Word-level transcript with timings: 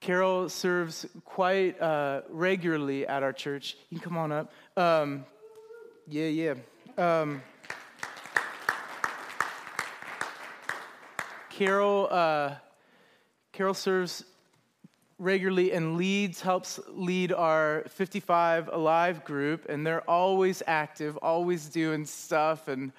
Carol 0.00 0.48
serves 0.48 1.06
quite 1.26 1.80
uh, 1.80 2.22
regularly 2.30 3.06
at 3.06 3.22
our 3.22 3.34
church. 3.34 3.76
You 3.90 3.98
can 3.98 4.04
come 4.04 4.16
on 4.16 4.32
up. 4.32 4.52
Um, 4.76 5.26
yeah, 6.08 6.26
yeah. 6.26 6.54
Um, 6.96 7.42
Carol, 11.50 12.08
uh, 12.10 12.54
Carol 13.52 13.74
serves 13.74 14.24
regularly 15.18 15.72
and 15.72 15.98
leads, 15.98 16.40
helps 16.40 16.80
lead 16.88 17.30
our 17.32 17.84
55 17.88 18.70
Alive 18.72 19.22
group, 19.22 19.68
and 19.68 19.86
they're 19.86 20.08
always 20.08 20.62
active, 20.66 21.18
always 21.18 21.66
doing 21.66 22.06
stuff. 22.06 22.68
And 22.68 22.92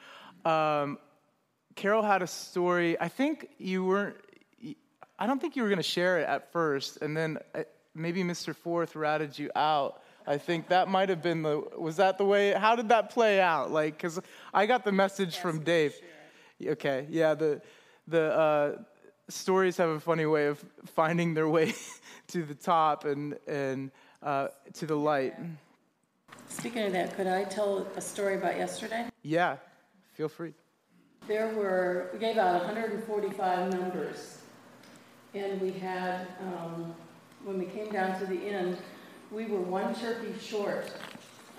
um, 0.45 0.99
Carol 1.75 2.03
had 2.03 2.21
a 2.21 2.27
story. 2.27 2.99
I 2.99 3.07
think 3.07 3.49
you 3.57 3.83
weren't. 3.83 4.17
I 5.21 5.27
don't 5.27 5.39
think 5.39 5.55
you 5.55 5.61
were 5.61 5.69
going 5.69 5.77
to 5.77 5.83
share 5.83 6.17
it 6.17 6.27
at 6.27 6.51
first, 6.51 6.97
and 7.03 7.15
then 7.15 7.37
uh, 7.53 7.61
maybe 7.93 8.23
Mr. 8.23 8.55
Forth 8.55 8.95
routed 8.95 9.37
you 9.37 9.51
out. 9.55 10.01
I 10.25 10.39
think 10.39 10.69
that 10.69 10.87
might 10.87 11.09
have 11.09 11.21
been 11.21 11.43
the. 11.43 11.63
Was 11.77 11.97
that 11.97 12.17
the 12.17 12.25
way? 12.25 12.53
How 12.53 12.75
did 12.75 12.89
that 12.89 13.11
play 13.11 13.39
out? 13.39 13.69
Like, 13.69 13.97
because 13.97 14.19
I 14.51 14.65
got 14.65 14.83
the 14.83 14.91
message 14.91 15.37
from 15.37 15.59
Dave. 15.59 15.93
Okay, 16.65 17.05
yeah. 17.11 17.35
The 17.35 17.61
the 18.07 18.33
uh, 18.33 18.77
stories 19.29 19.77
have 19.77 19.89
a 19.89 19.99
funny 19.99 20.25
way 20.25 20.47
of 20.47 20.65
finding 20.87 21.35
their 21.35 21.47
way 21.47 21.75
to 22.29 22.41
the 22.41 22.55
top 22.55 23.05
and 23.05 23.37
and 23.47 23.91
uh, 24.23 24.47
to 24.73 24.87
the 24.87 24.97
light. 24.97 25.35
Speaking 26.47 26.81
of 26.81 26.93
that, 26.93 27.15
could 27.15 27.27
I 27.27 27.43
tell 27.43 27.85
a 27.95 28.01
story 28.01 28.37
about 28.37 28.57
yesterday? 28.57 29.05
Yeah, 29.21 29.57
feel 30.15 30.29
free. 30.29 30.55
There 31.27 31.49
were, 31.49 32.09
we 32.11 32.17
gave 32.17 32.37
out 32.39 32.55
145 32.63 33.73
numbers. 33.73 34.40
And 35.33 35.61
we 35.61 35.71
had, 35.71 36.27
um, 36.41 36.93
when 37.43 37.57
we 37.57 37.65
came 37.65 37.89
down 37.89 38.19
to 38.19 38.25
the 38.25 38.35
end, 38.35 38.77
we 39.31 39.45
were 39.45 39.61
one 39.61 39.95
turkey 39.95 40.33
short. 40.39 40.91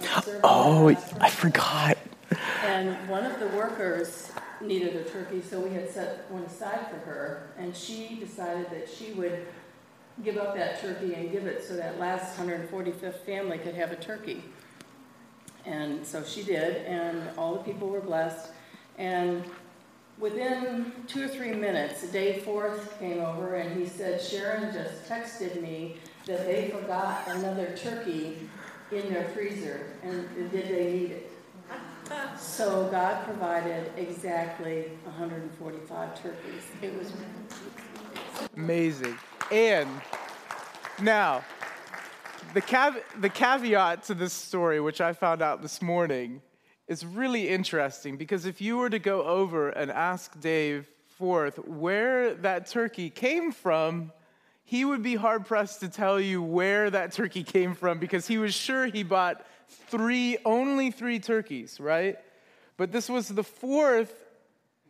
Oh, 0.45 0.89
I 1.21 1.31
forgot. 1.31 1.97
And 2.65 3.09
one 3.09 3.25
of 3.25 3.39
the 3.39 3.47
workers 3.49 4.33
needed 4.61 4.97
a 4.97 5.05
turkey, 5.05 5.43
so 5.43 5.61
we 5.61 5.71
had 5.71 5.91
set 5.91 6.31
one 6.31 6.43
aside 6.43 6.89
for 6.91 6.97
her. 6.99 7.51
And 7.59 7.75
she 7.75 8.17
decided 8.19 8.71
that 8.71 8.89
she 8.89 9.13
would 9.13 9.47
give 10.25 10.37
up 10.37 10.55
that 10.57 10.81
turkey 10.81 11.15
and 11.15 11.31
give 11.31 11.47
it 11.47 11.65
so 11.65 11.77
that 11.77 11.99
last 11.99 12.37
145th 12.39 13.21
family 13.25 13.59
could 13.59 13.75
have 13.75 13.93
a 13.93 13.97
turkey. 13.97 14.43
And 15.65 16.05
so 16.05 16.23
she 16.25 16.43
did, 16.43 16.85
and 16.87 17.31
all 17.39 17.55
the 17.55 17.63
people 17.63 17.89
were 17.89 18.01
blessed. 18.01 18.51
And 18.99 19.45
within 20.19 20.93
two 21.07 21.25
or 21.25 21.29
three 21.29 21.53
minutes, 21.53 22.07
Dave 22.11 22.43
Forth 22.43 22.99
came 22.99 23.21
over 23.21 23.57
and 23.57 23.79
he 23.81 23.87
said, 23.87 24.21
Sharon 24.21 24.73
just 24.73 25.09
texted 25.09 25.61
me 25.61 25.97
that 26.27 26.47
they 26.47 26.71
forgot 26.71 27.27
another 27.29 27.77
turkey 27.77 28.49
in 28.93 29.13
their 29.13 29.29
freezer, 29.31 29.87
and 30.03 30.29
did 30.51 30.69
they 30.69 30.93
need 30.93 31.11
it? 31.13 31.31
So 32.39 32.89
God 32.91 33.25
provided 33.25 33.91
exactly 33.97 34.91
145 35.05 36.23
turkeys. 36.23 36.63
It 36.83 36.97
was 36.99 37.11
amazing. 38.55 39.17
And 39.51 39.89
now, 41.01 41.43
the, 42.55 42.61
cav- 42.61 43.03
the 43.19 43.31
caveat 43.31 44.05
to 44.05 44.15
this 44.15 44.33
story, 44.33 44.81
which 44.81 45.01
I 45.01 45.15
found 45.15 45.41
out 45.41 45.63
this 45.63 45.81
morning, 45.81 46.43
is 46.93 47.07
really 47.07 47.49
interesting 47.49 48.19
because 48.19 48.45
if 48.45 48.61
you 48.61 48.77
were 48.77 48.91
to 48.91 48.99
go 48.99 49.23
over 49.23 49.71
and 49.71 49.91
ask 49.91 50.39
Dave 50.41 50.87
Forth 51.17 51.59
where 51.67 52.35
that 52.35 52.67
turkey 52.67 53.09
came 53.09 53.51
from, 53.51 54.13
he 54.63 54.85
would 54.85 55.03
be 55.03 55.15
hard 55.15 55.47
pressed 55.47 55.81
to 55.81 55.89
tell 55.89 56.21
you 56.21 56.43
where 56.43 56.91
that 56.91 57.13
turkey 57.13 57.45
came 57.45 57.75
from 57.75 57.99
because 57.99 58.27
he 58.27 58.37
was 58.37 58.55
sure 58.55 58.85
he 58.87 59.03
bought 59.03 59.45
three, 59.89 60.37
only 60.45 60.91
three 60.91 61.19
turkeys, 61.19 61.81
right? 61.81 62.19
But 62.77 62.93
this 62.93 63.09
was 63.09 63.29
the 63.29 63.43
fourth 63.43 64.13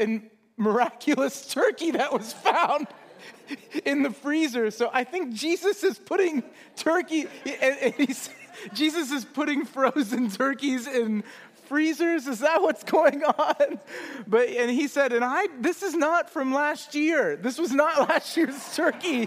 and 0.00 0.28
miraculous 0.56 1.46
turkey 1.54 1.92
that 1.92 2.12
was 2.12 2.32
found 2.32 2.88
in 3.84 4.02
the 4.02 4.10
freezer. 4.10 4.72
So 4.72 4.90
I 4.92 5.04
think 5.04 5.34
Jesus 5.34 5.84
is 5.84 5.98
putting 5.98 6.42
turkey, 6.74 7.26
and, 7.60 7.94
and 7.98 8.18
Jesus 8.74 9.10
is 9.10 9.24
putting 9.24 9.64
frozen 9.64 10.30
turkeys 10.30 10.86
in 10.86 11.24
freezers? 11.72 12.26
Is 12.26 12.40
that 12.40 12.60
what's 12.60 12.84
going 12.84 13.24
on? 13.24 13.80
But 14.26 14.50
and 14.50 14.70
he 14.70 14.88
said, 14.88 15.14
and 15.14 15.24
I 15.24 15.46
this 15.58 15.82
is 15.82 15.94
not 15.94 16.28
from 16.28 16.52
last 16.52 16.94
year. 16.94 17.34
This 17.34 17.58
was 17.58 17.72
not 17.72 18.08
last 18.10 18.36
year's 18.36 18.76
turkey. 18.76 19.26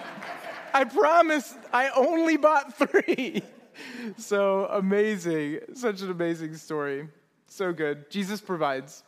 I 0.72 0.84
promise 0.84 1.56
I 1.74 1.90
only 1.90 2.38
bought 2.38 2.78
three. 2.78 3.42
So 4.18 4.68
amazing. 4.68 5.60
Such 5.74 6.00
an 6.00 6.10
amazing 6.10 6.56
story. 6.56 7.10
So 7.48 7.74
good. 7.74 8.10
Jesus 8.10 8.40
provides 8.40 9.04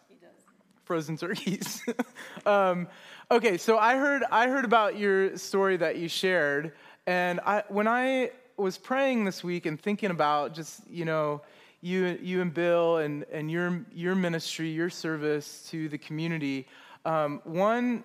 frozen 0.83 1.15
turkeys. 1.15 1.81
um, 2.45 2.89
okay, 3.31 3.57
so 3.57 3.77
I 3.77 3.95
heard 3.95 4.23
I 4.29 4.49
heard 4.49 4.65
about 4.65 4.97
your 4.97 5.37
story 5.37 5.77
that 5.77 5.95
you 5.95 6.09
shared, 6.09 6.73
and 7.05 7.39
I 7.45 7.63
when 7.69 7.87
I 7.87 8.31
was 8.57 8.77
praying 8.77 9.23
this 9.23 9.41
week 9.41 9.65
and 9.65 9.79
thinking 9.79 10.11
about 10.11 10.53
just 10.53 10.81
you 10.89 11.05
know 11.05 11.43
you, 11.81 12.17
you 12.21 12.41
and 12.41 12.53
Bill 12.53 12.97
and, 12.97 13.23
and 13.31 13.51
your, 13.51 13.85
your 13.93 14.15
ministry, 14.15 14.69
your 14.69 14.89
service 14.89 15.67
to 15.69 15.89
the 15.89 15.97
community, 15.97 16.67
um, 17.05 17.41
one, 17.43 18.03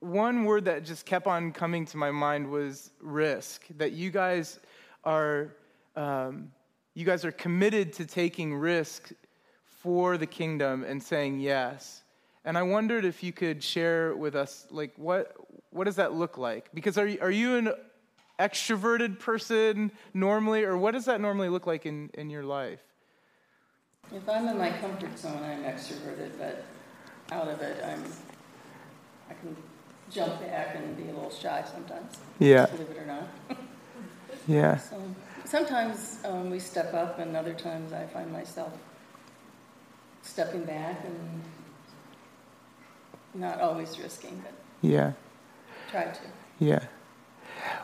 one 0.00 0.44
word 0.44 0.64
that 0.64 0.84
just 0.84 1.06
kept 1.06 1.26
on 1.26 1.52
coming 1.52 1.84
to 1.86 1.96
my 1.96 2.10
mind 2.10 2.48
was 2.48 2.90
risk. 3.00 3.66
That 3.76 3.92
you 3.92 4.10
guys 4.10 4.58
are, 5.04 5.54
um, 5.96 6.50
you 6.94 7.04
guys 7.04 7.24
are 7.24 7.32
committed 7.32 7.92
to 7.94 8.06
taking 8.06 8.54
risk 8.54 9.12
for 9.64 10.16
the 10.16 10.26
kingdom 10.26 10.84
and 10.84 11.02
saying 11.02 11.40
yes. 11.40 12.02
And 12.44 12.56
I 12.56 12.62
wondered 12.62 13.04
if 13.04 13.22
you 13.22 13.32
could 13.32 13.62
share 13.62 14.16
with 14.16 14.34
us, 14.34 14.66
like, 14.70 14.92
what, 14.96 15.36
what 15.70 15.84
does 15.84 15.96
that 15.96 16.14
look 16.14 16.38
like? 16.38 16.70
Because 16.72 16.96
are 16.96 17.06
you, 17.06 17.18
are 17.20 17.30
you 17.30 17.56
an 17.56 17.72
extroverted 18.38 19.18
person 19.18 19.92
normally, 20.14 20.64
or 20.64 20.76
what 20.76 20.92
does 20.92 21.04
that 21.06 21.20
normally 21.20 21.48
look 21.48 21.66
like 21.66 21.86
in, 21.86 22.10
in 22.14 22.30
your 22.30 22.44
life? 22.44 22.80
If 24.12 24.28
I'm 24.28 24.48
in 24.48 24.56
my 24.56 24.70
comfort 24.70 25.18
zone, 25.18 25.42
I'm 25.42 25.64
extroverted, 25.64 26.38
but 26.38 26.64
out 27.30 27.48
of 27.48 27.60
it, 27.60 27.82
I'm 27.84 28.02
I 29.28 29.34
can 29.34 29.54
jump 30.10 30.40
back 30.40 30.74
and 30.74 30.96
be 30.96 31.04
a 31.04 31.12
little 31.12 31.30
shy 31.30 31.62
sometimes. 31.70 32.16
Yeah. 32.38 32.66
Believe 32.66 32.90
it 32.90 32.98
or 32.98 33.06
not. 33.06 33.28
yeah. 34.46 34.78
So 34.78 35.02
sometimes 35.44 36.20
um, 36.24 36.50
we 36.50 36.58
step 36.58 36.94
up, 36.94 37.18
and 37.18 37.36
other 37.36 37.52
times 37.52 37.92
I 37.92 38.06
find 38.06 38.32
myself 38.32 38.72
stepping 40.22 40.64
back 40.64 41.04
and 41.04 41.42
not 43.34 43.60
always 43.60 43.98
risking, 43.98 44.42
but 44.42 44.54
yeah, 44.80 45.12
try 45.90 46.04
to. 46.04 46.20
Yeah. 46.58 46.84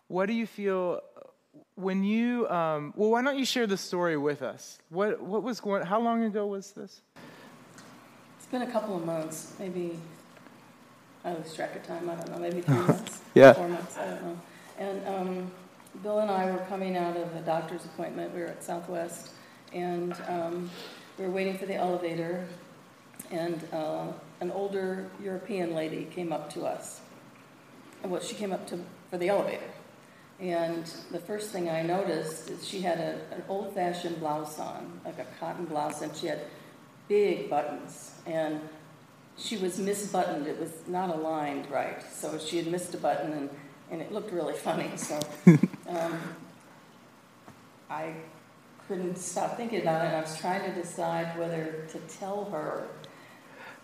What 0.08 0.26
do 0.26 0.32
you 0.32 0.46
feel 0.46 1.00
when 1.76 2.04
you? 2.04 2.48
Um, 2.48 2.92
well, 2.96 3.10
why 3.10 3.22
don't 3.22 3.38
you 3.38 3.44
share 3.44 3.66
the 3.66 3.76
story 3.76 4.16
with 4.16 4.42
us? 4.42 4.78
What 4.90 5.20
what 5.20 5.42
was 5.42 5.60
going? 5.60 5.84
How 5.84 6.00
long 6.00 6.24
ago 6.24 6.46
was 6.46 6.72
this? 6.72 7.02
It's 8.36 8.46
been 8.46 8.62
a 8.62 8.70
couple 8.70 8.96
of 8.96 9.04
months, 9.04 9.54
maybe. 9.58 9.98
I 11.24 11.32
lose 11.32 11.54
track 11.54 11.74
of 11.74 11.86
time. 11.86 12.10
I 12.10 12.16
don't 12.16 12.30
know. 12.32 12.38
Maybe 12.38 12.60
three 12.66 12.74
months. 12.74 13.20
yeah. 13.34 13.54
Four 13.54 13.68
months. 13.68 13.96
I 13.96 14.10
don't 14.10 14.22
know. 14.22 14.40
And 14.78 15.08
um, 15.08 15.50
Bill 16.02 16.18
and 16.18 16.30
I 16.30 16.50
were 16.50 16.64
coming 16.68 16.96
out 16.96 17.16
of 17.16 17.34
a 17.34 17.40
doctor's 17.40 17.84
appointment. 17.84 18.34
We 18.34 18.40
were 18.40 18.48
at 18.48 18.62
Southwest, 18.62 19.30
and 19.72 20.14
um, 20.28 20.70
we 21.18 21.24
were 21.24 21.30
waiting 21.30 21.56
for 21.56 21.66
the 21.66 21.74
elevator. 21.74 22.46
And 23.30 23.66
uh, 23.72 24.08
an 24.40 24.50
older 24.50 25.08
European 25.22 25.74
lady 25.74 26.04
came 26.14 26.32
up 26.32 26.52
to 26.52 26.66
us. 26.66 27.00
Well, 28.04 28.20
she 28.20 28.34
came 28.34 28.52
up 28.52 28.66
to 28.66 28.78
for 29.14 29.18
the 29.18 29.28
elevator. 29.28 29.70
And 30.40 30.84
the 31.12 31.20
first 31.20 31.50
thing 31.50 31.70
I 31.70 31.82
noticed 31.82 32.50
is 32.50 32.66
she 32.66 32.80
had 32.80 32.98
a, 32.98 33.20
an 33.32 33.44
old 33.48 33.72
fashioned 33.72 34.18
blouse 34.18 34.58
on, 34.58 35.00
like 35.04 35.20
a 35.20 35.26
cotton 35.38 35.66
blouse, 35.66 36.02
and 36.02 36.14
she 36.16 36.26
had 36.26 36.40
big 37.06 37.48
buttons. 37.48 38.10
And 38.26 38.60
she 39.38 39.56
was 39.56 39.78
misbuttoned, 39.78 40.46
it 40.46 40.58
was 40.58 40.72
not 40.88 41.10
aligned 41.10 41.70
right. 41.70 42.02
So 42.12 42.40
she 42.40 42.56
had 42.56 42.66
missed 42.66 42.92
a 42.94 42.96
button, 42.96 43.32
and, 43.32 43.50
and 43.92 44.02
it 44.02 44.10
looked 44.10 44.32
really 44.32 44.54
funny. 44.68 44.90
So 44.96 45.20
um, 45.88 46.18
I 47.88 48.14
couldn't 48.88 49.16
stop 49.16 49.56
thinking 49.56 49.82
about 49.82 50.04
it, 50.06 50.08
I 50.08 50.22
was 50.22 50.36
trying 50.40 50.68
to 50.68 50.74
decide 50.74 51.38
whether 51.38 51.86
to 51.92 51.98
tell 52.18 52.46
her 52.46 52.88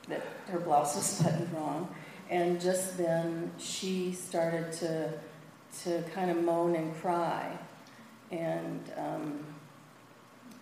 that 0.09 0.27
her 0.49 0.59
blouse 0.59 0.97
was 0.97 1.23
buttoned 1.23 1.53
wrong. 1.53 1.95
And 2.31 2.61
just 2.61 2.97
then 2.97 3.51
she 3.59 4.13
started 4.13 4.73
to, 4.75 5.13
to 5.83 6.03
kind 6.15 6.31
of 6.31 6.43
moan 6.43 6.77
and 6.77 6.95
cry. 6.97 7.59
And 8.31 8.81
um, 8.97 9.45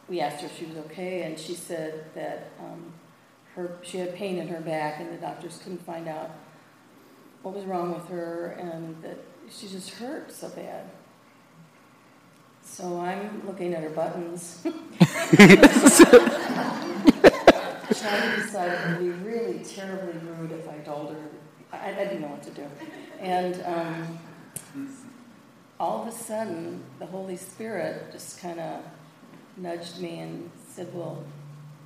we 0.09 0.21
asked 0.21 0.41
her 0.41 0.47
if 0.47 0.59
she 0.59 0.65
was 0.65 0.79
okay, 0.87 1.23
and 1.23 1.39
she 1.39 1.55
said 1.55 2.07
that 2.15 2.51
um, 2.59 2.93
her, 3.55 3.77
she 3.83 3.99
had 3.99 4.15
pain 4.15 4.39
in 4.39 4.49
her 4.49 4.61
back, 4.61 4.99
and 4.99 5.13
the 5.13 5.19
doctors 5.19 5.61
couldn't 5.63 5.85
find 5.85 6.09
out 6.09 6.31
what 7.43 7.55
was 7.55 7.67
wrong 7.67 7.93
with 7.93 8.09
her, 8.09 8.57
and 8.59 9.01
that 9.03 9.19
she 9.51 9.69
just 9.69 9.91
hurt 9.91 10.33
so 10.33 10.49
bad. 10.49 10.89
So 12.63 12.99
I'm 12.99 13.47
looking 13.47 13.75
at 13.75 13.83
her 13.83 13.91
buttons. 13.91 14.65
trying 18.09 18.31
to 18.31 18.43
decide 18.43 18.71
it 18.71 18.89
would 18.89 19.01
be 19.01 19.11
really 19.29 19.59
terribly 19.61 20.19
rude 20.21 20.53
if 20.53 20.69
I 20.69 20.79
told 20.79 21.11
her. 21.11 21.38
I, 21.73 21.91
I 21.91 21.95
didn't 21.95 22.21
know 22.21 22.29
what 22.29 22.43
to 22.45 22.51
do. 22.51 22.67
And 23.21 23.63
um, 23.65 24.19
all 25.81 26.03
of 26.03 26.09
a 26.09 26.13
sudden, 26.13 26.83
the 26.99 27.07
Holy 27.07 27.37
Spirit 27.37 28.13
just 28.13 28.41
kind 28.41 28.61
of 28.61 28.83
nudged 29.57 30.01
me 30.01 30.21
and 30.21 30.51
said, 30.69 30.93
Well, 30.95 31.25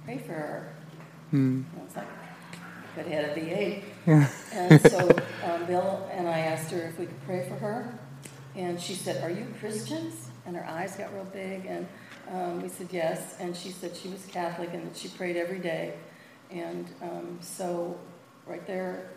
pray 0.05 0.19
for 0.19 0.32
her. 0.32 0.75
Hmm. 1.31 1.62
I 1.81 1.84
was 1.84 1.96
like, 1.96 2.06
could 2.94 3.06
have 3.06 3.26
had 3.26 3.38
a 3.38 3.40
V8. 3.40 3.82
Yeah. 4.06 4.29
and 4.52 4.90
so 4.90 5.08
um, 5.44 5.64
Bill 5.67 6.08
and 6.12 6.29
I 6.29 6.40
asked 6.40 6.70
her 6.73 6.82
if 6.82 6.99
we 6.99 7.06
could 7.06 7.25
pray 7.25 7.49
for 7.49 7.55
her. 7.56 7.99
And 8.55 8.81
she 8.81 8.94
said, 8.94 9.23
Are 9.23 9.31
you 9.31 9.46
Christians? 9.61 10.29
And 10.44 10.56
her 10.56 10.67
eyes 10.67 10.96
got 10.96 11.12
real 11.14 11.25
big. 11.25 11.67
And 11.67 11.87
um, 12.31 12.62
we 12.62 12.69
said 12.69 12.88
yes. 12.90 13.37
And 13.40 13.56
she 13.56 13.70
said 13.70 13.96
she 13.96 14.08
was 14.08 14.25
Catholic 14.26 14.70
and 14.75 14.90
that 14.90 14.96
she 14.96 15.08
prayed 15.08 15.37
every 15.37 15.58
day. 15.58 15.94
And 16.50 16.87
um, 17.00 17.38
so, 17.40 17.99
right 18.46 18.67
there 18.67 19.08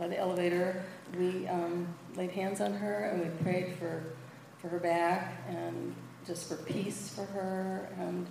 by 0.00 0.08
the 0.08 0.18
elevator, 0.18 0.82
we 1.18 1.46
um, 1.46 1.86
laid 2.16 2.30
hands 2.30 2.62
on 2.62 2.72
her 2.72 3.10
and 3.10 3.20
we 3.20 3.28
prayed 3.44 3.74
for, 3.74 4.02
for 4.58 4.68
her 4.68 4.78
back 4.78 5.44
and 5.46 5.94
just 6.26 6.48
for 6.48 6.56
peace 6.56 7.12
for 7.14 7.26
her. 7.26 7.86
And 7.98 8.26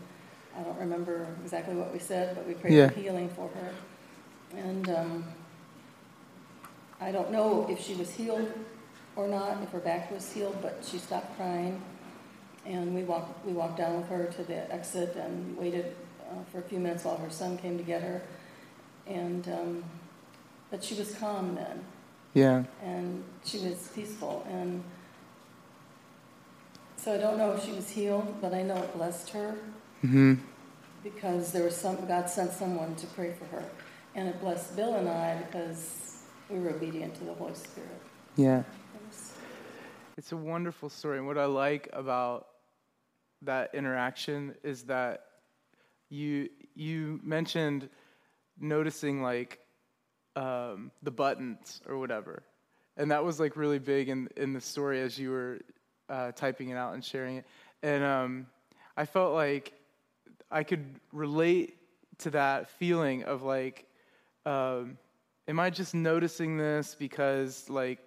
I 0.57 0.63
don't 0.63 0.79
remember 0.79 1.27
exactly 1.43 1.75
what 1.75 1.93
we 1.93 1.99
said, 1.99 2.35
but 2.35 2.47
we 2.47 2.55
prayed 2.55 2.73
yeah. 2.73 2.89
for 2.89 2.99
healing 2.99 3.29
for 3.29 3.49
her. 3.49 3.71
And 4.57 4.89
um, 4.89 5.25
I 6.99 7.11
don't 7.11 7.31
know 7.31 7.67
if 7.69 7.79
she 7.79 7.93
was 7.93 8.09
healed 8.09 8.51
or 9.15 9.27
not, 9.27 9.61
if 9.61 9.69
her 9.69 9.79
back 9.79 10.11
was 10.11 10.33
healed, 10.33 10.57
but 10.63 10.83
she 10.83 10.97
stopped 10.97 11.37
crying. 11.37 11.79
And 12.65 12.95
we 12.95 13.03
walked, 13.03 13.45
we 13.45 13.53
walked 13.53 13.77
down 13.77 13.97
with 13.97 14.09
her 14.09 14.25
to 14.25 14.43
the 14.43 14.73
exit 14.73 15.15
and 15.15 15.55
waited 15.55 15.95
uh, 16.21 16.43
for 16.51 16.57
a 16.57 16.63
few 16.63 16.79
minutes 16.79 17.03
while 17.03 17.17
her 17.17 17.29
son 17.29 17.59
came 17.59 17.77
to 17.77 17.83
get 17.83 18.01
her. 18.01 18.23
And, 19.05 19.47
um, 19.49 19.83
but 20.71 20.83
she 20.83 20.95
was 20.95 21.15
calm 21.15 21.55
then. 21.55 21.83
Yeah. 22.33 22.63
And 22.83 23.23
she 23.43 23.59
was 23.59 23.89
peaceful. 23.93 24.45
And 24.49 24.83
so 26.95 27.13
I 27.13 27.17
don't 27.17 27.37
know 27.37 27.53
if 27.53 27.63
she 27.63 27.71
was 27.71 27.89
healed, 27.89 28.41
but 28.41 28.53
I 28.53 28.61
know 28.61 28.75
it 28.75 28.93
blessed 28.95 29.29
her. 29.31 29.55
Mm-hmm. 30.03 30.35
Because 31.03 31.51
there 31.51 31.63
was 31.63 31.75
some, 31.75 31.95
God 32.07 32.29
sent 32.29 32.51
someone 32.51 32.95
to 32.95 33.07
pray 33.07 33.33
for 33.33 33.45
her. 33.45 33.63
And 34.15 34.27
it 34.27 34.39
blessed 34.41 34.75
Bill 34.75 34.95
and 34.95 35.07
I 35.07 35.41
because 35.43 36.23
we 36.49 36.59
were 36.59 36.71
obedient 36.71 37.15
to 37.15 37.23
the 37.23 37.33
Holy 37.33 37.53
Spirit. 37.53 38.01
Yeah. 38.35 38.63
It's 40.17 40.33
a 40.33 40.37
wonderful 40.37 40.89
story. 40.89 41.17
And 41.17 41.27
what 41.27 41.37
I 41.37 41.45
like 41.45 41.87
about 41.93 42.47
that 43.43 43.73
interaction 43.73 44.53
is 44.63 44.83
that 44.83 45.21
you 46.09 46.49
you 46.75 47.21
mentioned 47.23 47.87
noticing 48.59 49.21
like 49.21 49.59
um, 50.39 50.91
the 51.03 51.11
buttons 51.11 51.81
or 51.87 51.97
whatever, 51.97 52.43
and 52.95 53.11
that 53.11 53.23
was 53.23 53.39
like 53.39 53.57
really 53.57 53.79
big 53.79 54.09
in 54.09 54.29
in 54.37 54.53
the 54.53 54.61
story 54.61 55.01
as 55.01 55.19
you 55.19 55.31
were 55.31 55.59
uh, 56.09 56.31
typing 56.31 56.69
it 56.69 56.75
out 56.75 56.93
and 56.93 57.03
sharing 57.03 57.37
it. 57.37 57.45
And 57.83 58.03
um, 58.03 58.47
I 58.95 59.05
felt 59.05 59.33
like 59.33 59.73
I 60.49 60.63
could 60.63 60.85
relate 61.11 61.77
to 62.19 62.29
that 62.31 62.69
feeling 62.69 63.23
of 63.23 63.43
like, 63.43 63.85
um, 64.45 64.97
am 65.47 65.59
I 65.59 65.69
just 65.69 65.93
noticing 65.93 66.57
this 66.57 66.95
because 66.97 67.69
like 67.69 67.99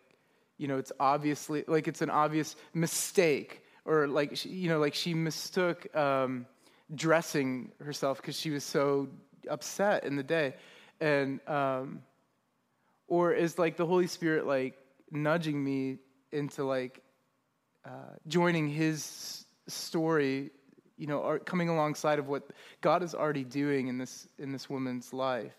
you 0.58 0.68
know 0.68 0.78
it's 0.78 0.92
obviously 1.00 1.64
like 1.66 1.86
it's 1.86 2.02
an 2.02 2.10
obvious 2.10 2.56
mistake 2.72 3.62
or 3.84 4.06
like 4.06 4.36
she, 4.36 4.48
you 4.48 4.68
know 4.68 4.78
like 4.78 4.94
she 4.94 5.12
mistook 5.12 5.94
um, 5.94 6.46
dressing 6.94 7.72
herself 7.84 8.22
because 8.22 8.38
she 8.38 8.50
was 8.50 8.64
so 8.64 9.08
upset 9.50 10.04
in 10.04 10.16
the 10.16 10.22
day 10.22 10.54
and 11.00 11.40
um, 11.48 12.00
or 13.12 13.32
is 13.32 13.58
like 13.58 13.76
the 13.76 13.84
holy 13.84 14.06
spirit 14.06 14.46
like 14.46 14.74
nudging 15.10 15.62
me 15.62 15.98
into 16.32 16.64
like 16.64 17.02
uh, 17.84 18.14
joining 18.26 18.68
his 18.68 19.44
story 19.68 20.50
you 20.96 21.06
know 21.06 21.38
coming 21.44 21.68
alongside 21.68 22.18
of 22.18 22.28
what 22.28 22.42
god 22.80 23.02
is 23.02 23.14
already 23.14 23.44
doing 23.44 23.88
in 23.88 23.98
this 23.98 24.28
in 24.38 24.50
this 24.52 24.70
woman's 24.70 25.12
life 25.12 25.52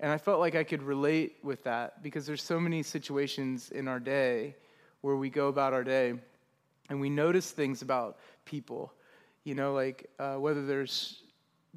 and 0.00 0.12
i 0.12 0.18
felt 0.18 0.38
like 0.38 0.54
i 0.54 0.64
could 0.64 0.82
relate 0.82 1.36
with 1.42 1.64
that 1.64 2.02
because 2.02 2.26
there's 2.26 2.42
so 2.42 2.60
many 2.60 2.82
situations 2.82 3.70
in 3.70 3.88
our 3.88 4.00
day 4.00 4.54
where 5.00 5.16
we 5.16 5.28
go 5.28 5.48
about 5.48 5.72
our 5.72 5.84
day 5.84 6.14
and 6.90 7.00
we 7.00 7.10
notice 7.10 7.50
things 7.50 7.82
about 7.82 8.18
people 8.44 8.92
you 9.42 9.54
know 9.54 9.74
like 9.74 10.08
uh, 10.20 10.36
whether 10.36 10.64
there's 10.64 11.24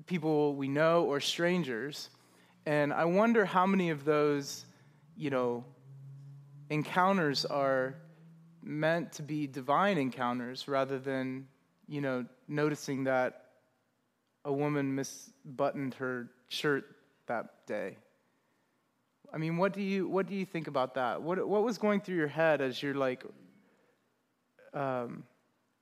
people 0.05 0.55
we 0.55 0.67
know 0.67 1.05
or 1.05 1.19
strangers. 1.19 2.09
And 2.65 2.93
I 2.93 3.05
wonder 3.05 3.45
how 3.45 3.65
many 3.65 3.89
of 3.89 4.05
those, 4.05 4.65
you 5.17 5.29
know, 5.29 5.65
encounters 6.69 7.45
are 7.45 7.95
meant 8.63 9.11
to 9.13 9.23
be 9.23 9.47
divine 9.47 9.97
encounters 9.97 10.67
rather 10.67 10.99
than, 10.99 11.47
you 11.87 12.01
know, 12.01 12.25
noticing 12.47 13.05
that 13.05 13.45
a 14.45 14.53
woman 14.53 14.95
misbuttoned 14.95 15.95
her 15.95 16.29
shirt 16.47 16.85
that 17.27 17.65
day. 17.65 17.97
I 19.33 19.37
mean, 19.37 19.57
what 19.57 19.73
do 19.73 19.81
you 19.81 20.07
what 20.07 20.27
do 20.27 20.35
you 20.35 20.45
think 20.45 20.67
about 20.67 20.95
that? 20.95 21.21
What 21.21 21.45
what 21.47 21.63
was 21.63 21.77
going 21.77 21.99
through 21.99 22.15
your 22.15 22.27
head 22.27 22.61
as 22.61 22.81
you're 22.81 22.93
like 22.93 23.25
um, 24.73 25.23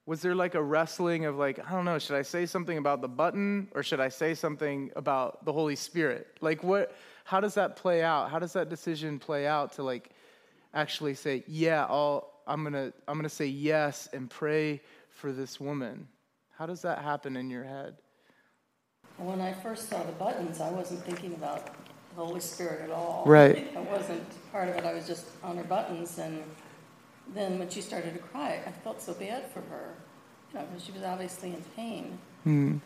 was 0.06 0.22
there 0.22 0.36
like 0.36 0.56
a 0.56 0.62
wrestling 0.62 1.26
of 1.26 1.36
like 1.36 1.60
i 1.68 1.72
don't 1.72 1.86
know 1.86 2.00
should 2.00 2.16
i 2.16 2.22
say 2.22 2.46
something 2.46 2.78
about 2.78 3.02
the 3.02 3.08
button 3.08 3.68
or 3.74 3.84
should 3.84 4.00
i 4.00 4.10
say 4.10 4.34
something 4.34 4.92
about 4.96 5.44
the 5.46 5.52
holy 5.52 5.76
spirit 5.76 6.28
like 6.42 6.64
what 6.64 6.96
how 7.26 7.42
does 7.42 7.54
that 7.56 7.76
play 7.76 8.02
out 8.02 8.30
how 8.30 8.40
does 8.40 8.54
that 8.54 8.70
decision 8.70 9.20
play 9.20 9.46
out 9.46 9.74
to 9.74 9.84
like 9.84 10.12
actually 10.74 11.14
say 11.14 11.44
yeah 11.48 11.86
I'll, 11.90 12.32
i'm 12.48 12.64
gonna 12.64 12.94
i'm 13.08 13.18
gonna 13.18 13.30
say 13.30 13.48
yes 13.48 14.08
and 14.14 14.30
pray 14.30 14.82
for 15.10 15.34
this 15.34 15.60
woman 15.60 16.08
how 16.58 16.66
does 16.66 16.82
that 16.84 17.00
happen 17.00 17.36
in 17.36 17.50
your 17.50 17.66
head 17.66 17.96
when 19.18 19.42
i 19.42 19.52
first 19.52 19.90
saw 19.90 20.02
the 20.04 20.14
buttons 20.14 20.62
i 20.62 20.70
wasn't 20.72 21.04
thinking 21.04 21.34
about 21.34 21.76
the 22.16 22.24
holy 22.24 22.40
spirit 22.40 22.82
at 22.82 22.92
all 22.92 23.24
right 23.26 23.58
it 23.58 23.90
wasn't 23.92 24.52
part 24.52 24.70
of 24.70 24.76
it 24.76 24.86
i 24.86 24.94
was 24.94 25.06
just 25.06 25.26
on 25.44 25.58
her 25.58 25.64
buttons 25.66 26.18
and 26.18 26.42
then 27.34 27.58
when 27.58 27.70
she 27.70 27.82
started 27.82 28.14
to 28.14 28.20
cry, 28.20 28.62
I 28.66 28.72
felt 28.72 29.02
so 29.02 29.14
bad 29.14 29.50
for 29.52 29.62
her. 29.62 29.96
You 30.54 30.60
know, 30.60 30.66
because 30.66 30.86
she 30.86 30.92
was 30.92 31.04
obviously 31.04 31.50
in 31.50 31.64
pain. 31.76 32.18
Mm. 32.46 32.82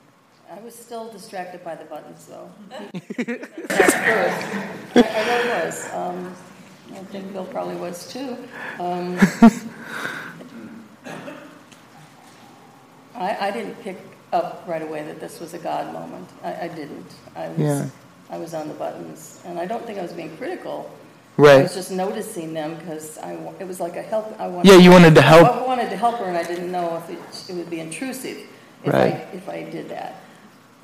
I 0.51 0.59
was 0.61 0.73
still 0.73 1.09
distracted 1.11 1.63
by 1.63 1.75
the 1.75 1.85
buttons, 1.85 2.25
though. 2.25 2.49
That's 2.69 3.95
I, 3.95 5.03
I 5.03 5.27
really 5.27 5.49
was. 5.49 5.93
Um, 5.93 6.35
I 6.91 7.03
think 7.11 7.31
Bill 7.33 7.45
probably 7.45 7.75
was 7.75 8.11
too. 8.11 8.35
Um, 8.79 9.17
I, 13.15 13.37
I, 13.47 13.51
didn't 13.51 13.75
pick 13.83 13.99
up 14.33 14.63
right 14.67 14.81
away 14.81 15.03
that 15.03 15.19
this 15.19 15.39
was 15.39 15.53
a 15.53 15.59
God 15.59 15.93
moment. 15.93 16.27
I, 16.43 16.61
I 16.61 16.67
didn't. 16.69 17.13
I 17.35 17.49
was, 17.49 17.59
yeah. 17.59 17.89
I 18.31 18.37
was 18.39 18.55
on 18.55 18.67
the 18.69 18.73
buttons, 18.73 19.43
and 19.45 19.59
I 19.59 19.67
don't 19.67 19.85
think 19.85 19.99
I 19.99 20.01
was 20.01 20.13
being 20.13 20.35
critical. 20.37 20.89
Right. 21.37 21.59
I 21.59 21.61
was 21.61 21.75
just 21.75 21.91
noticing 21.91 22.55
them 22.55 22.75
because 22.75 23.19
I, 23.19 23.33
it 23.59 23.67
was 23.67 23.79
like 23.79 23.97
a 23.97 24.01
help. 24.01 24.39
I 24.39 24.47
wanted, 24.47 24.71
yeah, 24.71 24.77
you 24.77 24.89
wanted 24.89 25.13
to 25.13 25.21
help. 25.21 25.47
I 25.47 25.63
wanted 25.63 25.91
to 25.91 25.95
help 25.95 26.17
her, 26.17 26.25
and 26.25 26.37
I 26.37 26.43
didn't 26.43 26.71
know 26.71 26.97
if 26.97 27.09
it, 27.09 27.51
it 27.51 27.55
would 27.55 27.69
be 27.69 27.81
intrusive 27.81 28.37
if 28.83 28.93
right. 28.93 29.13
I 29.13 29.17
if 29.33 29.47
I 29.47 29.63
did 29.63 29.89
that. 29.89 30.15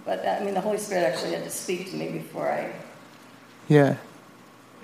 But 0.05 0.25
I 0.25 0.43
mean, 0.43 0.53
the 0.53 0.61
Holy 0.61 0.77
Spirit 0.77 1.03
actually 1.03 1.33
had 1.33 1.43
to 1.43 1.49
speak 1.49 1.89
to 1.91 1.97
me 1.97 2.09
before 2.09 2.51
I. 2.51 2.71
Yeah. 3.67 3.97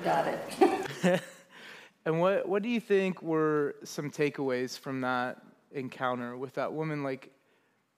Got 0.03 0.27
it. 0.27 1.21
and 2.05 2.19
what 2.19 2.47
what 2.47 2.63
do 2.63 2.69
you 2.69 2.79
think 2.79 3.21
were 3.21 3.75
some 3.83 4.09
takeaways 4.09 4.77
from 4.77 5.01
that 5.01 5.41
encounter 5.71 6.35
with 6.35 6.55
that 6.55 6.73
woman? 6.73 7.03
Like, 7.03 7.31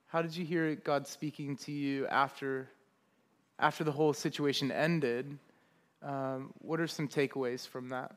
how 0.07 0.21
did 0.21 0.35
you 0.35 0.45
hear 0.45 0.75
God 0.75 1.07
speaking 1.07 1.55
to 1.57 1.71
you 1.71 2.05
after 2.07 2.69
after 3.57 3.85
the 3.85 3.91
whole 3.91 4.13
situation 4.13 4.71
ended? 4.71 5.37
Um, 6.01 6.53
what 6.59 6.81
are 6.81 6.87
some 6.87 7.07
takeaways 7.07 7.65
from 7.65 7.87
that? 7.89 8.11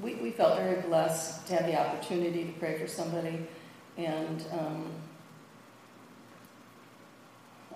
We, 0.00 0.14
we 0.14 0.30
felt 0.30 0.56
very 0.56 0.80
blessed 0.80 1.46
to 1.48 1.56
have 1.56 1.66
the 1.66 1.78
opportunity 1.78 2.44
to 2.44 2.52
pray 2.52 2.78
for 2.78 2.86
somebody, 2.86 3.46
and 3.98 4.42
um, 4.52 4.86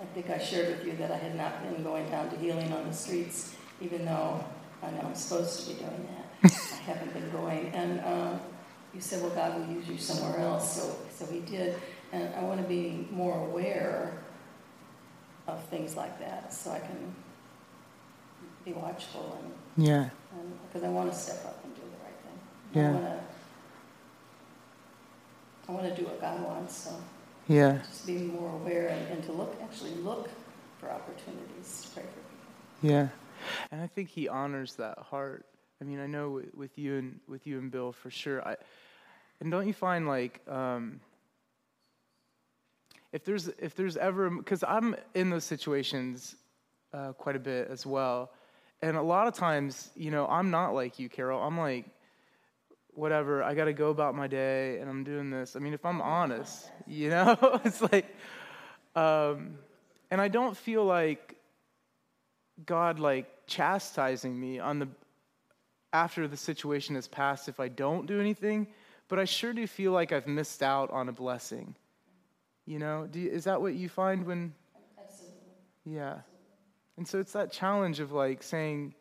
I 0.00 0.04
think 0.14 0.30
I 0.30 0.38
shared 0.38 0.68
with 0.68 0.86
you 0.86 0.96
that 0.96 1.10
I 1.10 1.16
had 1.16 1.36
not 1.36 1.62
been 1.62 1.82
going 1.82 2.08
down 2.10 2.30
to 2.30 2.36
healing 2.36 2.72
on 2.72 2.86
the 2.86 2.92
streets, 2.92 3.54
even 3.80 4.04
though 4.04 4.44
I 4.82 4.90
know 4.90 5.00
I'm 5.04 5.14
supposed 5.14 5.60
to 5.60 5.72
be 5.72 5.80
doing 5.80 6.08
that. 6.10 6.52
I 6.72 6.76
haven't 6.82 7.12
been 7.14 7.30
going, 7.30 7.68
and 7.74 8.00
um, 8.00 8.40
you 8.94 9.00
said, 9.00 9.22
"Well, 9.22 9.30
God 9.30 9.58
will 9.58 9.74
use 9.74 9.88
you 9.88 9.98
somewhere 9.98 10.38
else," 10.40 10.76
so 10.80 10.96
so 11.10 11.26
He 11.32 11.40
did, 11.40 11.76
and 12.12 12.34
I 12.34 12.42
want 12.42 12.60
to 12.60 12.68
be 12.68 13.08
more 13.10 13.46
aware 13.48 14.22
of 15.46 15.62
things 15.66 15.96
like 15.96 16.18
that, 16.20 16.52
so 16.52 16.70
I 16.72 16.80
can 16.80 17.14
be 18.64 18.72
watchful 18.72 19.38
and 19.40 19.86
yeah, 19.86 20.08
because 20.68 20.84
I 20.86 20.90
want 20.90 21.12
to 21.12 21.18
step 21.18 21.44
up 21.46 21.64
and 21.64 21.74
do 21.74 21.82
the 21.82 22.04
right 22.04 22.18
thing. 22.22 22.82
Yeah. 22.82 22.88
I 22.88 22.92
want 22.92 23.04
to 23.04 23.20
I 25.68 25.72
want 25.72 25.96
to 25.96 26.00
do 26.00 26.06
what 26.06 26.20
God 26.20 26.42
wants. 26.42 26.76
So 26.76 26.90
Yeah. 27.48 27.78
just 27.78 28.06
be 28.06 28.18
more 28.18 28.52
aware 28.54 28.88
and, 28.88 29.06
and 29.08 29.24
to 29.24 29.32
look, 29.32 29.56
actually 29.62 29.94
look 29.96 30.28
for 30.78 30.90
opportunities 30.90 31.82
to 31.82 31.94
pray 31.94 32.02
for 32.02 32.20
people. 32.20 32.96
Yeah. 32.96 33.08
And 33.70 33.80
I 33.80 33.86
think 33.86 34.08
he 34.08 34.28
honors 34.28 34.74
that 34.76 34.98
heart. 34.98 35.46
I 35.80 35.84
mean, 35.84 36.00
I 36.00 36.06
know 36.06 36.30
with, 36.30 36.54
with 36.54 36.78
you 36.78 36.96
and 36.96 37.20
with 37.28 37.46
you 37.46 37.58
and 37.58 37.70
Bill 37.70 37.92
for 37.92 38.10
sure. 38.10 38.46
I, 38.46 38.56
and 39.40 39.50
don't 39.50 39.66
you 39.66 39.72
find 39.72 40.08
like 40.08 40.40
um, 40.48 41.00
if 43.12 43.24
there's 43.24 43.48
if 43.48 43.74
there's 43.74 43.96
ever 43.96 44.30
because 44.30 44.64
I'm 44.66 44.96
in 45.14 45.30
those 45.30 45.44
situations 45.44 46.36
uh, 46.92 47.12
quite 47.12 47.36
a 47.36 47.40
bit 47.40 47.68
as 47.70 47.84
well, 47.84 48.30
and 48.82 48.96
a 48.96 49.02
lot 49.02 49.26
of 49.26 49.34
times 49.34 49.90
you 49.94 50.10
know 50.10 50.26
I'm 50.26 50.50
not 50.50 50.74
like 50.74 50.98
you, 50.98 51.08
Carol. 51.08 51.42
I'm 51.42 51.58
like 51.58 51.86
whatever. 52.96 53.42
I 53.42 53.54
got 53.54 53.66
to 53.66 53.72
go 53.72 53.90
about 53.90 54.14
my 54.14 54.26
day, 54.26 54.78
and 54.78 54.88
I'm 54.88 55.04
doing 55.04 55.30
this. 55.30 55.54
I 55.54 55.58
mean, 55.58 55.74
if 55.74 55.84
I'm 55.84 56.00
honest, 56.00 56.70
you 56.86 57.10
know, 57.10 57.36
it's 57.64 57.82
like, 57.82 58.06
um, 58.94 59.58
and 60.10 60.20
I 60.20 60.28
don't 60.28 60.56
feel 60.56 60.84
like 60.84 61.36
God 62.64 62.98
like 62.98 63.26
chastising 63.46 64.38
me 64.38 64.58
on 64.58 64.78
the 64.78 64.88
after 65.92 66.26
the 66.26 66.36
situation 66.36 66.94
has 66.94 67.06
passed 67.06 67.48
if 67.48 67.60
I 67.60 67.68
don't 67.68 68.06
do 68.06 68.20
anything, 68.20 68.66
but 69.08 69.18
I 69.18 69.24
sure 69.24 69.52
do 69.52 69.66
feel 69.66 69.92
like 69.92 70.12
I've 70.12 70.26
missed 70.26 70.62
out 70.62 70.90
on 70.90 71.08
a 71.08 71.12
blessing. 71.12 71.74
You 72.66 72.78
know, 72.78 73.06
do 73.10 73.20
you, 73.20 73.30
is 73.30 73.44
that 73.44 73.60
what 73.62 73.74
you 73.74 73.88
find 73.88 74.26
when? 74.26 74.52
Absolutely. 74.98 75.36
Yeah, 75.84 76.18
and 76.96 77.06
so 77.06 77.18
it's 77.18 77.32
that 77.32 77.52
challenge 77.52 78.00
of 78.00 78.12
like 78.12 78.42
saying, 78.42 78.94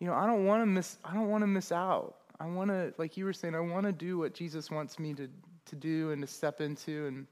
you 0.00 0.06
know, 0.06 0.14
I 0.14 0.26
don't 0.26 0.44
want 0.44 0.62
to 0.62 0.66
miss. 0.66 0.98
I 1.04 1.14
don't 1.14 1.28
want 1.28 1.42
to 1.42 1.46
miss 1.46 1.72
out. 1.72 2.16
I 2.40 2.46
want 2.46 2.70
to, 2.70 2.94
like 2.98 3.16
you 3.16 3.24
were 3.24 3.32
saying, 3.32 3.54
I 3.54 3.60
want 3.60 3.86
to 3.86 3.92
do 3.92 4.18
what 4.18 4.34
Jesus 4.34 4.70
wants 4.70 4.98
me 4.98 5.14
to 5.14 5.28
to 5.66 5.76
do 5.76 6.12
and 6.12 6.22
to 6.22 6.26
step 6.26 6.60
into, 6.60 7.06
and 7.06 7.26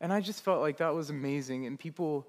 and 0.00 0.12
I 0.12 0.20
just 0.20 0.42
felt 0.42 0.60
like 0.60 0.78
that 0.78 0.94
was 0.94 1.10
amazing, 1.10 1.66
and 1.66 1.78
people 1.78 2.28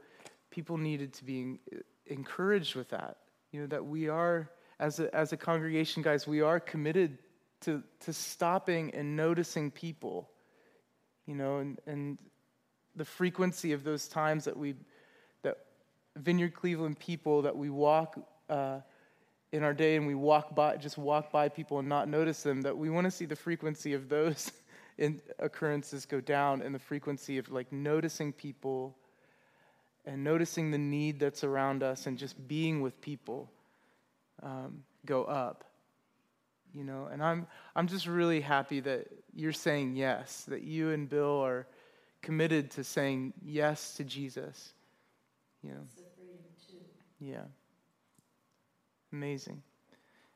people 0.49 0.77
needed 0.77 1.13
to 1.13 1.23
be 1.23 1.59
encouraged 2.07 2.75
with 2.75 2.89
that. 2.89 3.17
You 3.51 3.61
know, 3.61 3.67
that 3.67 3.85
we 3.85 4.09
are 4.09 4.49
as 4.79 4.99
a 4.99 5.13
as 5.15 5.33
a 5.33 5.37
congregation, 5.37 6.03
guys, 6.03 6.27
we 6.27 6.41
are 6.41 6.59
committed 6.59 7.19
to 7.61 7.83
to 8.01 8.13
stopping 8.13 8.93
and 8.93 9.15
noticing 9.15 9.71
people 9.71 10.29
you 11.25 11.35
know, 11.35 11.57
and, 11.57 11.79
and 11.87 12.19
the 12.95 13.05
frequency 13.05 13.73
of 13.73 13.83
those 13.83 14.07
times 14.07 14.45
that 14.45 14.57
we, 14.57 14.75
that 15.41 15.57
Vineyard 16.15 16.53
Cleveland 16.53 16.99
people, 16.99 17.43
that 17.43 17.55
we 17.55 17.69
walk 17.69 18.17
uh, 18.49 18.79
in 19.55 19.63
our 19.63 19.73
day 19.73 19.95
and 19.95 20.05
we 20.05 20.15
walk 20.15 20.53
by, 20.55 20.77
just 20.77 20.97
walk 20.97 21.31
by 21.31 21.49
people 21.49 21.79
and 21.79 21.89
not 21.89 22.07
notice 22.07 22.43
them, 22.43 22.61
that 22.61 22.77
we 22.77 22.89
want 22.89 23.05
to 23.05 23.11
see 23.11 23.25
the 23.25 23.35
frequency 23.35 23.93
of 23.93 24.09
those 24.09 24.51
in 24.97 25.21
occurrences 25.39 26.05
go 26.05 26.21
down 26.21 26.61
and 26.61 26.73
the 26.73 26.79
frequency 26.79 27.37
of 27.37 27.49
like 27.51 27.71
noticing 27.71 28.31
people 28.31 28.95
and 30.05 30.23
noticing 30.23 30.71
the 30.71 30.77
need 30.77 31.19
that's 31.19 31.43
around 31.43 31.83
us 31.83 32.05
and 32.05 32.17
just 32.17 32.47
being 32.47 32.81
with 32.81 32.99
people 33.01 33.49
um, 34.43 34.83
go 35.05 35.23
up 35.23 35.63
you 36.75 36.83
know? 36.83 37.07
And 37.11 37.23
i'm 37.23 37.47
i'm 37.75 37.87
just 37.87 38.05
really 38.05 38.41
happy 38.41 38.81
that 38.81 39.07
you're 39.33 39.53
saying 39.53 39.95
yes 39.95 40.43
that 40.47 40.61
you 40.61 40.91
and 40.91 41.09
bill 41.09 41.39
are 41.39 41.67
committed 42.21 42.69
to 42.71 42.83
saying 42.83 43.33
yes 43.43 43.95
to 43.95 44.03
jesus 44.03 44.73
you 45.63 45.71
know? 45.71 45.87
Yeah 47.19 47.45
amazing 49.15 49.63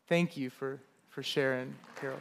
thank 0.08 0.38
you 0.38 0.50
for 0.50 0.80
for 1.10 1.22
sharing 1.22 1.76
carol 2.00 2.18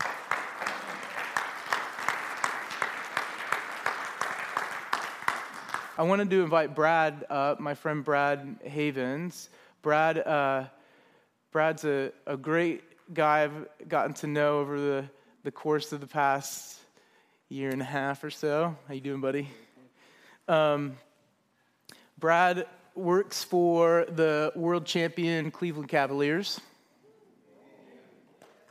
i 5.96 6.02
wanted 6.02 6.28
to 6.28 6.42
invite 6.42 6.74
brad 6.74 7.24
up 7.30 7.60
my 7.60 7.74
friend 7.74 8.04
brad 8.04 8.56
havens 8.66 9.50
brad 9.82 10.18
uh, 10.18 10.64
brad's 11.52 11.84
a, 11.84 12.10
a 12.26 12.36
great 12.36 12.82
guy 13.14 13.44
I've 13.44 13.88
gotten 13.88 14.14
to 14.14 14.26
know 14.26 14.58
over 14.58 14.80
the, 14.80 15.04
the 15.44 15.52
course 15.52 15.92
of 15.92 16.00
the 16.00 16.08
past 16.08 16.80
year 17.48 17.70
and 17.70 17.80
a 17.80 17.84
half 17.84 18.22
or 18.22 18.30
so. 18.30 18.76
How 18.86 18.94
you 18.94 19.00
doing, 19.00 19.20
buddy? 19.20 19.48
Um, 20.46 20.96
Brad 22.18 22.66
works 22.98 23.44
for 23.44 24.04
the 24.08 24.52
world 24.54 24.84
champion 24.84 25.50
Cleveland 25.50 25.88
Cavaliers. 25.88 26.60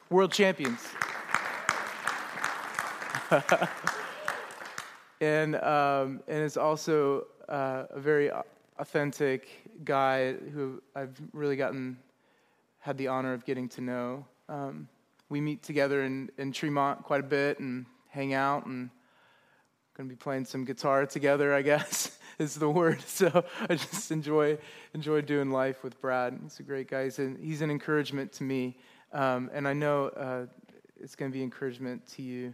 World 0.10 0.32
champions. 0.32 0.80
and, 5.22 5.56
um, 5.56 6.22
and 6.28 6.44
is 6.44 6.58
also 6.58 7.26
uh, 7.50 7.84
a 7.90 8.00
very 8.00 8.32
authentic 8.80 9.48
guy 9.84 10.34
who 10.34 10.82
I've 10.96 11.20
really 11.34 11.56
gotten 11.56 11.98
had 12.80 12.98
the 12.98 13.08
honor 13.08 13.34
of 13.34 13.46
getting 13.46 13.68
to 13.70 13.82
know. 13.82 14.26
Um, 14.48 14.88
we 15.30 15.42
meet 15.42 15.64
together 15.64 16.04
in, 16.04 16.30
in 16.38 16.52
Tremont 16.52 17.04
quite 17.04 17.20
a 17.20 17.24
bit 17.24 17.60
and 17.60 17.86
hang 18.10 18.34
out, 18.34 18.66
and 18.66 18.90
going 19.98 20.08
to 20.08 20.14
be 20.14 20.18
playing 20.18 20.46
some 20.46 20.64
guitar 20.64 21.06
together, 21.06 21.54
I 21.54 21.64
guess 21.64 22.17
is 22.40 22.56
the 22.56 22.70
word. 22.70 23.02
So 23.08 23.46
I 23.70 23.76
just 23.76 24.12
enjoy 24.12 24.58
enjoy 24.94 25.22
doing 25.22 25.52
life 25.52 25.84
with 25.84 26.00
Brad. 26.02 26.38
He's 26.44 26.60
a 26.60 26.64
great 26.64 26.90
guy. 26.90 27.06
He's 27.06 27.20
an, 27.20 27.38
he's 27.42 27.62
an 27.62 27.72
encouragement 27.72 28.32
to 28.34 28.44
me, 28.44 28.78
um, 29.14 29.50
and 29.54 29.68
I 29.68 29.74
know 29.74 30.08
uh, 30.10 30.46
it's 31.00 31.16
going 31.16 31.32
to 31.32 31.38
be 31.38 31.44
encouragement 31.44 32.06
to 32.16 32.22
you 32.22 32.54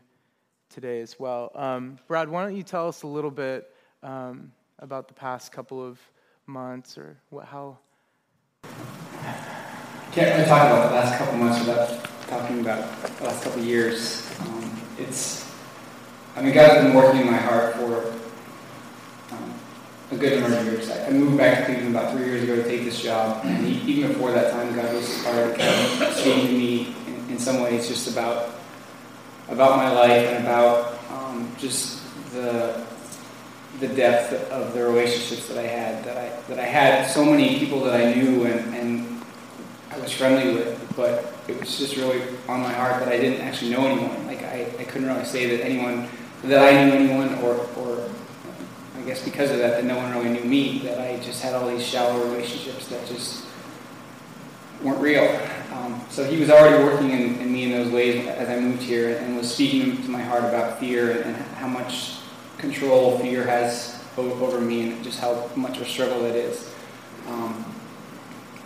today 0.70 1.02
as 1.02 1.20
well. 1.20 1.52
Um, 1.56 2.00
Brad, 2.08 2.30
why 2.30 2.44
don't 2.44 2.56
you 2.56 2.64
tell 2.64 2.88
us 2.88 3.04
a 3.04 3.08
little 3.08 3.32
bit 3.32 3.70
um, 4.02 4.52
about 4.80 5.08
the 5.08 5.14
past 5.14 5.52
couple 5.52 5.86
of 5.86 6.00
months 6.48 6.98
or 6.98 7.18
what, 7.30 7.46
how 7.46 7.78
can't 10.14 10.36
really 10.36 10.48
talk 10.48 10.68
about 10.68 10.90
the 10.90 10.96
last 10.96 11.18
couple 11.18 11.38
months 11.40 11.60
without 11.60 11.90
talking 12.28 12.60
about 12.60 13.18
the 13.18 13.24
last 13.24 13.44
couple 13.44 13.64
years. 13.64 14.30
Um, 14.42 14.82
it's, 15.00 15.52
I 16.36 16.42
mean, 16.44 16.54
God's 16.54 16.84
been 16.84 16.94
working 16.94 17.22
in 17.22 17.32
my 17.32 17.38
heart 17.38 17.74
for 17.78 18.14
um, 19.32 19.54
a 20.14 20.18
good 20.18 20.42
number 20.42 20.58
of 20.58 20.66
years. 20.66 20.90
I 20.90 21.10
moved 21.10 21.38
back 21.38 21.60
to 21.60 21.66
Cleveland 21.66 21.96
about 21.96 22.14
three 22.14 22.26
years 22.26 22.44
ago 22.44 22.56
to 22.56 22.64
take 22.64 22.84
this 22.84 23.02
job, 23.02 23.44
and 23.46 23.66
even 23.68 24.12
before 24.12 24.32
that 24.32 24.52
time, 24.52 24.76
God 24.76 24.94
was 24.94 25.26
already 25.26 25.58
kind 25.58 26.04
of 26.04 26.24
to 26.24 26.36
me 26.48 26.96
in, 27.08 27.32
in, 27.32 27.40
some 27.40 27.62
ways 27.62 27.88
just 27.88 28.12
about 28.12 28.56
about 29.50 29.78
my 29.78 29.92
life 29.92 30.28
and 30.30 30.46
about 30.46 31.00
um, 31.12 31.52
just 31.58 32.02
the 32.32 32.86
the 33.80 33.88
depth 33.88 34.34
of 34.52 34.74
the 34.74 34.84
relationships 34.84 35.48
that 35.48 35.58
I 35.58 35.68
had. 35.68 36.04
That 36.06 36.18
I 36.18 36.42
that 36.50 36.60
I 36.60 36.66
had 36.66 37.10
so 37.10 37.26
many 37.26 37.60
people 37.60 37.84
that 37.86 38.00
I 38.00 38.14
knew 38.14 38.46
and, 38.46 38.76
and 38.76 39.26
I 39.92 40.00
was 40.00 40.12
friendly 40.12 40.54
with, 40.54 40.94
but 40.96 41.34
it 41.48 41.60
was 41.60 41.78
just 41.78 41.98
really 41.98 42.22
on 42.48 42.62
my 42.62 42.74
heart 42.74 43.00
that 43.00 43.10
I 43.10 43.18
didn't 43.18 43.42
actually 43.42 43.72
know 43.72 43.86
anyone. 43.88 44.28
Like 44.28 44.44
I, 44.44 44.68
I 44.80 44.84
couldn't 44.86 45.08
really 45.08 45.26
say 45.26 45.56
that 45.56 45.64
anyone 45.64 46.08
that 46.44 46.62
I 46.62 46.84
knew 46.84 46.92
anyone, 46.94 47.36
or, 47.36 47.56
or 47.78 47.83
I 49.04 49.06
guess 49.06 49.26
because 49.26 49.52
of 49.52 49.58
that, 49.58 49.72
that 49.72 49.84
no 49.84 49.98
one 49.98 50.14
really 50.14 50.30
knew 50.30 50.46
me. 50.46 50.80
That 50.80 50.98
I 50.98 51.20
just 51.20 51.44
had 51.44 51.54
all 51.54 51.68
these 51.68 51.86
shallow 51.86 52.24
relationships 52.24 52.88
that 52.88 53.06
just 53.06 53.44
weren't 54.82 55.00
real. 55.00 55.26
Um, 55.74 56.02
so 56.10 56.24
he 56.24 56.40
was 56.40 56.50
already 56.50 56.82
working 56.82 57.12
in, 57.12 57.36
in, 57.42 57.52
me 57.52 57.66
in 57.66 57.72
those 57.72 57.92
ways 57.92 58.26
as 58.28 58.48
I 58.48 58.58
moved 58.62 58.82
here, 58.82 59.18
and 59.18 59.36
was 59.36 59.54
speaking 59.54 60.02
to 60.04 60.10
my 60.10 60.22
heart 60.22 60.46
about 60.46 60.80
fear 60.80 61.22
and 61.22 61.36
how 61.36 61.68
much 61.68 62.20
control 62.58 63.20
fear 63.20 63.46
has 63.46 64.02
over 64.18 64.62
me, 64.62 64.92
and 64.92 65.04
just 65.04 65.20
how 65.20 65.50
much 65.58 65.76
of 65.76 65.82
a 65.82 65.86
struggle 65.86 66.24
it 66.24 66.36
is. 66.36 66.74
Um, 67.28 67.76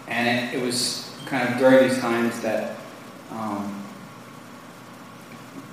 and 0.08 0.53
it, 0.53 0.60
it 0.60 0.63
was 0.63 1.15
kind 1.25 1.51
of 1.51 1.58
during 1.58 1.88
these 1.88 1.98
times 1.98 2.39
that 2.41 2.77
um, 3.32 3.87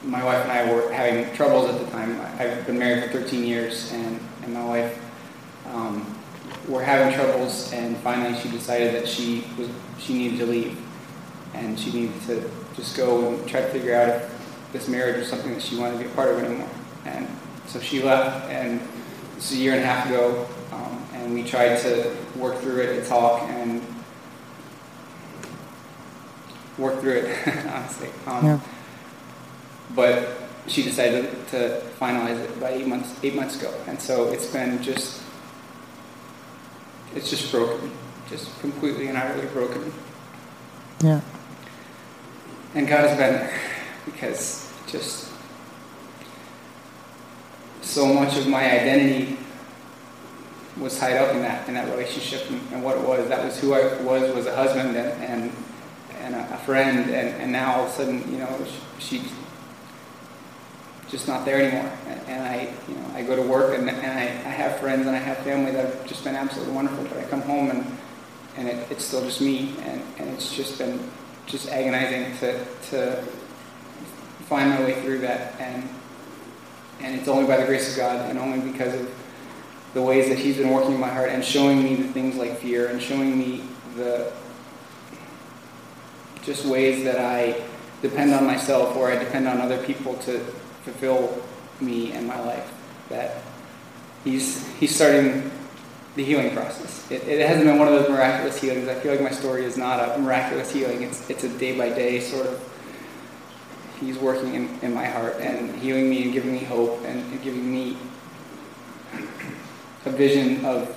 my 0.06 0.22
wife 0.22 0.42
and 0.42 0.52
I 0.52 0.72
were 0.72 0.92
having 0.92 1.34
troubles 1.34 1.70
at 1.70 1.80
the 1.80 1.90
time. 1.90 2.20
I've 2.38 2.66
been 2.66 2.78
married 2.78 3.04
for 3.04 3.20
13 3.20 3.44
years, 3.44 3.92
and, 3.92 4.20
and 4.42 4.54
my 4.54 4.64
wife 4.64 5.02
um, 5.66 6.16
were 6.68 6.82
having 6.82 7.14
troubles, 7.14 7.72
and 7.72 7.96
finally 7.98 8.38
she 8.40 8.48
decided 8.50 8.94
that 8.94 9.08
she 9.08 9.44
was 9.58 9.68
she 9.98 10.14
needed 10.14 10.38
to 10.38 10.46
leave, 10.46 10.78
and 11.54 11.78
she 11.78 11.92
needed 11.92 12.20
to 12.22 12.50
just 12.76 12.96
go 12.96 13.28
and 13.28 13.48
try 13.48 13.60
to 13.60 13.68
figure 13.68 13.94
out 13.94 14.08
if 14.08 14.30
this 14.72 14.88
marriage 14.88 15.18
was 15.18 15.28
something 15.28 15.54
that 15.54 15.62
she 15.62 15.76
wanted 15.76 15.98
to 15.98 16.04
be 16.04 16.10
a 16.10 16.14
part 16.14 16.30
of 16.30 16.42
anymore. 16.42 16.68
And 17.04 17.28
so 17.66 17.80
she 17.80 18.02
left, 18.02 18.50
and 18.50 18.80
this 19.36 19.52
is 19.52 19.58
a 19.58 19.60
year 19.60 19.74
and 19.74 19.82
a 19.82 19.86
half 19.86 20.06
ago, 20.06 20.46
um, 20.72 21.06
and 21.14 21.34
we 21.34 21.44
tried 21.44 21.78
to 21.80 22.14
work 22.36 22.58
through 22.58 22.82
it 22.82 22.98
and 22.98 23.06
talk, 23.06 23.42
and 23.42 23.80
work 26.76 27.00
through 27.00 27.12
it, 27.12 27.48
honestly. 27.68 28.08
Um, 28.26 28.44
yeah. 28.44 28.60
But 29.94 30.28
she 30.66 30.82
decided 30.82 31.30
to 31.48 31.82
finalize 32.00 32.40
it 32.40 32.58
by 32.60 32.70
eight 32.70 32.86
months 32.86 33.14
eight 33.22 33.34
months 33.34 33.58
ago, 33.60 33.72
and 33.86 34.00
so 34.00 34.28
it's 34.28 34.46
been 34.46 34.82
just 34.82 35.22
it's 37.14 37.30
just 37.30 37.50
broken, 37.50 37.90
just 38.28 38.58
completely 38.60 39.08
and 39.08 39.16
utterly 39.16 39.46
broken. 39.48 39.92
Yeah. 41.02 41.20
And 42.74 42.88
God 42.88 43.08
has 43.08 43.16
been 43.16 43.34
there 43.34 43.60
because 44.04 44.72
just 44.88 45.30
so 47.82 48.12
much 48.12 48.36
of 48.36 48.48
my 48.48 48.80
identity 48.80 49.36
was 50.78 50.98
tied 50.98 51.16
up 51.16 51.34
in 51.34 51.42
that 51.42 51.68
in 51.68 51.74
that 51.74 51.88
relationship 51.90 52.50
and, 52.50 52.60
and 52.72 52.82
what 52.82 52.96
it 52.96 53.06
was. 53.06 53.28
That 53.28 53.44
was 53.44 53.58
who 53.60 53.74
I 53.74 54.00
was 54.02 54.34
was 54.34 54.46
a 54.46 54.56
husband 54.56 54.96
and 54.96 55.22
and, 55.22 55.52
and 56.20 56.34
a, 56.34 56.58
friend. 56.58 57.10
And, 57.10 57.42
and 57.42 57.52
now 57.52 57.74
all 57.74 57.84
of 57.84 57.90
a 57.90 57.92
sudden, 57.92 58.32
you 58.32 58.38
know, 58.38 58.66
she, 58.98 59.18
she's 59.18 59.32
just 61.14 61.28
not 61.28 61.44
there 61.44 61.60
anymore. 61.60 61.92
And, 62.08 62.20
and, 62.28 62.42
I, 62.42 62.74
you 62.88 62.94
know, 62.96 63.06
I 63.14 63.22
go 63.22 63.36
to 63.36 63.42
work 63.42 63.78
and, 63.78 63.88
and 63.88 64.18
I, 64.18 64.24
I 64.24 64.52
have 64.52 64.80
friends 64.80 65.06
and 65.06 65.14
I 65.14 65.20
have 65.20 65.38
family 65.38 65.70
that 65.70 65.94
have 65.94 66.06
just 66.08 66.24
been 66.24 66.34
absolutely 66.34 66.74
wonderful. 66.74 67.04
But 67.04 67.18
I 67.18 67.24
come 67.24 67.42
home 67.42 67.70
and 67.70 67.86
and 68.56 68.68
it, 68.68 68.90
it's 68.90 69.04
still 69.04 69.20
just 69.22 69.40
me, 69.40 69.74
and, 69.82 70.02
and 70.18 70.30
it's 70.30 70.54
just 70.54 70.78
been 70.78 70.98
just 71.46 71.68
agonizing 71.68 72.36
to 72.38 72.64
to 72.90 73.22
find 74.48 74.70
my 74.70 74.80
way 74.80 75.00
through 75.02 75.18
that. 75.20 75.60
And 75.60 75.88
and 77.00 77.14
it's 77.14 77.28
only 77.28 77.46
by 77.46 77.58
the 77.58 77.66
grace 77.66 77.92
of 77.92 77.96
God 77.96 78.28
and 78.28 78.36
only 78.36 78.58
because 78.72 78.94
of 79.00 79.08
the 79.94 80.02
ways 80.02 80.28
that 80.28 80.38
He's 80.38 80.56
been 80.56 80.70
working 80.70 80.94
in 80.94 81.00
my 81.00 81.10
heart 81.10 81.30
and 81.30 81.44
showing 81.44 81.82
me 81.82 81.94
the 81.94 82.08
things 82.08 82.34
like 82.34 82.58
fear 82.58 82.88
and 82.88 83.00
showing 83.00 83.38
me 83.38 83.62
the 83.94 84.32
just 86.42 86.66
ways 86.66 87.04
that 87.04 87.20
I 87.20 87.62
depend 88.02 88.34
on 88.34 88.44
myself 88.44 88.96
or 88.96 89.12
I 89.12 89.16
depend 89.16 89.46
on 89.46 89.60
other 89.60 89.80
people 89.84 90.14
to 90.26 90.44
fulfill 90.84 91.42
me 91.80 92.12
and 92.12 92.26
my 92.26 92.38
life. 92.40 92.72
That 93.08 93.42
He's 94.24 94.66
He's 94.76 94.94
starting 94.94 95.50
the 96.16 96.24
healing 96.24 96.54
process. 96.54 97.10
It, 97.10 97.26
it 97.26 97.46
hasn't 97.46 97.66
been 97.66 97.78
one 97.78 97.88
of 97.88 97.94
those 97.94 98.08
miraculous 98.08 98.60
healings. 98.60 98.88
I 98.88 98.94
feel 98.94 99.10
like 99.12 99.20
my 99.20 99.30
story 99.30 99.64
is 99.64 99.76
not 99.76 100.16
a 100.16 100.18
miraculous 100.18 100.70
healing. 100.70 101.02
It's 101.02 101.28
it's 101.28 101.44
a 101.44 101.48
day 101.58 101.76
by 101.76 101.88
day 101.88 102.20
sort 102.20 102.46
of 102.46 102.70
He's 104.00 104.18
working 104.18 104.54
in, 104.54 104.78
in 104.82 104.92
my 104.92 105.06
heart 105.06 105.36
and 105.40 105.74
healing 105.76 106.10
me 106.10 106.24
and 106.24 106.32
giving 106.32 106.52
me 106.52 106.58
hope 106.58 107.02
and, 107.04 107.20
and 107.32 107.42
giving 107.42 107.70
me 107.70 107.96
a 110.04 110.10
vision 110.10 110.64
of 110.64 110.94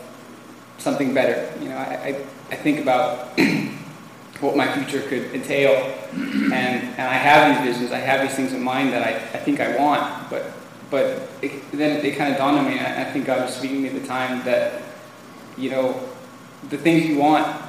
something 0.77 1.13
better. 1.13 1.51
You 1.61 1.69
know, 1.69 1.77
I, 1.77 1.81
I, 1.93 2.25
I 2.51 2.55
think 2.55 2.79
about 2.79 3.29
what 4.41 4.55
my 4.55 4.71
future 4.73 5.07
could 5.07 5.33
entail, 5.33 5.73
and, 6.11 6.53
and 6.53 7.01
I 7.01 7.13
have 7.13 7.63
these 7.63 7.73
visions, 7.73 7.91
I 7.91 7.99
have 7.99 8.21
these 8.21 8.35
things 8.35 8.53
in 8.53 8.61
mind 8.61 8.93
that 8.93 9.03
I, 9.03 9.15
I 9.37 9.41
think 9.41 9.59
I 9.59 9.75
want, 9.77 10.29
but 10.29 10.53
but 10.89 11.27
it, 11.41 11.69
then 11.71 12.05
it 12.05 12.15
kind 12.15 12.31
of 12.31 12.37
dawned 12.37 12.57
on 12.57 12.65
me, 12.65 12.77
and 12.77 12.87
I 12.87 13.11
think 13.11 13.25
God 13.25 13.41
was 13.41 13.55
speaking 13.55 13.83
to 13.83 13.89
me 13.89 13.95
at 13.95 14.01
the 14.01 14.07
time 14.07 14.43
that, 14.45 14.83
you 15.57 15.69
know, 15.69 15.99
the 16.69 16.77
things 16.77 17.05
you 17.05 17.17
want 17.17 17.61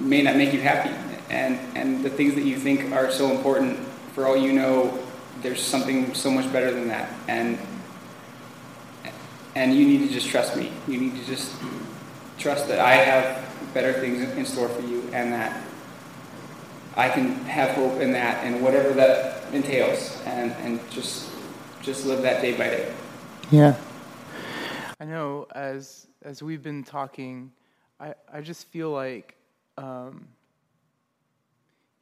may 0.00 0.22
not 0.22 0.36
make 0.36 0.54
you 0.54 0.60
happy, 0.60 0.94
and, 1.28 1.58
and 1.76 2.02
the 2.02 2.08
things 2.08 2.34
that 2.36 2.44
you 2.44 2.56
think 2.56 2.90
are 2.92 3.10
so 3.10 3.30
important 3.30 3.78
for 4.14 4.26
all 4.26 4.36
you 4.36 4.52
know, 4.54 4.98
there's 5.42 5.62
something 5.62 6.14
so 6.14 6.30
much 6.30 6.50
better 6.52 6.72
than 6.72 6.88
that. 6.88 7.12
And 7.28 7.58
and 9.54 9.74
you 9.74 9.86
need 9.86 10.06
to 10.06 10.12
just 10.12 10.28
trust 10.28 10.56
me. 10.56 10.70
You 10.86 10.98
need 10.98 11.16
to 11.16 11.26
just 11.26 11.52
trust 12.38 12.68
that 12.68 12.78
I 12.78 12.94
have 12.94 13.74
better 13.74 13.92
things 13.92 14.22
in 14.36 14.46
store 14.46 14.68
for 14.68 14.82
you 14.82 15.02
and 15.12 15.32
that 15.32 15.67
I 16.98 17.08
can 17.08 17.32
have 17.46 17.70
hope 17.76 18.00
in 18.00 18.10
that 18.12 18.44
and 18.44 18.60
whatever 18.60 18.92
that 18.94 19.44
entails 19.54 20.20
and, 20.26 20.50
and 20.64 20.90
just 20.90 21.30
just 21.80 22.04
live 22.04 22.22
that 22.22 22.42
day 22.42 22.52
by 22.52 22.64
day. 22.64 22.92
Yeah. 23.52 23.76
I 25.00 25.04
know 25.04 25.46
as 25.54 26.08
as 26.22 26.42
we've 26.42 26.62
been 26.62 26.82
talking, 26.82 27.52
I, 28.00 28.14
I 28.32 28.40
just 28.40 28.66
feel 28.66 28.90
like 28.90 29.36
um, 29.76 30.26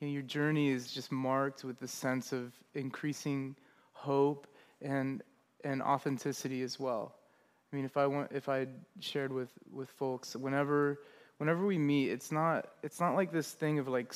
you 0.00 0.09
know, 0.09 0.12
your 0.15 0.23
journey 0.23 0.71
is 0.71 0.91
just 0.91 1.12
marked 1.12 1.62
with 1.62 1.79
the 1.79 1.88
sense 1.88 2.33
of 2.33 2.53
increasing 2.75 3.55
hope 3.93 4.47
and 4.81 5.23
and 5.62 5.83
authenticity 5.83 6.62
as 6.62 6.81
well. 6.81 7.15
I 7.71 7.76
mean, 7.76 7.85
if 7.85 7.99
I 7.99 8.07
want, 8.07 8.33
if 8.33 8.49
I 8.49 8.67
shared 9.01 9.31
with 9.31 9.51
with 9.70 9.90
folks, 9.90 10.35
whenever 10.37 11.01
whenever 11.37 11.66
we 11.66 11.77
meet, 11.77 12.11
it's 12.11 12.33
not 12.33 12.68
it's 12.83 12.99
not 12.99 13.14
like 13.14 13.31
this 13.31 13.53
thing 13.53 13.79
of 13.79 13.88
like 13.88 14.14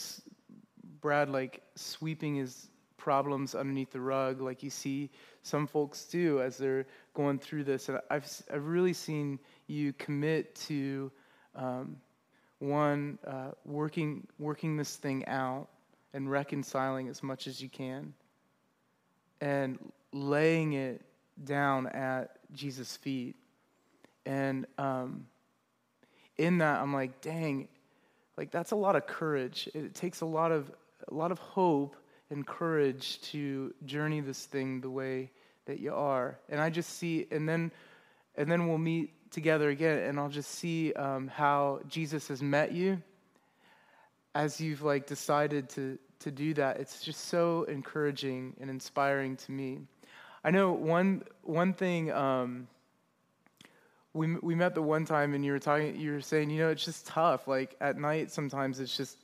Brad 1.01 1.29
like 1.29 1.63
sweeping 1.75 2.37
his 2.37 2.69
problems 2.97 3.55
underneath 3.55 3.91
the 3.91 4.01
rug 4.01 4.43
like 4.43 4.63
you 4.63 4.69
see 4.69 5.09
some 5.43 5.67
folks 5.67 6.05
do 6.05 6.43
as 6.43 6.59
they're 6.59 6.87
going 7.15 7.39
through 7.39 7.65
this. 7.65 7.89
And 7.89 7.99
I've 8.11 8.27
I've 8.53 8.67
really 8.67 8.93
seen 8.93 9.39
you 9.67 9.93
commit 9.95 10.55
to. 10.67 11.11
Um, 11.55 11.97
one, 12.61 13.19
uh, 13.27 13.51
working, 13.65 14.27
working 14.39 14.77
this 14.77 14.97
thing 14.97 15.27
out 15.27 15.69
and 16.13 16.31
reconciling 16.31 17.09
as 17.09 17.23
much 17.23 17.47
as 17.47 17.61
you 17.61 17.69
can 17.69 18.15
and 19.41 19.79
laying 20.13 20.75
it 20.75 21.01
down 21.43 21.87
at 21.89 22.37
Jesus' 22.53 22.97
feet. 22.97 23.35
And 24.27 24.67
um, 24.77 25.27
in 26.37 26.59
that, 26.59 26.81
I'm 26.81 26.93
like, 26.93 27.23
dang, 27.23 27.69
like 28.37 28.51
that's 28.51 28.73
a 28.73 28.77
lot 28.77 28.95
of 28.95 29.07
courage. 29.07 29.69
It 29.75 29.95
takes 29.95 30.21
a 30.21 30.27
lot 30.27 30.53
of 30.53 30.71
a 31.11 31.15
lot 31.15 31.33
of 31.33 31.39
hope 31.39 31.97
and 32.31 32.47
courage 32.47 33.21
to 33.23 33.75
journey 33.85 34.21
this 34.21 34.47
thing 34.47 34.81
the 34.81 34.91
way 34.91 35.31
that 35.67 35.81
you 35.81 35.95
are. 35.95 36.39
And 36.49 36.61
I 36.61 36.71
just 36.71 36.91
see, 36.99 37.27
and 37.31 37.49
then, 37.49 37.73
and 38.37 38.51
then 38.51 38.69
we'll 38.69 38.79
meet 38.79 39.31
together 39.31 39.71
again, 39.71 39.99
and 39.99 40.19
I'll 40.19 40.29
just 40.29 40.51
see 40.51 40.93
um, 40.93 41.29
how 41.29 41.81
Jesus 41.89 42.29
has 42.29 42.43
met 42.43 42.73
you 42.73 43.03
as 44.35 44.61
you've 44.61 44.83
like 44.83 45.07
decided 45.07 45.69
to 45.71 45.99
to 46.21 46.31
do 46.31 46.53
that. 46.55 46.79
It's 46.79 47.03
just 47.03 47.29
so 47.29 47.65
encouraging 47.65 48.55
and 48.61 48.69
inspiring 48.69 49.37
to 49.37 49.53
me. 49.53 49.81
I 50.45 50.51
know 50.51 50.73
one 50.73 51.25
one 51.43 51.73
thing. 51.73 52.11
Um, 52.13 52.69
we 54.13 54.35
we 54.37 54.55
met 54.55 54.75
the 54.75 54.83
one 54.83 55.05
time, 55.05 55.35
and 55.35 55.45
you 55.45 55.53
were 55.53 55.59
talking. 55.59 55.97
You 55.97 56.13
were 56.13 56.21
saying, 56.21 56.51
you 56.51 56.61
know, 56.61 56.71
it's 56.71 56.85
just 56.85 57.07
tough. 57.07 57.49
Like 57.49 57.77
at 57.81 57.99
night, 57.99 58.31
sometimes 58.31 58.81
it's 58.81 58.97
just 58.97 59.17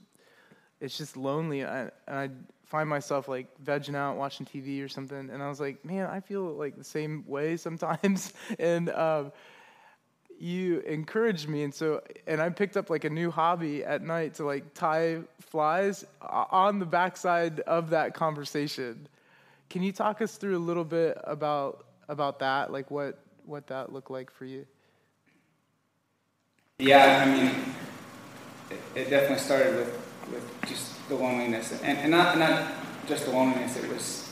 it's 0.80 0.96
just 0.96 1.16
lonely, 1.16 1.60
and 1.60 1.90
I 2.08 2.30
find 2.64 2.88
myself 2.88 3.28
like 3.28 3.46
vegging 3.64 3.94
out, 3.94 4.16
watching 4.16 4.44
TV 4.44 4.84
or 4.84 4.88
something. 4.88 5.30
And 5.30 5.42
I 5.42 5.48
was 5.48 5.60
like, 5.60 5.84
man, 5.84 6.06
I 6.06 6.20
feel 6.20 6.42
like 6.42 6.76
the 6.76 6.84
same 6.84 7.24
way 7.26 7.56
sometimes. 7.56 8.32
and 8.58 8.90
um, 8.90 9.32
you 10.38 10.80
encouraged 10.80 11.48
me 11.48 11.62
and 11.62 11.72
so 11.74 12.02
and 12.26 12.40
i 12.42 12.48
picked 12.50 12.76
up 12.76 12.90
like 12.90 13.04
a 13.04 13.10
new 13.10 13.30
hobby 13.30 13.82
at 13.84 14.02
night 14.02 14.34
to 14.34 14.44
like 14.44 14.74
tie 14.74 15.18
flies 15.40 16.04
on 16.20 16.78
the 16.78 16.84
backside 16.84 17.60
of 17.60 17.90
that 17.90 18.12
conversation 18.12 19.08
can 19.70 19.82
you 19.82 19.92
talk 19.92 20.20
us 20.20 20.36
through 20.36 20.56
a 20.56 20.58
little 20.58 20.84
bit 20.84 21.16
about 21.24 21.86
about 22.08 22.38
that 22.38 22.70
like 22.70 22.90
what 22.90 23.18
what 23.46 23.66
that 23.68 23.92
looked 23.92 24.10
like 24.10 24.30
for 24.30 24.44
you 24.44 24.66
yeah 26.78 27.24
i 27.24 27.30
mean 27.30 27.74
it, 28.70 28.80
it 28.94 29.10
definitely 29.10 29.38
started 29.38 29.74
with 29.74 30.05
with 30.30 30.44
just 30.66 30.92
the 31.08 31.14
loneliness 31.14 31.72
and, 31.82 31.98
and 31.98 32.10
not 32.10 32.38
not 32.38 32.72
just 33.06 33.24
the 33.24 33.30
loneliness 33.30 33.76
it 33.76 33.88
was 33.90 34.30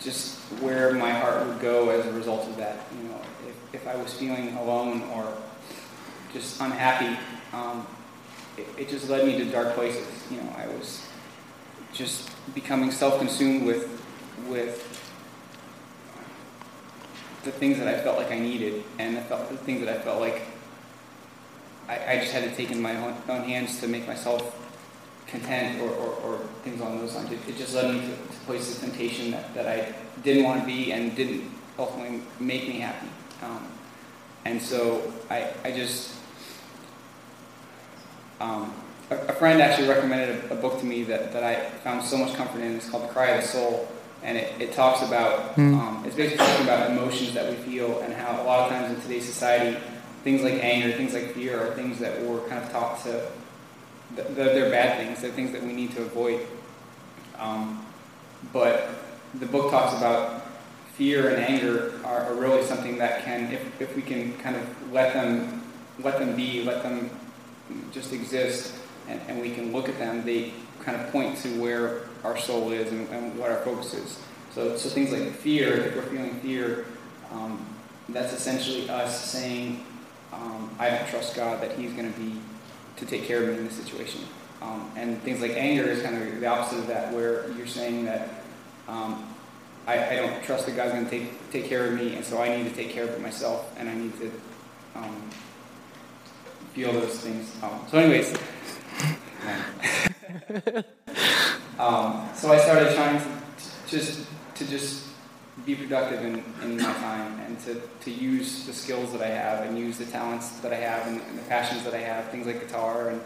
just 0.00 0.38
where 0.60 0.92
my 0.92 1.10
heart 1.10 1.46
would 1.46 1.60
go 1.60 1.88
as 1.90 2.04
a 2.06 2.12
result 2.12 2.46
of 2.48 2.56
that 2.56 2.86
you 2.96 3.08
know 3.08 3.20
if 3.74 3.86
I 3.88 3.96
was 3.96 4.14
feeling 4.14 4.56
alone 4.56 5.02
or 5.14 5.36
just 6.32 6.60
unhappy, 6.60 7.18
um, 7.52 7.86
it, 8.56 8.66
it, 8.78 8.88
just 8.88 9.08
led 9.10 9.26
me 9.26 9.36
to 9.38 9.44
dark 9.46 9.74
places. 9.74 10.06
You 10.30 10.38
know, 10.38 10.54
I 10.56 10.66
was 10.68 11.06
just 11.92 12.30
becoming 12.54 12.90
self-consumed 12.90 13.66
with 13.66 14.00
with 14.48 14.90
the 17.44 17.52
things 17.52 17.78
that 17.78 17.88
I 17.88 18.00
felt 18.02 18.16
like 18.16 18.30
I 18.30 18.38
needed, 18.38 18.84
and 18.98 19.16
the, 19.16 19.20
felt, 19.22 19.50
the 19.50 19.56
things 19.56 19.84
that 19.84 19.94
I 19.94 20.00
felt 20.00 20.20
like 20.20 20.42
I, 21.86 22.16
just 22.16 22.32
had 22.32 22.44
to 22.44 22.56
take 22.56 22.70
in 22.70 22.80
my 22.80 22.96
own 22.96 23.42
hands 23.42 23.80
to 23.80 23.88
make 23.88 24.06
myself 24.06 24.63
content, 25.34 25.80
or, 25.80 25.90
or, 25.90 26.14
or 26.22 26.38
things 26.62 26.80
along 26.80 26.98
those 26.98 27.14
lines. 27.14 27.30
It, 27.32 27.38
it 27.48 27.56
just 27.56 27.74
led 27.74 27.92
me 27.92 28.00
to, 28.00 28.06
to 28.06 28.40
places 28.46 28.76
of 28.76 28.84
temptation 28.84 29.32
that, 29.32 29.54
that 29.54 29.66
I 29.66 29.94
didn't 30.22 30.44
want 30.44 30.60
to 30.60 30.66
be 30.66 30.92
and 30.92 31.14
didn't 31.16 31.50
ultimately 31.78 32.22
make 32.38 32.68
me 32.68 32.78
happy. 32.78 33.08
Um, 33.42 33.66
and 34.44 34.60
so 34.62 35.12
I, 35.30 35.50
I 35.64 35.72
just, 35.72 36.14
um, 38.40 38.72
a, 39.10 39.16
a, 39.16 39.32
friend 39.32 39.60
actually 39.60 39.88
recommended 39.88 40.50
a, 40.50 40.54
a, 40.54 40.56
book 40.56 40.78
to 40.80 40.86
me 40.86 41.02
that, 41.04 41.32
that 41.32 41.42
I 41.42 41.68
found 41.80 42.04
so 42.04 42.16
much 42.16 42.34
comfort 42.34 42.60
in. 42.60 42.76
It's 42.76 42.88
called 42.88 43.04
The 43.04 43.12
Cry 43.12 43.28
of 43.28 43.42
the 43.42 43.48
Soul. 43.48 43.88
And 44.22 44.38
it, 44.38 44.58
it 44.58 44.72
talks 44.72 45.02
about, 45.02 45.54
mm. 45.56 45.78
um, 45.78 46.02
it's 46.06 46.16
basically 46.16 46.46
talking 46.46 46.64
about 46.64 46.90
emotions 46.90 47.34
that 47.34 47.50
we 47.50 47.56
feel 47.56 48.00
and 48.00 48.14
how 48.14 48.40
a 48.40 48.44
lot 48.44 48.60
of 48.60 48.70
times 48.70 48.94
in 48.94 49.02
today's 49.02 49.26
society, 49.26 49.76
things 50.22 50.42
like 50.42 50.54
anger, 50.64 50.96
things 50.96 51.12
like 51.12 51.34
fear 51.34 51.60
are 51.60 51.74
things 51.74 51.98
that 51.98 52.22
we're 52.22 52.40
kind 52.48 52.64
of 52.64 52.72
taught 52.72 53.02
to, 53.04 53.30
they're 54.12 54.70
bad 54.70 54.98
things. 54.98 55.20
They're 55.20 55.30
things 55.30 55.52
that 55.52 55.62
we 55.62 55.72
need 55.72 55.92
to 55.96 56.02
avoid. 56.02 56.46
Um, 57.38 57.84
but 58.52 58.90
the 59.34 59.46
book 59.46 59.70
talks 59.70 59.96
about 59.96 60.46
fear 60.94 61.30
and 61.30 61.44
anger 61.44 61.94
are, 62.04 62.20
are, 62.20 62.34
really 62.34 62.62
something 62.62 62.98
that 62.98 63.24
can, 63.24 63.52
if, 63.52 63.80
if 63.80 63.96
we 63.96 64.02
can 64.02 64.36
kind 64.38 64.54
of 64.54 64.92
let 64.92 65.12
them, 65.12 65.62
let 65.98 66.20
them 66.20 66.36
be, 66.36 66.62
let 66.62 66.84
them 66.84 67.10
just 67.90 68.12
exist, 68.12 68.76
and, 69.08 69.20
and 69.26 69.40
we 69.40 69.50
can 69.50 69.72
look 69.72 69.88
at 69.88 69.98
them, 69.98 70.24
they 70.24 70.52
kind 70.84 71.00
of 71.00 71.10
point 71.10 71.36
to 71.38 71.48
where 71.60 72.02
our 72.22 72.38
soul 72.38 72.70
is 72.70 72.92
and, 72.92 73.08
and 73.08 73.36
what 73.36 73.50
our 73.50 73.58
focus 73.62 73.94
is. 73.94 74.20
So, 74.52 74.76
so 74.76 74.88
things 74.88 75.10
like 75.10 75.32
fear, 75.32 75.72
if 75.72 75.96
we're 75.96 76.02
feeling 76.02 76.38
fear, 76.40 76.84
um, 77.32 77.66
that's 78.08 78.32
essentially 78.32 78.88
us 78.88 79.24
saying, 79.24 79.84
um, 80.32 80.70
I 80.78 80.90
don't 80.90 81.08
trust 81.08 81.34
God 81.34 81.60
that 81.60 81.76
He's 81.76 81.92
going 81.92 82.12
to 82.12 82.20
be 82.20 82.38
to 82.96 83.06
take 83.06 83.24
care 83.24 83.42
of 83.42 83.48
me 83.48 83.58
in 83.58 83.64
this 83.64 83.74
situation. 83.74 84.22
Um, 84.62 84.90
and 84.96 85.20
things 85.22 85.40
like 85.40 85.52
anger 85.52 85.84
is 85.84 86.02
kind 86.02 86.16
of 86.16 86.40
the 86.40 86.46
opposite 86.46 86.78
of 86.78 86.86
that, 86.86 87.12
where 87.12 87.50
you're 87.52 87.66
saying 87.66 88.06
that 88.06 88.28
um, 88.88 89.34
I, 89.86 90.10
I, 90.10 90.16
don't 90.16 90.42
trust 90.42 90.66
that 90.66 90.76
God's 90.76 90.92
going 90.92 91.04
to 91.04 91.10
take 91.10 91.50
take 91.50 91.66
care 91.66 91.86
of 91.86 91.92
me, 91.92 92.16
and 92.16 92.24
so 92.24 92.40
I 92.40 92.56
need 92.56 92.64
to 92.64 92.74
take 92.74 92.90
care 92.90 93.04
of 93.04 93.10
it 93.10 93.20
myself, 93.20 93.74
and 93.78 93.88
I 93.88 93.94
need 93.94 94.18
to 94.20 94.32
um, 94.94 95.30
feel 96.72 96.92
those 96.92 97.20
things. 97.20 97.54
Um, 97.62 97.80
so, 97.90 97.98
anyways, 97.98 98.32
um, 101.78 102.28
so 102.34 102.52
I 102.52 102.58
started 102.58 102.94
trying 102.94 103.20
to 103.20 103.26
just 103.86 104.26
to 104.54 104.66
just 104.66 105.03
be 105.64 105.74
productive 105.74 106.24
in, 106.24 106.44
in 106.62 106.76
my 106.76 106.92
time 106.94 107.40
and 107.40 107.58
to, 107.60 107.80
to 108.02 108.10
use 108.10 108.66
the 108.66 108.72
skills 108.72 109.12
that 109.12 109.22
I 109.22 109.28
have 109.28 109.66
and 109.66 109.78
use 109.78 109.98
the 109.98 110.04
talents 110.04 110.60
that 110.60 110.72
I 110.72 110.76
have 110.76 111.06
and, 111.06 111.20
and 111.22 111.38
the 111.38 111.42
passions 111.42 111.84
that 111.84 111.94
I 111.94 111.98
have, 111.98 112.30
things 112.30 112.46
like 112.46 112.60
guitar 112.60 113.10
and 113.10 113.20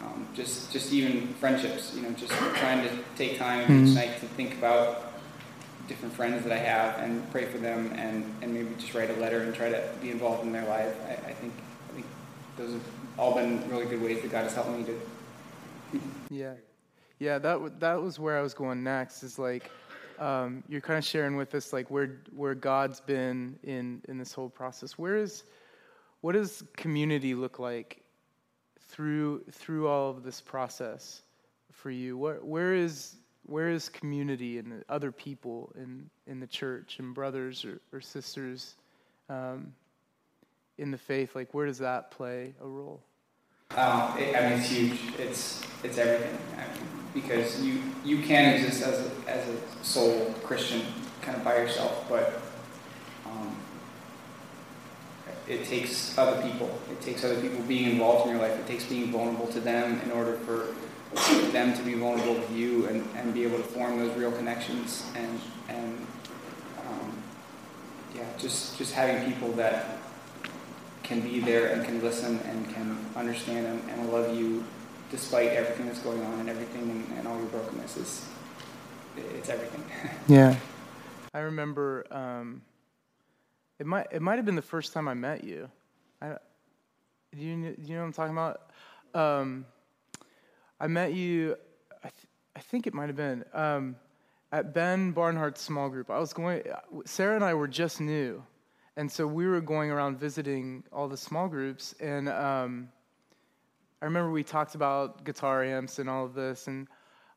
um, 0.00 0.26
just 0.34 0.72
just 0.72 0.92
even 0.92 1.28
friendships. 1.34 1.94
You 1.94 2.02
know, 2.02 2.10
just 2.10 2.32
trying 2.32 2.82
to 2.88 2.90
take 3.16 3.38
time 3.38 3.64
mm-hmm. 3.64 3.86
each 3.86 3.94
night 3.94 4.20
to 4.20 4.26
think 4.26 4.54
about 4.54 5.12
different 5.88 6.14
friends 6.14 6.42
that 6.44 6.52
I 6.52 6.58
have 6.58 6.98
and 7.00 7.28
pray 7.32 7.46
for 7.46 7.58
them 7.58 7.92
and, 7.96 8.24
and 8.42 8.54
maybe 8.54 8.74
just 8.78 8.94
write 8.94 9.10
a 9.10 9.14
letter 9.14 9.42
and 9.42 9.54
try 9.54 9.70
to 9.70 9.90
be 10.00 10.10
involved 10.10 10.44
in 10.44 10.52
their 10.52 10.66
life. 10.66 10.94
I, 11.08 11.30
I 11.30 11.32
think 11.34 11.52
I 11.90 11.94
think 11.94 12.06
those 12.56 12.72
have 12.72 12.82
all 13.18 13.34
been 13.34 13.68
really 13.70 13.86
good 13.86 14.02
ways 14.02 14.22
that 14.22 14.30
God 14.30 14.44
has 14.44 14.54
helped 14.54 14.70
me 14.70 14.84
to. 14.84 16.00
Yeah, 16.30 16.54
yeah. 17.18 17.38
That 17.38 17.54
w- 17.54 17.74
that 17.78 18.00
was 18.00 18.18
where 18.18 18.38
I 18.38 18.42
was 18.42 18.54
going 18.54 18.82
next. 18.82 19.22
Is 19.22 19.38
like. 19.38 19.70
Um, 20.20 20.62
you're 20.68 20.82
kind 20.82 20.98
of 20.98 21.04
sharing 21.04 21.36
with 21.36 21.54
us 21.54 21.72
like 21.72 21.90
where 21.90 22.20
where 22.36 22.54
God's 22.54 23.00
been 23.00 23.58
in 23.62 24.02
in 24.08 24.18
this 24.18 24.32
whole 24.32 24.50
process. 24.50 24.98
Where 24.98 25.16
is 25.16 25.44
what 26.20 26.32
does 26.32 26.62
community 26.76 27.34
look 27.34 27.58
like 27.58 28.02
through 28.88 29.44
through 29.50 29.88
all 29.88 30.10
of 30.10 30.22
this 30.22 30.40
process 30.40 31.22
for 31.72 31.90
you? 31.90 32.18
Where 32.18 32.36
where 32.36 32.74
is 32.74 33.16
where 33.46 33.70
is 33.70 33.88
community 33.88 34.58
and 34.58 34.84
other 34.90 35.10
people 35.10 35.72
in 35.74 36.10
in 36.26 36.38
the 36.38 36.46
church 36.46 36.98
and 36.98 37.14
brothers 37.14 37.64
or, 37.64 37.80
or 37.90 38.02
sisters 38.02 38.76
um, 39.30 39.72
in 40.76 40.90
the 40.90 40.98
faith? 40.98 41.34
Like 41.34 41.54
where 41.54 41.66
does 41.66 41.78
that 41.78 42.10
play 42.10 42.52
a 42.60 42.66
role? 42.66 43.00
Um, 43.76 44.18
it, 44.18 44.36
I 44.36 44.50
mean, 44.50 44.58
it's 44.58 44.68
huge. 44.68 45.00
It's 45.18 45.62
it's 45.82 45.96
everything. 45.96 46.36
I 46.56 46.62
mean, 46.74 46.99
because 47.14 47.60
you 47.62 47.82
you 48.04 48.22
can 48.22 48.54
exist 48.54 48.82
as 48.82 49.06
a, 49.06 49.10
as 49.28 49.48
a 49.48 49.84
sole 49.84 50.34
Christian 50.42 50.82
kind 51.22 51.36
of 51.36 51.44
by 51.44 51.56
yourself, 51.56 52.06
but 52.08 52.40
it 55.50 55.64
takes 55.64 56.16
other 56.16 56.40
people. 56.42 56.70
It 56.90 57.00
takes 57.00 57.24
other 57.24 57.40
people 57.40 57.60
being 57.64 57.90
involved 57.90 58.26
in 58.26 58.32
your 58.36 58.40
life. 58.40 58.56
It 58.58 58.66
takes 58.68 58.84
being 58.84 59.10
vulnerable 59.10 59.48
to 59.48 59.60
them 59.60 60.00
in 60.04 60.12
order 60.12 60.34
for 60.38 60.68
them 61.50 61.76
to 61.76 61.82
be 61.82 61.94
vulnerable 61.94 62.40
to 62.40 62.54
you 62.54 62.86
and, 62.86 63.06
and 63.16 63.34
be 63.34 63.42
able 63.42 63.56
to 63.56 63.64
form 63.64 63.98
those 63.98 64.16
real 64.16 64.30
connections 64.30 65.10
and 65.16 65.40
and 65.68 66.06
um, 66.78 67.22
yeah, 68.14 68.24
just 68.38 68.78
just 68.78 68.94
having 68.94 69.30
people 69.30 69.50
that 69.52 69.98
can 71.02 71.20
be 71.20 71.40
there 71.40 71.72
and 71.72 71.84
can 71.84 72.00
listen 72.00 72.38
and 72.46 72.72
can 72.72 73.04
understand 73.16 73.66
and, 73.66 73.90
and 73.90 74.12
love 74.12 74.36
you 74.36 74.64
despite 75.10 75.50
everything 75.50 75.86
that's 75.86 76.00
going 76.00 76.22
on 76.22 76.40
and 76.40 76.48
everything 76.48 76.82
and, 76.82 77.18
and 77.18 77.28
all 77.28 77.36
your 77.36 77.46
brokenness 77.46 77.96
is 77.96 78.28
it's 79.16 79.48
everything. 79.48 79.84
yeah, 80.28 80.56
I 81.34 81.40
remember. 81.40 82.06
Um, 82.10 82.62
it 83.78 83.86
might 83.86 84.06
it 84.12 84.22
might 84.22 84.36
have 84.36 84.44
been 84.44 84.56
the 84.56 84.62
first 84.62 84.92
time 84.92 85.08
I 85.08 85.14
met 85.14 85.44
you. 85.44 85.68
I, 86.22 86.36
do 87.32 87.38
you, 87.38 87.54
do 87.54 87.82
you 87.82 87.94
know 87.94 88.00
what 88.00 88.06
I'm 88.06 88.12
talking 88.12 88.32
about? 88.32 88.70
Um, 89.14 89.64
I 90.80 90.86
met 90.86 91.12
you. 91.12 91.56
I, 92.04 92.08
th- 92.08 92.28
I 92.56 92.60
think 92.60 92.86
it 92.86 92.94
might 92.94 93.06
have 93.06 93.16
been 93.16 93.44
um, 93.52 93.96
at 94.52 94.74
Ben 94.74 95.12
Barnhart's 95.12 95.60
small 95.60 95.88
group. 95.88 96.10
I 96.10 96.18
was 96.18 96.32
going. 96.32 96.62
Sarah 97.04 97.34
and 97.36 97.44
I 97.44 97.54
were 97.54 97.68
just 97.68 98.00
new, 98.00 98.42
and 98.96 99.10
so 99.10 99.26
we 99.26 99.46
were 99.46 99.60
going 99.60 99.90
around 99.90 100.18
visiting 100.18 100.84
all 100.92 101.08
the 101.08 101.16
small 101.16 101.48
groups. 101.48 101.94
And 102.00 102.28
um, 102.28 102.88
I 104.02 104.06
remember 104.06 104.30
we 104.30 104.42
talked 104.42 104.74
about 104.74 105.24
guitar 105.24 105.62
amps 105.62 105.98
and 105.98 106.08
all 106.08 106.24
of 106.24 106.34
this, 106.34 106.66
and 106.66 106.88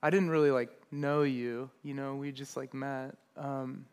I 0.02 0.10
didn't 0.10 0.30
really 0.30 0.52
like 0.52 0.70
know 0.92 1.24
you. 1.24 1.70
You 1.84 1.94
know, 1.94 2.16
we 2.16 2.32
just 2.32 2.56
like 2.56 2.74
met. 2.74 3.16
Um, 3.36 3.86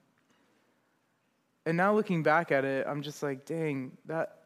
and 1.66 1.76
now 1.76 1.94
looking 1.94 2.22
back 2.22 2.52
at 2.52 2.64
it, 2.64 2.86
I'm 2.86 3.02
just 3.02 3.22
like, 3.22 3.44
dang, 3.44 3.96
that 4.06 4.36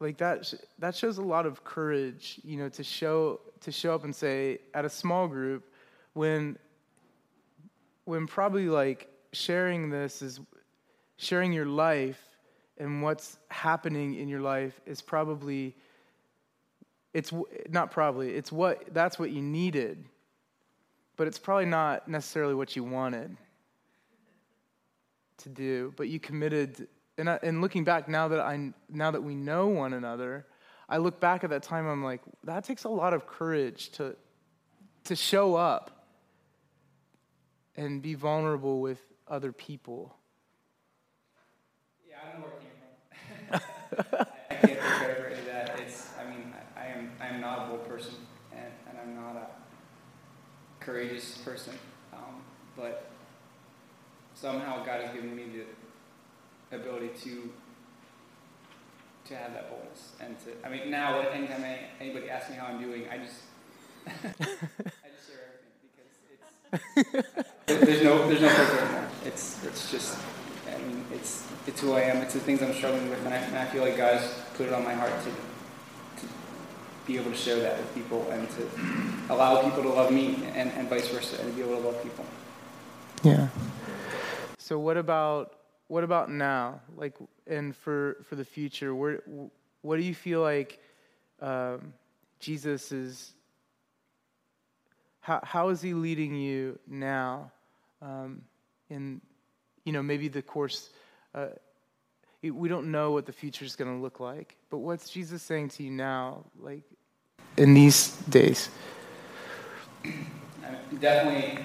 like 0.00 0.18
that 0.18 0.52
that 0.78 0.94
shows 0.94 1.18
a 1.18 1.22
lot 1.22 1.46
of 1.46 1.64
courage, 1.64 2.40
you 2.44 2.58
know, 2.58 2.68
to 2.70 2.82
show 2.82 3.40
to 3.60 3.72
show 3.72 3.94
up 3.94 4.04
and 4.04 4.14
say 4.14 4.58
at 4.74 4.84
a 4.84 4.90
small 4.90 5.28
group 5.28 5.72
when 6.12 6.58
when 8.04 8.26
probably 8.26 8.68
like 8.68 9.08
sharing 9.32 9.88
this 9.88 10.20
is 10.20 10.40
sharing 11.16 11.52
your 11.52 11.66
life 11.66 12.20
and 12.78 13.02
what's 13.02 13.38
happening 13.48 14.14
in 14.14 14.28
your 14.28 14.40
life 14.40 14.80
is 14.86 15.00
probably 15.00 15.76
it's 17.14 17.32
not 17.68 17.90
probably 17.90 18.34
it's 18.34 18.50
what 18.50 18.82
that's 18.92 19.18
what 19.18 19.30
you 19.30 19.42
needed 19.42 20.04
but 21.16 21.26
it's 21.26 21.38
probably 21.38 21.66
not 21.66 22.08
necessarily 22.08 22.54
what 22.54 22.74
you 22.74 22.84
wanted 22.84 23.36
to 25.38 25.48
do, 25.48 25.92
but 25.96 26.08
you 26.08 26.18
committed. 26.18 26.88
And, 27.18 27.28
I, 27.28 27.38
and 27.42 27.60
looking 27.60 27.84
back 27.84 28.08
now 28.08 28.28
that 28.28 28.40
I 28.40 28.72
now 28.88 29.10
that 29.10 29.22
we 29.22 29.34
know 29.34 29.68
one 29.68 29.92
another, 29.92 30.46
I 30.88 30.96
look 30.96 31.20
back 31.20 31.44
at 31.44 31.50
that 31.50 31.62
time. 31.62 31.86
I'm 31.86 32.02
like, 32.02 32.22
that 32.44 32.64
takes 32.64 32.84
a 32.84 32.88
lot 32.88 33.12
of 33.12 33.26
courage 33.26 33.90
to 33.90 34.16
to 35.04 35.16
show 35.16 35.54
up 35.54 36.06
and 37.76 38.02
be 38.02 38.14
vulnerable 38.14 38.80
with 38.80 39.00
other 39.28 39.52
people. 39.52 40.16
Yeah, 42.08 42.16
I 42.22 42.32
don't 42.32 42.40
know 42.40 42.46
where 42.46 43.60
it 43.60 43.60
came 43.60 44.10
from. 44.10 44.26
I, 44.50 44.54
can't 44.54 44.62
take 44.62 44.80
credit 44.80 45.16
for 45.18 45.26
any 45.26 45.38
of 45.38 45.46
that. 45.46 45.80
It's, 45.80 46.08
I 46.18 46.28
mean, 46.28 46.54
I, 46.76 46.80
I 46.80 46.86
am 46.86 47.10
I 47.20 47.26
am 47.28 47.40
not 47.40 47.66
a 47.66 47.68
bold 47.68 47.88
person, 47.88 48.14
and, 48.52 48.72
and 48.88 48.98
I'm 48.98 49.14
not 49.14 49.36
a 49.36 49.62
courageous 50.84 51.38
person. 51.38 51.74
Um, 52.12 52.42
but 52.76 53.10
somehow 54.34 54.84
God 54.84 55.02
has 55.02 55.14
given 55.14 55.34
me 55.34 55.44
the 56.70 56.76
ability 56.76 57.10
to 57.24 57.52
to 59.24 59.36
have 59.36 59.52
that 59.52 59.70
boldness 59.70 60.12
and 60.20 60.36
to. 60.40 60.66
I 60.66 60.70
mean, 60.70 60.90
now 60.90 61.20
anytime 61.20 61.64
anybody 62.00 62.28
asks 62.28 62.50
me 62.50 62.56
how 62.56 62.66
I'm 62.66 62.80
doing, 62.80 63.04
I 63.10 63.18
just 63.18 63.36
I 64.06 65.08
just 65.14 65.28
share 65.28 65.60
everything 65.60 66.90
because 66.96 67.24
it's 67.66 67.86
there's 67.86 68.02
no 68.02 68.26
there's 68.26 68.40
no 68.40 68.48
filter 68.48 68.84
anymore. 68.84 69.08
It's 69.24 69.64
it's 69.64 69.90
just. 69.90 70.18
I 70.68 70.78
mean, 70.78 71.04
it's 71.12 71.46
it's 71.66 71.80
who 71.80 71.92
I 71.92 72.02
am. 72.02 72.18
It's 72.18 72.34
the 72.34 72.40
things 72.40 72.62
I'm 72.62 72.72
struggling 72.72 73.10
with, 73.10 73.18
and 73.24 73.34
I, 73.34 73.36
and 73.36 73.58
I 73.58 73.66
feel 73.66 73.82
like 73.82 73.96
God's 73.96 74.24
put 74.54 74.66
it 74.66 74.72
on 74.72 74.84
my 74.84 74.94
heart 74.94 75.12
to 75.24 75.30
be 77.06 77.16
able 77.18 77.30
to 77.30 77.36
share 77.36 77.60
that 77.60 77.78
with 77.78 77.94
people 77.94 78.28
and 78.30 78.48
to 78.50 78.68
allow 79.30 79.62
people 79.62 79.82
to 79.82 79.88
love 79.88 80.12
me 80.12 80.44
and, 80.54 80.70
and 80.72 80.88
vice 80.88 81.08
versa, 81.08 81.40
and 81.40 81.54
be 81.56 81.62
able 81.62 81.76
to 81.76 81.82
love 81.82 82.02
people. 82.02 82.24
Yeah. 83.22 83.48
So 84.58 84.78
what 84.78 84.96
about 84.96 85.54
what 85.88 86.04
about 86.04 86.30
now? 86.30 86.80
Like, 86.96 87.16
and 87.46 87.76
for 87.76 88.18
for 88.24 88.36
the 88.36 88.44
future, 88.44 88.94
where 88.94 89.20
what 89.82 89.96
do 89.96 90.02
you 90.02 90.14
feel 90.14 90.40
like 90.40 90.80
um, 91.40 91.92
Jesus 92.40 92.92
is? 92.92 93.32
How 95.20 95.40
how 95.42 95.68
is 95.68 95.82
he 95.82 95.94
leading 95.94 96.34
you 96.34 96.78
now? 96.86 97.52
Um, 98.00 98.42
in 98.88 99.20
you 99.84 99.92
know 99.92 100.02
maybe 100.02 100.28
the 100.28 100.42
course. 100.42 100.90
Uh, 101.34 101.46
we 102.50 102.68
don't 102.68 102.90
know 102.90 103.12
what 103.12 103.26
the 103.26 103.32
future 103.32 103.64
is 103.64 103.76
going 103.76 103.94
to 103.94 104.02
look 104.02 104.18
like, 104.20 104.56
but 104.70 104.78
what's 104.78 105.08
Jesus 105.08 105.42
saying 105.42 105.68
to 105.70 105.82
you 105.82 105.90
now, 105.90 106.44
like 106.58 106.82
in 107.56 107.74
these 107.74 108.16
days? 108.28 108.70
Definitely 111.00 111.58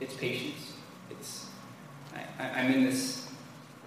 it's 0.00 0.14
patience. 0.14 0.74
It's 1.10 1.46
I, 2.38 2.60
am 2.60 2.72
in 2.72 2.84
this 2.84 3.28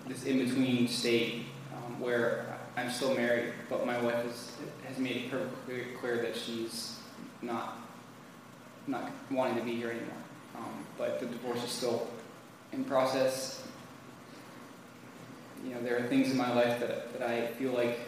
this 0.08 0.24
in 0.26 0.40
between 0.40 0.88
state 0.88 1.46
um, 1.74 2.00
where 2.00 2.58
I'm 2.76 2.90
still 2.90 3.14
married, 3.14 3.54
but 3.70 3.86
my 3.86 4.00
wife 4.02 4.24
has 4.24 4.52
has 4.88 4.98
made 4.98 5.18
it 5.18 5.32
perfectly 5.32 5.84
clear 6.00 6.18
that 6.22 6.36
she's 6.36 7.00
not 7.42 7.78
not 8.88 9.12
wanting 9.30 9.56
to 9.58 9.64
be 9.64 9.76
here 9.76 9.92
anymore. 9.92 10.14
Um, 10.58 10.86
but 10.98 11.20
the 11.20 11.28
divorce 11.28 11.64
is 11.64 11.70
still 11.70 12.08
in 12.72 12.84
process. 12.84 13.59
You 15.66 15.76
know, 15.76 15.82
there 15.82 15.98
are 15.98 16.08
things 16.08 16.32
in 16.32 16.38
my 16.38 16.54
life 16.54 16.80
that, 16.80 17.18
that 17.18 17.30
I 17.30 17.48
feel 17.48 17.72
like 17.72 18.00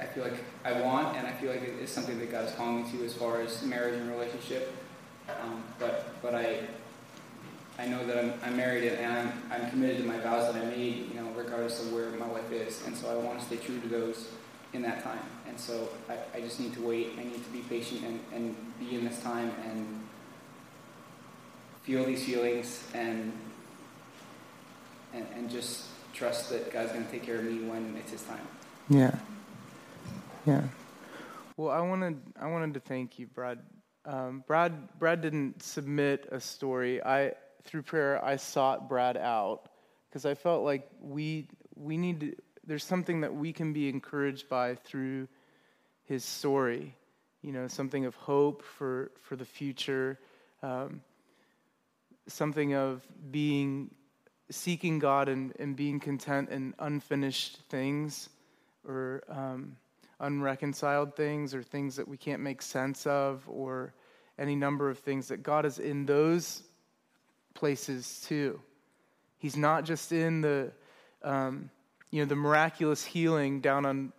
I 0.00 0.06
feel 0.06 0.24
like 0.24 0.44
I 0.64 0.80
want, 0.80 1.16
and 1.16 1.26
I 1.26 1.32
feel 1.32 1.50
like 1.50 1.62
it's 1.62 1.92
something 1.92 2.18
that 2.18 2.30
God 2.30 2.48
is 2.48 2.54
calling 2.54 2.82
me 2.82 2.90
to 2.90 3.04
as 3.04 3.14
far 3.14 3.40
as 3.40 3.62
marriage 3.62 3.94
and 3.94 4.10
relationship. 4.10 4.72
Um, 5.40 5.62
but 5.78 6.20
but 6.22 6.34
I 6.34 6.60
I 7.78 7.86
know 7.86 8.04
that 8.06 8.18
I'm, 8.18 8.34
I'm 8.44 8.56
married 8.56 8.84
and 8.84 9.12
I'm, 9.12 9.32
I'm 9.50 9.70
committed 9.70 9.98
to 9.98 10.04
my 10.04 10.18
vows 10.18 10.52
that 10.52 10.62
I 10.62 10.66
made, 10.66 11.08
you 11.08 11.14
know, 11.14 11.30
regardless 11.34 11.80
of 11.80 11.92
where 11.92 12.10
my 12.10 12.26
wife 12.26 12.52
is. 12.52 12.86
And 12.86 12.96
so 12.96 13.10
I 13.10 13.14
want 13.14 13.40
to 13.40 13.46
stay 13.46 13.56
true 13.56 13.80
to 13.80 13.88
those 13.88 14.28
in 14.74 14.82
that 14.82 15.02
time. 15.02 15.18
And 15.48 15.58
so 15.58 15.88
I, 16.08 16.18
I 16.36 16.40
just 16.42 16.60
need 16.60 16.74
to 16.74 16.82
wait. 16.82 17.12
I 17.18 17.24
need 17.24 17.42
to 17.42 17.50
be 17.50 17.60
patient 17.60 18.02
and, 18.04 18.20
and 18.34 18.56
be 18.78 18.94
in 18.94 19.04
this 19.04 19.20
time 19.22 19.50
and 19.64 20.00
feel 21.82 22.04
these 22.04 22.24
feelings 22.24 22.84
and, 22.94 23.32
and, 25.14 25.26
and 25.34 25.50
just 25.50 25.84
trust 26.12 26.50
that 26.50 26.72
God's 26.72 26.92
going 26.92 27.04
to 27.04 27.10
take 27.10 27.24
care 27.24 27.36
of 27.36 27.44
me 27.44 27.58
when 27.68 27.96
it's 27.98 28.12
His 28.12 28.22
time. 28.22 28.46
Yeah. 28.88 29.14
Yeah. 30.46 30.62
Well, 31.56 31.70
I 31.70 31.80
wanted 31.80 32.20
I 32.40 32.46
wanted 32.48 32.74
to 32.74 32.80
thank 32.80 33.18
you, 33.18 33.26
Brad. 33.26 33.58
Um, 34.04 34.42
Brad 34.46 34.98
Brad 34.98 35.20
didn't 35.20 35.62
submit 35.62 36.28
a 36.32 36.40
story. 36.40 37.02
I 37.02 37.32
through 37.64 37.82
prayer 37.82 38.24
I 38.24 38.36
sought 38.36 38.88
Brad 38.88 39.16
out 39.16 39.68
because 40.08 40.26
I 40.26 40.34
felt 40.34 40.64
like 40.64 40.88
we 41.00 41.48
we 41.76 41.96
need 41.96 42.20
to, 42.20 42.36
there's 42.66 42.84
something 42.84 43.20
that 43.20 43.34
we 43.34 43.52
can 43.52 43.72
be 43.72 43.88
encouraged 43.88 44.48
by 44.48 44.74
through 44.74 45.28
his 46.04 46.24
story. 46.24 46.94
You 47.42 47.52
know, 47.52 47.68
something 47.68 48.04
of 48.04 48.14
hope 48.14 48.62
for 48.62 49.12
for 49.20 49.36
the 49.36 49.44
future. 49.44 50.18
Um, 50.62 51.02
something 52.28 52.74
of 52.74 53.06
being 53.30 53.90
seeking 54.52 54.98
God 54.98 55.28
and, 55.28 55.52
and 55.58 55.74
being 55.74 56.00
content 56.00 56.50
in 56.50 56.74
unfinished 56.78 57.58
things 57.68 58.28
or 58.86 59.22
um, 59.28 59.76
unreconciled 60.20 61.16
things 61.16 61.54
or 61.54 61.62
things 61.62 61.96
that 61.96 62.06
we 62.06 62.16
can't 62.16 62.40
make 62.40 62.62
sense 62.62 63.06
of 63.06 63.42
or 63.48 63.92
any 64.38 64.54
number 64.54 64.88
of 64.88 64.98
things 64.98 65.28
that 65.28 65.42
God 65.42 65.66
is 65.66 65.78
in 65.78 66.06
those 66.06 66.62
places 67.54 68.24
too. 68.26 68.60
He's 69.38 69.56
not 69.56 69.84
just 69.84 70.12
in 70.12 70.40
the 70.40 70.72
um, 71.22 71.70
you 72.10 72.20
know 72.20 72.28
the 72.28 72.36
miraculous 72.36 73.04
healing 73.04 73.60
down 73.60 73.86
on 73.86 74.12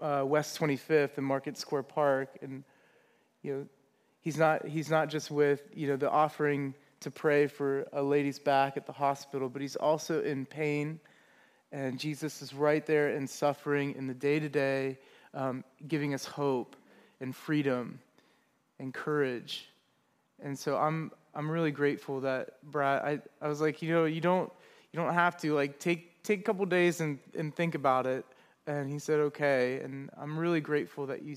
uh, 0.00 0.24
West 0.26 0.58
25th 0.58 1.16
and 1.18 1.26
Market 1.26 1.56
Square 1.56 1.84
Park 1.84 2.38
and 2.42 2.64
you 3.42 3.52
know 3.52 3.66
he's 4.20 4.38
not 4.38 4.66
he's 4.66 4.90
not 4.90 5.08
just 5.08 5.30
with 5.30 5.62
you 5.74 5.88
know 5.88 5.96
the 5.96 6.10
offering 6.10 6.74
to 7.04 7.10
pray 7.10 7.46
for 7.46 7.86
a 7.92 8.02
lady's 8.02 8.38
back 8.38 8.76
at 8.76 8.86
the 8.86 8.92
hospital 8.92 9.48
but 9.48 9.62
he's 9.62 9.76
also 9.76 10.22
in 10.22 10.44
pain 10.44 11.00
and 11.74 11.98
Jesus 11.98 12.40
is 12.40 12.54
right 12.54 12.86
there 12.86 13.10
in 13.10 13.26
suffering 13.26 13.96
in 13.96 14.06
the 14.06 14.14
day 14.14 14.38
to 14.38 14.48
day, 14.48 14.96
giving 15.88 16.14
us 16.14 16.24
hope 16.24 16.76
and 17.20 17.34
freedom 17.34 17.98
and 18.78 18.94
courage. 18.94 19.68
And 20.40 20.56
so 20.56 20.76
I'm, 20.76 21.10
I'm 21.34 21.50
really 21.50 21.72
grateful 21.72 22.20
that 22.20 22.62
Brad, 22.62 23.02
I, 23.02 23.44
I 23.44 23.48
was 23.48 23.60
like, 23.60 23.82
you 23.82 23.92
know, 23.92 24.04
you 24.04 24.20
don't, 24.20 24.52
you 24.92 25.00
don't 25.00 25.14
have 25.14 25.36
to 25.38 25.52
like 25.54 25.80
take, 25.80 26.22
take 26.22 26.40
a 26.40 26.42
couple 26.44 26.64
days 26.64 27.00
and, 27.00 27.18
and 27.36 27.52
think 27.52 27.74
about 27.74 28.06
it. 28.06 28.24
And 28.68 28.88
he 28.88 29.00
said, 29.00 29.18
okay. 29.18 29.80
And 29.80 30.10
I'm 30.16 30.38
really 30.38 30.60
grateful 30.60 31.06
that 31.06 31.24
you, 31.24 31.36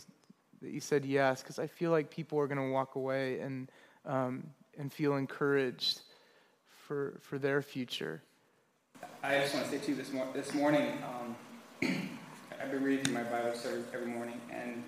that 0.62 0.70
you 0.70 0.80
said 0.80 1.04
yes, 1.04 1.42
because 1.42 1.58
I 1.58 1.66
feel 1.66 1.90
like 1.90 2.12
people 2.12 2.40
are 2.40 2.48
going 2.48 2.60
to 2.60 2.72
walk 2.72 2.94
away 2.94 3.40
and, 3.40 3.72
um, 4.06 4.44
and 4.78 4.92
feel 4.92 5.16
encouraged 5.16 6.02
for, 6.88 7.18
for 7.22 7.38
their 7.38 7.62
future. 7.62 8.22
I 9.24 9.40
just 9.40 9.54
want 9.54 9.66
to 9.66 9.72
say 9.72 9.86
too 9.86 9.96
this, 9.96 10.12
mor- 10.12 10.28
this 10.34 10.54
morning, 10.54 10.92
um, 11.04 11.36
I've 12.62 12.72
been 12.72 12.84
reading 12.84 13.14
my 13.14 13.24
Bible 13.24 13.54
story 13.54 13.82
every 13.94 14.08
morning, 14.08 14.40
and 14.52 14.84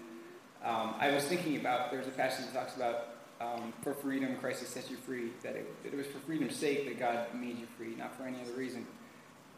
um, 0.63 0.95
I 0.99 1.12
was 1.12 1.23
thinking 1.25 1.58
about 1.58 1.91
there's 1.91 2.08
a 2.08 2.12
passage 2.12 2.45
that 2.45 2.54
talks 2.54 2.75
about 2.75 3.08
um, 3.41 3.73
for 3.84 3.93
freedom 3.93 4.36
Christ 4.38 4.62
has 4.62 4.69
set 4.69 4.89
you 4.89 4.97
free. 4.97 5.32
That 5.43 5.56
it, 5.56 5.84
that 5.84 5.93
it 5.93 5.97
was 5.97 6.08
for 6.08 6.19
freedom's 6.19 6.56
sake 6.56 6.86
that 6.88 6.99
God 6.99 7.28
made 7.34 7.60
you 7.60 7.67
free, 7.78 7.95
not 7.95 8.15
for 8.15 8.23
any 8.23 8.41
other 8.41 8.54
reason. 8.54 8.86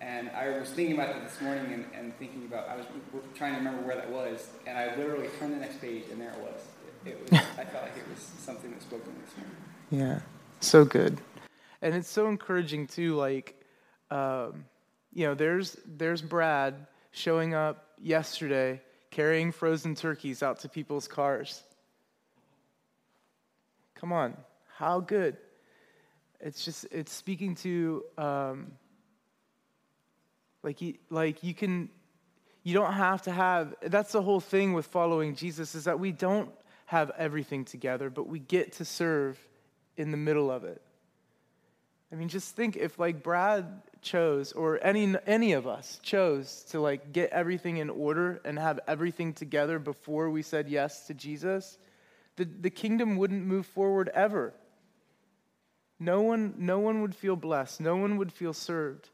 And 0.01 0.29
I 0.31 0.57
was 0.57 0.69
thinking 0.69 0.95
about 0.95 1.13
that 1.13 1.29
this 1.29 1.39
morning 1.41 1.71
and, 1.73 1.85
and 1.93 2.17
thinking 2.17 2.45
about 2.45 2.67
I 2.67 2.75
was 2.75 2.85
trying 3.35 3.53
to 3.53 3.59
remember 3.59 3.81
where 3.83 3.95
that 3.95 4.09
was, 4.09 4.49
and 4.65 4.77
I 4.77 4.95
literally 4.95 5.29
turned 5.39 5.53
the 5.53 5.57
next 5.57 5.79
page, 5.79 6.03
and 6.11 6.19
there 6.19 6.31
it 6.31 6.39
was. 6.39 6.61
It, 7.05 7.09
it 7.11 7.21
was 7.21 7.31
I 7.33 7.65
felt 7.65 7.83
like 7.83 7.97
it 7.97 8.07
was 8.09 8.19
something 8.19 8.71
that 8.71 8.81
spoke 8.81 9.03
to 9.03 9.09
me 9.09 9.17
this 9.25 9.37
morning. 9.37 9.55
Yeah, 9.91 10.21
so 10.61 10.85
good, 10.85 11.21
and 11.81 11.93
it's 11.93 12.09
so 12.09 12.27
encouraging 12.27 12.87
too. 12.87 13.15
Like 13.15 13.61
um, 14.09 14.65
you 15.13 15.25
know, 15.25 15.33
there's, 15.33 15.77
there's 15.85 16.21
Brad 16.21 16.87
showing 17.11 17.53
up 17.53 17.87
yesterday 18.01 18.81
carrying 19.09 19.51
frozen 19.51 19.95
turkeys 19.95 20.41
out 20.41 20.59
to 20.61 20.69
people's 20.69 21.07
cars. 21.07 21.63
Come 23.95 24.13
on, 24.13 24.35
how 24.77 24.99
good. 24.99 25.37
It's 26.39 26.65
just, 26.65 26.87
it's 26.91 27.11
speaking 27.11 27.55
to, 27.55 28.03
um, 28.17 28.71
like, 30.63 30.81
you, 30.81 30.95
like 31.09 31.43
you 31.43 31.53
can, 31.53 31.89
you 32.63 32.73
don't 32.73 32.93
have 32.93 33.21
to 33.23 33.31
have, 33.31 33.75
that's 33.83 34.11
the 34.11 34.21
whole 34.21 34.39
thing 34.39 34.73
with 34.73 34.87
following 34.87 35.35
Jesus 35.35 35.75
is 35.75 35.83
that 35.83 35.99
we 35.99 36.11
don't 36.11 36.49
have 36.85 37.11
everything 37.17 37.63
together, 37.63 38.09
but 38.09 38.27
we 38.27 38.39
get 38.39 38.73
to 38.73 38.85
serve 38.85 39.37
in 40.01 40.11
the 40.11 40.17
middle 40.17 40.49
of 40.51 40.63
it. 40.63 40.81
I 42.11 42.15
mean, 42.15 42.27
just 42.27 42.55
think 42.55 42.75
if 42.75 42.99
like 42.99 43.23
Brad 43.23 43.81
chose, 44.01 44.51
or 44.51 44.83
any, 44.83 45.15
any 45.25 45.53
of 45.53 45.67
us 45.67 45.99
chose 46.03 46.65
to 46.71 46.81
like 46.81 47.13
get 47.13 47.29
everything 47.29 47.77
in 47.77 47.89
order 47.89 48.41
and 48.43 48.59
have 48.59 48.79
everything 48.87 49.33
together 49.33 49.79
before 49.79 50.29
we 50.29 50.41
said 50.41 50.67
yes 50.67 51.07
to 51.07 51.13
Jesus, 51.13 51.77
the, 52.35 52.45
the 52.45 52.69
kingdom 52.69 53.15
wouldn't 53.15 53.45
move 53.45 53.65
forward 53.65 54.09
ever. 54.13 54.53
No 55.99 56.21
one, 56.21 56.55
no 56.57 56.79
one 56.79 57.01
would 57.03 57.15
feel 57.15 57.35
blessed. 57.35 57.79
No 57.79 57.95
one 57.95 58.17
would 58.17 58.33
feel 58.33 58.53
served. 58.53 59.07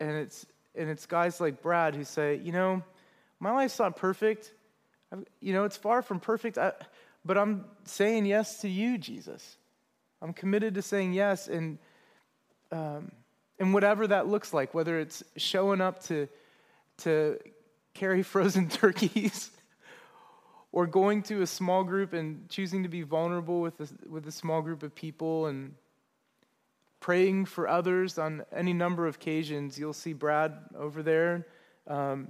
And 0.00 0.16
it's, 0.16 0.46
and 0.74 0.88
it's 0.88 1.06
guys 1.06 1.40
like 1.40 1.62
Brad 1.62 1.94
who 1.94 2.04
say, 2.04 2.40
you 2.42 2.50
know, 2.50 2.82
my 3.38 3.52
life's 3.52 3.78
not 3.78 3.96
perfect. 3.96 4.52
I, 5.12 5.16
you 5.40 5.52
know, 5.52 5.64
it's 5.64 5.76
far 5.76 6.00
from 6.00 6.18
perfect, 6.18 6.56
I, 6.56 6.72
but 7.24 7.36
I'm 7.36 7.66
saying 7.84 8.24
yes 8.26 8.62
to 8.62 8.68
you, 8.68 8.98
Jesus. 8.98 9.56
I'm 10.22 10.32
committed 10.32 10.74
to 10.74 10.82
saying 10.82 11.12
yes. 11.12 11.48
And, 11.48 11.78
um, 12.70 13.10
and 13.58 13.74
whatever 13.74 14.06
that 14.06 14.28
looks 14.28 14.54
like, 14.54 14.72
whether 14.72 15.00
it's 15.00 15.22
showing 15.36 15.80
up 15.80 16.02
to, 16.04 16.28
to 16.98 17.38
carry 17.92 18.22
frozen 18.22 18.68
turkeys 18.68 19.50
or 20.72 20.86
going 20.86 21.22
to 21.24 21.42
a 21.42 21.46
small 21.46 21.82
group 21.82 22.12
and 22.12 22.48
choosing 22.48 22.84
to 22.84 22.88
be 22.88 23.02
vulnerable 23.02 23.60
with 23.60 23.80
a, 23.80 23.88
with 24.08 24.26
a 24.28 24.32
small 24.32 24.62
group 24.62 24.82
of 24.82 24.94
people 24.94 25.46
and 25.46 25.74
praying 27.00 27.44
for 27.44 27.68
others 27.68 28.16
on 28.16 28.44
any 28.52 28.72
number 28.72 29.08
of 29.08 29.16
occasions. 29.16 29.76
You'll 29.76 29.92
see 29.92 30.12
Brad 30.12 30.56
over 30.78 31.02
there 31.02 31.46
um, 31.88 32.28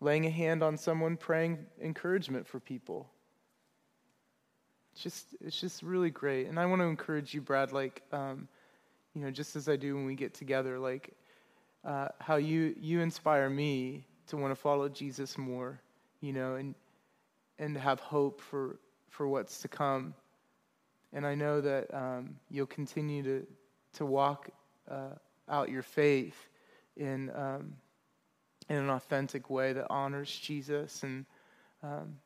laying 0.00 0.26
a 0.26 0.30
hand 0.30 0.62
on 0.62 0.76
someone, 0.76 1.16
praying 1.16 1.64
encouragement 1.80 2.46
for 2.46 2.60
people. 2.60 3.08
It's 4.92 5.02
just, 5.02 5.26
it's 5.40 5.60
just 5.60 5.82
really 5.82 6.10
great. 6.10 6.48
And 6.48 6.58
I 6.58 6.66
want 6.66 6.80
to 6.80 6.86
encourage 6.86 7.32
you, 7.34 7.40
Brad, 7.40 7.72
like, 7.72 8.02
um, 8.12 8.48
you 9.14 9.22
know, 9.22 9.30
just 9.30 9.56
as 9.56 9.68
I 9.68 9.76
do 9.76 9.94
when 9.94 10.06
we 10.06 10.14
get 10.14 10.34
together, 10.34 10.78
like 10.78 11.14
uh, 11.84 12.08
how 12.20 12.36
you 12.36 12.74
you 12.80 13.00
inspire 13.00 13.50
me 13.50 14.06
to 14.28 14.36
want 14.36 14.52
to 14.52 14.56
follow 14.56 14.88
Jesus 14.88 15.36
more, 15.36 15.80
you 16.20 16.32
know, 16.32 16.54
and 16.54 16.74
and 17.58 17.76
have 17.76 18.00
hope 18.00 18.40
for 18.40 18.78
for 19.08 19.28
what's 19.28 19.60
to 19.60 19.68
come. 19.68 20.14
And 21.12 21.26
I 21.26 21.34
know 21.34 21.60
that 21.60 21.92
um, 21.92 22.36
you'll 22.50 22.66
continue 22.66 23.22
to 23.22 23.46
to 23.94 24.06
walk 24.06 24.48
uh, 24.90 25.14
out 25.48 25.68
your 25.68 25.82
faith 25.82 26.48
in 26.96 27.30
um, 27.34 27.74
in 28.68 28.76
an 28.76 28.90
authentic 28.90 29.50
way 29.50 29.72
that 29.72 29.86
honors 29.90 30.30
Jesus 30.30 31.02
and 31.02 31.26
um, 31.82 32.16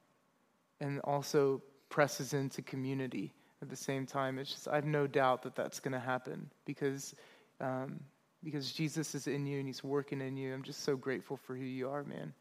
and 0.81 1.01
also 1.01 1.63
presses 1.89 2.33
into 2.33 2.63
community 2.63 3.33
at 3.63 3.69
the 3.69 3.77
same 3.77 4.07
time. 4.07 4.39
It's 4.39 4.53
just, 4.53 4.69
I 4.69 4.75
have 4.75 4.85
no 4.85 5.07
doubt 5.07 5.43
that 5.43 5.55
that's 5.55 5.81
going 5.81 5.93
to 5.93 6.01
happen 6.01 6.51
because, 6.65 7.15
um, 7.61 8.01
because 8.45 8.73
Jesus 8.73 9.15
is 9.15 9.27
in 9.27 9.47
you 9.47 9.59
and 9.59 9.67
he's 9.67 9.83
working 9.83 10.21
in 10.21 10.37
you. 10.37 10.53
I'm 10.53 10.63
just 10.63 10.83
so 10.83 10.97
grateful 10.97 11.37
for 11.37 11.55
who 11.55 11.65
you 11.65 11.89
are, 11.89 12.05
man. 12.05 12.33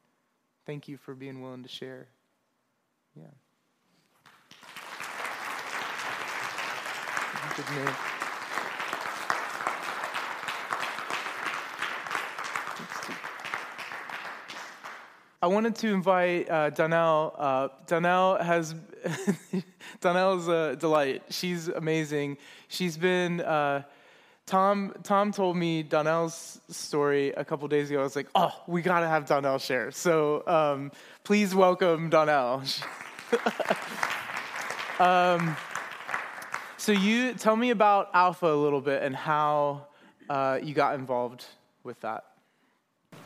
Thank 0.65 0.87
you 0.87 0.97
for 0.97 1.13
being 1.13 1.41
willing 1.41 1.63
to 1.63 1.69
share. 1.69 2.07
Yeah. 3.15 3.25
Good 7.55 7.69
man. 7.69 7.95
I 15.45 15.47
wanted 15.47 15.75
to 15.75 15.93
invite 15.93 16.49
uh, 16.49 16.71
Donnell. 16.71 17.35
Uh, 17.37 17.67
Donnell 17.85 18.37
has 18.37 18.73
Donnell 20.01 20.39
is 20.39 20.47
a 20.47 20.75
delight. 20.75 21.21
She's 21.29 21.67
amazing. 21.67 22.39
She's 22.67 22.97
been. 22.97 23.41
Uh, 23.41 23.83
Tom 24.47 24.95
Tom 25.03 25.31
told 25.31 25.55
me 25.55 25.83
Donnell's 25.83 26.59
story 26.71 27.29
a 27.29 27.45
couple 27.45 27.67
days 27.67 27.91
ago. 27.91 27.99
I 27.99 28.03
was 28.03 28.15
like, 28.15 28.27
oh, 28.33 28.59
we 28.65 28.81
got 28.81 29.01
to 29.01 29.07
have 29.07 29.27
Donnell 29.27 29.59
share. 29.59 29.91
So 29.91 30.41
um, 30.47 30.91
please 31.23 31.53
welcome 31.53 32.09
Donnell. 32.09 32.63
um, 34.99 35.55
So 36.77 36.91
you 36.91 37.35
tell 37.35 37.55
me 37.55 37.69
about 37.69 38.09
Alpha 38.15 38.51
a 38.51 38.55
little 38.55 38.81
bit 38.81 39.03
and 39.03 39.15
how 39.15 39.85
uh, 40.27 40.57
you 40.63 40.73
got 40.73 40.95
involved 40.95 41.45
with 41.83 42.01
that. 42.01 42.23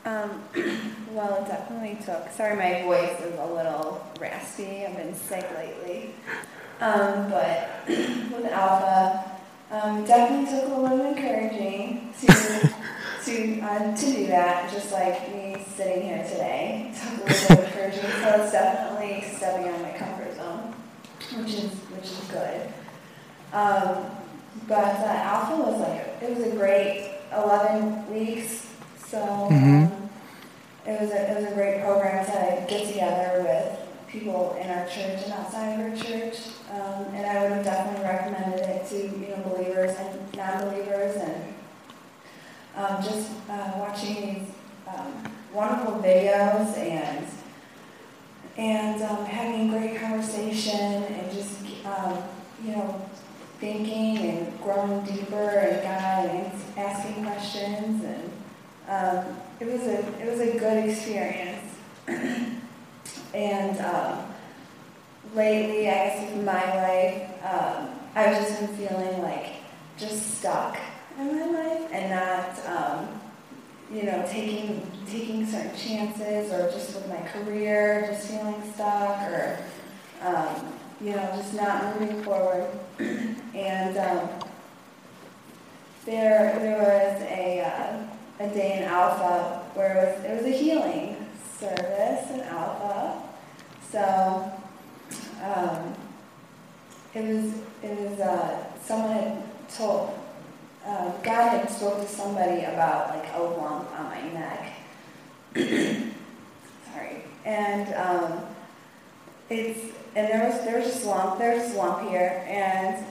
Um, 0.06 0.44
well, 1.12 1.44
it 1.44 1.48
definitely 1.48 1.98
took. 2.06 2.30
Sorry, 2.32 2.56
my 2.56 2.84
voice 2.84 3.20
is 3.22 3.38
a 3.40 3.46
little 3.46 4.06
raspy. 4.20 4.86
I've 4.86 4.96
been 4.96 5.14
sick 5.14 5.46
lately. 5.56 6.14
Um, 6.80 7.30
but 7.30 7.70
with 7.88 8.46
Alpha, 8.52 9.32
um, 9.72 10.06
definitely 10.06 10.46
took 10.46 10.70
a 10.72 10.82
little 10.82 11.06
encouraging 11.06 12.14
to 12.22 12.28
to 13.26 13.60
uh, 13.62 13.96
to 13.96 14.06
do 14.06 14.28
that. 14.28 14.72
Just 14.72 14.92
like 14.92 15.34
me 15.34 15.64
sitting 15.76 16.04
here 16.04 16.24
today, 16.24 16.94
took 17.00 17.30
a 17.30 17.32
little 17.32 17.66
encouraging. 17.66 18.02
So 18.02 18.42
it's 18.42 18.52
definitely 18.52 19.26
stepping 19.36 19.68
out 19.68 19.76
of 19.76 19.82
my 19.82 19.92
comfort 19.92 20.36
zone, 20.36 20.74
which 21.44 21.54
is 21.54 21.72
which 21.72 22.06
is 22.06 22.20
good. 22.32 22.74
Um, 23.52 24.06
but 24.68 24.96
uh, 25.00 25.06
Alpha 25.06 25.56
was 25.58 25.82
like 25.82 26.22
it 26.22 26.38
was 26.38 26.48
a 26.48 26.56
great 26.56 27.16
11 27.34 28.14
weeks. 28.14 28.69
So 29.10 29.18
Mhm. 29.50 29.84
um, 29.86 30.10
it 30.86 31.02
was 31.02 31.12
a 31.12 31.32
it 31.32 31.36
was 31.42 31.52
a 31.52 31.56
great 31.56 31.82
program 31.82 32.26
to 32.26 32.66
get 32.68 32.88
together 32.88 33.44
with 33.44 33.80
people 34.08 34.58
in 34.62 34.70
our 34.70 34.86
church 34.86 35.24
and 35.24 35.34
outside 35.34 35.80
of 35.80 35.92
our 35.92 35.96
church. 35.96 36.38
Um, 36.74 37.14
and 37.16 37.26
I 37.26 37.42
would 37.44 37.52
have 37.54 37.64
definitely 37.66 38.04
recommended 38.06 38.60
it 38.62 38.86
to 38.90 38.96
you 38.98 39.28
know 39.36 39.50
believers 39.50 39.96
and 39.98 40.36
non-believers 40.36 41.16
and 41.18 41.44
um, 42.78 43.02
just 43.04 43.30
uh, 43.50 43.72
watching 43.78 44.16
these 44.16 44.48
um, 44.88 45.24
wonderful 45.54 45.96
videos 46.04 46.78
and 46.78 47.26
and 48.58 49.02
um, 49.02 49.26
having 49.26 49.70
great 49.72 50.00
conversation 50.00 51.04
and 51.04 51.32
just 51.32 51.62
um, 51.86 52.18
you 52.64 52.74
know 52.76 53.02
thinking 53.60 54.18
and 54.18 54.62
growing 54.64 55.02
deeper 55.02 55.50
in 55.52 55.82
God 55.84 56.26
and 56.30 56.52
asking 56.78 57.26
questions 57.26 58.04
and 58.04 58.29
um, 58.90 59.24
it 59.60 59.68
was 59.68 59.82
a 59.84 60.00
it 60.20 60.30
was 60.30 60.40
a 60.40 60.58
good 60.58 60.90
experience. 60.90 61.76
and 63.34 63.80
um, 63.80 64.26
lately, 65.36 65.88
I 65.88 65.92
guess 65.92 66.32
in 66.32 66.44
my 66.44 66.76
life, 66.76 67.30
um, 67.46 67.90
I've 68.16 68.36
just 68.36 68.60
been 68.60 68.76
feeling 68.76 69.22
like 69.22 69.54
just 69.98 70.40
stuck 70.40 70.78
in 71.20 71.40
my 71.40 71.46
life 71.46 71.90
and 71.92 72.10
not 72.10 72.66
um, 72.66 73.22
you 73.94 74.04
know 74.04 74.26
taking 74.28 74.90
taking 75.08 75.46
certain 75.46 75.76
chances 75.78 76.52
or 76.52 76.72
just 76.72 76.96
with 76.96 77.08
my 77.10 77.22
career, 77.30 78.08
just 78.12 78.28
feeling 78.28 78.74
stuck 78.74 79.22
or 79.30 79.60
um, 80.24 80.74
you 81.00 81.12
know 81.12 81.32
just 81.36 81.54
not 81.54 82.00
moving 82.00 82.24
forward. 82.24 82.68
and 83.00 83.98
um, 83.98 84.30
there 86.06 86.58
there 86.60 86.80
was 86.80 87.22
a 87.30 87.62
uh, 87.62 88.16
a 88.40 88.48
day 88.48 88.78
in 88.78 88.84
Alpha 88.84 89.66
where 89.74 89.98
it 89.98 90.18
was, 90.18 90.26
it 90.26 90.36
was 90.38 90.46
a 90.46 90.58
healing 90.58 91.16
service 91.60 92.32
in 92.32 92.40
Alpha. 92.42 93.22
So 93.92 94.52
um, 95.44 95.96
it 97.14 97.26
was 97.26 97.54
it 97.84 98.00
was 98.00 98.20
uh, 98.20 98.64
someone 98.82 99.12
had 99.12 99.44
told 99.70 100.18
uh, 100.86 101.12
God 101.22 101.60
had 101.60 101.70
spoke 101.70 102.00
to 102.02 102.08
somebody 102.08 102.64
about 102.64 103.10
like 103.10 103.28
a 103.34 103.42
lump 103.42 103.92
on 104.00 104.06
my 104.06 104.22
neck. 104.32 104.74
Sorry, 106.94 107.24
and 107.44 107.94
um, 107.96 108.46
it's 109.50 109.94
and 110.16 110.28
there 110.28 110.48
was 110.50 110.64
there 110.64 110.80
was 110.80 110.94
this 110.94 111.06
lump 111.06 111.40
there 111.40 111.58
was 111.58 111.76
lump 111.76 112.10
here 112.10 112.44
and. 112.48 113.06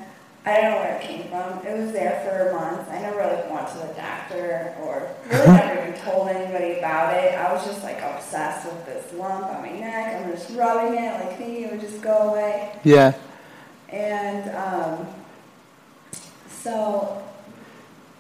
I 0.48 0.62
don't 0.62 0.70
know 0.70 0.76
where 0.78 0.96
it 0.96 1.02
came 1.02 1.28
from. 1.28 1.66
It 1.66 1.78
was 1.78 1.92
there 1.92 2.22
for 2.24 2.56
months. 2.56 2.90
I 2.90 3.02
never 3.02 3.18
really 3.18 3.52
went 3.52 3.68
to 3.68 3.78
the 3.78 3.92
doctor 3.94 4.74
or 4.80 5.14
really 5.30 5.46
never 5.46 5.88
even 5.88 6.00
told 6.00 6.28
anybody 6.28 6.78
about 6.78 7.14
it. 7.14 7.34
I 7.34 7.52
was 7.52 7.66
just 7.66 7.82
like 7.82 8.00
obsessed 8.00 8.64
with 8.64 8.86
this 8.86 9.12
lump 9.12 9.44
on 9.44 9.60
my 9.60 9.72
neck. 9.72 10.24
I'm 10.24 10.32
just 10.32 10.56
rubbing 10.56 10.98
it, 10.98 11.12
like 11.20 11.36
thinking 11.36 11.64
it 11.64 11.72
would 11.72 11.82
just 11.82 12.00
go 12.00 12.30
away. 12.30 12.72
Yeah. 12.82 13.14
And 13.90 14.48
um, 14.56 15.06
so 16.48 17.22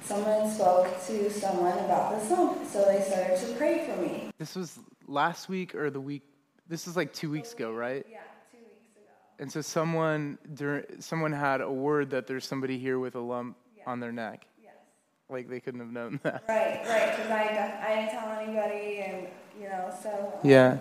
someone 0.02 0.50
spoke 0.50 0.86
to 1.06 1.30
someone 1.30 1.78
about 1.78 2.20
this 2.20 2.30
lump. 2.30 2.66
So 2.66 2.84
they 2.84 3.00
started 3.00 3.40
to 3.40 3.54
pray 3.54 3.86
for 3.86 4.02
me. 4.02 4.30
This 4.36 4.54
was 4.54 4.78
last 5.06 5.48
week 5.48 5.74
or 5.74 5.88
the 5.88 6.00
week. 6.00 6.24
This 6.68 6.86
is 6.86 6.94
like 6.94 7.14
two 7.14 7.30
weeks 7.30 7.54
ago, 7.54 7.72
right? 7.72 8.04
Yeah, 8.10 8.18
two 8.18 8.18
weeks 8.18 8.26
ago. 8.26 8.27
And 9.40 9.50
so 9.52 9.60
someone 9.60 10.38
someone 10.98 11.32
had 11.32 11.60
a 11.60 11.70
word 11.70 12.10
that 12.10 12.26
there's 12.26 12.46
somebody 12.46 12.78
here 12.78 12.98
with 12.98 13.14
a 13.14 13.20
lump 13.20 13.56
on 13.86 14.00
their 14.00 14.10
neck. 14.12 14.46
Yes. 14.62 14.72
Like 15.30 15.48
they 15.48 15.60
couldn't 15.60 15.80
have 15.80 15.92
known 15.92 16.18
that. 16.24 16.42
Right, 16.48 16.82
right, 16.86 17.16
because 17.16 17.30
I, 17.30 17.84
I 17.86 17.94
didn't 17.96 18.10
tell 18.10 18.32
anybody, 18.32 18.98
and 18.98 19.26
you 19.60 19.68
know, 19.68 19.94
so. 20.02 20.32
um, 20.42 20.48
Yeah. 20.50 20.78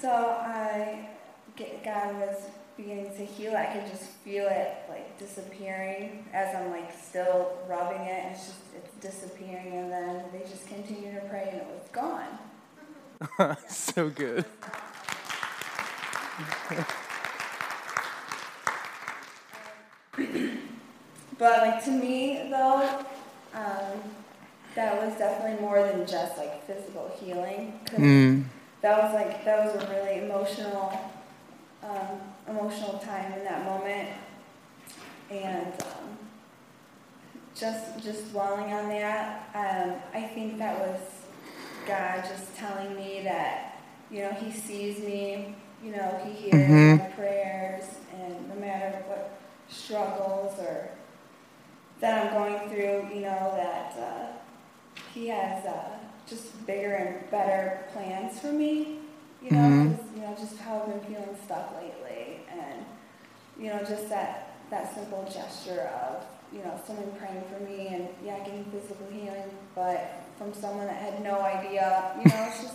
So 0.00 0.10
I, 0.10 1.08
get, 1.56 1.82
God 1.84 2.14
was 2.20 2.36
beginning 2.76 3.12
to 3.16 3.24
heal. 3.24 3.56
I 3.56 3.66
could 3.66 3.86
just 3.90 4.04
feel 4.04 4.46
it 4.46 4.76
like 4.88 5.18
disappearing 5.18 6.24
as 6.32 6.54
I'm 6.54 6.70
like 6.70 6.92
still 6.96 7.58
rubbing 7.68 8.02
it. 8.02 8.24
And 8.24 8.34
it's 8.36 8.46
just 8.46 8.60
it's 8.76 8.94
disappearing, 9.00 9.72
and 9.72 9.90
then 9.90 10.22
they 10.32 10.40
just 10.40 10.68
continue 10.68 11.12
to 11.14 11.20
pray, 11.28 11.48
and 11.50 11.60
it 11.62 11.66
was 11.66 11.88
gone. 11.90 13.58
so 13.68 14.08
good. 14.08 14.44
But 21.38 21.60
like 21.62 21.84
to 21.84 21.90
me 21.92 22.48
though, 22.50 23.04
um, 23.54 24.00
that 24.74 25.00
was 25.00 25.16
definitely 25.18 25.60
more 25.60 25.80
than 25.84 26.04
just 26.06 26.36
like 26.36 26.66
physical 26.66 27.10
healing. 27.20 27.78
Mm. 27.92 28.44
that 28.82 29.02
was 29.02 29.14
like 29.14 29.44
that 29.44 29.64
was 29.64 29.82
a 29.82 29.86
really 29.88 30.24
emotional 30.24 31.12
um, 31.84 32.20
emotional 32.48 32.98
time 32.98 33.32
in 33.34 33.44
that 33.44 33.64
moment 33.64 34.08
and 35.30 35.72
um, 35.82 36.18
just 37.54 38.02
just 38.02 38.30
dwelling 38.32 38.72
on 38.72 38.88
that 38.88 39.48
um, 39.54 39.94
i 40.14 40.22
think 40.26 40.58
that 40.58 40.78
was 40.78 41.00
god 41.86 42.24
just 42.24 42.56
telling 42.56 42.94
me 42.96 43.20
that 43.24 43.80
you 44.10 44.22
know 44.22 44.30
he 44.32 44.50
sees 44.52 44.98
me 45.00 45.54
you 45.84 45.92
know 45.92 46.20
he 46.24 46.32
hears 46.32 46.68
Mhm. 46.70 46.98
my 46.98 47.04
prayers 47.10 47.84
and 48.14 48.48
no 48.48 48.54
matter 48.56 48.98
what 49.06 49.38
struggles 49.68 50.58
or 50.58 50.88
that 52.00 52.26
i'm 52.26 52.32
going 52.32 52.68
through 52.70 53.08
you 53.14 53.20
know 53.22 53.52
that 53.56 53.94
uh, 53.98 54.26
he 55.14 55.28
has 55.28 55.64
uh, 55.66 55.98
just 56.28 56.66
bigger 56.66 56.94
and 56.94 57.30
better 57.30 57.84
plans 57.92 58.38
for 58.40 58.52
me 58.52 58.98
you 59.40 59.52
know, 59.52 59.58
Mhm. 59.60 59.96
'cause, 59.96 60.04
you 60.16 60.22
know, 60.22 60.34
just 60.34 60.58
how 60.58 60.80
I've 60.80 60.86
been 60.86 61.00
feeling 61.14 61.36
stuck 61.44 61.72
lately, 61.80 62.40
and 62.50 62.84
you 63.56 63.70
know, 63.70 63.78
just 63.84 64.08
that 64.08 64.48
that 64.68 64.92
simple 64.92 65.22
gesture 65.30 65.88
of 66.02 66.26
you 66.52 66.58
know 66.64 66.72
someone 66.84 67.12
praying 67.12 67.42
for 67.44 67.62
me 67.62 67.86
and 67.94 68.08
yeah, 68.24 68.40
getting 68.40 68.64
physical 68.64 69.06
healing, 69.12 69.48
but 69.76 70.10
from 70.36 70.52
someone 70.52 70.86
that 70.88 70.96
had 70.96 71.22
no 71.22 71.38
idea, 71.40 72.16
you 72.18 72.26
know, 72.26 72.44
it's 72.48 72.62
just 72.62 72.74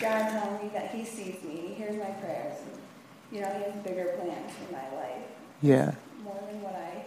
God 0.00 0.28
telling 0.30 0.60
me 0.64 0.70
that 0.74 0.90
He 0.90 1.04
sees 1.04 1.40
me, 1.44 1.68
He 1.68 1.74
hears 1.74 1.94
my 1.94 2.10
prayers, 2.20 2.58
and 2.62 2.80
you 3.30 3.40
know, 3.40 3.48
He 3.56 3.62
has 3.62 3.74
bigger 3.84 4.18
plans 4.20 4.52
for 4.54 4.72
my 4.72 4.90
life, 5.00 5.22
Yeah. 5.62 5.92
More 6.24 6.38
than 6.48 6.62
what 6.62 6.74
I 6.74 7.04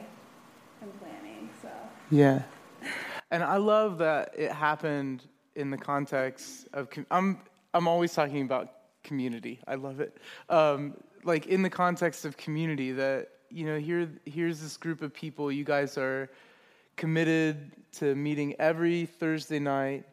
am 0.81 0.91
planning. 0.99 1.49
So 1.61 1.69
Yeah. 2.11 2.43
And 3.31 3.43
I 3.43 3.57
love 3.57 3.97
that 3.99 4.33
it 4.37 4.51
happened 4.51 5.23
in 5.55 5.71
the 5.71 5.77
context 5.77 6.67
of 6.73 6.89
com- 6.89 7.07
I'm 7.11 7.39
I'm 7.73 7.87
always 7.87 8.13
talking 8.13 8.43
about 8.43 8.71
community. 9.03 9.59
I 9.67 9.75
love 9.75 9.99
it. 9.99 10.17
Um, 10.49 10.95
like 11.23 11.47
in 11.47 11.61
the 11.61 11.69
context 11.69 12.25
of 12.25 12.37
community 12.37 12.91
that 12.93 13.29
you 13.49 13.65
know 13.65 13.79
here 13.79 14.09
here's 14.25 14.61
this 14.61 14.77
group 14.77 15.01
of 15.01 15.13
people 15.13 15.51
you 15.51 15.63
guys 15.63 15.97
are 15.97 16.29
committed 16.95 17.71
to 17.93 18.15
meeting 18.15 18.55
every 18.59 19.05
Thursday 19.05 19.59
night, 19.59 20.05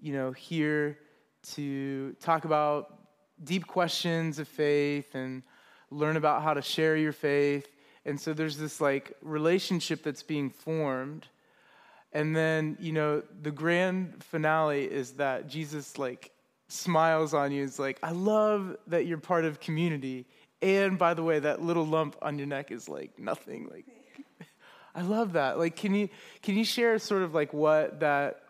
you 0.00 0.12
know, 0.12 0.32
here 0.32 0.98
to 1.42 2.12
talk 2.20 2.44
about 2.44 2.98
deep 3.44 3.66
questions 3.66 4.38
of 4.38 4.46
faith 4.46 5.14
and 5.14 5.42
learn 5.90 6.16
about 6.16 6.42
how 6.42 6.54
to 6.54 6.62
share 6.62 6.96
your 6.96 7.12
faith. 7.12 7.68
And 8.04 8.20
so 8.20 8.32
there's 8.32 8.56
this 8.56 8.80
like 8.80 9.12
relationship 9.22 10.02
that's 10.02 10.22
being 10.22 10.50
formed. 10.50 11.26
And 12.12 12.34
then, 12.34 12.76
you 12.80 12.92
know, 12.92 13.22
the 13.42 13.50
grand 13.50 14.24
finale 14.24 14.84
is 14.84 15.12
that 15.12 15.48
Jesus 15.48 15.98
like 15.98 16.32
smiles 16.68 17.34
on 17.34 17.52
you. 17.52 17.64
It's 17.64 17.78
like, 17.78 17.98
I 18.02 18.12
love 18.12 18.76
that 18.88 19.06
you're 19.06 19.18
part 19.18 19.44
of 19.44 19.60
community. 19.60 20.26
And 20.62 20.98
by 20.98 21.14
the 21.14 21.22
way, 21.22 21.38
that 21.38 21.62
little 21.62 21.86
lump 21.86 22.16
on 22.22 22.38
your 22.38 22.46
neck 22.46 22.70
is 22.70 22.88
like 22.88 23.18
nothing. 23.18 23.68
Like 23.70 23.86
I 24.94 25.02
love 25.02 25.34
that. 25.34 25.58
Like 25.58 25.76
can 25.76 25.94
you 25.94 26.08
can 26.42 26.56
you 26.56 26.64
share 26.64 26.98
sort 26.98 27.22
of 27.22 27.34
like 27.34 27.52
what 27.52 28.00
that 28.00 28.42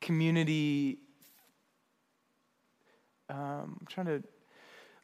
community 0.00 0.98
um, 3.28 3.78
I'm 3.80 3.86
trying 3.88 4.06
to 4.06 4.22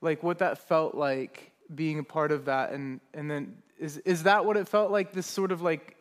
like 0.01 0.23
what 0.23 0.39
that 0.39 0.59
felt 0.68 0.95
like 0.95 1.51
being 1.75 1.99
a 1.99 2.05
part 2.05 2.33
of 2.33 2.47
that, 2.47 2.73
and 2.73 3.01
and 3.14 3.31
then 3.31 3.57
is 3.79 3.99
is 3.99 4.25
that 4.25 4.45
what 4.45 4.57
it 4.57 4.68
felt 4.68 4.91
like? 4.91 5.12
This 5.12 5.27
sort 5.27 5.53
of 5.53 5.62
like 5.62 5.97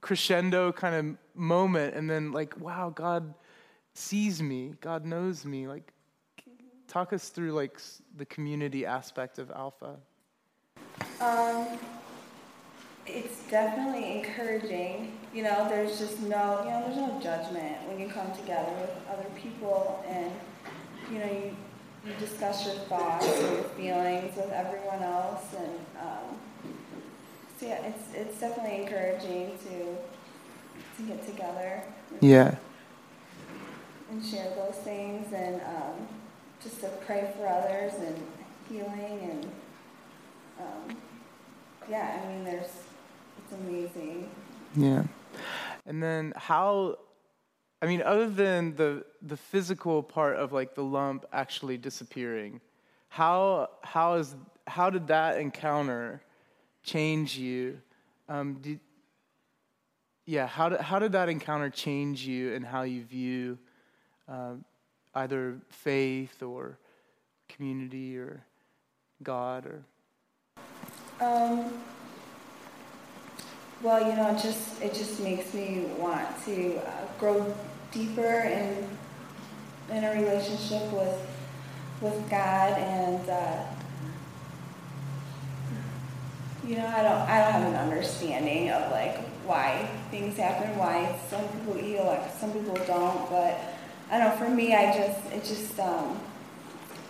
crescendo 0.00 0.72
kind 0.72 0.94
of 0.94 1.16
moment, 1.34 1.94
and 1.94 2.08
then 2.08 2.32
like, 2.32 2.58
wow, 2.60 2.90
God 2.94 3.34
sees 3.94 4.42
me, 4.42 4.74
God 4.80 5.04
knows 5.04 5.44
me. 5.44 5.66
Like, 5.66 5.92
talk 6.88 7.12
us 7.12 7.28
through 7.28 7.52
like 7.52 7.80
the 8.16 8.26
community 8.26 8.84
aspect 8.84 9.38
of 9.38 9.50
Alpha. 9.50 9.96
Um, 11.20 11.78
it's 13.06 13.42
definitely 13.50 14.18
encouraging. 14.18 15.18
You 15.32 15.42
know, 15.42 15.68
there's 15.68 15.98
just 15.98 16.20
no, 16.20 16.62
you 16.64 16.70
know, 16.70 16.82
there's 16.86 16.96
no 16.96 17.20
judgment 17.22 17.76
when 17.86 17.98
you 17.98 18.08
come 18.08 18.30
together 18.32 18.72
with 18.80 18.90
other 19.10 19.26
people 19.36 20.04
and, 20.08 20.30
you 21.12 21.18
know, 21.18 21.30
you, 21.30 21.56
you 22.06 22.12
discuss 22.18 22.66
your 22.66 22.74
thoughts 22.74 23.26
and 23.26 23.56
your 23.56 23.64
feelings 23.64 24.36
with 24.36 24.50
everyone 24.50 25.02
else. 25.02 25.54
And 25.56 25.78
um, 26.00 26.36
so, 27.58 27.66
yeah, 27.66 27.86
it's, 27.86 28.02
it's 28.14 28.40
definitely 28.40 28.82
encouraging 28.82 29.52
to, 29.68 29.96
to 30.96 31.08
get 31.08 31.26
together. 31.26 31.82
Yeah. 32.20 32.56
And 34.10 34.24
share 34.24 34.50
those 34.54 34.76
things 34.76 35.32
and 35.32 35.60
um, 35.62 36.08
just 36.62 36.80
to 36.80 36.88
pray 37.06 37.32
for 37.36 37.48
others 37.48 37.94
and 37.94 38.16
healing 38.68 39.30
and, 39.30 39.44
um, 40.60 40.96
yeah, 41.88 42.20
I 42.22 42.28
mean, 42.28 42.44
there's, 42.44 42.70
it's 43.38 43.52
amazing. 43.52 44.30
Yeah. 44.76 45.04
And 45.86 46.02
then 46.02 46.32
how 46.36 46.98
I 47.82 47.86
mean 47.86 48.00
other 48.00 48.28
than 48.30 48.76
the 48.76 49.04
the 49.26 49.36
physical 49.36 50.02
part 50.02 50.36
of 50.36 50.52
like 50.52 50.74
the 50.74 50.84
lump 50.84 51.24
actually 51.32 51.78
disappearing, 51.78 52.60
how 53.08 53.70
how 53.82 54.14
is 54.14 54.36
how 54.66 54.90
did 54.90 55.06
that 55.08 55.38
encounter 55.38 56.22
change 56.82 57.36
you? 57.38 57.80
Um, 58.28 58.54
did, 58.60 58.80
yeah, 60.26 60.46
how 60.46 60.70
did, 60.70 60.80
how 60.80 60.98
did 60.98 61.12
that 61.12 61.28
encounter 61.28 61.70
change 61.70 62.26
you 62.26 62.54
and 62.54 62.64
how 62.64 62.82
you 62.82 63.04
view 63.04 63.58
um, 64.28 64.64
either 65.14 65.58
faith 65.68 66.42
or 66.42 66.78
community 67.48 68.16
or 68.16 68.42
God 69.22 69.66
or? 69.66 69.84
Um, 71.20 71.72
well, 73.82 74.08
you 74.08 74.16
know, 74.16 74.34
it 74.34 74.42
just 74.42 74.82
it 74.82 74.94
just 74.94 75.20
makes 75.20 75.52
me 75.54 75.86
want 75.98 76.26
to 76.46 76.78
uh, 76.78 76.90
grow 77.18 77.54
deeper 77.92 78.40
in 78.40 78.88
in 79.90 80.04
a 80.04 80.12
relationship 80.12 80.90
with 80.92 81.20
with 82.00 82.30
God, 82.30 82.78
and 82.78 83.28
uh, 83.28 83.64
you 86.66 86.76
know, 86.76 86.86
I 86.86 87.02
don't 87.02 87.28
I 87.28 87.40
don't 87.40 87.52
have 87.52 87.72
an 87.72 87.76
understanding 87.76 88.70
of 88.70 88.90
like 88.90 89.18
why 89.46 89.88
things 90.10 90.36
happen, 90.36 90.76
why 90.78 91.18
some 91.28 91.46
people 91.48 91.74
heal, 91.74 92.06
like 92.06 92.34
some 92.38 92.52
people 92.52 92.74
don't, 92.86 93.28
but 93.30 93.60
I 94.10 94.18
don't 94.18 94.30
know. 94.30 94.36
For 94.36 94.50
me, 94.50 94.74
I 94.74 94.96
just 94.96 95.32
it 95.32 95.44
just 95.44 95.78
um, 95.78 96.20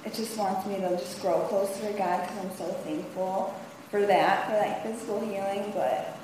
it 0.04 0.12
just 0.14 0.36
wants 0.36 0.66
me 0.66 0.76
to 0.76 0.90
just 0.90 1.20
grow 1.20 1.40
closer 1.48 1.90
to 1.90 1.98
God 1.98 2.22
because 2.22 2.44
I'm 2.44 2.56
so 2.56 2.72
thankful 2.84 3.54
for 3.90 4.04
that, 4.06 4.46
for 4.46 4.52
that 4.52 4.82
physical 4.82 5.20
healing, 5.20 5.72
but 5.74 6.18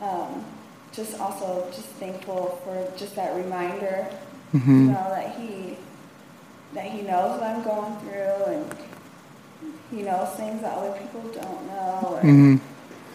um, 0.00 0.44
just 0.92 1.18
also 1.20 1.66
just 1.74 1.88
thankful 1.98 2.60
for 2.64 2.92
just 2.96 3.16
that 3.16 3.34
reminder, 3.36 4.06
Mm-hmm. 4.54 4.86
you 4.86 4.92
know, 4.92 5.10
that 5.10 5.38
he 5.38 5.76
that 6.74 6.84
he 6.84 7.02
knows 7.02 7.40
what 7.40 7.42
I'm 7.50 7.62
going 7.62 7.96
through 8.00 8.54
and 8.54 8.74
he 9.90 10.02
knows 10.02 10.28
things 10.36 10.60
that 10.62 10.76
other 10.76 10.98
people 10.98 11.20
don't 11.32 11.66
know, 11.66 12.08
or 12.12 12.20
Mm-hmm. 12.22 12.56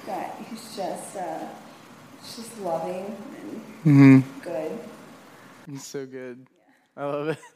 that 0.07 0.35
he's 0.49 0.75
just 0.75 1.15
uh, 1.17 1.39
just 2.21 2.59
loving 2.61 3.15
and 3.41 3.61
Mm-hmm. 3.85 4.41
good. 4.41 4.79
He's 5.69 5.85
so 5.85 6.05
good. 6.05 6.47
I 6.97 7.05
love 7.05 7.29
it. 7.29 7.37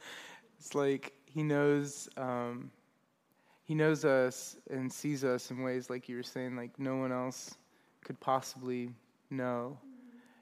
It's 0.58 0.74
like 0.74 1.14
he 1.24 1.42
knows 1.42 2.06
um, 2.18 2.70
he 3.64 3.74
knows 3.74 4.04
us 4.04 4.56
and 4.70 4.92
sees 4.92 5.24
us 5.24 5.50
in 5.50 5.62
ways 5.62 5.88
like 5.88 6.06
you 6.08 6.16
were 6.16 6.22
saying, 6.22 6.54
like 6.54 6.78
no 6.78 6.96
one 6.96 7.12
else 7.12 7.56
could 8.04 8.20
possibly 8.20 8.90
know. 9.30 9.78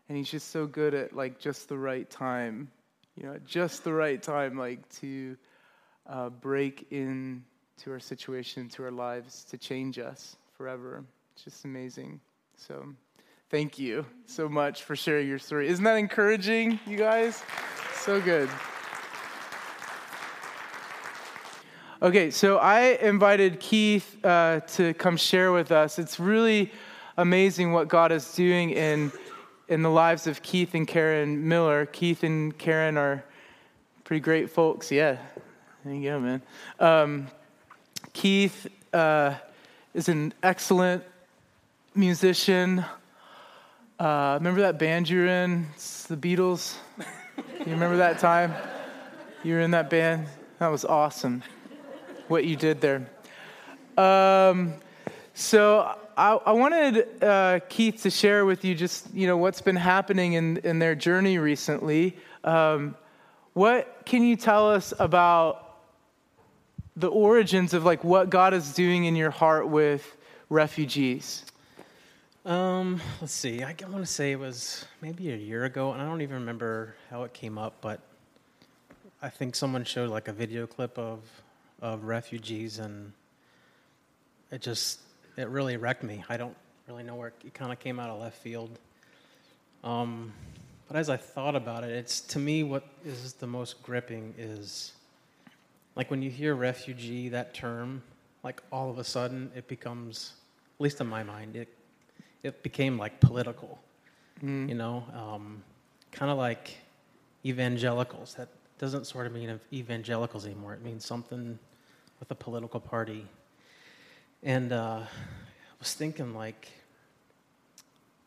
And 0.09 0.18
he's 0.18 0.28
just 0.30 0.51
so 0.51 0.66
good 0.66 0.93
at 0.95 1.14
like 1.14 1.39
just 1.39 1.68
the 1.68 1.78
right 1.78 2.09
time, 2.11 2.68
you 3.19 3.27
know, 3.27 3.35
at 3.35 3.45
just 3.45 3.83
the 3.83 3.93
right 3.93 4.23
time, 4.23 4.57
like 4.57 4.89
to 5.01 5.37
uh, 6.09 6.29
break 6.29 6.87
in 6.91 7.43
to 7.79 7.91
our 7.91 7.99
situation, 7.99 8.69
to 8.69 8.85
our 8.85 8.91
lives, 8.93 9.45
to 9.45 9.59
change 9.59 9.99
us 9.99 10.37
forever. 10.57 11.05
It's 11.35 11.45
just 11.45 11.64
amazing. 11.64 12.21
So 12.57 12.87
thank 13.51 13.79
you 13.79 14.07
so 14.27 14.49
much 14.49 14.85
for 14.85 14.95
sharing 14.95 15.27
your 15.27 15.39
story. 15.41 15.69
Isn't 15.69 15.85
that 15.85 15.97
encouraging, 15.97 16.79
you 16.87 16.97
guys? 16.97 17.43
So 17.95 18.21
good. 18.21 18.49
Okay, 22.01 22.31
so 22.31 22.59
I 22.59 22.99
invited 23.03 23.59
Keith 23.59 24.25
uh, 24.25 24.61
to 24.61 24.95
come 24.95 25.16
share 25.16 25.51
with 25.51 25.73
us. 25.73 25.99
It's 25.99 26.21
really 26.21 26.71
amazing 27.16 27.73
what 27.73 27.89
God 27.89 28.12
is 28.12 28.33
doing 28.35 28.71
in 28.71 29.11
in 29.69 29.83
the 29.83 29.91
lives 29.91 30.27
of 30.27 30.43
Keith 30.43 30.75
and 30.75 30.87
Karen 30.87 31.47
Miller. 31.49 31.87
Keith 31.87 32.23
and 32.23 32.57
Karen 32.57 32.97
are 32.97 33.23
pretty 34.05 34.21
great 34.21 34.51
folks. 34.51 34.91
Yeah, 34.91 35.19
there 35.85 35.95
you 35.95 36.11
go, 36.11 36.21
man. 36.21 36.43
Um, 36.81 37.29
Keith 38.12 38.66
uh, 38.93 39.35
is 39.95 40.09
an 40.09 40.33
excellent 40.43 41.05
musician. 41.95 42.85
Uh, 43.99 44.37
remember 44.39 44.62
that 44.62 44.79
band 44.79 45.09
you 45.09 45.21
were 45.21 45.27
in? 45.27 45.66
It's 45.75 46.05
the 46.05 46.16
Beatles. 46.16 46.75
You 47.37 47.73
remember 47.73 47.99
that 47.99 48.19
time? 48.19 48.55
You 49.43 49.55
were 49.55 49.61
in 49.61 49.73
that 49.73 49.91
band. 49.91 50.27
That 50.59 50.69
was 50.69 50.85
awesome. 50.85 51.43
What 52.29 52.45
you 52.45 52.57
did 52.57 52.81
there. 52.81 53.09
Um, 53.97 54.75
so 55.35 55.97
I, 56.19 56.33
I 56.33 56.53
wanted 56.53 57.23
uh, 57.23 57.61
Keith 57.69 58.03
to 58.03 58.11
share 58.11 58.45
with 58.45 58.64
you 58.64 58.75
just 58.75 59.14
you 59.14 59.29
know 59.29 59.37
what's 59.37 59.61
been 59.61 59.77
happening 59.77 60.33
in 60.33 60.57
in 60.59 60.81
their 60.81 60.97
journey 60.97 61.39
recently. 61.39 62.16
Um, 62.43 62.97
what 63.53 64.03
can 64.05 64.25
you 64.25 64.35
tell 64.35 64.69
us 64.69 64.93
about 64.99 65.77
the 66.97 67.07
origins 67.07 67.73
of 67.73 67.85
like 67.85 68.03
what 68.03 68.31
God 68.31 68.53
is 68.53 68.75
doing 68.75 69.05
in 69.05 69.14
your 69.14 69.31
heart 69.31 69.69
with 69.69 70.16
refugees? 70.51 71.45
Um, 72.45 73.01
let's 73.21 73.33
see. 73.33 73.62
I 73.62 73.77
want 73.89 74.05
to 74.05 74.07
say 74.07 74.33
it 74.33 74.41
was 74.41 74.87
maybe 75.01 75.31
a 75.31 75.37
year 75.37 75.66
ago, 75.66 75.93
and 75.93 76.03
I 76.03 76.05
don't 76.05 76.23
even 76.23 76.35
remember 76.35 76.97
how 77.11 77.23
it 77.23 77.33
came 77.33 77.59
up, 77.59 77.77
but 77.81 78.01
I 79.23 79.29
think 79.29 79.55
someone 79.55 79.85
showed 79.85 80.11
like 80.11 80.27
a 80.27 80.33
video 80.33 80.66
clip 80.66 80.99
of 80.99 81.21
of 81.81 82.07
refugees, 82.07 82.81
and 82.81 83.12
it 84.51 84.62
just 84.62 84.99
it 85.39 85.49
really 85.49 85.76
wrecked 85.76 86.03
me. 86.03 86.24
I 86.28 86.36
don't 86.36 86.57
really 86.89 87.03
know 87.03 87.14
where 87.14 87.28
it, 87.28 87.34
it 87.47 87.55
kind 87.55 87.72
of 87.72 87.78
came 87.78 88.01
out 88.01 88.11
of 88.11 88.20
left 88.20 88.39
field. 88.39 88.78
Um, 89.84 90.32
but 90.89 90.97
as 90.97 91.09
I 91.09 91.16
thought 91.16 91.55
about 91.55 91.84
it, 91.84 91.91
it's 91.91 92.20
to 92.22 92.39
me 92.39 92.64
what 92.64 92.84
is 93.05 93.34
the 93.34 93.47
most 93.47 93.82
gripping 93.82 94.34
is 94.36 94.93
like 95.95 96.11
when 96.11 96.22
you 96.22 96.30
hear 96.30 96.55
refugee 96.55 97.28
that 97.28 97.55
term, 97.55 98.03
like 98.43 98.62
all 98.72 98.91
of 98.91 98.99
a 98.99 99.05
sudden 99.05 99.51
it 99.55 99.68
becomes, 99.68 100.32
at 100.76 100.80
least 100.82 101.01
in 101.01 101.07
my 101.07 101.22
mind, 101.22 101.57
it 101.57 101.68
it 102.43 102.62
became 102.62 102.99
like 102.99 103.20
political. 103.20 103.78
You 104.68 104.74
know, 104.74 105.05
um, 105.14 105.62
kind 106.12 106.30
of 106.30 106.39
like 106.39 106.76
evangelicals. 107.45 108.34
That 108.34 108.49
doesn't 108.78 109.07
sort 109.07 109.26
of 109.26 109.32
mean 109.32 109.59
evangelicals 109.72 110.47
anymore. 110.47 110.74
It 110.74 110.82
means 110.82 111.05
something 111.05 111.59
with 112.20 112.30
a 112.30 112.34
political 112.34 112.80
party. 112.80 113.26
And 114.43 114.72
uh, 114.72 115.01
I 115.03 115.74
was 115.80 115.95
thinking, 115.95 116.34
like, 116.34 116.68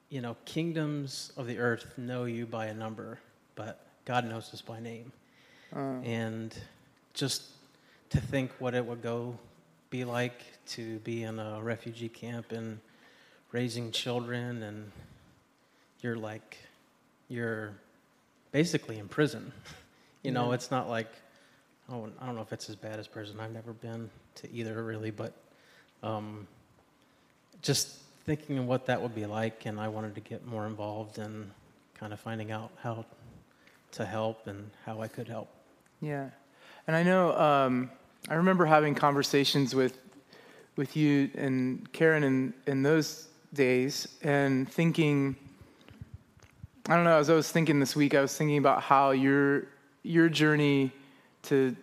you 0.10 0.22
know, 0.22 0.36
kingdoms 0.46 1.32
of 1.38 1.48
the 1.48 1.58
earth 1.60 1.98
know 1.98 2.26
you 2.26 2.46
by 2.46 2.66
a 2.68 2.74
number, 2.74 3.20
but 3.56 3.86
God 4.06 4.26
knows 4.26 4.54
us 4.54 4.62
by 4.62 4.80
name. 4.80 5.12
And 6.04 6.54
just 7.14 7.44
to 8.10 8.20
think 8.20 8.52
what 8.60 8.74
it 8.74 8.86
would 8.86 9.02
go 9.02 9.38
be 9.90 10.04
like 10.04 10.42
to 10.68 11.00
be 11.00 11.24
in 11.24 11.40
a 11.40 11.62
refugee 11.62 12.10
camp 12.10 12.52
and 12.52 12.80
raising 13.52 13.92
children, 13.92 14.64
and 14.64 14.92
you're 16.02 16.18
like, 16.18 16.58
you're 17.30 17.74
basically 18.52 19.00
in 19.00 19.08
prison. 19.08 19.52
You 20.24 20.30
know, 20.30 20.52
it's 20.52 20.70
not 20.70 20.88
like, 20.88 21.08
oh, 21.90 22.08
I 22.22 22.28
don't 22.28 22.36
know 22.36 22.44
if 22.44 22.54
it's 22.54 22.70
as 22.70 22.76
bad 22.76 23.00
as 23.00 23.08
prison. 23.08 23.40
I've 23.40 23.52
never 23.52 23.74
been 23.74 24.08
to 24.36 24.54
either 24.54 24.84
really, 24.84 25.10
but 25.10 25.34
um, 26.04 26.48
just 27.62 27.98
thinking 28.26 28.58
of 28.58 28.66
what 28.66 28.86
that 28.88 29.02
would 29.02 29.16
be 29.16 29.26
like, 29.26 29.66
and 29.66 29.80
I 29.80 29.88
wanted 29.88 30.16
to 30.16 30.22
get 30.22 30.46
more 30.46 30.68
involved 30.68 31.18
in 31.18 31.52
kind 31.94 32.14
of 32.14 32.20
finding 32.20 32.52
out 32.52 32.72
how 32.82 33.06
to 33.94 34.06
help 34.06 34.48
and 34.48 34.70
how 34.86 35.02
I 35.02 35.08
could 35.08 35.28
help. 35.28 35.50
Yeah, 36.02 36.30
and 36.88 36.96
I 36.96 37.04
know 37.04 37.38
um, 37.38 37.92
I 38.30 38.36
remember 38.36 38.66
having 38.66 38.96
conversations 38.96 39.76
with 39.76 39.98
with 40.76 40.96
you 40.96 41.30
and 41.36 41.92
Karen 41.92 42.24
in, 42.24 42.54
in 42.68 42.84
those 42.84 43.28
days 43.54 44.08
and 44.24 44.72
thinking, 44.72 45.36
I 46.88 46.96
don't 46.96 47.04
know, 47.04 47.18
as 47.18 47.30
I 47.30 47.36
was 47.36 47.52
thinking 47.52 47.80
this 47.80 47.96
week, 47.96 48.16
I 48.16 48.22
was 48.22 48.36
thinking 48.36 48.58
about 48.58 48.82
how 48.82 49.12
your, 49.12 49.68
your 50.04 50.30
journey 50.30 50.92
to 51.44 51.76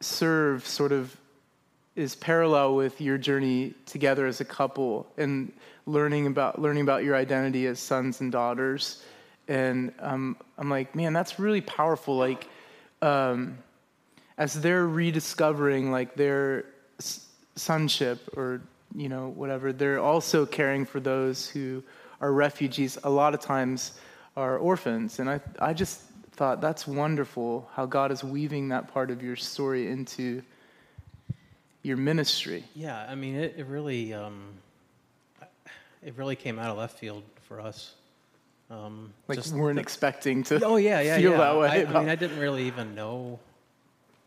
serve 0.00 0.66
sort 0.66 0.92
of 0.92 1.16
is 1.96 2.14
parallel 2.14 2.76
with 2.76 3.00
your 3.00 3.18
journey 3.18 3.74
together 3.86 4.26
as 4.26 4.40
a 4.40 4.44
couple 4.44 5.06
and 5.16 5.52
learning 5.86 6.26
about 6.26 6.60
learning 6.60 6.82
about 6.82 7.02
your 7.02 7.16
identity 7.16 7.66
as 7.66 7.80
sons 7.80 8.20
and 8.20 8.30
daughters. 8.30 9.02
And 9.48 9.92
um, 9.98 10.36
i'm 10.58 10.70
like 10.70 10.94
man 10.94 11.12
that's 11.12 11.38
really 11.38 11.60
powerful. 11.60 12.16
Like 12.16 12.46
um, 13.02 13.58
as 14.38 14.60
they're 14.60 14.86
rediscovering 14.86 15.90
like 15.90 16.14
their 16.14 16.66
sonship 17.56 18.36
or 18.36 18.62
you 18.94 19.08
know 19.08 19.28
whatever 19.28 19.72
they're 19.72 20.00
also 20.00 20.46
caring 20.46 20.84
for 20.84 21.00
those 21.00 21.48
who 21.48 21.82
are 22.20 22.32
refugees 22.32 22.98
a 23.04 23.10
lot 23.10 23.34
of 23.34 23.40
times 23.40 23.98
are 24.36 24.58
orphans. 24.58 25.18
And 25.18 25.28
i, 25.28 25.40
I 25.58 25.72
just 25.72 26.02
thought 26.32 26.60
that's 26.60 26.86
wonderful 26.86 27.68
how 27.74 27.84
god 27.84 28.12
is 28.12 28.22
weaving 28.22 28.68
that 28.68 28.92
part 28.94 29.10
of 29.10 29.22
your 29.22 29.36
story 29.36 29.88
into 29.88 30.42
your 31.82 31.96
ministry. 31.96 32.64
Yeah 32.74 33.06
i 33.08 33.14
mean 33.14 33.36
it, 33.36 33.54
it 33.56 33.66
really 33.66 34.12
um, 34.12 34.42
it 36.02 36.14
really 36.16 36.36
came 36.36 36.58
out 36.58 36.70
of 36.70 36.78
left 36.78 36.98
field 36.98 37.22
for 37.42 37.60
us. 37.60 37.94
Um, 38.70 39.12
like 39.26 39.36
just 39.36 39.52
weren't 39.52 39.76
the, 39.76 39.82
expecting 39.82 40.44
to 40.44 40.64
oh 40.64 40.76
yeah 40.76 41.00
yeah 41.00 41.16
feel 41.16 41.32
yeah. 41.32 41.38
that 41.38 41.58
way 41.58 41.68
I, 41.68 41.82
I 41.82 42.00
mean 42.00 42.08
i 42.08 42.14
didn't 42.14 42.38
really 42.38 42.66
even 42.68 42.94
know. 42.94 43.40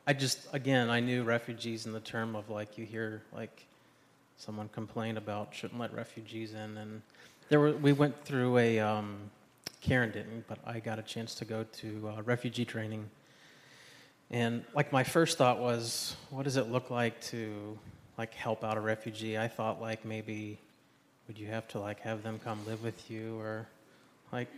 I 0.05 0.11
just 0.11 0.47
again 0.51 0.89
I 0.89 0.99
knew 0.99 1.23
refugees 1.23 1.85
in 1.85 1.93
the 1.93 2.01
term 2.01 2.35
of 2.35 2.49
like 2.49 2.77
you 2.77 2.85
hear 2.85 3.21
like 3.33 3.65
someone 4.35 4.67
complain 4.73 5.15
about 5.15 5.55
shouldn't 5.55 5.79
let 5.79 5.93
refugees 5.93 6.53
in 6.53 6.77
and 6.77 7.01
there 7.47 7.61
were 7.61 7.71
we 7.71 7.93
went 7.93 8.25
through 8.25 8.57
a 8.57 8.79
um, 8.79 9.15
Karen 9.79 10.11
didn't 10.11 10.45
but 10.49 10.59
I 10.65 10.81
got 10.81 10.99
a 10.99 11.03
chance 11.03 11.35
to 11.35 11.45
go 11.45 11.65
to 11.77 12.13
uh, 12.17 12.21
refugee 12.23 12.65
training 12.65 13.09
and 14.31 14.63
like 14.73 14.91
my 14.91 15.03
first 15.03 15.37
thought 15.37 15.59
was 15.59 16.15
what 16.29 16.43
does 16.43 16.57
it 16.57 16.69
look 16.69 16.89
like 16.89 17.19
to 17.21 17.77
like 18.17 18.33
help 18.33 18.63
out 18.63 18.77
a 18.77 18.81
refugee 18.81 19.37
I 19.37 19.47
thought 19.47 19.81
like 19.81 20.05
maybe 20.05 20.57
would 21.27 21.37
you 21.37 21.47
have 21.47 21.67
to 21.69 21.79
like 21.79 21.99
have 22.01 22.23
them 22.23 22.39
come 22.43 22.65
live 22.65 22.83
with 22.83 23.09
you 23.09 23.39
or 23.39 23.67
like 24.31 24.49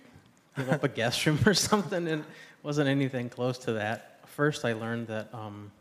give 0.57 0.69
up 0.69 0.83
a 0.83 0.87
guest 1.01 1.25
room 1.25 1.39
or 1.45 1.53
something 1.53 2.07
and 2.07 2.23
wasn't 2.63 2.89
anything 2.89 3.29
close 3.29 3.57
to 3.59 3.73
that 3.73 4.15
first 4.35 4.65
I 4.65 4.73
learned 4.73 5.07
that 5.07 5.29
um, 5.33 5.71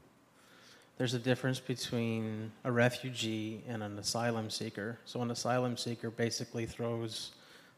there's 0.97 1.14
a 1.14 1.18
difference 1.18 1.59
between 1.59 2.53
a 2.62 2.70
refugee 2.70 3.62
and 3.68 3.82
an 3.82 3.99
asylum 3.99 4.49
seeker. 4.49 4.99
So 5.07 5.20
an 5.22 5.30
asylum 5.32 5.76
seeker 5.76 6.09
basically 6.09 6.66
throws 6.66 7.32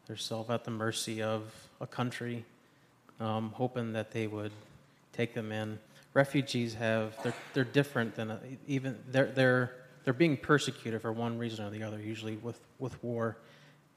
themselves 0.05 0.51
at 0.51 0.63
the 0.65 0.71
mercy 0.71 1.23
of 1.23 1.51
a 1.81 1.87
country, 1.87 2.45
um, 3.19 3.51
hoping 3.55 3.93
that 3.93 4.11
they 4.11 4.27
would 4.27 4.51
take 5.13 5.33
them 5.33 5.51
in. 5.51 5.79
Refugees 6.17 6.73
have 6.73 7.21
they're 7.21 7.39
they're 7.53 7.63
different 7.63 8.15
than 8.15 8.31
a, 8.31 8.39
even 8.67 8.97
they're 9.13 9.31
they're 9.31 9.75
they're 10.03 10.13
being 10.25 10.35
persecuted 10.35 11.01
for 11.01 11.11
one 11.11 11.37
reason 11.37 11.65
or 11.65 11.69
the 11.69 11.83
other, 11.83 11.99
usually 11.99 12.37
with 12.37 12.59
with 12.79 12.95
war, 13.03 13.37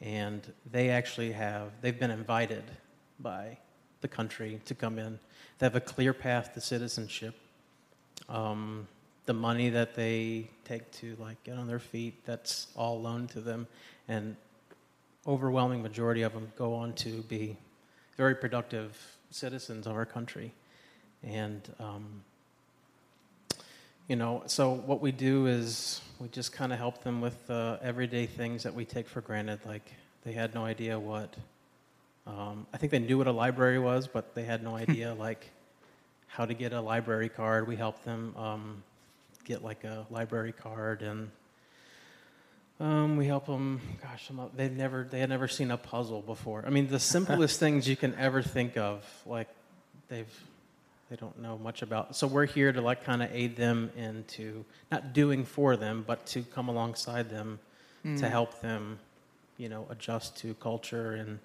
and 0.02 0.40
they 0.70 0.90
actually 0.90 1.32
have 1.32 1.72
they've 1.80 1.98
been 1.98 2.10
invited 2.10 2.64
by 3.18 3.56
the 4.02 4.08
country 4.08 4.60
to 4.66 4.74
come 4.74 4.98
in 4.98 5.18
they 5.60 5.66
have 5.66 5.76
a 5.76 5.80
clear 5.80 6.14
path 6.14 6.54
to 6.54 6.60
citizenship. 6.60 7.34
Um, 8.30 8.88
the 9.26 9.34
money 9.34 9.68
that 9.68 9.94
they 9.94 10.48
take 10.64 10.90
to 10.92 11.16
like 11.20 11.42
get 11.44 11.58
on 11.58 11.68
their 11.68 11.78
feet, 11.78 12.24
that's 12.24 12.68
all 12.74 13.00
loaned 13.00 13.28
to 13.30 13.40
them, 13.40 13.66
and 14.08 14.36
overwhelming 15.26 15.82
majority 15.82 16.22
of 16.22 16.32
them 16.32 16.50
go 16.56 16.74
on 16.74 16.94
to 16.94 17.22
be 17.24 17.58
very 18.16 18.34
productive 18.34 18.98
citizens 19.30 19.86
of 19.86 19.94
our 19.94 20.06
country. 20.06 20.52
And 21.24 21.62
um, 21.78 22.22
you 24.08 24.16
know, 24.16 24.42
so 24.46 24.72
what 24.72 25.00
we 25.00 25.12
do 25.12 25.46
is 25.46 26.00
we 26.18 26.28
just 26.28 26.52
kind 26.52 26.72
of 26.72 26.78
help 26.78 27.02
them 27.04 27.20
with 27.20 27.48
uh, 27.50 27.78
everyday 27.82 28.26
things 28.26 28.64
that 28.64 28.74
we 28.74 28.84
take 28.84 29.08
for 29.08 29.20
granted. 29.20 29.60
Like 29.64 29.88
they 30.24 30.32
had 30.32 30.54
no 30.54 30.64
idea 30.64 30.98
what 30.98 31.34
um, 32.26 32.66
I 32.72 32.76
think 32.76 32.92
they 32.92 32.98
knew 32.98 33.18
what 33.18 33.26
a 33.26 33.32
library 33.32 33.78
was, 33.78 34.06
but 34.06 34.34
they 34.34 34.44
had 34.44 34.62
no 34.62 34.76
idea 34.88 35.14
like 35.14 35.50
how 36.26 36.44
to 36.44 36.54
get 36.54 36.72
a 36.72 36.80
library 36.80 37.28
card. 37.28 37.66
We 37.66 37.76
helped 37.76 38.04
them 38.04 38.34
um, 38.36 38.82
get 39.44 39.64
like 39.64 39.84
a 39.84 40.06
library 40.10 40.52
card, 40.52 41.02
and 41.02 41.30
um, 42.78 43.16
we 43.16 43.26
help 43.26 43.46
them. 43.46 43.80
Gosh, 44.02 44.30
they've 44.56 44.72
never 44.72 45.06
they 45.10 45.20
had 45.20 45.28
never 45.28 45.48
seen 45.48 45.70
a 45.70 45.76
puzzle 45.76 46.22
before. 46.22 46.64
I 46.66 46.70
mean, 46.70 46.88
the 46.88 47.00
simplest 47.00 47.58
things 47.60 47.88
you 47.88 47.96
can 47.96 48.14
ever 48.16 48.42
think 48.42 48.76
of, 48.76 49.04
like 49.26 49.48
they've 50.08 50.32
they 51.10 51.16
don't 51.16 51.38
know 51.40 51.58
much 51.58 51.82
about. 51.82 52.16
So 52.16 52.26
we're 52.26 52.46
here 52.46 52.72
to 52.72 52.80
like 52.80 53.04
kind 53.04 53.22
of 53.22 53.30
aid 53.32 53.56
them 53.56 53.90
into 53.96 54.64
not 54.90 55.12
doing 55.12 55.44
for 55.44 55.76
them, 55.76 56.04
but 56.06 56.24
to 56.26 56.42
come 56.42 56.68
alongside 56.68 57.28
them 57.28 57.58
mm. 58.06 58.18
to 58.20 58.28
help 58.28 58.60
them, 58.60 58.98
you 59.58 59.68
know, 59.68 59.86
adjust 59.90 60.36
to 60.38 60.54
culture 60.54 61.14
and 61.14 61.38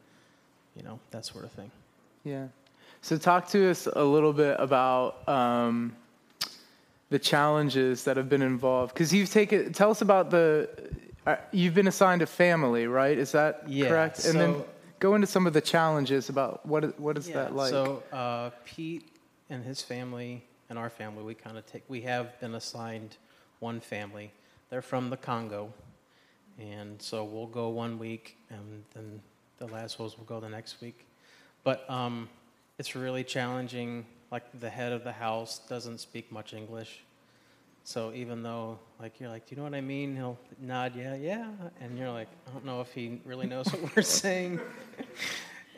you 0.76 0.84
know, 0.84 1.00
that 1.12 1.26
sort 1.26 1.46
of 1.46 1.52
thing. 1.52 1.72
Yeah. 2.24 2.48
So, 3.02 3.18
talk 3.18 3.48
to 3.50 3.70
us 3.70 3.88
a 3.88 4.04
little 4.04 4.34
bit 4.34 4.56
about 4.60 5.28
um, 5.28 5.96
the 7.10 7.20
challenges 7.20 8.04
that 8.04 8.18
have 8.18 8.30
been 8.30 8.42
involved. 8.42 8.94
Because 8.94 9.14
you've 9.14 9.32
taken, 9.32 9.72
tell 9.74 9.92
us 9.92 10.02
about 10.02 10.32
the, 10.32 10.70
uh, 11.26 11.36
you've 11.52 11.74
been 11.74 11.88
assigned 11.88 12.22
a 12.22 12.26
family, 12.26 12.88
right? 12.88 13.18
Is 13.18 13.32
that 13.32 13.64
yeah, 13.68 13.88
correct? 13.88 14.18
So, 14.18 14.30
and 14.32 14.40
then 14.40 14.64
go 15.00 15.16
into 15.16 15.28
some 15.28 15.48
of 15.48 15.54
the 15.54 15.62
challenges 15.62 16.30
about 16.30 16.66
what 16.66 17.00
what 17.00 17.18
is 17.18 17.30
yeah, 17.30 17.36
that 17.36 17.56
like? 17.56 17.70
So, 17.70 18.04
uh, 18.12 18.50
Pete 18.66 19.15
and 19.50 19.64
his 19.64 19.82
family 19.82 20.44
and 20.70 20.80
our 20.80 20.90
family, 20.90 21.24
we 21.24 21.34
kind 21.34 21.58
of 21.58 21.66
take, 21.66 21.84
we 21.88 22.02
have 22.02 22.40
been 22.40 22.56
assigned 22.56 23.18
one 23.60 23.80
family. 23.80 24.32
They're 24.70 24.82
from 24.82 25.10
the 25.10 25.18
Congo. 25.18 25.74
And 26.60 27.02
so 27.02 27.24
we'll 27.24 27.48
go 27.48 27.70
one 27.70 28.00
week 28.00 28.38
and 28.50 28.84
then 28.94 29.22
the 29.58 29.68
Laswells 29.68 30.18
will 30.18 30.26
go 30.26 30.40
the 30.40 30.50
next 30.50 30.82
week. 30.82 31.06
But 31.64 31.90
um, 31.90 32.30
it's 32.78 32.96
really 32.96 33.24
challenging. 33.24 34.06
Like 34.32 34.44
the 34.60 34.70
head 34.70 34.92
of 34.92 35.04
the 35.04 35.12
house 35.12 35.60
doesn't 35.70 36.00
speak 36.00 36.32
much 36.32 36.54
English. 36.54 37.02
So 37.84 38.12
even 38.14 38.42
though, 38.42 38.80
like, 39.00 39.20
you're 39.20 39.30
like, 39.30 39.46
do 39.46 39.54
you 39.54 39.58
know 39.58 39.64
what 39.64 39.76
I 39.76 39.82
mean? 39.82 40.16
He'll 40.16 40.40
nod, 40.60 40.96
yeah, 40.96 41.14
yeah. 41.16 41.48
And 41.80 42.00
you're 42.00 42.10
like, 42.10 42.30
I 42.48 42.52
don't 42.52 42.66
know 42.66 42.82
if 42.82 42.92
he 42.92 43.22
really 43.26 43.46
knows 43.46 43.68
what 43.68 43.96
we're 43.96 44.02
saying. 44.02 44.60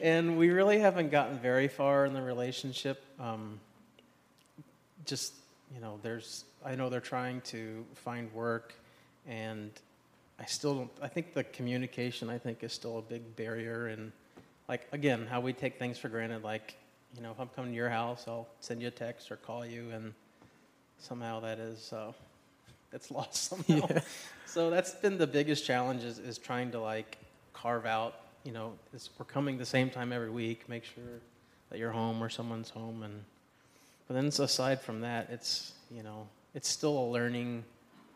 And 0.02 0.38
we 0.38 0.50
really 0.50 0.80
haven't 0.80 1.12
gotten 1.12 1.40
very 1.40 1.68
far 1.68 2.06
in 2.06 2.14
the 2.14 2.22
relationship. 2.22 3.04
Um, 3.20 3.60
just, 5.06 5.34
you 5.74 5.80
know, 5.82 6.00
there's, 6.04 6.44
I 6.66 6.76
know 6.76 6.90
they're 6.90 7.00
trying 7.00 7.42
to 7.42 7.86
find 7.96 8.32
work 8.34 8.74
and 9.28 9.72
I 10.40 10.46
still 10.46 10.76
don't. 10.76 10.92
I 11.02 11.08
think 11.08 11.34
the 11.34 11.44
communication 11.44 12.30
I 12.30 12.38
think 12.38 12.64
is 12.64 12.72
still 12.72 13.00
a 13.00 13.02
big 13.02 13.36
barrier, 13.36 13.88
and 13.88 14.12
like 14.70 14.88
again, 14.92 15.26
how 15.28 15.42
we 15.42 15.54
take 15.54 15.80
things 15.80 15.98
for 15.98 16.10
granted. 16.10 16.44
Like, 16.44 16.76
you 17.16 17.22
know, 17.22 17.32
if 17.32 17.40
I'm 17.40 17.50
coming 17.50 17.72
to 17.72 17.76
your 17.76 17.90
house, 17.90 18.26
I'll 18.28 18.48
send 18.60 18.82
you 18.82 18.88
a 18.88 18.92
text 18.92 19.32
or 19.32 19.38
call 19.38 19.66
you, 19.66 19.90
and 19.92 20.14
somehow 21.00 21.40
that 21.40 21.58
is 21.58 21.92
uh, 21.92 22.12
that's 22.92 23.10
lost 23.12 23.36
somehow. 23.46 23.88
Yeah. 23.90 24.02
So 24.46 24.70
that's 24.70 24.94
been 24.94 25.18
the 25.18 25.28
biggest 25.28 25.66
challenge 25.66 26.04
is, 26.04 26.20
is 26.20 26.38
trying 26.38 26.72
to 26.72 26.80
like 26.80 27.18
carve 27.54 27.86
out. 27.86 28.16
You 28.48 28.54
know, 28.54 28.72
we're 29.20 29.26
coming 29.26 29.58
the 29.58 29.66
same 29.66 29.90
time 29.90 30.14
every 30.14 30.30
week. 30.30 30.70
Make 30.70 30.86
sure 30.86 31.20
that 31.70 31.80
you're 31.80 31.92
home 31.92 32.24
or 32.24 32.30
someone's 32.30 32.70
home, 32.70 33.04
and 33.04 33.26
but 34.08 34.14
then 34.14 34.28
aside 34.28 34.80
from 34.80 35.02
that, 35.02 35.28
it's 35.30 35.74
you 35.92 36.02
know, 36.02 36.30
it's 36.54 36.70
still 36.70 36.98
a 36.98 37.08
learning 37.12 37.66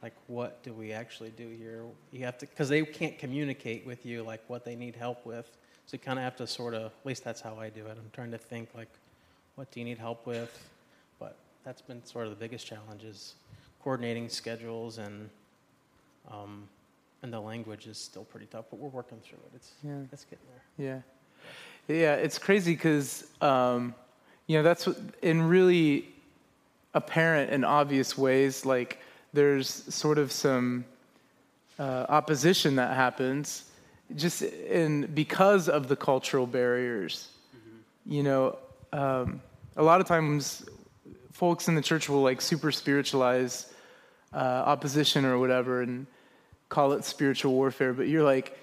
like 0.02 0.14
what 0.28 0.64
do 0.64 0.72
we 0.72 0.94
actually 0.94 1.32
do 1.32 1.50
here 1.60 1.84
you 2.12 2.24
have 2.24 2.38
to 2.38 2.48
because 2.48 2.70
they 2.70 2.82
can't 2.84 3.20
communicate 3.20 3.86
with 3.86 4.06
you 4.06 4.24
like 4.24 4.42
what 4.48 4.64
they 4.66 4.74
need 4.74 4.96
help 4.96 5.26
with 5.26 5.46
so 5.86 5.96
you 5.96 6.00
kind 6.00 6.18
of 6.18 6.24
have 6.24 6.36
to 6.36 6.48
sort 6.48 6.74
of 6.74 6.86
at 6.86 7.06
least 7.06 7.24
that's 7.24 7.40
how 7.40 7.56
i 7.60 7.70
do 7.70 7.86
it 7.86 7.92
i'm 7.92 8.10
trying 8.12 8.32
to 8.32 8.38
think 8.40 8.68
like 8.74 8.90
what 9.56 9.70
do 9.70 9.80
you 9.80 9.86
need 9.86 10.00
help 10.00 10.26
with 10.26 10.68
but 11.20 11.36
that's 11.64 11.82
been 11.82 12.04
sort 12.04 12.26
of 12.26 12.32
the 12.32 12.36
biggest 12.36 12.66
challenge 12.66 13.04
is 13.04 13.36
coordinating 13.84 14.28
schedules 14.28 14.98
and 14.98 15.30
um, 16.32 16.68
and 17.24 17.32
the 17.32 17.40
language 17.40 17.88
is 17.88 17.98
still 17.98 18.24
pretty 18.24 18.46
tough 18.48 18.66
but 18.70 18.80
we're 18.80 18.90
working 18.90 19.20
through 19.20 19.40
it 19.46 19.52
it's 19.56 19.72
yeah 19.84 19.98
it's 20.12 20.26
getting 20.26 20.46
there 20.78 21.02
yeah 21.88 21.96
yeah 21.96 22.16
it's 22.16 22.38
crazy 22.38 22.74
because 22.74 23.28
um, 23.42 23.94
you 24.48 24.58
know 24.58 24.64
that's 24.64 24.88
what, 24.88 24.98
in 25.22 25.42
really 25.42 26.08
apparent 26.94 27.52
and 27.52 27.64
obvious 27.64 28.18
ways 28.18 28.66
like 28.66 29.00
there's 29.34 29.70
sort 29.94 30.18
of 30.18 30.32
some 30.32 30.84
uh, 31.80 32.06
opposition 32.10 32.76
that 32.76 32.96
happens 32.96 33.72
just 34.16 34.42
in 34.42 35.08
because 35.14 35.70
of 35.70 35.88
the 35.88 35.96
cultural 35.96 36.46
barriers. 36.46 37.30
Mm-hmm. 37.56 38.14
You 38.14 38.24
know, 38.24 38.58
um, 38.94 39.42
a 39.78 39.84
lot 39.84 40.02
of 40.02 40.08
times 40.08 40.66
folks 41.32 41.68
in 41.68 41.76
the 41.76 41.82
church 41.82 42.10
will 42.10 42.22
like 42.22 42.42
super 42.42 42.72
spiritualize 42.72 43.74
uh, 44.34 44.38
opposition 44.38 45.26
or 45.26 45.40
whatever, 45.40 45.82
and 45.82 46.06
call 46.72 46.94
it 46.94 47.04
spiritual 47.04 47.52
warfare, 47.52 47.92
but 47.92 48.08
you're 48.08 48.24
like, 48.24 48.58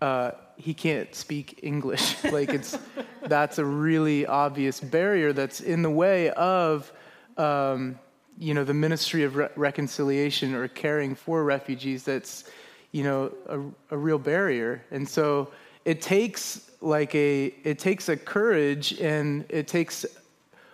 uh, 0.00 0.30
he 0.56 0.72
can't 0.72 1.12
speak 1.14 1.58
English. 1.62 2.22
like 2.32 2.50
it's 2.50 2.78
that's 3.26 3.58
a 3.58 3.64
really 3.64 4.24
obvious 4.24 4.80
barrier 4.80 5.32
that's 5.32 5.60
in 5.60 5.82
the 5.82 5.90
way 5.90 6.30
of 6.30 6.90
um, 7.36 7.98
you 8.38 8.54
know 8.54 8.64
the 8.64 8.72
ministry 8.72 9.24
of 9.24 9.34
re- 9.34 9.48
reconciliation 9.56 10.54
or 10.54 10.68
caring 10.68 11.16
for 11.16 11.42
refugees. 11.42 12.04
That's 12.04 12.44
you 12.92 13.02
know 13.02 13.32
a, 13.48 13.60
a 13.94 13.98
real 13.98 14.18
barrier, 14.18 14.84
and 14.92 15.08
so 15.08 15.50
it 15.84 16.00
takes 16.00 16.70
like 16.80 17.14
a 17.16 17.46
it 17.64 17.80
takes 17.80 18.08
a 18.08 18.16
courage 18.16 19.00
and 19.00 19.44
it 19.48 19.66
takes 19.66 20.06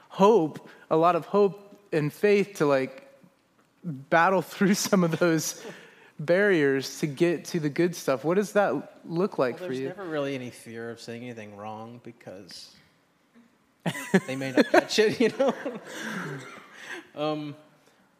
hope, 0.08 0.68
a 0.90 0.96
lot 0.96 1.16
of 1.16 1.24
hope 1.24 1.78
and 1.90 2.12
faith 2.12 2.56
to 2.56 2.66
like 2.66 3.08
battle 3.84 4.42
through 4.52 4.74
some 4.74 5.04
of 5.04 5.18
those 5.18 5.64
barriers 6.20 7.00
to 7.00 7.06
get 7.06 7.46
to 7.46 7.58
the 7.58 7.70
good 7.70 7.96
stuff. 7.96 8.24
What 8.24 8.34
does 8.34 8.52
that 8.52 9.00
look 9.04 9.38
like 9.38 9.58
well, 9.58 9.68
for 9.68 9.72
you? 9.72 9.84
There's 9.84 9.96
never 9.96 10.08
really 10.08 10.34
any 10.34 10.50
fear 10.50 10.90
of 10.90 11.00
saying 11.00 11.22
anything 11.22 11.56
wrong 11.56 12.00
because 12.04 12.76
they 14.26 14.36
may 14.36 14.52
not 14.52 14.70
catch 14.70 14.98
it, 14.98 15.18
you 15.18 15.30
know. 15.38 15.54
um, 17.16 17.56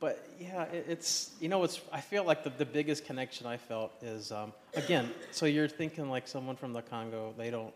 but 0.00 0.26
yeah, 0.40 0.62
it, 0.64 0.86
it's 0.88 1.30
you 1.40 1.48
know, 1.48 1.62
it's 1.62 1.80
I 1.92 2.00
feel 2.00 2.24
like 2.24 2.42
the, 2.42 2.50
the 2.50 2.64
biggest 2.64 3.04
connection 3.04 3.46
I 3.46 3.58
felt 3.58 3.92
is 4.02 4.32
um, 4.32 4.52
again. 4.74 5.10
So 5.30 5.44
you're 5.44 5.68
thinking 5.68 6.08
like 6.08 6.26
someone 6.26 6.56
from 6.56 6.72
the 6.72 6.82
Congo. 6.82 7.34
They 7.36 7.50
don't. 7.50 7.74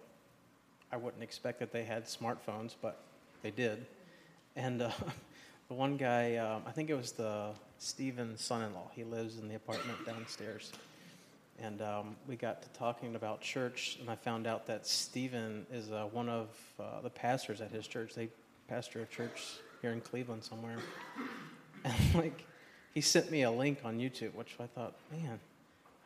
I 0.91 0.97
wouldn't 0.97 1.23
expect 1.23 1.59
that 1.59 1.71
they 1.71 1.85
had 1.85 2.07
smartphones, 2.07 2.75
but 2.81 2.99
they 3.43 3.51
did. 3.51 3.85
And 4.57 4.81
uh, 4.81 4.91
the 5.69 5.75
one 5.75 5.97
guy, 5.99 6.37
um, 6.37 6.63
I 6.67 6.71
think 6.71 6.89
it 6.89 6.95
was 6.95 7.13
the 7.13 7.51
Stephen's 7.79 8.43
son-in-law. 8.43 8.91
He 8.95 9.05
lives 9.05 9.39
in 9.39 9.49
the 9.49 9.55
apartment 9.55 10.05
downstairs. 10.07 10.73
And 11.61 11.83
um, 11.83 12.17
we 12.27 12.37
got 12.37 12.63
to 12.63 12.69
talking 12.71 13.15
about 13.15 13.41
church, 13.41 13.99
and 14.01 14.11
I 14.11 14.17
found 14.17 14.47
out 14.47 14.67
that 14.67 14.87
Stephen 14.87 15.67
is 15.73 15.93
uh, 15.93 16.09
one 16.11 16.29
of 16.29 16.49
uh, 16.81 17.01
the 17.03 17.11
pastors 17.11 17.61
at 17.61 17.71
his 17.71 17.87
church. 17.87 18.15
They 18.15 18.29
pastor 18.69 19.03
a 19.03 19.07
church 19.07 19.59
here 19.81 19.93
in 19.93 20.01
Cleveland 20.01 20.45
somewhere. 20.45 20.79
And 21.87 22.15
like, 22.15 22.47
he 22.95 23.03
sent 23.03 23.31
me 23.31 23.43
a 23.43 23.51
link 23.51 23.81
on 23.85 23.99
YouTube, 23.99 24.35
which 24.35 24.57
I 24.59 24.67
thought, 24.67 24.95
man, 25.13 25.39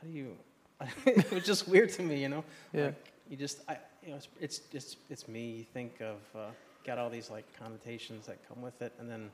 how 0.00 0.08
do 0.08 0.12
you? 0.12 0.36
it 1.06 1.30
was 1.30 1.44
just 1.44 1.68
weird 1.68 1.90
to 1.90 2.02
me, 2.02 2.20
you 2.20 2.28
know. 2.28 2.42
Yeah. 2.72 2.86
Like, 2.86 3.12
you 3.30 3.36
just, 3.36 3.60
I, 3.68 3.76
you 4.02 4.10
know, 4.10 4.16
it's 4.16 4.28
it's 4.40 4.60
it's, 4.72 4.96
it's 5.08 5.28
me. 5.28 5.50
You 5.58 5.64
think 5.72 6.00
of 6.00 6.16
uh, 6.34 6.50
got 6.84 6.98
all 6.98 7.10
these 7.10 7.30
like 7.30 7.44
connotations 7.58 8.26
that 8.26 8.38
come 8.48 8.60
with 8.60 8.80
it, 8.82 8.92
and 8.98 9.08
then 9.08 9.30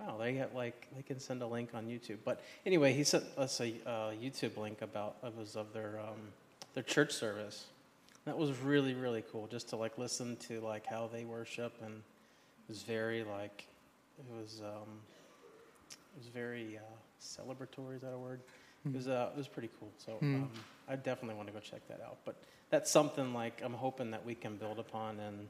wow, 0.00 0.16
they 0.18 0.34
have 0.34 0.54
like 0.54 0.88
they 0.96 1.02
can 1.02 1.20
send 1.20 1.42
a 1.42 1.46
link 1.46 1.70
on 1.74 1.86
YouTube. 1.86 2.18
But 2.24 2.40
anyway, 2.66 2.92
he 2.92 3.04
sent 3.04 3.24
us 3.36 3.60
a 3.60 3.74
uh, 3.86 4.10
YouTube 4.12 4.56
link 4.56 4.82
about 4.82 5.16
it 5.24 5.36
was 5.36 5.56
of 5.56 5.72
their 5.72 6.00
um, 6.00 6.18
their 6.74 6.82
church 6.82 7.12
service. 7.12 7.66
That 8.24 8.38
was 8.38 8.56
really 8.58 8.94
really 8.94 9.24
cool, 9.32 9.46
just 9.46 9.68
to 9.70 9.76
like 9.76 9.98
listen 9.98 10.36
to 10.48 10.60
like 10.60 10.86
how 10.86 11.08
they 11.12 11.24
worship, 11.24 11.74
and 11.84 11.94
it 11.94 12.68
was 12.68 12.82
very 12.82 13.24
like 13.24 13.66
it 14.18 14.24
was 14.34 14.60
um, 14.64 14.88
it 15.90 16.18
was 16.18 16.28
very 16.28 16.78
uh, 16.78 16.80
celebratory. 17.20 17.96
Is 17.96 18.02
that 18.02 18.12
a 18.12 18.18
word? 18.18 18.40
It 18.84 18.94
was 18.94 19.08
uh, 19.08 19.30
it 19.34 19.38
was 19.38 19.48
pretty 19.48 19.70
cool. 19.78 19.90
So 19.98 20.18
um, 20.22 20.50
I 20.88 20.96
definitely 20.96 21.36
want 21.36 21.48
to 21.48 21.54
go 21.54 21.60
check 21.60 21.86
that 21.88 22.00
out. 22.00 22.18
But 22.24 22.36
that's 22.70 22.90
something 22.90 23.32
like 23.32 23.60
I'm 23.64 23.74
hoping 23.74 24.10
that 24.10 24.24
we 24.24 24.34
can 24.34 24.56
build 24.56 24.78
upon 24.78 25.20
and 25.20 25.46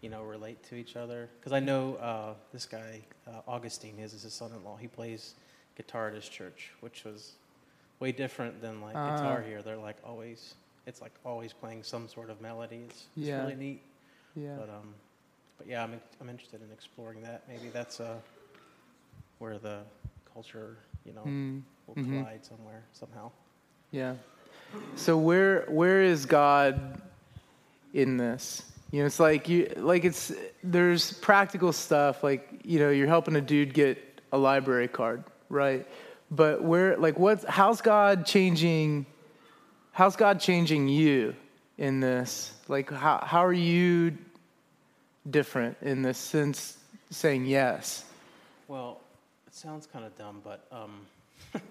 you 0.00 0.08
know 0.08 0.22
relate 0.22 0.62
to 0.64 0.74
each 0.76 0.96
other 0.96 1.28
because 1.38 1.52
I 1.52 1.60
know 1.60 1.94
uh, 1.96 2.34
this 2.52 2.66
guy 2.66 3.00
uh, 3.26 3.40
Augustine 3.48 3.96
his 3.96 4.14
is 4.14 4.22
his 4.22 4.32
son-in-law. 4.34 4.76
He 4.76 4.86
plays 4.88 5.34
guitar 5.76 6.08
at 6.08 6.14
his 6.14 6.28
church, 6.28 6.70
which 6.80 7.04
was 7.04 7.32
way 8.00 8.12
different 8.12 8.60
than 8.62 8.80
like 8.80 8.96
Ah. 8.96 9.16
guitar 9.16 9.42
here. 9.42 9.62
They're 9.62 9.76
like 9.76 9.96
always 10.04 10.54
it's 10.86 11.00
like 11.02 11.12
always 11.24 11.52
playing 11.52 11.82
some 11.82 12.08
sort 12.08 12.30
of 12.30 12.40
melody. 12.40 12.86
It's, 12.88 13.06
it's 13.16 13.26
Yeah. 13.28 13.40
really 13.40 13.54
neat. 13.56 13.82
Yeah. 14.36 14.56
But 14.56 14.68
um, 14.70 14.94
but 15.58 15.66
yeah, 15.66 15.82
I'm 15.82 16.00
I'm 16.20 16.28
interested 16.28 16.62
in 16.62 16.70
exploring 16.72 17.22
that. 17.22 17.42
Maybe 17.48 17.68
that's 17.72 18.00
uh 18.00 18.16
where 19.38 19.58
the 19.58 19.80
culture 20.32 20.76
you 21.04 21.12
know 21.12 21.22
Mm, 21.24 21.62
will 21.86 21.94
mhm. 21.96 22.04
collide 22.10 22.44
somewhere 22.44 22.84
somehow. 22.92 23.30
Yeah. 23.90 24.14
So 24.96 25.16
where 25.16 25.62
where 25.68 26.02
is 26.02 26.26
God 26.26 27.00
in 27.94 28.16
this? 28.16 28.62
You 28.90 29.00
know, 29.00 29.06
it's 29.06 29.20
like 29.20 29.48
you 29.48 29.70
like 29.76 30.04
it's 30.04 30.32
there's 30.62 31.12
practical 31.12 31.72
stuff 31.72 32.22
like 32.22 32.48
you 32.64 32.78
know 32.78 32.90
you're 32.90 33.06
helping 33.06 33.36
a 33.36 33.40
dude 33.40 33.74
get 33.74 33.98
a 34.32 34.38
library 34.38 34.88
card, 34.88 35.24
right? 35.50 35.86
But 36.30 36.62
where 36.62 36.96
like 36.96 37.18
what's 37.18 37.44
how's 37.44 37.82
God 37.82 38.24
changing? 38.24 39.04
How's 39.92 40.16
God 40.16 40.40
changing 40.40 40.88
you 40.88 41.34
in 41.76 42.00
this? 42.00 42.54
Like 42.66 42.90
how 42.90 43.22
how 43.22 43.44
are 43.44 43.52
you 43.52 44.16
different 45.28 45.76
in 45.82 46.00
this 46.02 46.18
sense? 46.18 46.78
Saying 47.10 47.46
yes. 47.46 48.04
Well, 48.68 49.00
it 49.46 49.54
sounds 49.54 49.86
kind 49.86 50.04
of 50.04 50.16
dumb, 50.18 50.42
but 50.44 50.66
um, 50.72 51.00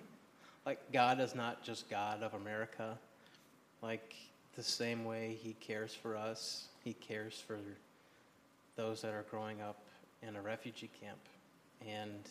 like 0.65 0.80
God 0.91 1.20
is 1.20 1.36
not 1.36 1.63
just 1.63 1.89
God 1.89 2.24
of 2.24 2.34
America. 2.34 2.97
Like 3.84 4.15
the 4.57 4.63
same 4.63 5.05
way 5.05 5.37
He 5.41 5.53
cares 5.53 5.93
for 5.93 6.17
us, 6.17 6.67
He 6.83 6.93
cares 6.93 7.41
for 7.45 7.59
those 8.75 9.01
that 9.01 9.13
are 9.13 9.25
growing 9.29 9.61
up 9.61 9.79
in 10.27 10.35
a 10.35 10.41
refugee 10.41 10.89
camp, 10.99 11.19
and 11.87 12.27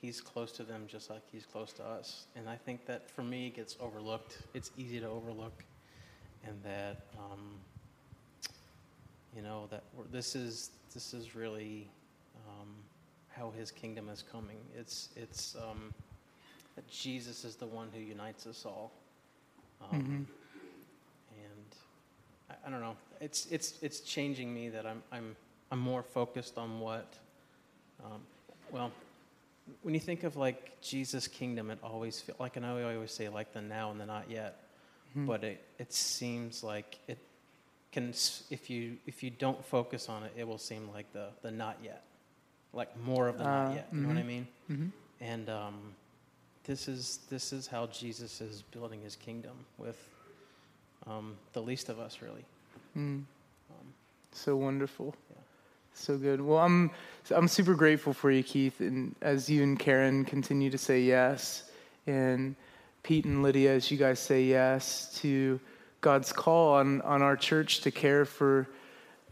He's 0.00 0.20
close 0.20 0.52
to 0.52 0.62
them 0.62 0.84
just 0.86 1.10
like 1.10 1.22
He's 1.30 1.44
close 1.44 1.72
to 1.74 1.84
us. 1.84 2.26
And 2.36 2.48
I 2.48 2.56
think 2.56 2.86
that 2.86 3.10
for 3.10 3.22
me, 3.22 3.50
gets 3.50 3.76
overlooked. 3.80 4.38
It's 4.54 4.70
easy 4.78 5.00
to 5.00 5.08
overlook, 5.08 5.64
and 6.46 6.56
that 6.62 7.06
um, 7.18 7.56
you 9.36 9.42
know 9.42 9.66
that 9.70 9.82
this 10.10 10.36
is 10.36 10.70
this 10.94 11.12
is 11.12 11.34
really 11.34 11.88
um, 12.48 12.68
how 13.28 13.52
his 13.58 13.72
kingdom 13.72 14.08
is 14.08 14.22
coming. 14.22 14.58
It's 14.78 15.08
it's 15.16 15.56
um, 15.56 15.92
that 16.76 16.88
Jesus 16.88 17.44
is 17.44 17.56
the 17.56 17.66
one 17.66 17.88
who 17.92 18.00
unites 18.00 18.46
us 18.46 18.64
all, 18.64 18.92
um, 19.82 20.00
and 20.00 20.26
I, 22.64 22.68
I 22.68 22.70
don't 22.70 22.80
know. 22.80 22.96
It's 23.20 23.46
it's 23.50 23.74
it's 23.82 24.00
changing 24.00 24.52
me 24.54 24.68
that 24.70 24.86
I'm 24.86 25.02
I'm 25.12 25.36
I'm 25.70 25.78
more 25.78 26.02
focused 26.02 26.58
on 26.58 26.80
what. 26.80 27.14
Um, 28.04 28.20
well, 28.70 28.92
when 29.82 29.94
you 29.94 30.00
think 30.00 30.24
of 30.24 30.36
like 30.36 30.80
Jesus' 30.80 31.28
kingdom, 31.28 31.70
it 31.70 31.78
always 31.82 32.20
feel 32.20 32.36
like, 32.38 32.56
and 32.56 32.64
I 32.64 32.94
always 32.94 33.10
say 33.10 33.28
like 33.28 33.52
the 33.52 33.60
now 33.60 33.90
and 33.90 34.00
the 34.00 34.06
not 34.06 34.30
yet, 34.30 34.62
but 35.14 35.44
it 35.44 35.62
it 35.78 35.92
seems 35.92 36.62
like 36.62 36.98
it 37.08 37.18
can 37.92 38.14
if 38.50 38.70
you 38.70 38.96
if 39.06 39.22
you 39.22 39.30
don't 39.30 39.64
focus 39.64 40.08
on 40.08 40.22
it, 40.22 40.32
it 40.36 40.46
will 40.46 40.58
seem 40.58 40.88
like 40.92 41.12
the 41.12 41.28
the 41.42 41.50
not 41.50 41.76
yet, 41.82 42.04
like 42.72 42.96
more 42.98 43.28
of 43.28 43.38
the 43.38 43.44
Uh, 43.44 43.64
not 43.64 43.74
yet. 43.74 43.88
You 43.92 44.00
know 44.00 44.08
what 44.08 44.16
I 44.16 44.22
mhm. 44.22 44.26
mean? 44.26 44.48
Mm-hmm. 44.70 44.86
And 45.20 45.50
um, 45.50 45.94
this 46.64 46.88
is 46.88 47.20
this 47.28 47.52
is 47.52 47.66
how 47.66 47.86
Jesus 47.88 48.40
is 48.40 48.62
building 48.62 49.02
his 49.02 49.16
kingdom 49.16 49.52
with 49.78 49.98
um, 51.06 51.36
the 51.52 51.62
least 51.62 51.88
of 51.88 51.98
us, 51.98 52.18
really. 52.22 52.44
Mm. 52.96 53.24
Um, 53.70 53.94
So 54.32 54.56
wonderful. 54.56 55.14
Yeah. 55.30 55.36
So 55.94 56.16
good. 56.16 56.40
Well, 56.40 56.58
I'm 56.58 56.90
I'm 57.34 57.48
super 57.48 57.74
grateful 57.74 58.12
for 58.12 58.30
you, 58.30 58.42
Keith, 58.42 58.80
and 58.80 59.14
as 59.20 59.48
you 59.50 59.62
and 59.62 59.78
Karen 59.78 60.24
continue 60.24 60.70
to 60.70 60.78
say 60.78 61.00
yes, 61.02 61.70
and 62.06 62.54
Pete 63.02 63.24
and 63.24 63.42
Lydia, 63.42 63.74
as 63.74 63.90
you 63.90 63.98
guys 63.98 64.18
say 64.18 64.44
yes 64.44 65.18
to 65.20 65.60
God's 66.00 66.32
call 66.32 66.74
on 66.74 67.00
on 67.02 67.22
our 67.22 67.36
church 67.36 67.80
to 67.80 67.90
care 67.90 68.24
for 68.24 68.68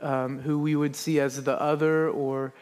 um, 0.01 0.41
who 0.41 0.59
we 0.59 0.77
would 0.77 0.95
see 0.95 1.21
as 1.21 1.43
the 1.43 1.61
other, 1.61 2.11
or 2.11 2.53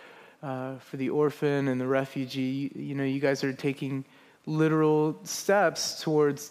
uh, 0.43 0.77
for 0.79 0.97
the 0.97 1.11
orphan 1.11 1.69
and 1.69 1.81
the 1.81 1.87
refugee. 1.87 2.71
You 2.75 2.95
know, 2.95 3.05
you 3.05 3.21
guys 3.21 3.43
are 3.45 3.53
taking 3.53 4.05
literal 4.47 5.19
steps 5.25 6.01
towards 6.03 6.51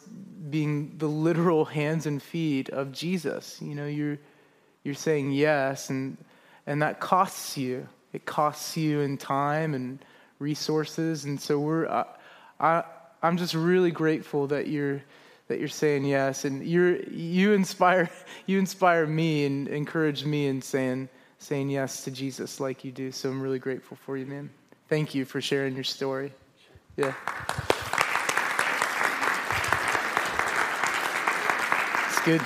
being 0.49 0.95
the 0.97 1.07
literal 1.07 1.65
hands 1.65 2.05
and 2.05 2.21
feet 2.21 2.69
of 2.69 2.91
Jesus. 2.91 3.59
You 3.61 3.75
know, 3.75 3.87
you're 3.87 4.17
you're 4.83 4.93
saying 4.93 5.31
yes 5.31 5.89
and 5.89 6.17
and 6.67 6.81
that 6.81 6.99
costs 6.99 7.57
you. 7.57 7.87
It 8.13 8.25
costs 8.25 8.77
you 8.77 9.01
in 9.01 9.17
time 9.17 9.73
and 9.73 9.99
resources 10.39 11.25
and 11.25 11.39
so 11.39 11.59
we're 11.59 11.87
I, 11.87 12.05
I 12.59 12.83
i'm 13.23 13.37
just 13.37 13.53
really 13.53 13.91
grateful 13.91 14.47
that 14.47 14.67
you're 14.67 15.01
that 15.47 15.59
you're 15.59 15.67
saying 15.67 16.05
yes 16.05 16.45
and 16.45 16.65
you're 16.65 16.97
you 17.03 17.53
inspire 17.53 18.09
you 18.45 18.59
inspire 18.59 19.07
me 19.07 19.45
and 19.45 19.67
encourage 19.67 20.25
me 20.25 20.47
in 20.47 20.61
saying 20.61 21.09
saying 21.39 21.69
yes 21.69 22.03
to 22.03 22.11
jesus 22.11 22.59
like 22.59 22.83
you 22.83 22.91
do 22.91 23.11
so 23.11 23.29
i'm 23.29 23.41
really 23.41 23.59
grateful 23.59 23.97
for 24.05 24.17
you 24.17 24.25
man. 24.25 24.49
Thank 24.87 25.15
you 25.15 25.25
for 25.25 25.41
sharing 25.41 25.73
your 25.73 25.83
story. 25.83 26.31
Yeah 26.95 27.13
good 32.26 32.41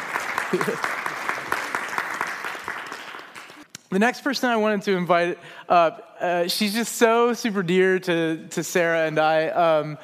The 3.92 3.98
next 3.98 4.22
person 4.22 4.50
I 4.50 4.58
wanted 4.58 4.84
to 4.84 4.96
invite 4.96 5.40
up, 5.68 6.16
uh, 6.20 6.48
she's 6.48 6.76
just 6.76 6.98
so 6.98 7.34
super 7.34 7.64
dear 7.64 7.98
to, 7.98 8.48
to 8.50 8.64
Sarah 8.64 9.08
and 9.08 9.18
I. 9.18 9.48
Um, 9.48 9.98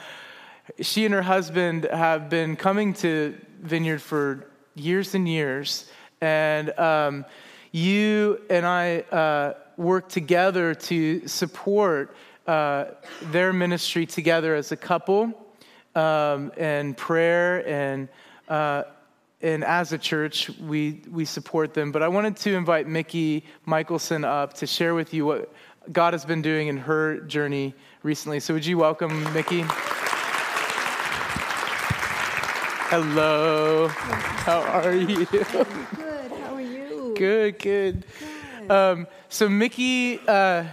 she 0.82 1.06
and 1.06 1.14
her 1.14 1.22
husband 1.22 1.84
have 1.92 2.28
been 2.28 2.56
coming 2.56 2.94
to 2.96 3.36
Vineyard 3.62 4.02
for 4.02 4.48
years 4.74 5.14
and 5.14 5.30
years. 5.30 5.86
And 6.20 6.72
um, 6.80 7.26
you 7.72 8.42
and 8.50 8.66
I 8.66 9.02
uh, 9.02 9.54
work 9.78 10.10
together 10.10 10.74
to 10.74 11.28
support 11.28 12.16
uh, 12.48 12.86
their 13.22 13.54
ministry 13.54 14.08
together 14.08 14.56
as 14.56 14.72
a 14.72 14.78
couple 14.78 15.32
um, 15.94 16.52
and 16.58 16.98
prayer 16.98 17.68
and 17.68 18.10
uh, 18.50 18.84
and 19.42 19.64
as 19.64 19.92
a 19.94 19.98
church 19.98 20.50
we 20.60 21.02
we 21.12 21.26
support 21.26 21.74
them. 21.74 21.92
But 21.92 22.04
i 22.04 22.08
wanted 22.08 22.38
to 22.38 22.54
invite 22.56 22.88
mickey 22.88 23.44
michelson 23.66 24.24
up 24.24 24.54
to 24.56 24.68
share 24.68 24.96
with 24.96 25.14
you 25.14 25.26
what 25.26 25.54
god 25.92 26.14
has 26.14 26.26
been 26.26 26.42
doing 26.42 26.68
in 26.68 26.78
her 26.78 27.20
journey 27.22 27.74
recently. 28.04 28.40
So 28.40 28.54
would 28.54 28.66
you 28.66 28.78
welcome 28.78 29.32
mickey? 29.34 29.64
Hello. 32.88 33.88
How 33.90 34.62
are 34.62 34.96
you? 34.96 35.26
Good 35.26 35.48
how 35.48 36.56
are 36.56 36.62
you? 36.62 37.14
Good 37.18 37.60
good, 37.60 38.06
good. 38.10 38.72
Um, 38.72 39.08
so 39.30 39.48
mickey 39.50 40.20
uh, 40.28 40.66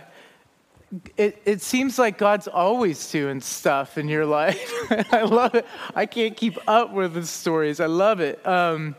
it, 1.17 1.41
it 1.45 1.63
seems 1.63 1.99
like 1.99 2.19
God's 2.19 2.49
always 2.49 3.11
doing 3.11 3.41
stuff 3.41 3.97
in 3.97 4.09
your 4.09 4.27
life. 4.27 4.71
I 5.13 5.23
love 5.23 5.55
it. 5.55 5.67
I 5.95 6.07
can't 6.07 6.37
keep 6.37 6.59
up 6.69 6.93
with 6.93 7.15
the 7.15 7.25
stories. 7.25 7.81
I 7.81 7.87
love 7.87 8.21
it. 8.21 8.47
Um, 8.47 8.95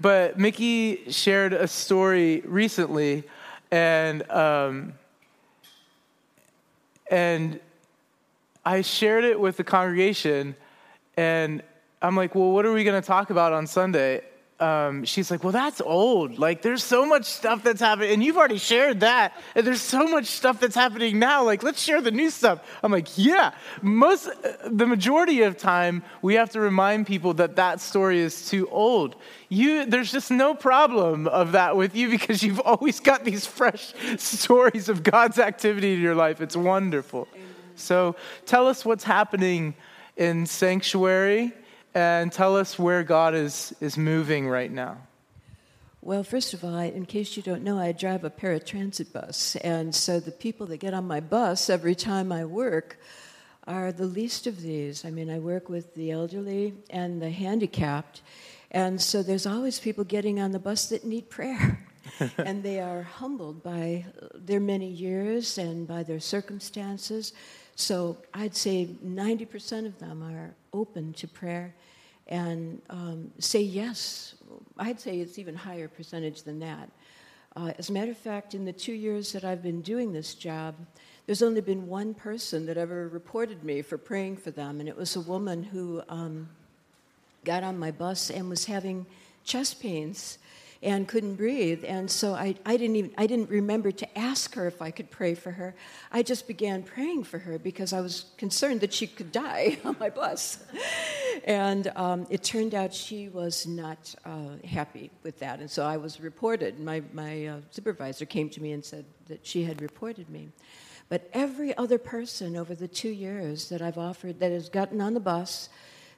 but 0.00 0.38
Mickey 0.38 1.10
shared 1.10 1.52
a 1.52 1.66
story 1.66 2.42
recently, 2.44 3.24
and 3.70 4.28
um, 4.30 4.94
and 7.10 7.58
I 8.64 8.82
shared 8.82 9.24
it 9.24 9.38
with 9.38 9.56
the 9.56 9.64
congregation, 9.64 10.56
and 11.16 11.62
I'm 12.02 12.16
like, 12.16 12.34
well, 12.34 12.50
what 12.50 12.66
are 12.66 12.72
we 12.72 12.84
going 12.84 13.00
to 13.00 13.06
talk 13.06 13.30
about 13.30 13.52
on 13.52 13.66
Sunday? 13.66 14.22
Um, 14.60 15.04
she's 15.04 15.30
like, 15.30 15.42
Well, 15.42 15.52
that's 15.52 15.80
old. 15.80 16.38
Like, 16.38 16.62
there's 16.62 16.84
so 16.84 17.04
much 17.04 17.24
stuff 17.24 17.64
that's 17.64 17.80
happening. 17.80 18.12
And 18.12 18.22
you've 18.24 18.36
already 18.36 18.58
shared 18.58 19.00
that. 19.00 19.34
And 19.54 19.66
there's 19.66 19.80
so 19.80 20.06
much 20.06 20.26
stuff 20.26 20.60
that's 20.60 20.76
happening 20.76 21.18
now. 21.18 21.44
Like, 21.44 21.62
let's 21.62 21.82
share 21.82 22.00
the 22.00 22.12
new 22.12 22.30
stuff. 22.30 22.60
I'm 22.82 22.92
like, 22.92 23.18
Yeah. 23.18 23.52
Most, 23.82 24.30
the 24.64 24.86
majority 24.86 25.42
of 25.42 25.56
time, 25.56 26.04
we 26.22 26.34
have 26.34 26.50
to 26.50 26.60
remind 26.60 27.06
people 27.06 27.34
that 27.34 27.56
that 27.56 27.80
story 27.80 28.20
is 28.20 28.48
too 28.48 28.68
old. 28.70 29.16
You, 29.48 29.86
there's 29.86 30.12
just 30.12 30.30
no 30.30 30.54
problem 30.54 31.26
of 31.26 31.52
that 31.52 31.76
with 31.76 31.96
you 31.96 32.08
because 32.16 32.42
you've 32.42 32.60
always 32.60 33.00
got 33.00 33.24
these 33.24 33.46
fresh 33.46 33.92
stories 34.18 34.88
of 34.88 35.02
God's 35.02 35.38
activity 35.38 35.94
in 35.94 36.00
your 36.00 36.14
life. 36.14 36.40
It's 36.40 36.56
wonderful. 36.56 37.26
So 37.74 38.14
tell 38.46 38.68
us 38.68 38.84
what's 38.84 39.04
happening 39.04 39.74
in 40.16 40.46
Sanctuary 40.46 41.52
and 41.94 42.32
tell 42.32 42.56
us 42.56 42.78
where 42.78 43.02
God 43.02 43.34
is, 43.34 43.74
is 43.80 43.96
moving 43.96 44.48
right 44.48 44.70
now. 44.70 44.98
Well, 46.02 46.22
first 46.22 46.52
of 46.52 46.64
all, 46.64 46.76
in 46.76 47.06
case 47.06 47.36
you 47.36 47.42
don't 47.42 47.62
know, 47.62 47.78
I 47.78 47.92
drive 47.92 48.24
a 48.24 48.30
paratransit 48.30 49.12
bus. 49.12 49.56
And 49.56 49.94
so 49.94 50.20
the 50.20 50.32
people 50.32 50.66
that 50.66 50.76
get 50.76 50.92
on 50.92 51.06
my 51.06 51.20
bus 51.20 51.70
every 51.70 51.94
time 51.94 52.30
I 52.30 52.44
work 52.44 52.98
are 53.66 53.90
the 53.90 54.04
least 54.04 54.46
of 54.46 54.60
these. 54.60 55.06
I 55.06 55.10
mean, 55.10 55.30
I 55.30 55.38
work 55.38 55.70
with 55.70 55.94
the 55.94 56.10
elderly 56.10 56.74
and 56.90 57.22
the 57.22 57.30
handicapped. 57.30 58.20
And 58.70 59.00
so 59.00 59.22
there's 59.22 59.46
always 59.46 59.78
people 59.78 60.04
getting 60.04 60.40
on 60.40 60.52
the 60.52 60.58
bus 60.58 60.90
that 60.90 61.04
need 61.04 61.30
prayer. 61.30 61.86
and 62.36 62.62
they 62.62 62.80
are 62.80 63.02
humbled 63.02 63.62
by 63.62 64.04
their 64.34 64.60
many 64.60 64.88
years 64.88 65.56
and 65.56 65.88
by 65.88 66.02
their 66.02 66.20
circumstances. 66.20 67.32
So 67.76 68.16
I'd 68.32 68.54
say 68.54 68.88
90% 69.04 69.86
of 69.86 69.98
them 69.98 70.22
are 70.22 70.54
open 70.72 71.12
to 71.14 71.28
prayer 71.28 71.74
and 72.26 72.80
um, 72.88 73.30
say 73.38 73.60
yes. 73.60 74.34
I'd 74.78 75.00
say 75.00 75.18
it's 75.18 75.38
even 75.38 75.54
higher 75.54 75.88
percentage 75.88 76.42
than 76.42 76.60
that. 76.60 76.88
Uh, 77.56 77.72
as 77.78 77.90
a 77.90 77.92
matter 77.92 78.10
of 78.10 78.18
fact, 78.18 78.54
in 78.54 78.64
the 78.64 78.72
two 78.72 78.92
years 78.92 79.32
that 79.32 79.44
I've 79.44 79.62
been 79.62 79.80
doing 79.80 80.12
this 80.12 80.34
job, 80.34 80.74
there's 81.26 81.42
only 81.42 81.60
been 81.60 81.86
one 81.86 82.14
person 82.14 82.66
that 82.66 82.76
ever 82.76 83.08
reported 83.08 83.62
me 83.62 83.82
for 83.82 83.96
praying 83.96 84.38
for 84.38 84.50
them, 84.50 84.80
and 84.80 84.88
it 84.88 84.96
was 84.96 85.16
a 85.16 85.20
woman 85.20 85.62
who 85.62 86.02
um, 86.08 86.48
got 87.44 87.62
on 87.62 87.78
my 87.78 87.90
bus 87.90 88.30
and 88.30 88.50
was 88.50 88.64
having 88.64 89.06
chest 89.44 89.80
pains 89.80 90.38
and 90.84 91.08
couldn't 91.08 91.36
breathe. 91.36 91.82
And 91.86 92.10
so 92.10 92.34
I, 92.34 92.54
I, 92.66 92.76
didn't 92.76 92.96
even, 92.96 93.14
I 93.16 93.26
didn't 93.26 93.48
remember 93.48 93.90
to 93.90 94.18
ask 94.18 94.54
her 94.54 94.66
if 94.66 94.82
I 94.82 94.90
could 94.90 95.10
pray 95.10 95.34
for 95.34 95.50
her. 95.50 95.74
I 96.12 96.22
just 96.22 96.46
began 96.46 96.82
praying 96.82 97.24
for 97.24 97.38
her 97.38 97.58
because 97.58 97.92
I 97.94 98.00
was 98.00 98.26
concerned 98.36 98.82
that 98.82 98.92
she 98.92 99.06
could 99.06 99.32
die 99.32 99.78
on 99.84 99.96
my 99.98 100.10
bus. 100.10 100.62
and 101.44 101.90
um, 101.96 102.26
it 102.28 102.44
turned 102.44 102.74
out 102.74 102.92
she 102.92 103.30
was 103.30 103.66
not 103.66 104.14
uh, 104.26 104.56
happy 104.64 105.10
with 105.22 105.38
that. 105.38 105.60
And 105.60 105.70
so 105.70 105.84
I 105.84 105.96
was 105.96 106.20
reported. 106.20 106.78
My, 106.78 107.02
my 107.14 107.46
uh, 107.46 107.60
supervisor 107.70 108.26
came 108.26 108.50
to 108.50 108.62
me 108.62 108.72
and 108.72 108.84
said 108.84 109.06
that 109.26 109.46
she 109.46 109.64
had 109.64 109.80
reported 109.80 110.28
me. 110.28 110.50
But 111.08 111.30
every 111.32 111.76
other 111.76 111.98
person 111.98 112.56
over 112.56 112.74
the 112.74 112.88
two 112.88 113.10
years 113.10 113.70
that 113.70 113.80
I've 113.80 113.98
offered 113.98 114.40
that 114.40 114.52
has 114.52 114.68
gotten 114.68 115.00
on 115.00 115.14
the 115.14 115.20
bus 115.20 115.70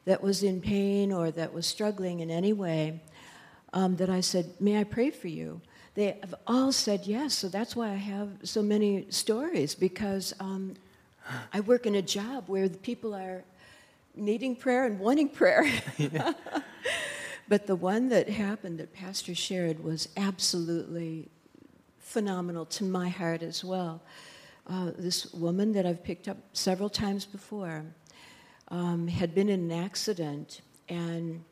that 0.07 0.23
was 0.23 0.43
in 0.43 0.61
pain 0.61 1.13
or 1.13 1.31
that 1.33 1.53
was 1.53 1.67
struggling 1.67 2.21
in 2.21 2.31
any 2.31 2.53
way, 2.53 3.01
um, 3.77 3.95
that 3.97 4.09
I 4.09 4.23
said, 4.23 4.55
May 4.59 4.81
I 4.81 4.85
pray 4.85 5.11
for 5.11 5.29
you? 5.29 5.61
They 5.95 6.17
have 6.23 6.35
all 6.47 6.73
said 6.73 7.03
yes. 7.05 7.35
So 7.35 7.49
that's 7.49 7.77
why 7.77 7.91
I 7.91 7.97
have 7.97 8.31
so 8.43 8.63
many 8.63 9.07
stories 9.11 9.75
because 9.75 10.33
um, 10.41 10.75
I 11.53 11.61
work 11.61 11.85
in 11.85 11.95
a 11.95 12.03
job 12.03 12.45
where 12.47 12.69
the 12.69 12.79
people 12.79 13.15
are 13.15 13.45
needing 14.15 14.57
prayer 14.57 14.87
and 14.87 14.99
wanting 14.99 15.29
prayer. 15.29 15.71
but 17.49 17.67
the 17.67 17.77
one 17.77 18.09
that 18.09 18.31
happened 18.31 18.81
that 18.81 18.95
Pastor 18.95 19.35
shared 19.35 19.85
was 19.85 20.09
absolutely 20.17 21.29
phenomenal 21.99 22.65
to 22.65 22.85
my 22.85 23.11
heart 23.11 23.43
as 23.43 23.63
well. 23.63 24.01
Uh, 24.67 24.93
this 24.97 25.35
woman 25.35 25.73
that 25.73 25.85
I've 25.85 26.03
picked 26.03 26.29
up 26.29 26.39
several 26.55 26.89
times 26.89 27.27
before 27.27 27.85
um, 28.69 29.07
had 29.07 29.35
been 29.35 29.51
in 29.51 29.71
an 29.71 29.85
accident 29.85 30.63
and 30.89 31.45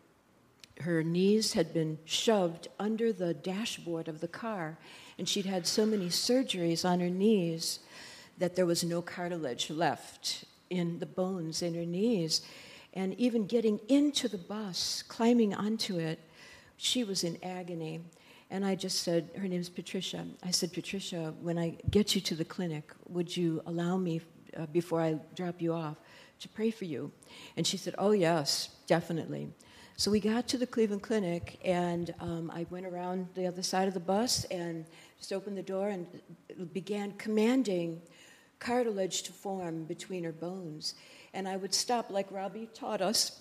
her 0.80 1.02
knees 1.02 1.52
had 1.52 1.72
been 1.72 1.98
shoved 2.04 2.68
under 2.78 3.12
the 3.12 3.32
dashboard 3.32 4.08
of 4.08 4.20
the 4.20 4.28
car, 4.28 4.78
and 5.18 5.28
she'd 5.28 5.46
had 5.46 5.66
so 5.66 5.86
many 5.86 6.08
surgeries 6.08 6.84
on 6.84 7.00
her 7.00 7.10
knees 7.10 7.80
that 8.38 8.56
there 8.56 8.66
was 8.66 8.82
no 8.82 9.00
cartilage 9.00 9.70
left 9.70 10.44
in 10.70 10.98
the 10.98 11.06
bones 11.06 11.62
in 11.62 11.74
her 11.74 11.86
knees. 11.86 12.42
And 12.92 13.14
even 13.18 13.46
getting 13.46 13.80
into 13.88 14.28
the 14.28 14.38
bus, 14.38 15.02
climbing 15.06 15.54
onto 15.54 15.98
it, 15.98 16.20
she 16.76 17.04
was 17.04 17.22
in 17.22 17.38
agony. 17.42 18.00
And 18.50 18.64
I 18.64 18.74
just 18.74 19.02
said, 19.02 19.30
her 19.36 19.48
name's 19.48 19.68
Patricia. 19.68 20.26
I 20.42 20.50
said, 20.50 20.72
Patricia, 20.72 21.34
when 21.40 21.58
I 21.58 21.76
get 21.90 22.14
you 22.14 22.20
to 22.22 22.34
the 22.34 22.44
clinic, 22.44 22.92
would 23.08 23.36
you 23.36 23.62
allow 23.66 23.96
me, 23.96 24.20
uh, 24.56 24.66
before 24.66 25.00
I 25.00 25.18
drop 25.34 25.60
you 25.60 25.72
off, 25.72 25.96
to 26.40 26.48
pray 26.48 26.70
for 26.70 26.84
you? 26.84 27.12
And 27.56 27.66
she 27.66 27.76
said, 27.76 27.94
Oh, 27.98 28.12
yes, 28.12 28.70
definitely. 28.86 29.48
So 29.96 30.10
we 30.10 30.18
got 30.18 30.48
to 30.48 30.58
the 30.58 30.66
Cleveland 30.66 31.02
Clinic, 31.02 31.60
and 31.64 32.12
um, 32.18 32.50
I 32.52 32.66
went 32.68 32.84
around 32.84 33.28
the 33.36 33.46
other 33.46 33.62
side 33.62 33.86
of 33.86 33.94
the 33.94 34.00
bus 34.00 34.42
and 34.46 34.84
just 35.18 35.32
opened 35.32 35.56
the 35.56 35.62
door 35.62 35.88
and 35.88 36.04
began 36.72 37.12
commanding 37.12 38.02
cartilage 38.58 39.22
to 39.22 39.32
form 39.32 39.84
between 39.84 40.24
her 40.24 40.32
bones. 40.32 40.94
And 41.32 41.46
I 41.46 41.56
would 41.56 41.72
stop, 41.72 42.10
like 42.10 42.26
Robbie 42.32 42.68
taught 42.74 43.00
us, 43.00 43.40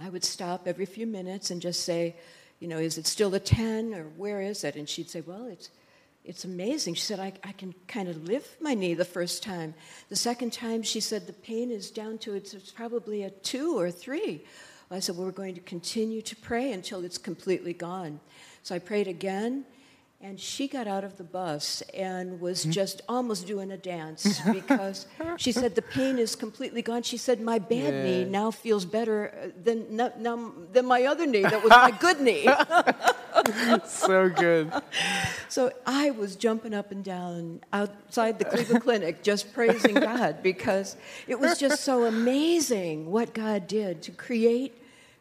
I 0.00 0.08
would 0.08 0.24
stop 0.24 0.66
every 0.66 0.86
few 0.86 1.06
minutes 1.06 1.50
and 1.50 1.60
just 1.60 1.84
say, 1.84 2.16
you 2.60 2.68
know, 2.68 2.78
is 2.78 2.96
it 2.96 3.06
still 3.06 3.34
a 3.34 3.40
10 3.40 3.92
or 3.92 4.04
where 4.16 4.40
is 4.40 4.64
it? 4.64 4.74
And 4.74 4.88
she'd 4.88 5.10
say, 5.10 5.20
well, 5.20 5.48
it's, 5.48 5.68
it's 6.24 6.46
amazing. 6.46 6.94
She 6.94 7.02
said, 7.02 7.20
I, 7.20 7.34
I 7.44 7.52
can 7.52 7.74
kind 7.86 8.08
of 8.08 8.24
lift 8.24 8.62
my 8.62 8.72
knee 8.72 8.94
the 8.94 9.04
first 9.04 9.42
time. 9.42 9.74
The 10.08 10.16
second 10.16 10.54
time, 10.54 10.82
she 10.82 11.00
said, 11.00 11.26
the 11.26 11.34
pain 11.34 11.70
is 11.70 11.90
down 11.90 12.16
to 12.18 12.32
it's, 12.32 12.54
it's 12.54 12.72
probably 12.72 13.24
a 13.24 13.30
two 13.30 13.78
or 13.78 13.90
three. 13.90 14.44
I 14.90 15.00
said, 15.00 15.16
well, 15.16 15.26
we're 15.26 15.32
going 15.32 15.54
to 15.54 15.60
continue 15.60 16.22
to 16.22 16.36
pray 16.36 16.72
until 16.72 17.04
it's 17.04 17.18
completely 17.18 17.74
gone. 17.74 18.20
So 18.62 18.74
I 18.74 18.78
prayed 18.78 19.06
again, 19.06 19.64
and 20.20 20.40
she 20.40 20.66
got 20.66 20.88
out 20.88 21.04
of 21.04 21.16
the 21.16 21.22
bus 21.22 21.80
and 21.94 22.40
was 22.40 22.64
hmm? 22.64 22.70
just 22.70 23.02
almost 23.08 23.46
doing 23.46 23.70
a 23.70 23.76
dance 23.76 24.40
because 24.52 25.06
she 25.36 25.52
said 25.52 25.74
the 25.76 25.82
pain 25.82 26.18
is 26.18 26.34
completely 26.34 26.82
gone. 26.82 27.02
She 27.02 27.16
said 27.16 27.40
my 27.40 27.58
bad 27.60 27.94
yeah. 27.94 28.02
knee 28.02 28.24
now 28.24 28.50
feels 28.50 28.84
better 28.84 29.32
uh, 29.32 29.48
than 29.62 29.96
than 30.72 30.86
my 30.86 31.04
other 31.04 31.24
knee 31.24 31.42
that 31.42 31.62
was 31.62 31.70
my 31.70 31.92
good 31.92 32.20
knee. 32.20 32.48
so 33.86 34.28
good. 34.28 34.72
So 35.50 35.72
I 35.86 36.10
was 36.10 36.36
jumping 36.36 36.74
up 36.74 36.92
and 36.92 37.02
down 37.02 37.62
outside 37.72 38.38
the 38.38 38.44
Cleveland 38.44 38.82
Clinic 38.82 39.22
just 39.22 39.54
praising 39.54 39.94
God 39.94 40.42
because 40.42 40.94
it 41.26 41.40
was 41.40 41.58
just 41.58 41.82
so 41.84 42.04
amazing 42.04 43.10
what 43.10 43.32
God 43.32 43.66
did 43.66 44.02
to 44.02 44.10
create 44.10 44.77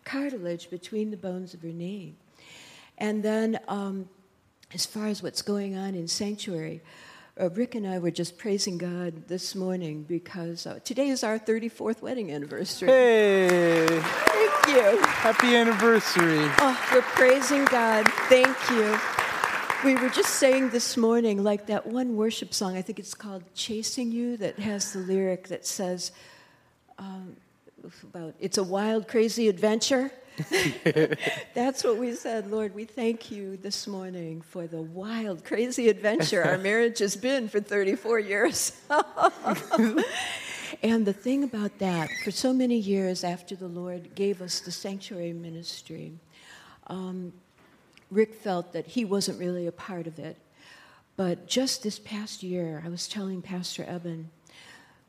cartilage 0.07 0.69
between 0.69 1.11
the 1.11 1.17
bones 1.17 1.53
of 1.53 1.61
her 1.61 1.67
knee. 1.67 2.15
And 2.97 3.21
then, 3.23 3.59
um, 3.67 4.07
as 4.73 4.85
far 4.85 5.07
as 5.07 5.21
what's 5.21 5.41
going 5.41 5.77
on 5.77 5.95
in 5.95 6.07
sanctuary, 6.07 6.81
uh, 7.39 7.49
Rick 7.51 7.75
and 7.75 7.85
I 7.85 7.99
were 7.99 8.09
just 8.09 8.37
praising 8.37 8.77
God 8.77 9.27
this 9.27 9.53
morning 9.53 10.03
because 10.03 10.65
uh, 10.65 10.79
today 10.83 11.09
is 11.09 11.23
our 11.23 11.37
34th 11.37 12.01
wedding 12.01 12.31
anniversary. 12.31 12.89
Hey, 12.89 13.85
Thank 13.87 14.67
you. 14.75 14.97
happy 15.03 15.55
anniversary. 15.55 16.49
Oh, 16.57 16.89
we're 16.93 17.01
praising 17.01 17.65
God. 17.65 18.07
Thank 18.29 18.57
you. 18.71 18.97
We 19.83 19.95
were 20.01 20.09
just 20.09 20.35
saying 20.35 20.69
this 20.69 20.97
morning, 20.97 21.43
like 21.43 21.67
that 21.67 21.85
one 21.85 22.15
worship 22.15 22.53
song, 22.53 22.75
I 22.75 22.81
think 22.81 22.97
it's 22.97 23.13
called 23.13 23.43
Chasing 23.53 24.11
You, 24.11 24.37
that 24.37 24.57
has 24.57 24.93
the 24.93 24.99
lyric 24.99 25.49
that 25.49 25.67
says, 25.67 26.11
um, 26.97 27.35
about 28.03 28.35
it's 28.39 28.57
a 28.57 28.63
wild, 28.63 29.07
crazy 29.07 29.47
adventure. 29.47 30.11
That's 31.53 31.83
what 31.83 31.97
we 31.97 32.13
said, 32.13 32.51
Lord. 32.51 32.75
We 32.75 32.85
thank 32.85 33.31
you 33.31 33.57
this 33.57 33.87
morning 33.87 34.41
for 34.41 34.67
the 34.67 34.81
wild, 34.81 35.43
crazy 35.43 35.89
adventure 35.89 36.43
our 36.43 36.57
marriage 36.57 36.99
has 36.99 37.15
been 37.15 37.49
for 37.49 37.59
34 37.59 38.19
years. 38.19 38.79
and 40.83 41.05
the 41.05 41.13
thing 41.13 41.43
about 41.43 41.79
that, 41.79 42.09
for 42.23 42.31
so 42.31 42.53
many 42.53 42.77
years 42.77 43.23
after 43.23 43.55
the 43.55 43.67
Lord 43.67 44.13
gave 44.13 44.41
us 44.41 44.59
the 44.59 44.71
sanctuary 44.71 45.33
ministry, 45.33 46.13
um, 46.87 47.33
Rick 48.11 48.35
felt 48.35 48.73
that 48.73 48.85
he 48.85 49.05
wasn't 49.05 49.39
really 49.39 49.65
a 49.65 49.71
part 49.71 50.07
of 50.07 50.19
it. 50.19 50.37
But 51.15 51.47
just 51.47 51.81
this 51.81 51.97
past 51.97 52.43
year, 52.43 52.83
I 52.85 52.89
was 52.89 53.07
telling 53.07 53.41
Pastor 53.41 53.83
Eben, 53.87 54.29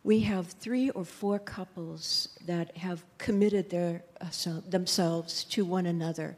we 0.04 0.20
have 0.20 0.46
three 0.46 0.90
or 0.90 1.04
four 1.04 1.38
couples 1.38 2.28
that 2.46 2.76
have 2.76 3.04
committed 3.18 3.70
their, 3.70 4.02
uh, 4.20 4.60
themselves 4.68 5.44
to 5.44 5.64
one 5.64 5.86
another. 5.86 6.36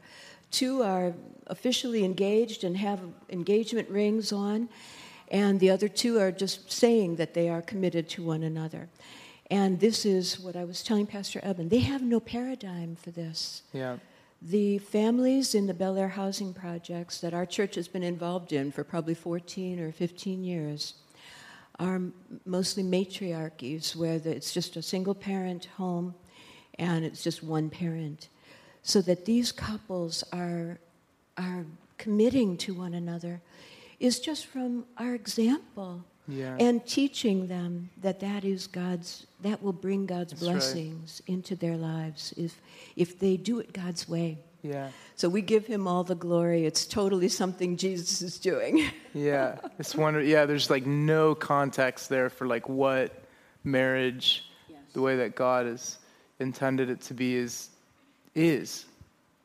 Two 0.49 0.83
are 0.83 1.13
officially 1.47 2.03
engaged 2.03 2.63
and 2.63 2.75
have 2.77 2.99
engagement 3.29 3.89
rings 3.89 4.31
on, 4.31 4.67
and 5.29 5.59
the 5.59 5.69
other 5.69 5.87
two 5.87 6.19
are 6.19 6.31
just 6.31 6.71
saying 6.71 7.15
that 7.15 7.33
they 7.33 7.49
are 7.49 7.61
committed 7.61 8.09
to 8.09 8.23
one 8.23 8.43
another. 8.43 8.89
And 9.49 9.79
this 9.79 10.05
is 10.05 10.39
what 10.39 10.55
I 10.55 10.63
was 10.63 10.83
telling 10.83 11.05
Pastor 11.05 11.39
Eben. 11.43 11.69
They 11.69 11.79
have 11.79 12.01
no 12.01 12.19
paradigm 12.19 12.95
for 12.95 13.11
this. 13.11 13.63
Yeah. 13.73 13.97
The 14.41 14.79
families 14.79 15.53
in 15.53 15.67
the 15.67 15.73
Bel 15.73 15.97
Air 15.97 16.07
housing 16.07 16.53
projects 16.53 17.19
that 17.19 17.33
our 17.33 17.45
church 17.45 17.75
has 17.75 17.87
been 17.87 18.01
involved 18.01 18.53
in 18.53 18.71
for 18.71 18.83
probably 18.83 19.13
14 19.13 19.79
or 19.79 19.91
15 19.91 20.43
years 20.43 20.95
are 21.81 21.99
mostly 22.45 22.83
matriarchies 22.83 23.95
where 23.95 24.19
the, 24.19 24.29
it's 24.35 24.53
just 24.53 24.77
a 24.77 24.81
single 24.81 25.15
parent 25.15 25.65
home 25.77 26.13
and 26.77 27.03
it's 27.03 27.23
just 27.23 27.43
one 27.43 27.69
parent. 27.69 28.29
So 28.83 29.01
that 29.01 29.25
these 29.25 29.51
couples 29.51 30.23
are, 30.31 30.79
are 31.37 31.65
committing 31.97 32.57
to 32.57 32.73
one 32.73 32.93
another 32.93 33.41
is 33.99 34.19
just 34.19 34.45
from 34.45 34.85
our 34.97 35.13
example 35.15 36.03
Yeah. 36.27 36.55
and 36.59 36.85
teaching 36.85 37.47
them 37.47 37.89
that 38.01 38.19
that 38.19 38.43
is 38.43 38.67
God's 38.67 39.25
that 39.41 39.61
will 39.63 39.73
bring 39.73 40.05
God's 40.05 40.33
That's 40.33 40.43
right. 40.43 40.51
blessings 40.53 41.21
into 41.27 41.55
their 41.55 41.77
lives 41.77 42.33
if 42.37 42.61
if 42.95 43.09
they 43.19 43.37
do 43.37 43.59
it 43.59 43.73
God's 43.73 44.07
way. 44.07 44.37
Yeah. 44.63 44.89
So 45.15 45.29
we 45.29 45.41
give 45.41 45.65
him 45.65 45.87
all 45.87 46.03
the 46.03 46.15
glory. 46.15 46.65
It's 46.65 46.85
totally 46.85 47.29
something 47.29 47.77
Jesus 47.77 48.21
is 48.21 48.37
doing. 48.37 48.89
Yeah, 49.13 49.57
it's 49.77 49.93
wonder. 49.93 50.23
Yeah, 50.23 50.45
there's 50.45 50.69
like 50.69 50.85
no 50.85 51.35
context 51.35 52.07
there 52.07 52.29
for 52.29 52.47
like 52.47 52.69
what 52.69 53.11
marriage, 53.65 54.49
the 54.93 55.01
way 55.01 55.17
that 55.17 55.35
God 55.35 55.65
has 55.65 55.97
intended 56.39 56.89
it 56.89 57.01
to 57.01 57.13
be, 57.13 57.35
is 57.35 57.71
is, 58.35 58.85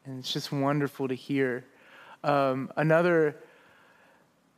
and 0.04 0.20
it's 0.20 0.32
just 0.32 0.52
wonderful 0.52 1.08
to 1.08 1.16
hear. 1.16 1.64
Um, 2.22 2.70
another 2.76 3.34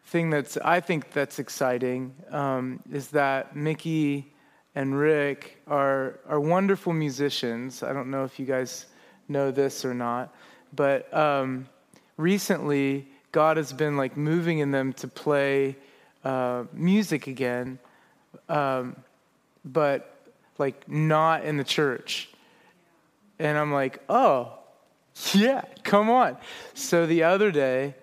thing 0.08 0.28
that's 0.28 0.58
I 0.58 0.80
think 0.80 1.12
that's 1.12 1.38
exciting 1.38 2.14
um, 2.30 2.80
is 2.92 3.08
that 3.08 3.56
Mickey 3.56 4.30
and 4.74 4.94
Rick 4.94 5.62
are 5.66 6.20
are 6.28 6.38
wonderful 6.38 6.92
musicians. 6.92 7.82
I 7.82 7.94
don't 7.94 8.10
know 8.10 8.24
if 8.24 8.38
you 8.38 8.44
guys 8.44 8.84
know 9.28 9.50
this 9.50 9.84
or 9.84 9.94
not, 9.94 10.34
but 10.74 11.12
um, 11.14 11.68
recently 12.16 13.06
God 13.32 13.56
has 13.56 13.72
been 13.72 13.96
like 13.96 14.16
moving 14.16 14.58
in 14.58 14.70
them 14.70 14.92
to 14.94 15.08
play 15.08 15.76
uh, 16.24 16.64
music 16.72 17.26
again, 17.26 17.78
um, 18.48 18.96
but 19.64 20.14
like 20.58 20.88
not 20.88 21.44
in 21.44 21.56
the 21.56 21.64
church. 21.64 22.28
And 23.38 23.56
I'm 23.56 23.72
like, 23.72 24.02
oh, 24.08 24.52
yeah, 25.32 25.62
come 25.84 26.10
on. 26.10 26.36
So 26.74 27.06
the 27.06 27.24
other 27.24 27.50
day, 27.50 27.94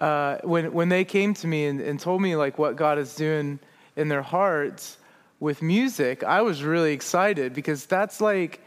uh, 0.00 0.38
when 0.42 0.72
when 0.72 0.88
they 0.88 1.04
came 1.04 1.34
to 1.34 1.46
me 1.46 1.66
and, 1.66 1.80
and 1.80 2.00
told 2.00 2.20
me 2.20 2.36
like 2.36 2.58
what 2.58 2.76
God 2.76 2.98
is 2.98 3.14
doing 3.14 3.58
in 3.96 4.08
their 4.08 4.22
hearts 4.22 4.96
with 5.40 5.62
music, 5.62 6.24
I 6.24 6.42
was 6.42 6.62
really 6.62 6.92
excited 6.92 7.54
because 7.54 7.86
that's 7.86 8.20
like 8.20 8.60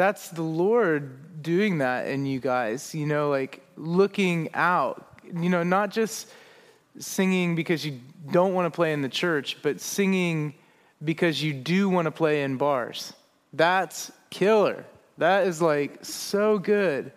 that's 0.00 0.30
the 0.30 0.40
Lord 0.40 1.42
doing 1.42 1.76
that 1.78 2.08
in 2.08 2.24
you 2.24 2.40
guys. 2.40 2.94
You 2.94 3.04
know, 3.04 3.28
like 3.28 3.60
looking 3.76 4.48
out. 4.54 5.06
You 5.22 5.50
know, 5.50 5.62
not 5.62 5.90
just 5.90 6.32
singing 6.98 7.54
because 7.54 7.84
you 7.84 8.00
don't 8.30 8.54
want 8.54 8.64
to 8.64 8.74
play 8.74 8.94
in 8.94 9.02
the 9.02 9.10
church, 9.10 9.58
but 9.60 9.78
singing 9.78 10.54
because 11.04 11.42
you 11.42 11.52
do 11.52 11.90
want 11.90 12.06
to 12.06 12.10
play 12.10 12.44
in 12.44 12.56
bars. 12.56 13.12
That's 13.52 14.10
killer. 14.30 14.86
That 15.18 15.46
is 15.46 15.60
like 15.60 16.02
so 16.02 16.58
good. 16.58 17.12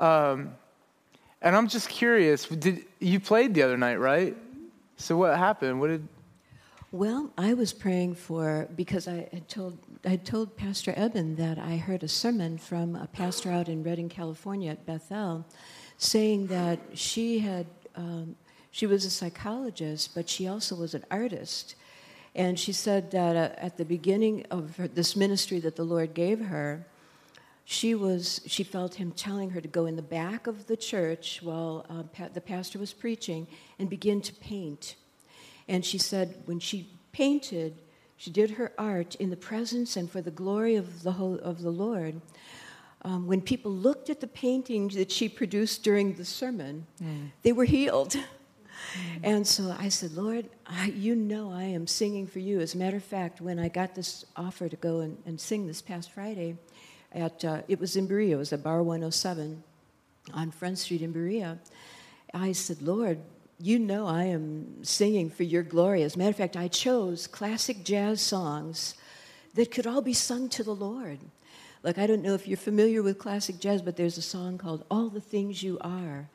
Um, 0.00 0.54
and 1.42 1.54
I'm 1.54 1.68
just 1.68 1.90
curious. 1.90 2.46
Did 2.46 2.86
you 3.00 3.20
played 3.20 3.52
the 3.52 3.64
other 3.64 3.76
night, 3.76 3.96
right? 3.96 4.34
So 4.96 5.18
what 5.18 5.36
happened? 5.36 5.78
What 5.78 5.88
did? 5.88 6.08
Well, 6.94 7.32
I 7.36 7.54
was 7.54 7.72
praying 7.72 8.14
for 8.14 8.68
because 8.76 9.08
I 9.08 9.28
had 9.32 9.48
told 9.48 9.78
I 10.04 10.10
had 10.10 10.24
told 10.24 10.56
Pastor 10.56 10.94
Eben 10.96 11.34
that 11.34 11.58
I 11.58 11.76
heard 11.76 12.04
a 12.04 12.08
sermon 12.08 12.56
from 12.56 12.94
a 12.94 13.08
pastor 13.08 13.50
out 13.50 13.68
in 13.68 13.82
Redding, 13.82 14.08
California, 14.08 14.70
at 14.70 14.86
Bethel, 14.86 15.44
saying 15.98 16.46
that 16.46 16.78
she 16.92 17.40
had 17.40 17.66
um, 17.96 18.36
she 18.70 18.86
was 18.86 19.04
a 19.04 19.10
psychologist, 19.10 20.14
but 20.14 20.28
she 20.28 20.46
also 20.46 20.76
was 20.76 20.94
an 20.94 21.04
artist, 21.10 21.74
and 22.36 22.56
she 22.56 22.70
said 22.70 23.10
that 23.10 23.34
uh, 23.34 23.56
at 23.56 23.76
the 23.76 23.84
beginning 23.84 24.46
of 24.52 24.76
her, 24.76 24.86
this 24.86 25.16
ministry 25.16 25.58
that 25.58 25.74
the 25.74 25.82
Lord 25.82 26.14
gave 26.14 26.38
her, 26.42 26.86
she 27.64 27.96
was 27.96 28.40
she 28.46 28.62
felt 28.62 28.94
him 28.94 29.10
telling 29.10 29.50
her 29.50 29.60
to 29.60 29.66
go 29.66 29.86
in 29.86 29.96
the 29.96 30.02
back 30.20 30.46
of 30.46 30.68
the 30.68 30.76
church 30.76 31.40
while 31.42 31.84
uh, 31.90 32.04
pa- 32.04 32.28
the 32.32 32.40
pastor 32.40 32.78
was 32.78 32.92
preaching 32.92 33.48
and 33.80 33.90
begin 33.90 34.20
to 34.20 34.32
paint 34.34 34.94
and 35.68 35.84
she 35.84 35.98
said 35.98 36.42
when 36.46 36.58
she 36.58 36.88
painted 37.12 37.76
she 38.16 38.30
did 38.30 38.52
her 38.52 38.72
art 38.78 39.14
in 39.16 39.30
the 39.30 39.36
presence 39.36 39.96
and 39.96 40.10
for 40.10 40.20
the 40.20 40.30
glory 40.30 40.76
of 40.76 41.02
the 41.02 41.12
whole, 41.12 41.36
of 41.36 41.62
the 41.62 41.70
lord 41.70 42.20
um, 43.02 43.26
when 43.26 43.40
people 43.40 43.70
looked 43.70 44.08
at 44.08 44.20
the 44.20 44.26
paintings 44.26 44.94
that 44.94 45.10
she 45.10 45.28
produced 45.28 45.82
during 45.82 46.14
the 46.14 46.24
sermon 46.24 46.86
they 47.42 47.52
were 47.52 47.64
healed 47.64 48.16
and 49.22 49.46
so 49.46 49.74
I 49.78 49.88
said, 49.88 50.12
Lord, 50.12 50.48
I, 50.66 50.86
you 50.86 51.14
know 51.14 51.52
I 51.52 51.64
am 51.64 51.86
singing 51.86 52.26
for 52.26 52.38
you. 52.38 52.60
As 52.60 52.74
a 52.74 52.78
matter 52.78 52.96
of 52.96 53.04
fact, 53.04 53.40
when 53.40 53.58
I 53.58 53.68
got 53.68 53.94
this 53.94 54.24
offer 54.36 54.68
to 54.68 54.76
go 54.76 55.00
and, 55.00 55.16
and 55.26 55.40
sing 55.40 55.66
this 55.66 55.82
past 55.82 56.12
Friday, 56.12 56.56
at 57.12 57.44
uh, 57.44 57.62
it 57.68 57.78
was 57.78 57.96
in 57.96 58.06
Berea, 58.06 58.34
it 58.34 58.38
was 58.38 58.52
at 58.52 58.62
Bar 58.62 58.82
107 58.82 59.62
on 60.32 60.50
Front 60.50 60.78
Street 60.78 61.02
in 61.02 61.12
Berea. 61.12 61.58
I 62.32 62.52
said, 62.52 62.82
Lord, 62.82 63.18
you 63.60 63.78
know 63.78 64.06
I 64.06 64.24
am 64.24 64.82
singing 64.84 65.30
for 65.30 65.42
your 65.42 65.62
glory. 65.62 66.02
As 66.02 66.14
a 66.14 66.18
matter 66.18 66.30
of 66.30 66.36
fact, 66.36 66.56
I 66.56 66.68
chose 66.68 67.26
classic 67.26 67.84
jazz 67.84 68.20
songs 68.20 68.94
that 69.54 69.70
could 69.70 69.86
all 69.86 70.02
be 70.02 70.12
sung 70.12 70.48
to 70.50 70.62
the 70.62 70.74
Lord. 70.74 71.20
Like, 71.82 71.98
I 71.98 72.06
don't 72.06 72.22
know 72.22 72.34
if 72.34 72.48
you're 72.48 72.56
familiar 72.56 73.02
with 73.02 73.18
classic 73.18 73.60
jazz, 73.60 73.82
but 73.82 73.96
there's 73.96 74.18
a 74.18 74.22
song 74.22 74.58
called 74.58 74.84
All 74.90 75.08
the 75.08 75.20
Things 75.20 75.62
You 75.62 75.78
Are. 75.82 76.28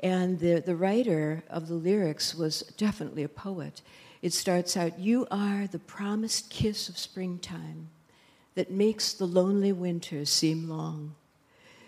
And 0.00 0.38
the, 0.38 0.60
the 0.60 0.76
writer 0.76 1.42
of 1.50 1.68
the 1.68 1.74
lyrics 1.74 2.34
was 2.34 2.60
definitely 2.76 3.24
a 3.24 3.28
poet. 3.28 3.82
It 4.22 4.32
starts 4.32 4.76
out 4.76 4.98
You 4.98 5.26
are 5.30 5.66
the 5.66 5.78
promised 5.78 6.48
kiss 6.48 6.88
of 6.88 6.96
springtime 6.96 7.90
that 8.54 8.70
makes 8.70 9.12
the 9.12 9.26
lonely 9.26 9.72
winter 9.72 10.24
seem 10.24 10.68
long. 10.68 11.14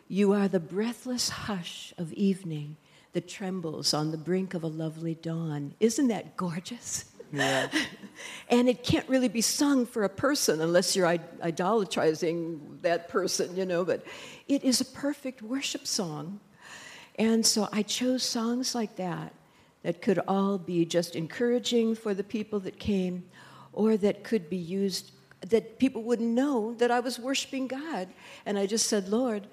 You 0.09 0.33
are 0.33 0.49
the 0.49 0.61
breathless 0.61 1.29
hush 1.31 1.95
of 1.97 2.13
evening 2.13 2.77
that 3.17 3.27
trembles 3.27 3.95
on 3.95 4.11
the 4.11 4.19
brink 4.19 4.53
of 4.53 4.63
a 4.63 4.67
lovely 4.67 5.15
dawn. 5.15 5.73
Isn't 5.81 6.09
that 6.09 6.37
gorgeous? 6.37 7.07
Yeah. 7.33 7.71
and 8.51 8.69
it 8.69 8.85
can't 8.85 9.09
really 9.09 9.29
be 9.29 9.41
sung 9.41 9.87
for 9.87 10.05
a 10.05 10.09
person 10.11 10.61
unless 10.61 10.95
you're 10.95 11.07
id- 11.07 11.41
idolatrizing 11.41 12.83
that 12.83 13.09
person, 13.09 13.57
you 13.57 13.65
know, 13.65 13.87
but 13.87 14.05
it 14.49 14.63
is 14.63 14.83
a 14.83 14.85
perfect 14.85 15.41
worship 15.41 15.87
song. 15.87 16.41
And 17.19 17.47
so 17.47 17.71
I 17.73 17.83
chose 17.85 18.23
songs 18.23 18.75
like 18.75 18.97
that 18.97 19.33
that 19.83 20.03
could 20.03 20.21
all 20.29 20.59
be 20.59 20.85
just 20.85 21.17
encouraging 21.17 21.95
for 21.95 22.13
the 22.13 22.23
people 22.23 22.61
that 22.61 22.79
came 22.79 23.25
or 23.73 23.97
that 23.97 24.25
could 24.25 24.51
be 24.51 24.59
used 24.59 25.13
that 25.41 25.79
people 25.79 26.03
wouldn't 26.03 26.35
know 26.35 26.75
that 26.75 26.91
I 26.91 27.01
was 27.01 27.19
worshiping 27.19 27.67
God. 27.67 28.09
And 28.45 28.59
I 28.59 28.67
just 28.67 28.89
said, 28.89 29.09
Lord, 29.09 29.47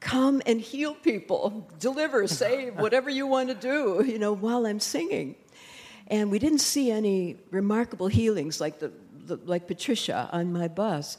come 0.00 0.42
and 0.46 0.60
heal 0.60 0.94
people, 0.94 1.68
deliver, 1.78 2.26
save, 2.26 2.74
whatever 2.78 3.10
you 3.10 3.26
want 3.26 3.48
to 3.48 3.54
do, 3.54 4.04
you 4.06 4.18
know, 4.18 4.32
while 4.32 4.66
I'm 4.66 4.80
singing. 4.80 5.36
And 6.08 6.30
we 6.30 6.38
didn't 6.38 6.60
see 6.60 6.90
any 6.90 7.36
remarkable 7.50 8.06
healings 8.06 8.60
like, 8.60 8.78
the, 8.78 8.92
the, 9.26 9.36
like 9.44 9.66
Patricia 9.66 10.28
on 10.32 10.52
my 10.52 10.68
bus. 10.68 11.18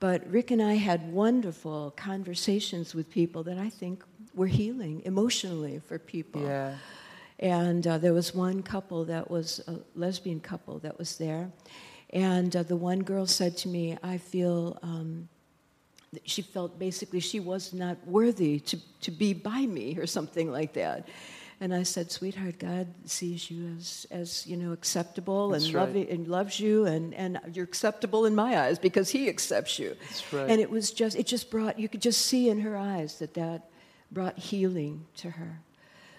But 0.00 0.28
Rick 0.30 0.50
and 0.50 0.60
I 0.60 0.74
had 0.74 1.12
wonderful 1.12 1.92
conversations 1.96 2.94
with 2.94 3.08
people 3.10 3.42
that 3.44 3.56
I 3.56 3.70
think 3.70 4.02
were 4.34 4.46
healing 4.46 5.02
emotionally 5.04 5.78
for 5.78 5.98
people. 5.98 6.42
Yeah. 6.42 6.74
And 7.38 7.86
uh, 7.86 7.98
there 7.98 8.12
was 8.12 8.34
one 8.34 8.62
couple 8.62 9.04
that 9.06 9.30
was 9.30 9.60
a 9.66 9.76
lesbian 9.94 10.40
couple 10.40 10.78
that 10.80 10.98
was 10.98 11.16
there. 11.16 11.50
And 12.10 12.54
uh, 12.54 12.62
the 12.62 12.76
one 12.76 13.02
girl 13.02 13.26
said 13.26 13.56
to 13.58 13.68
me, 13.68 13.96
I 14.02 14.18
feel, 14.18 14.78
um, 14.82 15.28
she 16.24 16.42
felt 16.42 16.78
basically 16.78 17.20
she 17.20 17.40
was 17.40 17.72
not 17.72 17.96
worthy 18.06 18.60
to, 18.60 18.78
to 19.00 19.10
be 19.10 19.32
by 19.34 19.66
me 19.66 19.96
or 19.98 20.06
something 20.06 20.50
like 20.50 20.72
that. 20.74 21.08
And 21.58 21.74
I 21.74 21.84
said, 21.84 22.12
sweetheart, 22.12 22.58
God 22.58 22.86
sees 23.06 23.50
you 23.50 23.76
as, 23.78 24.06
as 24.10 24.46
you 24.46 24.58
know, 24.58 24.72
acceptable 24.72 25.48
That's 25.48 25.66
and, 25.66 25.74
right. 25.74 25.80
loving, 25.88 26.10
and 26.10 26.28
loves 26.28 26.60
you, 26.60 26.84
and, 26.84 27.14
and 27.14 27.40
you're 27.54 27.64
acceptable 27.64 28.26
in 28.26 28.34
my 28.34 28.60
eyes 28.60 28.78
because 28.78 29.08
He 29.08 29.28
accepts 29.28 29.78
you. 29.78 29.96
That's 30.00 30.32
right. 30.34 30.50
And 30.50 30.60
it 30.60 30.68
was 30.68 30.90
just, 30.90 31.16
it 31.16 31.26
just 31.26 31.50
brought, 31.50 31.78
you 31.78 31.88
could 31.88 32.02
just 32.02 32.26
see 32.26 32.50
in 32.50 32.60
her 32.60 32.76
eyes 32.76 33.18
that 33.20 33.32
that 33.34 33.70
brought 34.10 34.38
healing 34.38 35.06
to 35.16 35.30
her. 35.30 35.60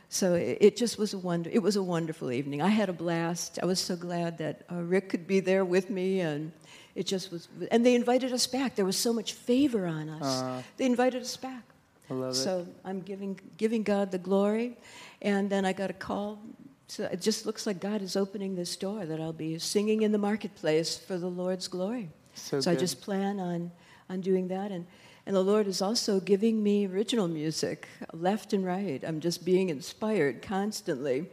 So 0.10 0.34
it, 0.34 0.58
it 0.60 0.78
just 0.78 0.98
was 0.98 1.14
a 1.14 1.20
wonder. 1.20 1.50
It 1.54 1.62
was 1.62 1.76
a 1.76 1.84
wonderful 1.84 2.32
evening. 2.32 2.62
I 2.62 2.70
had 2.70 2.90
a 2.90 2.94
blast. 2.94 3.60
I 3.62 3.66
was 3.66 3.80
so 3.80 3.96
glad 3.96 4.40
that 4.40 4.64
uh, 4.72 4.76
Rick 4.76 5.10
could 5.10 5.28
be 5.28 5.40
there 5.40 5.66
with 5.66 5.90
me, 5.90 6.22
and 6.22 6.52
it 6.98 7.06
just 7.06 7.32
was. 7.32 7.48
And 7.72 7.86
they 7.86 7.96
invited 7.96 8.34
us 8.34 8.48
back. 8.48 8.76
There 8.76 8.86
was 8.86 8.98
so 8.98 9.14
much 9.14 9.34
favor 9.34 9.86
on 9.86 10.10
us. 10.10 10.42
Uh, 10.42 10.62
they 10.78 10.86
invited 10.86 11.22
us 11.22 11.38
back. 11.38 11.64
I 12.10 12.14
love 12.14 12.32
it. 12.32 12.36
So 12.36 12.68
I'm 12.84 13.02
giving 13.02 13.40
giving 13.58 13.84
God 13.84 14.12
the 14.12 14.18
glory, 14.18 14.78
and 15.22 15.50
then 15.50 15.64
I 15.64 15.74
got 15.74 15.90
a 15.90 15.94
call. 15.94 16.40
So 16.88 17.04
it 17.04 17.22
just 17.22 17.46
looks 17.46 17.68
like 17.68 17.80
God 17.80 18.02
is 18.02 18.16
opening 18.16 18.56
this 18.56 18.76
door 18.76 19.06
that 19.06 19.20
I'll 19.20 19.34
be 19.34 19.60
singing 19.60 20.02
in 20.02 20.12
the 20.12 20.18
marketplace 20.18 20.98
for 20.98 21.18
the 21.18 21.30
Lord's 21.30 21.68
glory. 21.68 22.10
So, 22.34 22.62
So 22.62 22.72
I 22.72 22.76
just 22.76 23.02
plan 23.02 23.40
on, 23.40 23.72
on 24.10 24.22
doing 24.22 24.48
that. 24.48 24.72
And, 24.72 24.86
and 25.26 25.36
the 25.36 25.44
Lord 25.44 25.68
is 25.68 25.82
also 25.82 26.20
giving 26.22 26.64
me 26.64 26.88
original 26.88 27.28
music 27.28 27.88
left 28.14 28.54
and 28.54 28.66
right. 28.66 29.04
I'm 29.06 29.20
just 29.20 29.44
being 29.44 29.70
inspired 29.70 30.42
constantly. 30.42 31.26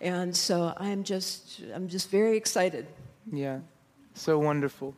And 0.00 0.36
so 0.36 0.74
I'm 0.76 1.04
just, 1.04 1.62
I'm 1.72 1.86
just 1.88 2.10
very 2.10 2.36
excited. 2.36 2.86
Yeah, 3.30 3.60
so 4.18 4.38
wonderful. 4.38 4.94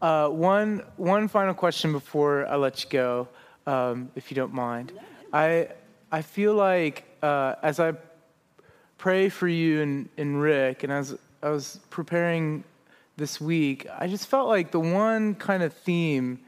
Uh, 0.00 0.28
one, 0.28 0.82
one 0.96 1.28
final 1.28 1.54
question 1.54 1.92
before 1.92 2.46
I 2.46 2.56
let 2.56 2.82
you 2.82 2.90
go, 2.90 3.28
um, 3.66 4.10
if 4.16 4.30
you 4.30 4.34
don't 4.34 4.52
mind. 4.52 4.92
I, 5.32 5.68
I 6.10 6.22
feel 6.22 6.54
like 6.54 7.04
uh, 7.22 7.54
as 7.62 7.78
I 7.78 7.94
pray 8.98 9.28
for 9.28 9.46
you 9.46 9.80
and, 9.80 10.08
and 10.18 10.42
Rick, 10.42 10.82
and 10.82 10.92
as 10.92 11.16
I 11.42 11.50
was 11.50 11.78
preparing 11.90 12.64
this 13.16 13.40
week, 13.40 13.86
I 13.96 14.08
just 14.08 14.26
felt 14.26 14.48
like 14.48 14.72
the 14.72 14.80
one 14.80 15.36
kind 15.36 15.62
of 15.62 15.72
theme 15.72 16.40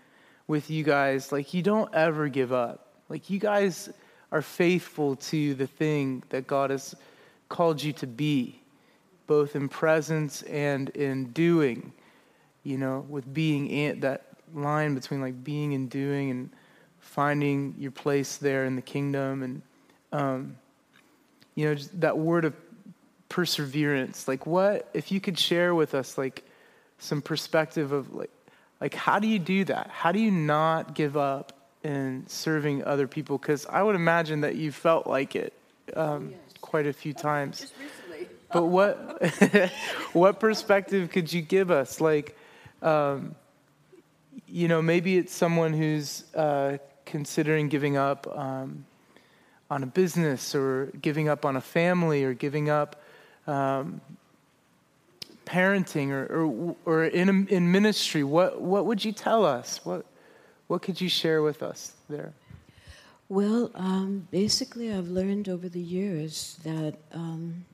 with 0.46 0.70
you 0.70 0.82
guys, 0.82 1.30
like 1.30 1.54
you 1.54 1.62
don't 1.62 1.94
ever 1.94 2.28
give 2.28 2.52
up. 2.52 2.88
Like 3.08 3.30
you 3.30 3.38
guys 3.38 3.88
are 4.32 4.42
faithful 4.42 5.16
to 5.16 5.54
the 5.54 5.66
thing 5.66 6.24
that 6.30 6.46
God 6.46 6.70
has 6.70 6.94
called 7.48 7.82
you 7.82 7.92
to 7.94 8.06
be 8.06 8.60
both 9.26 9.56
in 9.56 9.68
presence 9.68 10.42
and 10.42 10.90
in 10.90 11.26
doing, 11.26 11.92
you 12.62 12.78
know, 12.78 13.04
with 13.08 13.32
being 13.32 13.68
in 13.68 14.00
that 14.00 14.26
line 14.54 14.94
between 14.94 15.20
like 15.20 15.42
being 15.42 15.74
and 15.74 15.90
doing 15.90 16.30
and 16.30 16.50
finding 17.00 17.74
your 17.78 17.90
place 17.90 18.36
there 18.36 18.64
in 18.64 18.76
the 18.76 18.82
kingdom 18.82 19.42
and 19.42 19.62
um, 20.12 20.56
you 21.54 21.66
know 21.66 21.74
just 21.74 22.00
that 22.00 22.18
word 22.18 22.44
of 22.44 22.54
perseverance. 23.28 24.28
Like 24.28 24.46
what 24.46 24.88
if 24.94 25.10
you 25.10 25.20
could 25.20 25.38
share 25.38 25.74
with 25.74 25.94
us 25.94 26.16
like 26.16 26.44
some 26.98 27.20
perspective 27.20 27.92
of 27.92 28.14
like 28.14 28.30
like 28.80 28.94
how 28.94 29.18
do 29.18 29.26
you 29.26 29.38
do 29.38 29.64
that? 29.64 29.88
How 29.90 30.12
do 30.12 30.20
you 30.20 30.30
not 30.30 30.94
give 30.94 31.16
up 31.16 31.52
in 31.82 32.24
serving 32.26 32.84
other 32.84 33.06
people? 33.06 33.38
Because 33.38 33.66
i 33.66 33.82
would 33.82 33.96
imagine 33.96 34.40
that 34.42 34.56
you 34.56 34.72
felt 34.72 35.06
like 35.06 35.36
it 35.36 35.52
um, 35.94 36.32
quite 36.60 36.86
a 36.86 36.92
few 36.92 37.12
times 37.12 37.72
but 38.54 38.64
what 38.64 39.22
what 40.14 40.40
perspective 40.40 41.10
could 41.10 41.30
you 41.32 41.42
give 41.42 41.70
us? 41.70 42.00
Like 42.00 42.36
um, 42.80 43.34
you 44.48 44.68
know 44.68 44.80
maybe 44.80 45.18
it's 45.18 45.34
someone 45.34 45.74
who's 45.74 46.24
uh, 46.34 46.78
considering 47.04 47.68
giving 47.68 47.96
up 47.96 48.26
um, 48.34 48.86
on 49.70 49.82
a 49.82 49.86
business 49.86 50.54
or 50.54 50.92
giving 51.02 51.28
up 51.28 51.44
on 51.44 51.56
a 51.56 51.60
family 51.60 52.24
or 52.24 52.32
giving 52.32 52.70
up 52.70 53.02
um, 53.46 54.00
parenting 55.44 56.10
or, 56.10 56.26
or, 56.26 56.76
or 56.84 57.04
in, 57.04 57.46
in 57.48 57.70
ministry. 57.70 58.24
What, 58.24 58.60
what 58.60 58.86
would 58.86 59.04
you 59.04 59.12
tell 59.12 59.44
us? 59.44 59.84
What, 59.84 60.04
what 60.66 60.82
could 60.82 61.00
you 61.00 61.08
share 61.08 61.42
with 61.42 61.62
us 61.62 61.92
there? 62.08 62.32
Well, 63.28 63.70
um, 63.74 64.28
basically, 64.30 64.92
I've 64.92 65.08
learned 65.08 65.48
over 65.48 65.68
the 65.68 65.80
years 65.80 66.58
that 66.62 66.94
um, 67.12 67.64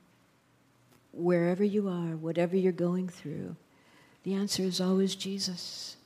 wherever 1.11 1.63
you 1.63 1.87
are, 1.87 2.15
whatever 2.15 2.55
you're 2.55 2.71
going 2.71 3.07
through, 3.07 3.55
the 4.23 4.33
answer 4.33 4.63
is 4.63 4.79
always 4.79 5.15
Jesus. 5.15 5.97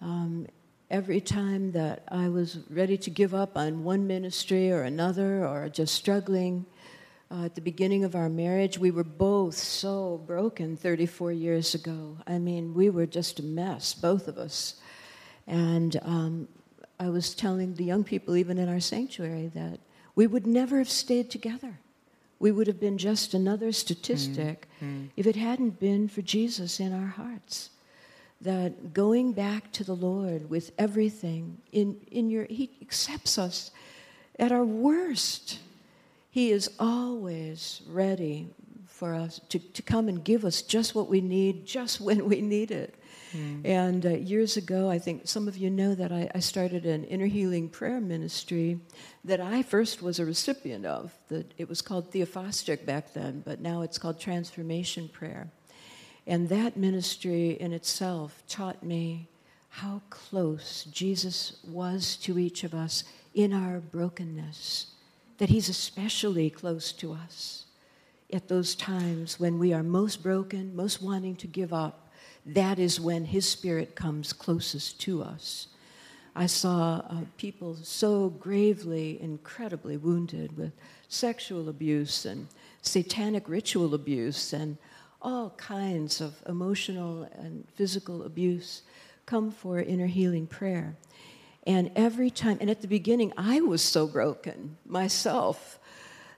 Um, 0.00 0.46
every 0.90 1.20
time 1.20 1.72
that 1.72 2.02
I 2.08 2.28
was 2.28 2.58
ready 2.68 2.98
to 2.98 3.10
give 3.10 3.34
up 3.34 3.56
on 3.56 3.84
one 3.84 4.06
ministry 4.06 4.72
or 4.72 4.82
another 4.82 5.46
or 5.46 5.68
just 5.68 5.94
struggling, 5.94 6.66
uh, 7.32 7.44
at 7.44 7.54
the 7.54 7.60
beginning 7.60 8.02
of 8.02 8.16
our 8.16 8.28
marriage, 8.28 8.76
we 8.76 8.90
were 8.90 9.04
both 9.04 9.54
so 9.54 10.20
broken 10.26 10.76
34 10.76 11.30
years 11.30 11.74
ago. 11.76 12.16
I 12.26 12.38
mean, 12.38 12.74
we 12.74 12.90
were 12.90 13.06
just 13.06 13.38
a 13.38 13.44
mess, 13.44 13.94
both 13.94 14.26
of 14.26 14.36
us. 14.36 14.80
And 15.46 15.98
um, 16.02 16.48
I 16.98 17.08
was 17.08 17.34
telling 17.34 17.74
the 17.74 17.84
young 17.84 18.02
people, 18.02 18.36
even 18.36 18.58
in 18.58 18.68
our 18.68 18.80
sanctuary, 18.80 19.46
that 19.54 19.78
we 20.16 20.26
would 20.26 20.46
never 20.46 20.78
have 20.78 20.90
stayed 20.90 21.30
together. 21.30 21.78
We 22.40 22.50
would 22.50 22.66
have 22.66 22.80
been 22.80 22.98
just 22.98 23.34
another 23.34 23.70
statistic 23.70 24.66
mm, 24.82 24.88
mm. 24.88 25.08
if 25.16 25.26
it 25.26 25.36
hadn't 25.36 25.78
been 25.78 26.08
for 26.08 26.22
Jesus 26.22 26.80
in 26.80 26.92
our 26.92 27.06
hearts. 27.06 27.70
That 28.40 28.94
going 28.94 29.34
back 29.34 29.70
to 29.72 29.84
the 29.84 29.94
Lord 29.94 30.48
with 30.48 30.72
everything 30.78 31.58
in, 31.70 32.00
in 32.10 32.30
your, 32.30 32.46
He 32.46 32.70
accepts 32.80 33.36
us 33.36 33.70
at 34.38 34.50
our 34.50 34.64
worst. 34.64 35.58
He 36.30 36.50
is 36.50 36.70
always 36.78 37.82
ready 37.86 38.48
for 38.86 39.14
us 39.14 39.40
to, 39.50 39.58
to 39.58 39.82
come 39.82 40.08
and 40.08 40.24
give 40.24 40.44
us 40.46 40.62
just 40.62 40.94
what 40.94 41.08
we 41.08 41.20
need, 41.20 41.66
just 41.66 42.00
when 42.00 42.26
we 42.28 42.40
need 42.40 42.70
it. 42.70 42.94
And 43.64 44.06
uh, 44.06 44.10
years 44.10 44.56
ago, 44.56 44.90
I 44.90 44.98
think 44.98 45.28
some 45.28 45.48
of 45.48 45.56
you 45.56 45.70
know 45.70 45.94
that 45.94 46.12
I, 46.12 46.30
I 46.34 46.40
started 46.40 46.86
an 46.86 47.04
inner 47.04 47.26
healing 47.26 47.68
prayer 47.68 48.00
ministry 48.00 48.80
that 49.24 49.40
I 49.40 49.62
first 49.62 50.02
was 50.02 50.18
a 50.18 50.24
recipient 50.24 50.86
of. 50.86 51.12
The, 51.28 51.44
it 51.58 51.68
was 51.68 51.82
called 51.82 52.10
Theophostic 52.10 52.84
back 52.84 53.12
then, 53.12 53.42
but 53.44 53.60
now 53.60 53.82
it's 53.82 53.98
called 53.98 54.18
Transformation 54.18 55.08
Prayer. 55.08 55.50
And 56.26 56.48
that 56.48 56.76
ministry 56.76 57.50
in 57.52 57.72
itself 57.72 58.42
taught 58.48 58.82
me 58.82 59.28
how 59.68 60.02
close 60.10 60.84
Jesus 60.84 61.58
was 61.64 62.16
to 62.16 62.38
each 62.38 62.64
of 62.64 62.74
us 62.74 63.04
in 63.34 63.52
our 63.52 63.78
brokenness, 63.78 64.86
that 65.38 65.48
he's 65.48 65.68
especially 65.68 66.50
close 66.50 66.92
to 66.92 67.12
us 67.12 67.66
at 68.32 68.48
those 68.48 68.74
times 68.74 69.40
when 69.40 69.58
we 69.58 69.72
are 69.72 69.82
most 69.82 70.22
broken, 70.22 70.74
most 70.74 71.02
wanting 71.02 71.36
to 71.36 71.46
give 71.46 71.72
up. 71.72 72.09
That 72.54 72.80
is 72.80 72.98
when 72.98 73.26
his 73.26 73.48
spirit 73.48 73.94
comes 73.94 74.32
closest 74.32 75.00
to 75.02 75.22
us. 75.22 75.68
I 76.34 76.46
saw 76.46 77.02
uh, 77.08 77.20
people 77.36 77.76
so 77.76 78.30
gravely, 78.30 79.20
incredibly 79.22 79.96
wounded 79.96 80.56
with 80.56 80.72
sexual 81.08 81.68
abuse 81.68 82.24
and 82.24 82.48
satanic 82.82 83.48
ritual 83.48 83.94
abuse 83.94 84.52
and 84.52 84.78
all 85.22 85.50
kinds 85.50 86.20
of 86.20 86.42
emotional 86.48 87.28
and 87.38 87.68
physical 87.76 88.24
abuse 88.24 88.82
come 89.26 89.52
for 89.52 89.78
inner 89.80 90.06
healing 90.06 90.48
prayer. 90.48 90.96
And 91.68 91.92
every 91.94 92.30
time, 92.30 92.58
and 92.60 92.68
at 92.68 92.80
the 92.80 92.88
beginning, 92.88 93.32
I 93.36 93.60
was 93.60 93.80
so 93.80 94.08
broken 94.08 94.76
myself 94.84 95.78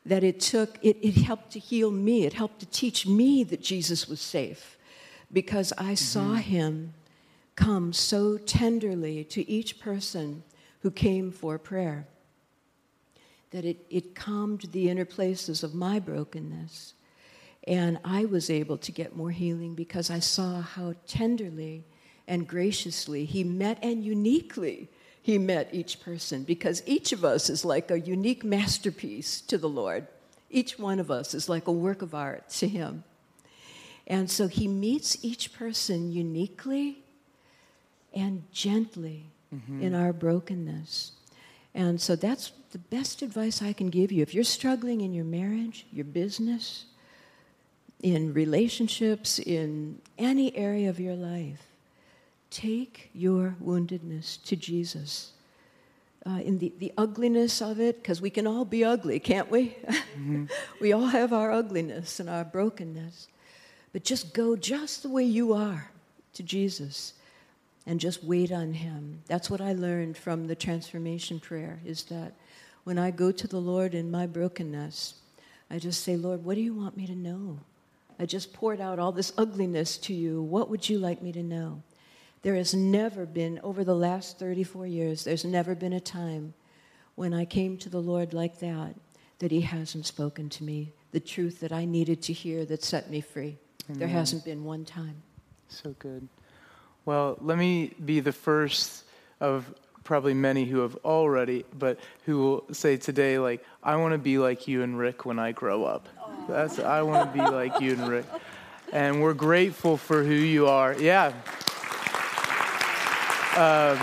that 0.04 0.22
it 0.22 0.40
took, 0.40 0.78
it, 0.82 0.98
it 1.00 1.22
helped 1.22 1.52
to 1.52 1.58
heal 1.58 1.90
me. 1.90 2.24
It 2.24 2.34
helped 2.34 2.60
to 2.60 2.66
teach 2.66 3.06
me 3.06 3.44
that 3.44 3.62
Jesus 3.62 4.06
was 4.08 4.20
safe 4.20 4.76
because 5.32 5.72
I 5.78 5.92
mm-hmm. 5.92 5.94
saw 5.94 6.34
him 6.34 6.94
come 7.54 7.92
so 7.92 8.38
tenderly 8.38 9.24
to 9.24 9.48
each 9.48 9.78
person 9.78 10.42
who 10.80 10.90
came 10.90 11.30
for 11.30 11.58
prayer 11.58 12.06
that 13.50 13.64
it, 13.64 13.84
it 13.90 14.14
calmed 14.14 14.62
the 14.72 14.88
inner 14.88 15.04
places 15.04 15.62
of 15.62 15.74
my 15.74 15.98
brokenness. 15.98 16.94
And 17.68 17.98
I 18.04 18.24
was 18.24 18.50
able 18.50 18.78
to 18.78 18.90
get 18.90 19.14
more 19.14 19.30
healing 19.30 19.74
because 19.74 20.10
I 20.10 20.18
saw 20.18 20.62
how 20.62 20.94
tenderly 21.06 21.84
and 22.26 22.48
graciously 22.48 23.24
he 23.24 23.44
met 23.44 23.78
and 23.82 24.04
uniquely 24.04 24.88
he 25.20 25.38
met 25.38 25.68
each 25.72 26.00
person 26.00 26.42
because 26.42 26.82
each 26.86 27.12
of 27.12 27.24
us 27.24 27.48
is 27.48 27.64
like 27.64 27.90
a 27.90 28.00
unique 28.00 28.42
masterpiece 28.42 29.40
to 29.42 29.58
the 29.58 29.68
Lord. 29.68 30.08
Each 30.50 30.78
one 30.78 30.98
of 30.98 31.10
us 31.10 31.34
is 31.34 31.48
like 31.48 31.68
a 31.68 31.72
work 31.72 32.02
of 32.02 32.14
art 32.14 32.48
to 32.50 32.66
him. 32.66 33.04
And 34.06 34.30
so 34.30 34.48
he 34.48 34.66
meets 34.68 35.16
each 35.22 35.52
person 35.52 36.12
uniquely 36.12 36.98
and 38.14 38.44
gently 38.52 39.26
mm-hmm. 39.54 39.82
in 39.82 39.94
our 39.94 40.12
brokenness. 40.12 41.12
And 41.74 42.00
so 42.00 42.16
that's 42.16 42.52
the 42.72 42.78
best 42.78 43.22
advice 43.22 43.62
I 43.62 43.72
can 43.72 43.88
give 43.88 44.12
you. 44.12 44.22
If 44.22 44.34
you're 44.34 44.44
struggling 44.44 45.00
in 45.00 45.12
your 45.12 45.24
marriage, 45.24 45.86
your 45.92 46.04
business, 46.04 46.86
in 48.02 48.34
relationships, 48.34 49.38
in 49.38 50.00
any 50.18 50.54
area 50.56 50.90
of 50.90 50.98
your 50.98 51.14
life, 51.14 51.62
take 52.50 53.10
your 53.14 53.56
woundedness 53.62 54.42
to 54.44 54.56
Jesus. 54.56 55.32
Uh, 56.24 56.38
in 56.38 56.58
the, 56.58 56.72
the 56.78 56.92
ugliness 56.96 57.60
of 57.60 57.80
it, 57.80 58.00
because 58.00 58.20
we 58.20 58.30
can 58.30 58.46
all 58.46 58.64
be 58.64 58.84
ugly, 58.84 59.18
can't 59.18 59.50
we? 59.50 59.76
Mm-hmm. 60.12 60.44
we 60.78 60.92
all 60.92 61.06
have 61.06 61.32
our 61.32 61.50
ugliness 61.50 62.20
and 62.20 62.28
our 62.28 62.44
brokenness. 62.44 63.28
But 63.92 64.04
just 64.04 64.34
go 64.34 64.56
just 64.56 65.02
the 65.02 65.08
way 65.08 65.24
you 65.24 65.52
are 65.52 65.90
to 66.34 66.42
Jesus 66.42 67.14
and 67.86 68.00
just 68.00 68.24
wait 68.24 68.52
on 68.52 68.72
him. 68.72 69.22
That's 69.26 69.50
what 69.50 69.60
I 69.60 69.72
learned 69.72 70.16
from 70.16 70.46
the 70.46 70.54
transformation 70.54 71.40
prayer 71.40 71.80
is 71.84 72.04
that 72.04 72.32
when 72.84 72.98
I 72.98 73.10
go 73.10 73.32
to 73.32 73.46
the 73.46 73.60
Lord 73.60 73.94
in 73.94 74.10
my 74.10 74.26
brokenness, 74.26 75.14
I 75.70 75.78
just 75.78 76.02
say, 76.02 76.16
Lord, 76.16 76.44
what 76.44 76.54
do 76.54 76.60
you 76.60 76.74
want 76.74 76.96
me 76.96 77.06
to 77.06 77.14
know? 77.14 77.58
I 78.18 78.26
just 78.26 78.52
poured 78.52 78.80
out 78.80 78.98
all 78.98 79.12
this 79.12 79.32
ugliness 79.36 79.96
to 79.98 80.14
you. 80.14 80.42
What 80.42 80.70
would 80.70 80.88
you 80.88 80.98
like 80.98 81.22
me 81.22 81.32
to 81.32 81.42
know? 81.42 81.82
There 82.42 82.56
has 82.56 82.74
never 82.74 83.24
been, 83.24 83.60
over 83.62 83.84
the 83.84 83.94
last 83.94 84.38
34 84.38 84.86
years, 84.86 85.24
there's 85.24 85.44
never 85.44 85.74
been 85.74 85.92
a 85.92 86.00
time 86.00 86.54
when 87.14 87.32
I 87.32 87.44
came 87.44 87.76
to 87.78 87.88
the 87.88 88.00
Lord 88.00 88.32
like 88.32 88.58
that, 88.58 88.94
that 89.38 89.52
He 89.52 89.60
hasn't 89.60 90.06
spoken 90.06 90.48
to 90.50 90.64
me 90.64 90.92
the 91.12 91.20
truth 91.20 91.60
that 91.60 91.72
I 91.72 91.84
needed 91.84 92.22
to 92.22 92.32
hear 92.32 92.64
that 92.64 92.82
set 92.82 93.10
me 93.10 93.20
free. 93.20 93.58
Amen. 93.88 93.98
There 93.98 94.08
hasn't 94.08 94.44
been 94.44 94.64
one 94.64 94.84
time. 94.84 95.22
So 95.68 95.94
good. 95.98 96.28
Well, 97.04 97.36
let 97.40 97.58
me 97.58 97.92
be 98.04 98.20
the 98.20 98.32
first 98.32 99.04
of 99.40 99.72
probably 100.04 100.34
many 100.34 100.64
who 100.64 100.80
have 100.80 100.96
already, 101.04 101.64
but 101.78 101.98
who 102.24 102.38
will 102.38 102.64
say 102.72 102.96
today, 102.96 103.38
like, 103.38 103.64
I 103.82 103.96
want 103.96 104.12
to 104.12 104.18
be 104.18 104.38
like 104.38 104.68
you 104.68 104.82
and 104.82 104.98
Rick 104.98 105.24
when 105.24 105.38
I 105.38 105.52
grow 105.52 105.84
up. 105.84 106.08
That's 106.48 106.78
I 106.78 107.02
want 107.02 107.32
to 107.32 107.38
be 107.38 107.44
like 107.50 107.80
you 107.80 107.92
and 107.92 108.08
Rick. 108.08 108.26
And 108.92 109.22
we're 109.22 109.34
grateful 109.34 109.96
for 109.96 110.22
who 110.22 110.34
you 110.34 110.66
are. 110.68 110.94
Yeah. 110.94 111.32
Um, 113.56 113.98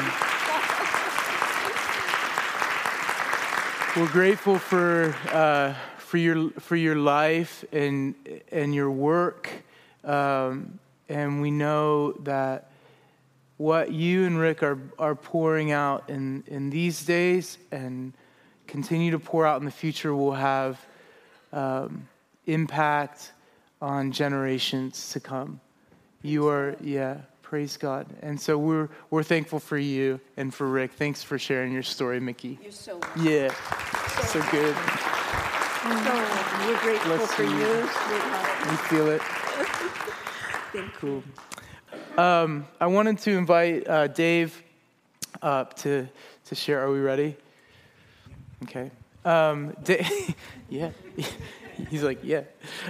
we're 3.95 4.11
grateful 4.11 4.57
for 4.57 5.15
uh, 5.31 5.73
for 5.97 6.17
your 6.17 6.51
for 6.59 6.75
your 6.75 6.95
life 6.95 7.65
and 7.71 8.15
and 8.51 8.73
your 8.73 8.91
work, 8.91 9.49
um, 10.09 10.79
and 11.07 11.41
we 11.41 11.51
know 11.51 12.13
that 12.23 12.71
what 13.57 13.91
you 13.91 14.25
and 14.25 14.39
Rick 14.39 14.63
are, 14.63 14.79
are 14.97 15.15
pouring 15.15 15.71
out 15.71 16.09
in, 16.09 16.43
in 16.47 16.69
these 16.69 17.05
days 17.05 17.57
and 17.71 18.13
continue 18.67 19.11
to 19.11 19.19
pour 19.19 19.45
out 19.45 19.59
in 19.59 19.65
the 19.65 19.71
future 19.71 20.15
will 20.15 20.33
have 20.33 20.83
um, 21.53 22.07
impact 22.47 23.33
on 23.81 24.11
generations 24.11 25.11
to 25.11 25.19
come. 25.19 25.59
You 26.21 26.47
are, 26.47 26.75
yeah, 26.81 27.17
praise 27.43 27.77
God. 27.77 28.07
And 28.21 28.39
so 28.39 28.57
we're, 28.57 28.89
we're 29.09 29.23
thankful 29.23 29.59
for 29.59 29.77
you 29.77 30.19
and 30.37 30.53
for 30.53 30.67
Rick. 30.67 30.93
Thanks 30.93 31.21
for 31.21 31.37
sharing 31.37 31.71
your 31.71 31.83
story, 31.83 32.19
Mickey. 32.19 32.57
You're 32.63 32.71
so 32.71 32.97
welcome. 32.97 33.25
Yeah, 33.25 33.53
so, 34.21 34.39
so 34.39 34.51
good. 34.51 35.18
So, 35.81 35.87
we're 35.87 36.79
grateful 36.81 37.11
Let's 37.11 37.33
for 37.33 37.43
you, 37.43 37.49
You 37.49 38.77
feel 38.89 39.07
it? 39.07 39.21
Thank 40.73 40.93
cool. 40.95 41.23
You. 42.17 42.21
Um, 42.21 42.67
I 42.81 42.87
wanted 42.87 43.19
to 43.19 43.37
invite 43.37 43.87
uh, 43.87 44.07
Dave 44.07 44.61
up 45.41 45.75
to, 45.77 46.09
to 46.45 46.55
share. 46.55 46.85
Are 46.85 46.91
we 46.91 46.99
ready? 46.99 47.37
Okay. 48.63 48.91
Um, 49.23 49.73
Dave, 49.81 50.35
yeah. 50.69 50.89
He's 51.89 52.03
like, 52.03 52.19
yeah. 52.23 52.41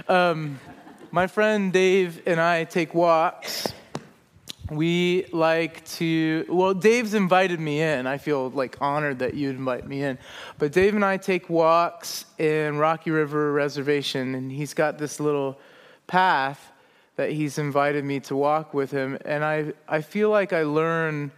Um, 0.08 0.58
my 1.12 1.28
friend 1.28 1.72
Dave 1.72 2.20
and 2.26 2.40
I 2.40 2.64
take 2.64 2.92
walks. 2.92 3.69
We 4.70 5.26
like 5.32 5.84
to, 5.96 6.46
well, 6.48 6.74
Dave's 6.74 7.14
invited 7.14 7.58
me 7.58 7.80
in. 7.80 8.06
I 8.06 8.18
feel 8.18 8.50
like 8.50 8.76
honored 8.80 9.18
that 9.18 9.34
you'd 9.34 9.56
invite 9.56 9.86
me 9.86 10.02
in. 10.02 10.16
But 10.58 10.70
Dave 10.70 10.94
and 10.94 11.04
I 11.04 11.16
take 11.16 11.50
walks 11.50 12.24
in 12.38 12.78
Rocky 12.78 13.10
River 13.10 13.52
Reservation, 13.52 14.36
and 14.36 14.50
he's 14.50 14.72
got 14.72 14.96
this 14.96 15.18
little 15.18 15.58
path 16.06 16.70
that 17.16 17.32
he's 17.32 17.58
invited 17.58 18.04
me 18.04 18.20
to 18.20 18.36
walk 18.36 18.72
with 18.72 18.92
him. 18.92 19.18
And 19.24 19.44
I, 19.44 19.72
I 19.88 20.02
feel 20.02 20.30
like 20.30 20.52
I 20.52 20.62
learn 20.62 21.32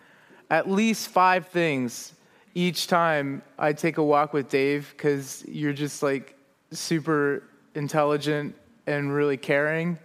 at 0.51 0.70
least 0.70 1.09
five 1.09 1.49
things 1.49 2.12
each 2.55 2.87
time 2.87 3.43
I 3.59 3.72
take 3.72 3.97
a 3.97 4.03
walk 4.03 4.35
with 4.35 4.51
Dave 4.51 4.93
because 4.95 5.43
you're 5.49 5.72
just 5.72 6.03
like 6.03 6.37
super 6.70 7.45
intelligent 7.74 8.55
and 8.87 9.14
really 9.14 9.39
caring 9.39 9.99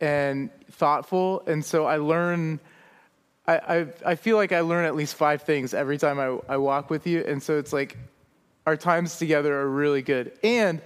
and 0.00 0.50
thoughtful. 0.70 1.42
And 1.46 1.64
so 1.64 1.86
I 1.86 1.96
learn. 1.98 2.60
I, 3.46 3.56
I, 3.56 3.86
I 4.04 4.14
feel 4.14 4.36
like 4.36 4.52
I 4.52 4.60
learn 4.60 4.84
at 4.84 4.94
least 4.94 5.14
five 5.14 5.42
things 5.42 5.72
every 5.72 5.96
time 5.96 6.20
I, 6.20 6.38
I 6.52 6.56
walk 6.58 6.90
with 6.90 7.06
you. 7.06 7.24
And 7.26 7.42
so 7.42 7.58
it's 7.58 7.72
like 7.72 7.96
our 8.66 8.76
times 8.76 9.18
together 9.18 9.58
are 9.58 9.70
really 9.70 10.02
good. 10.02 10.32
And 10.42 10.82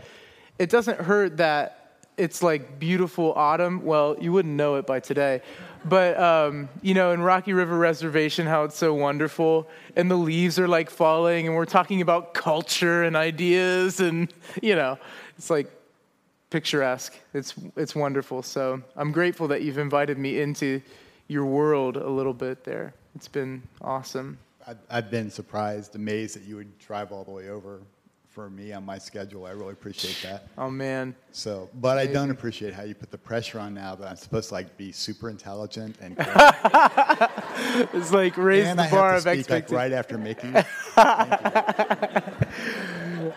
it 0.60 0.70
doesn't 0.70 1.00
hurt 1.00 1.38
that 1.38 1.96
it's 2.16 2.40
like 2.40 2.78
beautiful 2.78 3.32
autumn. 3.34 3.84
Well, 3.84 4.16
you 4.20 4.32
wouldn't 4.32 4.54
know 4.54 4.76
it 4.76 4.86
by 4.86 5.00
today. 5.00 5.42
But, 5.84 6.16
um, 6.20 6.68
you 6.82 6.94
know, 6.94 7.10
in 7.10 7.22
Rocky 7.22 7.52
River 7.52 7.76
Reservation, 7.76 8.46
how 8.46 8.62
it's 8.62 8.76
so 8.76 8.94
wonderful, 8.94 9.68
and 9.96 10.08
the 10.08 10.16
leaves 10.16 10.56
are 10.60 10.68
like 10.68 10.90
falling, 10.90 11.48
and 11.48 11.56
we're 11.56 11.64
talking 11.64 12.00
about 12.00 12.34
culture 12.34 13.02
and 13.02 13.16
ideas, 13.16 13.98
and, 13.98 14.32
you 14.62 14.76
know, 14.76 14.96
it's 15.36 15.50
like 15.50 15.68
picturesque. 16.52 17.18
It's, 17.32 17.54
it's 17.76 17.94
wonderful. 17.94 18.42
So 18.42 18.82
I'm 18.94 19.10
grateful 19.10 19.48
that 19.48 19.62
you've 19.62 19.78
invited 19.78 20.18
me 20.18 20.40
into 20.40 20.82
your 21.26 21.46
world 21.46 21.96
a 21.96 22.08
little 22.08 22.34
bit 22.34 22.62
there. 22.62 22.92
It's 23.16 23.26
been 23.26 23.62
awesome. 23.80 24.38
I've 24.90 25.10
been 25.10 25.30
surprised, 25.30 25.96
amazed 25.96 26.36
that 26.36 26.42
you 26.42 26.56
would 26.56 26.78
drive 26.78 27.10
all 27.10 27.24
the 27.24 27.30
way 27.30 27.48
over 27.48 27.80
for 28.28 28.48
me 28.48 28.72
on 28.72 28.84
my 28.84 28.98
schedule. 28.98 29.46
I 29.46 29.50
really 29.50 29.72
appreciate 29.72 30.18
that. 30.22 30.46
Oh 30.56 30.70
man. 30.70 31.14
So, 31.32 31.68
but 31.80 31.98
I 31.98 32.06
don't 32.06 32.30
appreciate 32.30 32.72
how 32.72 32.84
you 32.84 32.94
put 32.94 33.10
the 33.10 33.18
pressure 33.18 33.58
on 33.58 33.74
now 33.74 33.94
that 33.94 34.08
I'm 34.08 34.16
supposed 34.16 34.48
to 34.48 34.54
like 34.54 34.76
be 34.76 34.92
super 34.92 35.30
intelligent 35.30 35.96
and. 36.00 36.16
it's 37.92 38.12
like 38.12 38.36
raise 38.36 38.66
and 38.66 38.78
the 38.78 38.84
I 38.84 38.90
bar 38.90 39.14
have 39.14 39.24
to 39.24 39.30
of 39.30 39.44
speak. 39.44 39.50
Like 39.50 39.70
right 39.70 39.92
after 39.92 40.16
Mickey. 40.16 40.52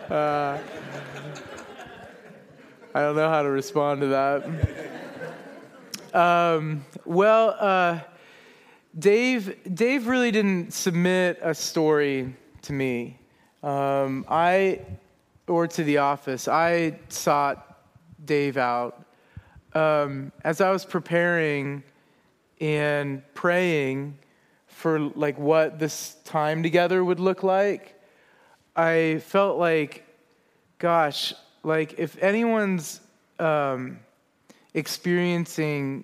uh, 0.10 0.58
I 2.96 3.02
don't 3.02 3.18
know 3.18 3.28
how 3.28 3.42
to 3.42 3.50
respond 3.50 4.00
to 4.00 4.08
that. 4.08 4.46
Um, 6.18 6.86
well, 7.04 7.54
uh, 7.60 8.00
Dave, 8.98 9.60
Dave 9.76 10.08
really 10.08 10.32
didn't 10.32 10.72
submit 10.72 11.38
a 11.42 11.54
story 11.54 12.34
to 12.62 12.72
me. 12.72 13.20
Um, 13.62 14.24
I, 14.30 14.80
or 15.46 15.68
to 15.68 15.84
the 15.84 15.98
office, 15.98 16.48
I 16.48 16.98
sought 17.10 17.84
Dave 18.24 18.56
out. 18.56 19.04
Um, 19.74 20.32
as 20.46 20.62
I 20.62 20.72
was 20.72 20.86
preparing 20.86 21.84
and 22.62 23.22
praying 23.34 24.18
for 24.68 25.00
like 25.00 25.38
what 25.38 25.80
this 25.80 26.16
time 26.24 26.64
together 26.64 27.04
would 27.04 27.20
look 27.20 27.44
like, 27.44 28.02
I 28.74 29.22
felt 29.26 29.58
like, 29.60 30.06
gosh, 30.80 31.34
like 31.66 31.96
if 31.98 32.22
anyone's 32.22 33.02
um, 33.40 34.00
experiencing 34.74 36.04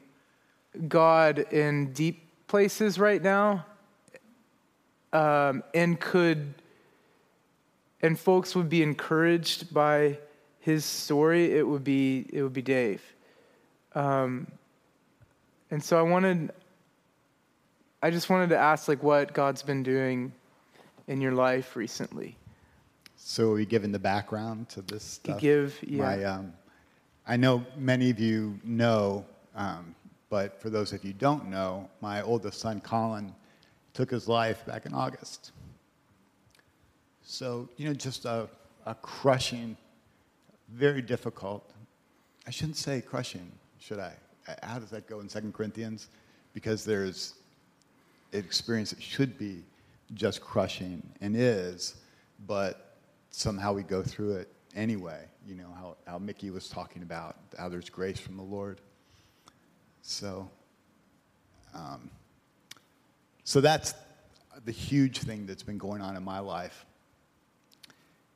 God 0.87 1.39
in 1.51 1.93
deep 1.93 2.27
places 2.47 2.97
right 2.97 3.21
now 3.21 3.65
um, 5.13 5.63
and 5.73 5.99
could 5.99 6.53
and 8.01 8.19
folks 8.19 8.55
would 8.55 8.69
be 8.69 8.81
encouraged 8.81 9.71
by 9.71 10.17
his 10.59 10.83
story, 10.83 11.55
it 11.55 11.67
would 11.67 11.83
be 11.83 12.25
it 12.33 12.41
would 12.41 12.53
be 12.53 12.63
Dave. 12.63 13.03
Um, 13.93 14.47
and 15.69 15.83
so 15.83 15.97
I 15.97 16.01
wanted, 16.01 16.51
I 18.01 18.09
just 18.09 18.29
wanted 18.29 18.49
to 18.49 18.57
ask 18.57 18.87
like 18.87 19.03
what 19.03 19.33
God's 19.33 19.61
been 19.61 19.83
doing 19.83 20.31
in 21.07 21.21
your 21.21 21.33
life 21.33 21.75
recently. 21.75 22.35
So 23.23 23.51
are 23.51 23.53
we 23.53 23.65
given 23.65 23.91
the 23.91 23.99
background 23.99 24.67
to 24.69 24.81
this 24.81 25.03
stuff? 25.03 25.39
give, 25.39 25.77
yeah. 25.83 26.03
My, 26.03 26.23
um, 26.23 26.53
I 27.27 27.37
know 27.37 27.63
many 27.77 28.09
of 28.09 28.19
you 28.19 28.59
know, 28.63 29.25
um, 29.55 29.95
but 30.29 30.59
for 30.61 30.69
those 30.69 30.91
of 30.91 31.05
you 31.05 31.13
don't 31.13 31.49
know, 31.49 31.89
my 32.01 32.23
oldest 32.23 32.59
son 32.59 32.81
Colin 32.81 33.33
took 33.93 34.09
his 34.09 34.27
life 34.27 34.65
back 34.65 34.85
in 34.85 34.93
August. 34.93 35.51
So, 37.23 37.69
you 37.77 37.85
know, 37.85 37.93
just 37.93 38.25
a, 38.25 38.49
a 38.85 38.95
crushing 38.95 39.77
very 40.73 41.01
difficult. 41.01 41.69
I 42.47 42.49
shouldn't 42.49 42.77
say 42.77 43.01
crushing, 43.01 43.51
should 43.79 43.99
I? 43.99 44.13
Uh, 44.47 44.55
How 44.63 44.79
does 44.79 44.89
that 44.89 45.07
go 45.07 45.19
in 45.19 45.29
Second 45.29 45.53
Corinthians? 45.53 46.07
Because 46.53 46.83
there's 46.83 47.35
an 48.33 48.39
experience 48.39 48.89
that 48.89 49.01
should 49.01 49.37
be 49.37 49.63
just 50.15 50.41
crushing 50.41 51.03
and 51.21 51.35
is, 51.37 51.95
but 52.47 52.90
somehow 53.31 53.73
we 53.73 53.83
go 53.83 54.03
through 54.03 54.35
it 54.35 54.49
anyway. 54.75 55.25
You 55.47 55.55
know, 55.55 55.69
how, 55.75 55.97
how 56.05 56.19
Mickey 56.19 56.51
was 56.51 56.69
talking 56.69 57.01
about 57.01 57.37
how 57.57 57.69
there's 57.69 57.89
grace 57.89 58.19
from 58.19 58.37
the 58.37 58.43
Lord. 58.43 58.79
So, 60.01 60.49
um, 61.73 62.09
so 63.43 63.61
that's 63.61 63.93
the 64.65 64.71
huge 64.71 65.19
thing 65.19 65.45
that's 65.45 65.63
been 65.63 65.77
going 65.77 66.01
on 66.01 66.15
in 66.15 66.23
my 66.23 66.39
life. 66.39 66.85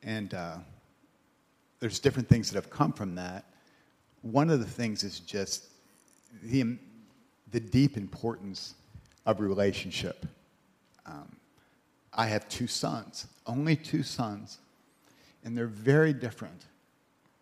And 0.02 0.32
uh, 0.34 0.56
there's 1.80 1.98
different 1.98 2.28
things 2.28 2.50
that 2.50 2.56
have 2.56 2.70
come 2.70 2.92
from 2.92 3.14
that. 3.16 3.44
One 4.22 4.50
of 4.50 4.58
the 4.58 4.66
things 4.66 5.04
is 5.04 5.20
just 5.20 5.66
the, 6.42 6.76
the 7.52 7.60
deep 7.60 7.96
importance 7.96 8.74
of 9.26 9.40
relationship. 9.40 10.26
Um, 11.04 11.36
I 12.12 12.26
have 12.26 12.48
two 12.48 12.66
sons, 12.66 13.26
only 13.46 13.76
two 13.76 14.02
sons, 14.02 14.58
and 15.46 15.56
they're 15.56 15.68
very 15.68 16.12
different. 16.12 16.66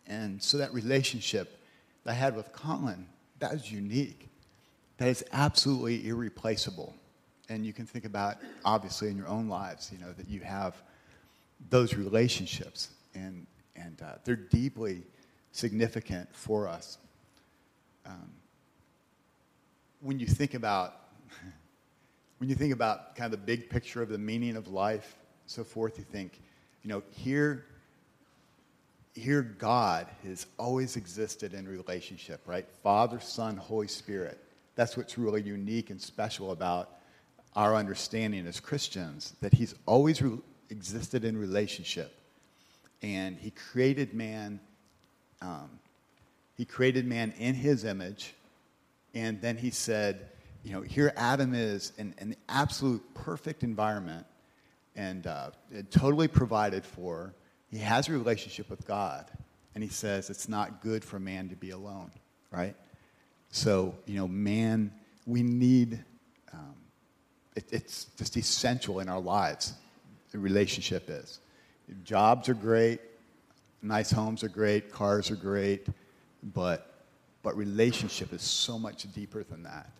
And 0.06 0.40
so 0.40 0.58
that 0.58 0.74
relationship 0.74 1.58
that 2.04 2.10
I 2.10 2.14
had 2.14 2.36
with 2.36 2.52
Colin, 2.52 3.06
that 3.38 3.54
is 3.54 3.72
unique. 3.72 4.28
That 4.98 5.08
is 5.08 5.24
absolutely 5.32 6.06
irreplaceable. 6.06 6.94
And 7.48 7.64
you 7.64 7.72
can 7.72 7.86
think 7.86 8.04
about, 8.04 8.36
obviously, 8.62 9.08
in 9.08 9.16
your 9.16 9.26
own 9.26 9.48
lives, 9.48 9.90
you 9.90 9.98
know, 10.04 10.12
that 10.12 10.28
you 10.28 10.40
have 10.40 10.80
those 11.70 11.94
relationships, 11.94 12.90
and, 13.14 13.46
and 13.74 14.00
uh, 14.02 14.16
they're 14.24 14.36
deeply 14.36 15.02
significant 15.52 16.28
for 16.34 16.68
us. 16.68 16.98
Um, 18.04 18.30
when 20.02 20.20
you 20.20 20.26
think 20.26 20.52
about 20.52 20.96
when 22.38 22.50
you 22.50 22.54
think 22.54 22.74
about 22.74 23.16
kind 23.16 23.32
of 23.32 23.40
the 23.40 23.46
big 23.46 23.70
picture 23.70 24.02
of 24.02 24.10
the 24.10 24.18
meaning 24.18 24.56
of 24.56 24.68
life, 24.68 25.16
so 25.46 25.64
forth, 25.64 25.96
you 25.96 26.04
think, 26.04 26.38
you 26.82 26.90
know, 26.90 27.02
here, 27.10 27.64
here 29.14 29.42
God 29.42 30.08
has 30.24 30.46
always 30.58 30.96
existed 30.96 31.54
in 31.54 31.68
relationship, 31.68 32.40
right? 32.46 32.66
Father, 32.82 33.20
Son, 33.20 33.56
Holy 33.56 33.88
Spirit. 33.88 34.38
That's 34.74 34.96
what's 34.96 35.16
really 35.16 35.42
unique 35.42 35.90
and 35.90 36.00
special 36.00 36.50
about 36.50 36.90
our 37.54 37.76
understanding 37.76 38.46
as 38.46 38.58
Christians, 38.58 39.34
that 39.40 39.54
He's 39.54 39.74
always 39.86 40.20
re- 40.20 40.38
existed 40.70 41.24
in 41.24 41.36
relationship. 41.38 42.12
And 43.02 43.38
He 43.38 43.50
created 43.50 44.14
man, 44.14 44.58
um, 45.40 45.70
He 46.56 46.64
created 46.64 47.06
man 47.06 47.32
in 47.38 47.54
His 47.54 47.84
image, 47.84 48.34
and 49.14 49.40
then 49.40 49.56
He 49.56 49.70
said, 49.70 50.28
you 50.64 50.72
know, 50.72 50.80
here 50.80 51.12
Adam 51.16 51.54
is 51.54 51.92
in 51.98 52.14
an 52.18 52.34
absolute 52.48 53.02
perfect 53.14 53.62
environment 53.62 54.26
and 54.96 55.26
uh, 55.26 55.50
totally 55.90 56.26
provided 56.26 56.84
for. 56.84 57.34
He 57.74 57.80
has 57.80 58.08
a 58.08 58.12
relationship 58.12 58.70
with 58.70 58.86
God, 58.86 59.26
and 59.74 59.82
he 59.82 59.90
says 59.90 60.30
it's 60.30 60.48
not 60.48 60.80
good 60.80 61.04
for 61.04 61.18
man 61.18 61.48
to 61.48 61.56
be 61.56 61.70
alone, 61.70 62.10
right? 62.50 62.74
So, 63.50 63.94
you 64.06 64.16
know, 64.16 64.28
man, 64.28 64.92
we 65.26 65.42
need, 65.42 66.04
um, 66.52 66.74
it, 67.56 67.64
it's 67.70 68.06
just 68.16 68.36
essential 68.36 69.00
in 69.00 69.08
our 69.08 69.20
lives. 69.20 69.74
The 70.32 70.38
relationship 70.38 71.08
is. 71.08 71.40
Jobs 72.04 72.48
are 72.48 72.54
great, 72.54 73.00
nice 73.82 74.10
homes 74.10 74.42
are 74.42 74.48
great, 74.48 74.90
cars 74.90 75.30
are 75.30 75.36
great, 75.36 75.86
but, 76.42 77.04
but 77.42 77.56
relationship 77.56 78.32
is 78.32 78.42
so 78.42 78.78
much 78.78 79.12
deeper 79.12 79.42
than 79.44 79.62
that 79.64 79.90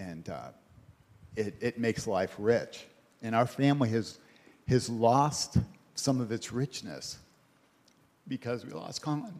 and 0.00 0.28
uh, 0.28 0.48
it, 1.36 1.54
it 1.60 1.78
makes 1.78 2.06
life 2.06 2.34
rich. 2.38 2.86
And 3.22 3.34
our 3.34 3.46
family 3.46 3.90
has, 3.90 4.18
has 4.68 4.88
lost 4.88 5.58
some 6.00 6.20
of 6.20 6.32
its 6.32 6.52
richness 6.52 7.18
because 8.26 8.64
we 8.64 8.72
lost 8.72 9.02
Colin. 9.02 9.34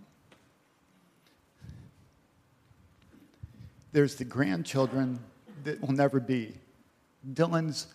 There's 3.92 4.14
the 4.16 4.24
grandchildren 4.24 5.18
that 5.64 5.80
will 5.80 5.92
never 5.92 6.20
be. 6.20 6.54
Dylan's 7.34 7.88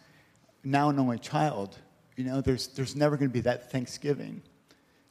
now 0.64 0.90
an 0.90 1.00
only 1.00 1.20
child. 1.20 1.78
You 2.16 2.26
know, 2.26 2.42
there's, 2.42 2.68
there's 2.68 2.96
never 2.96 3.18
going 3.18 3.30
to 3.30 3.34
be 3.34 3.42
that 3.42 3.72
Thanksgiving 3.72 4.42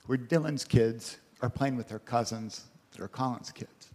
where 0.06 0.18
Dylan's 0.18 0.64
kids 0.64 1.18
are 1.40 1.48
playing 1.48 1.76
with 1.76 1.88
their 1.88 1.98
cousins 1.98 2.64
that 2.92 3.00
are 3.00 3.08
Colin's 3.08 3.50
kids. 3.50 3.90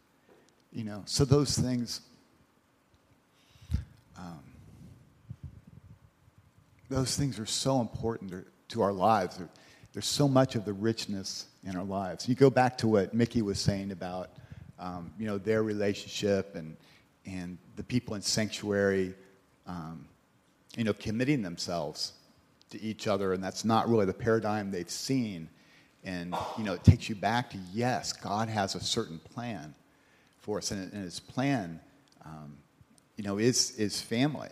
You 0.71 0.83
know, 0.83 1.03
so 1.05 1.25
those 1.25 1.57
things 1.57 2.01
um, 4.17 4.43
those 6.89 7.15
things 7.15 7.39
are 7.39 7.45
so 7.45 7.79
important 7.79 8.31
to 8.69 8.81
our 8.81 8.93
lives. 8.93 9.39
There's 9.93 10.05
so 10.05 10.27
much 10.27 10.55
of 10.55 10.65
the 10.65 10.73
richness 10.73 11.47
in 11.63 11.75
our 11.75 11.83
lives. 11.83 12.27
You 12.27 12.35
go 12.35 12.49
back 12.49 12.77
to 12.79 12.87
what 12.87 13.13
Mickey 13.13 13.41
was 13.41 13.59
saying 13.59 13.91
about, 13.91 14.29
um, 14.79 15.11
you 15.19 15.25
know, 15.25 15.37
their 15.37 15.63
relationship 15.63 16.55
and 16.55 16.75
and 17.25 17.57
the 17.75 17.83
people 17.83 18.15
in 18.15 18.21
sanctuary, 18.21 19.13
um, 19.67 20.05
you 20.75 20.83
know, 20.83 20.93
committing 20.93 21.41
themselves 21.41 22.13
to 22.71 22.81
each 22.81 23.07
other, 23.07 23.33
and 23.33 23.43
that's 23.43 23.65
not 23.65 23.87
really 23.89 24.05
the 24.05 24.13
paradigm 24.13 24.71
they've 24.71 24.89
seen. 24.89 25.49
And 26.03 26.33
you 26.57 26.63
know, 26.63 26.73
it 26.73 26.83
takes 26.83 27.09
you 27.09 27.15
back 27.15 27.49
to 27.51 27.57
yes, 27.73 28.13
God 28.13 28.47
has 28.49 28.75
a 28.75 28.79
certain 28.79 29.19
plan 29.19 29.75
for 30.39 30.57
us, 30.57 30.71
and, 30.71 30.91
and 30.93 31.03
His 31.03 31.19
plan 31.19 31.81
um, 32.25 32.57
you 33.15 33.23
know, 33.23 33.37
is, 33.37 33.71
is 33.71 34.01
family 34.01 34.49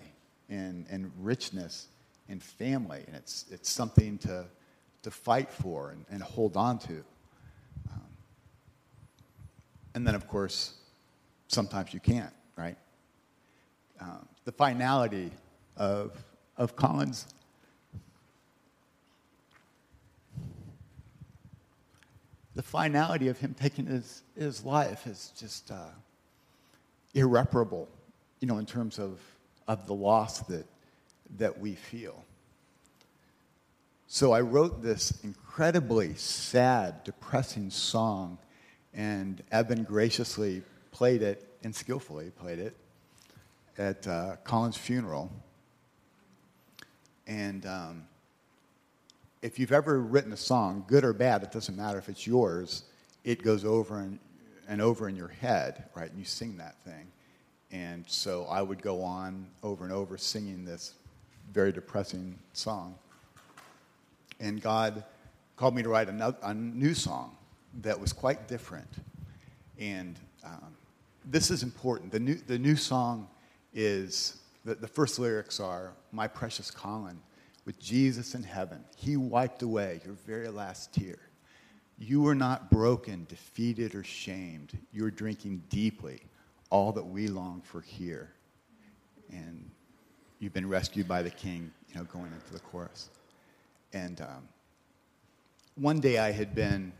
and, 0.49 0.85
and 0.89 1.11
richness 1.19 1.87
in 2.29 2.39
family. 2.39 3.03
And 3.07 3.15
it's, 3.15 3.45
it's 3.51 3.69
something 3.69 4.17
to, 4.19 4.45
to 5.03 5.11
fight 5.11 5.49
for 5.49 5.91
and, 5.91 6.05
and 6.09 6.21
hold 6.21 6.57
on 6.57 6.79
to. 6.79 7.03
Um, 7.91 8.01
and 9.95 10.07
then, 10.07 10.15
of 10.15 10.27
course, 10.27 10.73
sometimes 11.47 11.93
you 11.93 11.99
can't, 11.99 12.33
right? 12.55 12.77
Um, 13.99 14.27
the 14.45 14.51
finality 14.51 15.31
of, 15.75 16.11
of 16.57 16.75
Colin's. 16.75 17.27
the 22.55 22.63
finality 22.63 23.27
of 23.27 23.37
him 23.37 23.53
taking 23.53 23.85
his, 23.85 24.23
his 24.35 24.65
life 24.65 25.05
is 25.05 25.31
just 25.37 25.69
uh, 25.69 25.89
irreparable 27.13 27.87
you 28.39 28.47
know, 28.47 28.57
in 28.57 28.65
terms 28.65 28.99
of, 28.99 29.19
of 29.67 29.87
the 29.87 29.93
loss 29.93 30.39
that, 30.41 30.65
that 31.37 31.59
we 31.59 31.75
feel. 31.75 32.23
So 34.07 34.31
I 34.31 34.41
wrote 34.41 34.81
this 34.81 35.13
incredibly 35.23 36.15
sad, 36.15 37.03
depressing 37.03 37.69
song, 37.69 38.37
and 38.93 39.43
Evan 39.51 39.83
graciously 39.83 40.63
played 40.91 41.21
it 41.21 41.45
and 41.63 41.75
skillfully 41.75 42.31
played 42.31 42.59
it 42.59 42.75
at 43.77 44.07
uh, 44.07 44.37
Colin's 44.43 44.77
funeral. 44.77 45.29
And 47.27 47.65
um, 47.65 48.03
if 49.41 49.59
you've 49.59 49.73
ever 49.73 49.99
written 49.99 50.31
a 50.31 50.37
song, 50.37 50.85
good 50.87 51.03
or 51.03 51.13
bad, 51.13 51.43
it 51.43 51.51
doesn't 51.51 51.75
matter 51.75 51.97
if 51.97 52.09
it's 52.09 52.25
yours, 52.25 52.83
it 53.23 53.43
goes 53.43 53.65
over 53.65 53.99
and, 53.99 54.19
and 54.67 54.81
over 54.81 55.09
in 55.09 55.15
your 55.15 55.27
head, 55.27 55.83
right? 55.93 56.09
And 56.09 56.17
you 56.17 56.25
sing 56.25 56.57
that 56.57 56.75
thing. 56.85 57.07
And 57.71 58.05
so 58.07 58.45
I 58.45 58.61
would 58.61 58.81
go 58.81 59.03
on 59.03 59.47
over 59.61 59.83
and 59.83 59.93
over 59.93 60.17
singing 60.17 60.63
this 60.63 60.93
very 61.51 61.71
depressing 61.71 62.37
song. 62.53 62.95
And 64.39 64.61
God 64.61 65.03
called 65.55 65.75
me 65.75 65.83
to 65.83 65.89
write 65.89 66.09
another, 66.09 66.37
a 66.43 66.53
new 66.53 66.93
song 66.93 67.35
that 67.81 67.99
was 67.99 68.13
quite 68.13 68.47
different. 68.47 68.89
And 69.79 70.17
um, 70.43 70.75
this 71.25 71.51
is 71.51 71.63
important. 71.63 72.11
The 72.11 72.19
new, 72.19 72.35
the 72.35 72.59
new 72.59 72.75
song 72.75 73.27
is 73.73 74.37
the, 74.65 74.75
the 74.75 74.87
first 74.87 75.19
lyrics 75.19 75.59
are 75.59 75.93
My 76.11 76.27
precious 76.27 76.69
Colin, 76.71 77.19
with 77.65 77.79
Jesus 77.79 78.33
in 78.33 78.43
heaven, 78.43 78.83
he 78.95 79.17
wiped 79.17 79.61
away 79.61 79.99
your 80.05 80.13
very 80.25 80.47
last 80.49 80.93
tear. 80.93 81.19
You 81.99 82.21
were 82.21 82.35
not 82.35 82.71
broken, 82.71 83.25
defeated, 83.27 83.93
or 83.93 84.03
shamed. 84.03 84.77
You 84.93 85.03
were 85.03 85.11
drinking 85.11 85.63
deeply 85.69 86.21
all 86.69 86.91
that 86.93 87.05
we 87.05 87.27
long 87.27 87.61
for 87.61 87.81
here. 87.81 88.31
And 89.29 89.69
you've 90.39 90.53
been 90.53 90.67
rescued 90.67 91.07
by 91.07 91.21
the 91.21 91.29
King, 91.29 91.71
you 91.89 91.95
know, 91.95 92.03
going 92.05 92.31
into 92.31 92.53
the 92.53 92.59
chorus. 92.59 93.09
And 93.93 94.21
um, 94.21 94.47
one 95.75 95.99
day 95.99 96.17
I 96.19 96.31
had 96.31 96.53
been, 96.53 96.91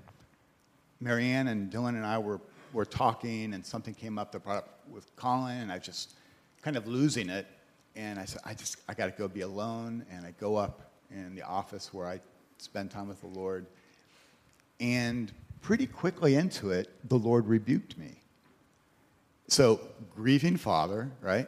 Marianne 1.00 1.48
and 1.48 1.72
Dylan 1.72 1.90
and 1.90 2.06
I 2.06 2.18
were, 2.18 2.40
were 2.74 2.86
talking, 2.86 3.54
and 3.54 3.66
something 3.66 3.94
came 3.94 4.18
up 4.18 4.32
that 4.32 4.44
brought 4.44 4.58
up 4.58 4.80
with 4.90 5.16
Colin, 5.16 5.58
and 5.58 5.72
I 5.72 5.76
was 5.76 5.86
just 5.86 6.16
kind 6.62 6.76
of 6.78 6.88
losing 6.88 7.30
it. 7.30 7.46
And 7.96 8.20
I 8.20 8.26
said, 8.26 8.42
I 8.46 8.54
just, 8.54 8.78
I 8.88 8.94
got 8.94 9.08
to 9.08 9.12
go 9.12 9.28
be 9.28 9.42
alone. 9.42 10.06
And 10.12 10.26
I 10.26 10.34
go 10.40 10.56
up 10.56 10.92
in 11.10 11.36
the 11.36 11.42
office 11.44 11.94
where 11.94 12.08
I 12.08 12.20
spend 12.58 12.92
time 12.92 13.08
with 13.08 13.22
the 13.22 13.28
Lord. 13.28 13.66
And 14.80 15.32
pretty 15.62 15.88
quickly 15.88 16.36
into 16.36 16.72
it, 16.72 16.90
the 17.10 17.18
Lord 17.18 17.48
rebuked 17.48 17.98
me. 17.98 18.22
So, 19.48 19.80
grieving 20.14 20.58
father, 20.58 21.10
right? 21.22 21.48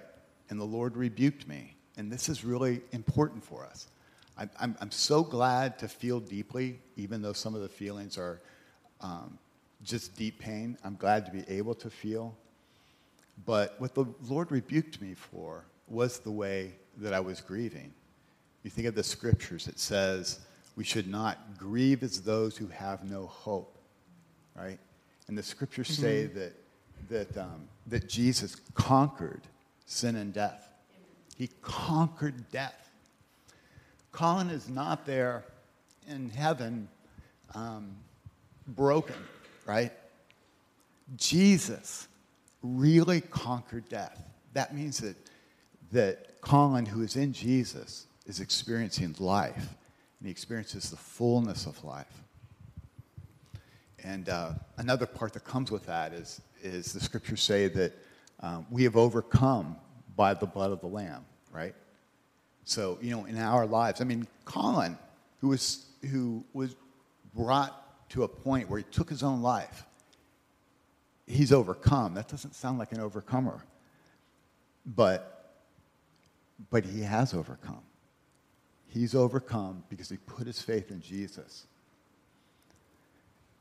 And 0.49 0.59
the 0.59 0.65
Lord 0.65 0.95
rebuked 0.95 1.47
me. 1.47 1.75
And 1.99 2.09
this 2.09 2.29
is 2.29 2.45
really 2.45 2.79
important 2.93 3.43
for 3.43 3.65
us. 3.65 3.87
I'm, 4.37 4.49
I'm, 4.57 4.77
I'm 4.79 4.89
so 4.89 5.21
glad 5.21 5.77
to 5.79 5.89
feel 5.89 6.21
deeply, 6.21 6.79
even 6.95 7.21
though 7.21 7.33
some 7.33 7.55
of 7.55 7.61
the 7.61 7.67
feelings 7.67 8.17
are 8.17 8.39
um, 9.01 9.37
just 9.83 10.15
deep 10.15 10.39
pain. 10.39 10.77
I'm 10.85 10.95
glad 10.95 11.25
to 11.25 11.31
be 11.33 11.43
able 11.49 11.75
to 11.75 11.89
feel. 11.89 12.33
But 13.45 13.75
what 13.79 13.95
the 13.95 14.05
Lord 14.29 14.49
rebuked 14.49 15.01
me 15.01 15.13
for 15.13 15.65
was 15.89 16.19
the 16.19 16.31
way 16.31 16.71
that 16.99 17.13
I 17.13 17.19
was 17.19 17.41
grieving. 17.41 17.91
You 18.63 18.69
think 18.69 18.87
of 18.87 18.95
the 18.95 19.03
scriptures, 19.03 19.67
it 19.67 19.77
says 19.77 20.39
we 20.77 20.85
should 20.85 21.09
not 21.09 21.57
grieve 21.57 22.01
as 22.01 22.21
those 22.21 22.55
who 22.55 22.67
have 22.67 23.03
no 23.03 23.25
hope, 23.25 23.77
right? 24.55 24.79
And 25.27 25.37
the 25.37 25.43
scriptures 25.43 25.89
mm-hmm. 25.89 26.01
say 26.01 26.25
that, 26.27 26.53
that, 27.09 27.37
um, 27.37 27.67
that 27.87 28.07
Jesus 28.07 28.55
conquered 28.73 29.41
sin 29.85 30.15
and 30.15 30.31
death. 30.31 30.68
He 31.39 31.47
conquered 31.61 32.51
death. 32.51 32.91
Colin 34.11 34.49
is 34.49 34.67
not 34.67 35.05
there 35.05 35.45
in 36.05 36.29
heaven 36.29 36.89
um, 37.55 37.95
broken, 38.67 39.15
right? 39.65 39.93
Jesus 41.15 42.09
really 42.61 43.21
conquered 43.21 43.87
death. 43.87 44.21
That 44.51 44.75
means 44.75 44.97
that, 44.99 45.15
that 45.93 46.41
Colin, 46.41 46.85
who 46.85 47.03
is 47.03 47.15
in 47.15 47.31
Jesus, 47.31 48.05
is 48.25 48.41
experiencing 48.41 49.15
life, 49.17 49.55
and 50.19 50.25
he 50.25 50.31
experiences 50.31 50.89
the 50.89 50.97
fullness 50.97 51.65
of 51.65 51.81
life. 51.85 52.21
And 54.03 54.27
uh, 54.27 54.51
another 54.75 55.05
part 55.05 55.31
that 55.33 55.45
comes 55.45 55.71
with 55.71 55.85
that 55.85 56.11
is, 56.11 56.41
is 56.61 56.91
the 56.91 56.99
scriptures 56.99 57.41
say 57.41 57.69
that 57.69 57.93
um, 58.41 58.65
we 58.69 58.83
have 58.83 58.97
overcome 58.97 59.77
by 60.19 60.33
the 60.33 60.45
blood 60.45 60.69
of 60.69 60.81
the 60.81 60.87
Lamb, 60.87 61.23
right? 61.49 61.73
So, 62.65 62.97
you 63.01 63.09
know, 63.09 63.23
in 63.23 63.37
our 63.37 63.65
lives, 63.65 64.01
I 64.01 64.03
mean, 64.03 64.27
Colin, 64.43 64.97
who 65.39 65.47
was, 65.47 65.85
who 66.11 66.43
was 66.51 66.75
brought 67.33 68.09
to 68.09 68.23
a 68.23 68.27
point 68.27 68.69
where 68.69 68.79
he 68.79 68.85
took 68.91 69.09
his 69.09 69.23
own 69.23 69.41
life, 69.41 69.85
he's 71.25 71.53
overcome. 71.53 72.15
That 72.15 72.27
doesn't 72.27 72.53
sound 72.53 72.79
like 72.79 72.91
an 72.91 72.99
overcomer. 72.99 73.63
But, 74.85 75.53
but 76.69 76.83
he 76.83 76.99
has 76.99 77.33
overcome. 77.33 77.83
He's 78.87 79.15
overcome 79.15 79.85
because 79.87 80.09
he 80.09 80.17
put 80.17 80.47
his 80.47 80.61
faith 80.61 80.91
in 80.91 80.99
Jesus. 80.99 81.65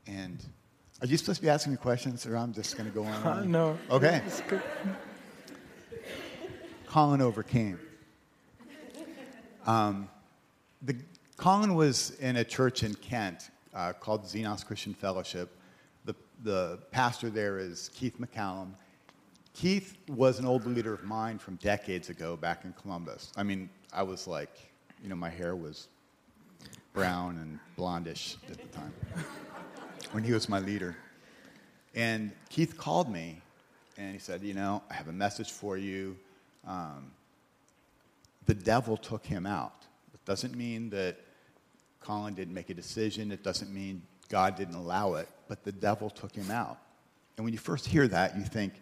And 0.05 0.43
are 0.99 1.07
you 1.07 1.15
supposed 1.15 1.37
to 1.37 1.43
be 1.43 1.49
asking 1.49 1.71
me 1.71 1.77
questions, 1.77 2.25
or 2.25 2.35
I'm 2.35 2.51
just 2.51 2.75
going 2.75 2.89
to 2.89 2.93
go 2.93 3.05
on? 3.05 3.25
Uh, 3.25 3.43
no. 3.45 3.79
Okay. 3.89 4.21
Colin 6.89 7.21
overcame. 7.21 7.79
Um, 9.67 10.09
the, 10.81 10.95
Colin 11.37 11.75
was 11.75 12.11
in 12.19 12.37
a 12.37 12.43
church 12.43 12.81
in 12.81 12.95
Kent 12.95 13.51
uh, 13.75 13.93
called 13.93 14.23
Xenos 14.25 14.65
Christian 14.65 14.95
Fellowship. 14.95 15.55
The, 16.05 16.15
the 16.43 16.79
pastor 16.89 17.29
there 17.29 17.59
is 17.59 17.91
Keith 17.93 18.19
McCallum. 18.19 18.71
Keith 19.53 19.97
was 20.07 20.39
an 20.39 20.47
old 20.47 20.65
leader 20.65 20.91
of 20.91 21.03
mine 21.03 21.37
from 21.37 21.57
decades 21.57 22.09
ago 22.09 22.35
back 22.35 22.65
in 22.65 22.73
Columbus. 22.73 23.31
I 23.37 23.43
mean, 23.43 23.69
I 23.93 24.01
was 24.01 24.25
like, 24.25 24.49
you 25.03 25.09
know, 25.09 25.15
my 25.15 25.29
hair 25.29 25.55
was 25.55 25.89
brown 26.93 27.37
and 27.37 27.59
blondish 27.77 28.37
at 28.49 28.57
the 28.57 28.67
time 28.75 28.93
when 30.11 30.23
he 30.23 30.33
was 30.33 30.49
my 30.49 30.59
leader. 30.59 30.95
And 31.93 32.31
Keith 32.49 32.77
called 32.79 33.11
me 33.11 33.43
and 33.95 34.11
he 34.11 34.19
said, 34.19 34.41
You 34.41 34.55
know, 34.55 34.81
I 34.89 34.95
have 34.95 35.07
a 35.07 35.13
message 35.13 35.51
for 35.51 35.77
you. 35.77 36.17
Um, 36.67 37.11
the 38.45 38.53
devil 38.53 38.97
took 38.97 39.25
him 39.25 39.45
out. 39.45 39.85
It 40.13 40.23
doesn't 40.25 40.55
mean 40.55 40.89
that 40.91 41.17
Colin 41.99 42.33
didn't 42.33 42.53
make 42.53 42.69
a 42.69 42.73
decision, 42.73 43.31
it 43.31 43.43
doesn't 43.43 43.73
mean 43.73 44.01
God 44.29 44.55
didn't 44.55 44.75
allow 44.75 45.15
it, 45.15 45.27
but 45.47 45.63
the 45.63 45.71
devil 45.71 46.09
took 46.09 46.33
him 46.33 46.49
out. 46.51 46.77
And 47.37 47.43
when 47.43 47.53
you 47.53 47.59
first 47.59 47.85
hear 47.85 48.07
that, 48.07 48.37
you 48.37 48.43
think, 48.43 48.73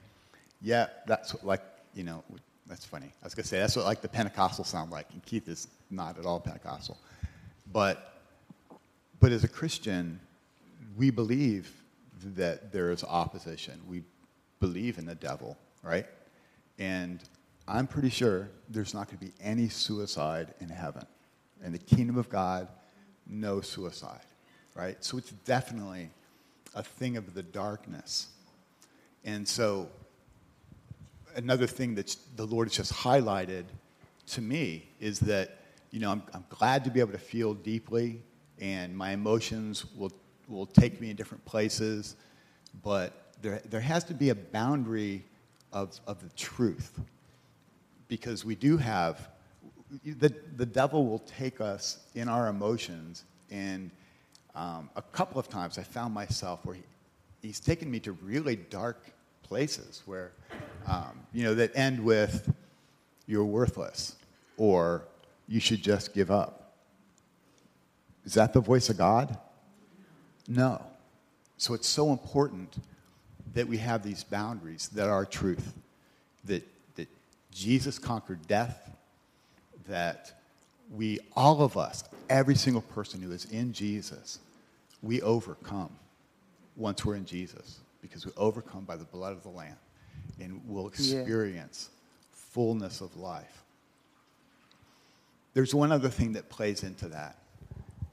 yeah, 0.62 0.88
that's 1.06 1.34
what, 1.34 1.46
like, 1.46 1.62
you 1.94 2.04
know, 2.04 2.24
that's 2.68 2.86
funny. 2.86 3.08
I 3.22 3.26
was 3.26 3.34
going 3.34 3.44
to 3.44 3.50
say, 3.50 3.60
that's 3.60 3.76
what 3.76 3.86
like 3.86 4.02
the 4.02 4.10
Pentecostal 4.10 4.66
sound 4.66 4.92
like. 4.92 5.08
And 5.14 5.24
Keith 5.26 5.48
is 5.48 5.68
not 5.90 6.18
at 6.20 6.26
all 6.26 6.40
Pentecostal. 6.40 6.98
But, 7.72 8.22
but 9.20 9.32
as 9.32 9.44
a 9.44 9.48
Christian, 9.48 10.20
we 10.98 11.10
believe 11.10 11.72
that 12.36 12.72
there 12.72 12.92
is 12.92 13.04
opposition. 13.04 13.80
We 13.88 14.04
believe 14.60 14.98
in 14.98 15.06
the 15.06 15.16
devil, 15.16 15.58
right? 15.84 16.06
And 16.80 17.24
I'm 17.68 17.88
pretty 17.88 18.10
sure 18.10 18.50
there's 18.70 18.94
not 18.94 19.08
going 19.08 19.18
to 19.20 19.26
be 19.26 19.34
any 19.42 19.68
suicide 19.68 20.54
in 20.62 20.70
heaven. 20.70 21.06
In 21.64 21.72
the 21.72 21.78
kingdom 21.78 22.18
of 22.18 22.30
God, 22.30 22.68
no 23.28 23.62
suicide, 23.62 24.22
right? 24.76 25.04
So 25.04 25.18
it's 25.18 25.32
definitely 25.32 26.10
a 26.76 26.84
thing 26.84 27.18
of 27.18 27.34
the 27.34 27.44
darkness. 27.44 28.28
And 29.26 29.46
so 29.46 29.90
another 31.36 31.68
thing 31.68 31.96
that 31.96 32.16
the 32.36 32.46
Lord 32.46 32.68
has 32.68 32.78
just 32.78 32.94
highlighted 32.94 33.66
to 34.28 34.42
me 34.42 34.88
is 35.00 35.20
that, 35.22 35.58
you 35.92 36.00
know, 36.00 36.12
I'm, 36.12 36.24
I'm 36.34 36.46
glad 36.50 36.84
to 36.86 36.90
be 36.90 37.00
able 37.00 37.12
to 37.14 37.18
feel 37.18 37.54
deeply, 37.54 38.22
and 38.60 38.96
my 38.96 39.12
emotions 39.12 39.86
will, 39.96 40.12
will 40.48 40.66
take 40.66 41.02
me 41.02 41.10
in 41.10 41.16
different 41.16 41.44
places, 41.46 42.16
but 42.84 43.34
there, 43.42 43.62
there 43.70 43.82
has 43.82 44.04
to 44.06 44.14
be 44.14 44.30
a 44.30 44.36
boundary 44.36 45.24
of, 45.74 46.00
of 46.08 46.22
the 46.22 46.30
truth. 46.36 47.00
Because 48.08 48.46
we 48.46 48.56
do 48.56 48.78
have, 48.78 49.30
the, 50.04 50.34
the 50.56 50.66
devil 50.66 51.06
will 51.06 51.20
take 51.20 51.62
us 51.62 52.00
in 52.16 52.30
our 52.30 52.48
emotions, 52.48 53.26
and 53.52 53.92
um, 54.56 54.90
a 54.96 55.02
couple 55.02 55.40
of 55.40 55.50
times 55.50 55.78
I 55.78 55.84
found 55.84 56.14
myself 56.14 56.66
where 56.66 56.76
he, 56.76 56.84
he's 57.42 57.60
taken 57.60 57.90
me 57.92 58.00
to 58.02 58.14
really 58.14 58.56
dark 58.56 59.12
places 59.44 60.04
where, 60.06 60.32
um, 60.88 61.20
you 61.34 61.44
know, 61.44 61.56
that 61.56 61.76
end 61.76 62.04
with, 62.04 62.54
you're 63.28 63.46
worthless, 63.46 64.16
or 64.58 65.04
you 65.48 65.60
should 65.60 65.82
just 65.82 66.14
give 66.14 66.32
up. 66.32 66.76
Is 68.26 68.34
that 68.34 68.52
the 68.52 68.60
voice 68.60 68.90
of 68.90 68.98
God? 68.98 69.38
No. 70.48 70.82
So 71.58 71.74
it's 71.74 71.88
so 71.88 72.12
important 72.12 72.78
that 73.54 73.68
we 73.68 73.78
have 73.78 74.04
these 74.04 74.24
boundaries 74.24 74.90
that 74.90 75.08
are 75.08 75.26
truth, 75.26 75.74
that, 76.46 76.68
Jesus 77.58 77.98
conquered 77.98 78.46
death, 78.48 78.92
that 79.88 80.32
we, 80.92 81.20
all 81.36 81.64
of 81.64 81.76
us, 81.76 82.04
every 82.30 82.54
single 82.56 82.84
person 82.84 83.20
who 83.20 83.32
is 83.32 83.46
in 83.46 83.74
Jesus, 83.74 84.38
we 85.02 85.22
overcome 85.24 85.90
once 86.76 87.04
we're 87.04 87.16
in 87.16 87.26
Jesus 87.26 87.80
because 88.00 88.28
we 88.28 88.32
overcome 88.38 88.84
by 88.84 88.96
the 88.96 89.06
blood 89.06 89.34
of 89.34 89.42
the 89.42 89.50
Lamb 89.50 89.76
and 90.40 90.62
we'll 90.68 90.88
experience 90.88 91.90
yeah. 91.90 92.38
fullness 92.52 93.02
of 93.02 93.18
life. 93.18 93.64
There's 95.56 95.74
one 95.74 95.92
other 95.92 96.10
thing 96.10 96.34
that 96.34 96.50
plays 96.50 96.84
into 96.84 97.08
that. 97.10 97.38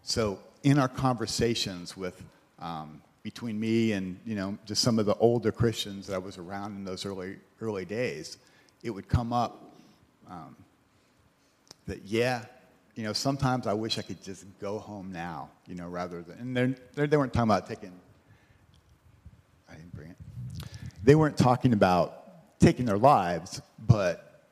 So, 0.02 0.38
in 0.62 0.78
our 0.78 0.88
conversations 0.88 1.94
with 1.94 2.22
um, 2.58 3.02
between 3.22 3.60
me 3.60 3.92
and 3.92 4.18
you 4.24 4.34
know 4.34 4.56
just 4.64 4.80
some 4.80 4.98
of 4.98 5.04
the 5.04 5.14
older 5.16 5.52
Christians 5.52 6.06
that 6.06 6.14
I 6.14 6.18
was 6.18 6.38
around 6.38 6.76
in 6.76 6.84
those 6.84 7.04
early 7.04 7.36
early 7.60 7.84
days, 7.84 8.38
it 8.84 8.90
would 8.90 9.08
come 9.08 9.32
up 9.32 9.74
um, 10.30 10.54
that 11.86 12.02
yeah, 12.04 12.44
you 12.94 13.02
know 13.02 13.12
sometimes 13.12 13.66
I 13.66 13.72
wish 13.72 13.98
I 13.98 14.02
could 14.02 14.22
just 14.22 14.44
go 14.60 14.78
home 14.78 15.10
now, 15.10 15.50
you 15.66 15.74
know, 15.74 15.88
rather 15.88 16.22
than 16.22 16.56
and 16.56 16.78
they're, 16.94 17.08
they 17.08 17.16
weren't 17.16 17.32
talking 17.32 17.50
about 17.50 17.66
taking 17.66 17.90
I 19.68 19.74
didn't 19.74 19.94
bring 19.94 20.10
it. 20.10 20.16
They 21.02 21.14
weren't 21.14 21.36
talking 21.36 21.72
about 21.72 22.60
taking 22.60 22.86
their 22.86 22.98
lives, 22.98 23.60
but, 23.78 24.46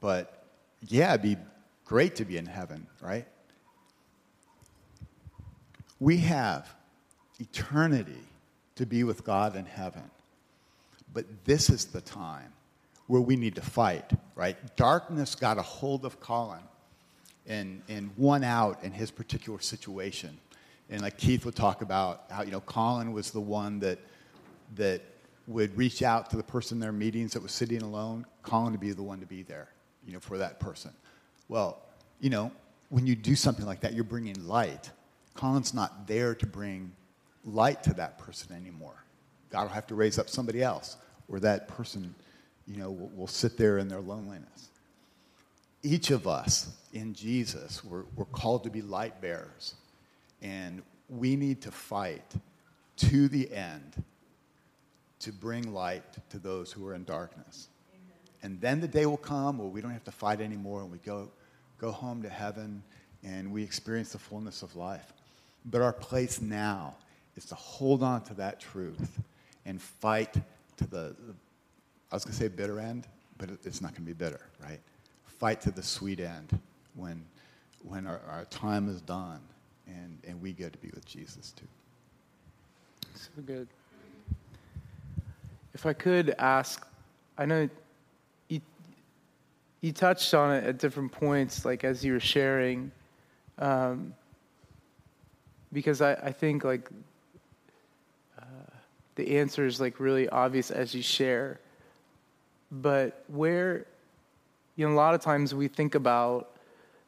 but 0.00 0.44
yeah, 0.86 1.10
it'd 1.10 1.22
be 1.22 1.36
great 1.84 2.16
to 2.16 2.24
be 2.24 2.36
in 2.36 2.46
heaven, 2.46 2.86
right? 3.00 3.26
We 6.00 6.18
have 6.18 6.72
eternity 7.38 8.22
to 8.76 8.86
be 8.86 9.04
with 9.04 9.24
God 9.24 9.56
in 9.56 9.66
heaven. 9.66 10.10
But 11.12 11.26
this 11.44 11.70
is 11.70 11.86
the 11.86 12.00
time 12.00 12.52
where 13.06 13.20
we 13.20 13.36
need 13.36 13.54
to 13.56 13.62
fight, 13.62 14.10
right? 14.34 14.56
Darkness 14.76 15.34
got 15.34 15.58
a 15.58 15.62
hold 15.62 16.04
of 16.04 16.20
Colin 16.20 16.62
and, 17.46 17.82
and 17.88 18.10
won 18.16 18.42
out 18.42 18.82
in 18.82 18.92
his 18.92 19.10
particular 19.10 19.60
situation. 19.60 20.38
And 20.90 21.02
like 21.02 21.18
Keith 21.18 21.44
would 21.44 21.56
talk 21.56 21.82
about 21.82 22.24
how, 22.30 22.42
you 22.42 22.50
know, 22.50 22.60
Colin 22.60 23.12
was 23.12 23.30
the 23.30 23.40
one 23.40 23.80
that 23.80 23.98
that 24.76 25.02
would 25.46 25.76
reach 25.76 26.02
out 26.02 26.30
to 26.30 26.36
the 26.36 26.42
person 26.42 26.76
in 26.76 26.80
their 26.80 26.92
meetings 26.92 27.32
that 27.34 27.42
was 27.42 27.52
sitting 27.52 27.82
alone, 27.82 28.24
Colin 28.42 28.72
to 28.72 28.78
be 28.78 28.92
the 28.92 29.02
one 29.02 29.20
to 29.20 29.26
be 29.26 29.42
there, 29.42 29.68
you 30.06 30.12
know, 30.12 30.20
for 30.20 30.38
that 30.38 30.58
person. 30.58 30.90
Well, 31.48 31.82
you 32.20 32.30
know, 32.30 32.50
when 32.88 33.06
you 33.06 33.14
do 33.14 33.34
something 33.34 33.66
like 33.66 33.80
that, 33.80 33.92
you're 33.92 34.04
bringing 34.04 34.46
light. 34.46 34.90
Colin's 35.34 35.74
not 35.74 36.06
there 36.06 36.34
to 36.34 36.46
bring 36.46 36.92
light 37.44 37.82
to 37.82 37.94
that 37.94 38.18
person 38.18 38.56
anymore. 38.56 39.04
God 39.50 39.62
will 39.62 39.74
have 39.74 39.86
to 39.88 39.94
raise 39.94 40.18
up 40.18 40.30
somebody 40.30 40.62
else, 40.62 40.96
or 41.28 41.40
that 41.40 41.68
person, 41.68 42.14
you 42.66 42.76
know, 42.76 42.90
will, 42.90 43.10
will 43.14 43.26
sit 43.26 43.56
there 43.56 43.78
in 43.78 43.88
their 43.88 44.00
loneliness. 44.00 44.68
Each 45.82 46.10
of 46.10 46.26
us 46.26 46.70
in 46.92 47.12
Jesus, 47.12 47.84
we're, 47.84 48.04
we're 48.16 48.24
called 48.26 48.64
to 48.64 48.70
be 48.70 48.80
light 48.80 49.20
bearers. 49.20 49.74
And 50.40 50.82
we 51.08 51.36
need 51.36 51.62
to 51.62 51.70
fight 51.70 52.34
to 52.96 53.28
the 53.28 53.52
end 53.52 54.02
to 55.20 55.32
bring 55.32 55.72
light 55.72 56.04
to 56.30 56.38
those 56.38 56.72
who 56.72 56.86
are 56.86 56.94
in 56.94 57.04
darkness. 57.04 57.68
And 58.42 58.60
then 58.60 58.80
the 58.80 58.88
day 58.88 59.06
will 59.06 59.16
come 59.16 59.58
where 59.58 59.68
we 59.68 59.80
don't 59.80 59.90
have 59.90 60.04
to 60.04 60.12
fight 60.12 60.40
anymore 60.40 60.82
and 60.82 60.92
we 60.92 60.98
go, 60.98 61.30
go 61.78 61.90
home 61.90 62.22
to 62.22 62.28
heaven 62.28 62.82
and 63.22 63.50
we 63.50 63.62
experience 63.62 64.12
the 64.12 64.18
fullness 64.18 64.62
of 64.62 64.76
life. 64.76 65.14
But 65.64 65.80
our 65.80 65.94
place 65.94 66.42
now 66.42 66.96
is 67.36 67.46
to 67.46 67.54
hold 67.54 68.02
on 68.02 68.22
to 68.24 68.34
that 68.34 68.60
truth 68.60 69.18
and 69.64 69.80
fight 69.80 70.34
to 70.76 70.86
the, 70.86 71.16
I 72.10 72.16
was 72.16 72.24
going 72.24 72.32
to 72.32 72.40
say 72.40 72.48
bitter 72.48 72.78
end, 72.78 73.06
but 73.38 73.50
it's 73.64 73.80
not 73.80 73.92
going 73.92 74.02
to 74.04 74.06
be 74.06 74.12
bitter, 74.12 74.40
right? 74.62 74.80
Fight 75.24 75.60
to 75.62 75.70
the 75.70 75.82
sweet 75.82 76.20
end 76.20 76.58
when, 76.94 77.24
when 77.82 78.06
our, 78.06 78.20
our 78.28 78.44
time 78.46 78.88
is 78.88 79.00
done 79.00 79.40
and, 79.86 80.18
and 80.26 80.40
we 80.40 80.52
get 80.52 80.72
to 80.72 80.78
be 80.78 80.90
with 80.94 81.04
Jesus 81.04 81.52
too. 81.52 81.66
So 83.14 83.42
good. 83.44 83.68
If 85.72 85.86
I 85.86 85.92
could 85.92 86.34
ask, 86.38 86.86
I 87.36 87.46
know 87.46 87.68
you, 88.48 88.60
you 89.80 89.92
touched 89.92 90.32
on 90.34 90.54
it 90.54 90.64
at 90.64 90.78
different 90.78 91.10
points, 91.10 91.64
like 91.64 91.84
as 91.84 92.04
you 92.04 92.12
were 92.12 92.20
sharing, 92.20 92.92
um, 93.58 94.14
because 95.72 96.00
I, 96.00 96.12
I 96.14 96.32
think 96.32 96.64
like 96.64 96.88
uh, 98.38 98.44
the 99.16 99.36
answer 99.36 99.66
is 99.66 99.80
like 99.80 99.98
really 99.98 100.28
obvious 100.28 100.70
as 100.70 100.94
you 100.94 101.02
share. 101.02 101.60
But 102.82 103.24
where, 103.28 103.86
you 104.74 104.86
know, 104.86 104.92
a 104.92 104.96
lot 104.96 105.14
of 105.14 105.20
times 105.20 105.54
we 105.54 105.68
think 105.68 105.94
about 105.94 106.50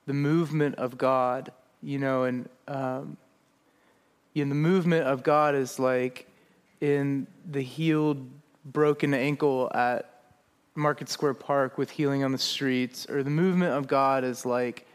the 0.06 0.14
movement 0.14 0.76
of 0.76 0.96
God, 0.96 1.50
you 1.82 1.98
know, 1.98 2.24
and 2.24 2.48
um, 2.68 3.16
you 4.32 4.44
know, 4.44 4.50
the 4.50 4.54
movement 4.54 5.06
of 5.06 5.22
God 5.22 5.54
is 5.54 5.78
like 5.78 6.26
in 6.80 7.26
the 7.50 7.62
healed 7.62 8.28
broken 8.64 9.14
ankle 9.14 9.70
at 9.74 10.10
Market 10.74 11.08
Square 11.08 11.34
Park 11.34 11.78
with 11.78 11.90
healing 11.90 12.22
on 12.22 12.32
the 12.32 12.38
streets, 12.38 13.08
or 13.08 13.22
the 13.22 13.30
movement 13.30 13.72
of 13.72 13.88
God 13.88 14.24
is 14.24 14.44
like, 14.44 14.86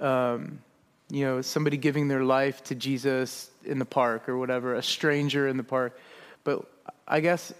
um, 0.00 0.58
you 1.10 1.24
know, 1.24 1.40
somebody 1.40 1.76
giving 1.76 2.08
their 2.08 2.24
life 2.24 2.64
to 2.64 2.74
Jesus 2.74 3.50
in 3.64 3.78
the 3.78 3.84
park 3.84 4.28
or 4.28 4.36
whatever, 4.36 4.74
a 4.74 4.82
stranger 4.82 5.46
in 5.46 5.56
the 5.56 5.62
park. 5.62 5.96
But 6.42 6.66
I 7.06 7.20
guess 7.20 7.54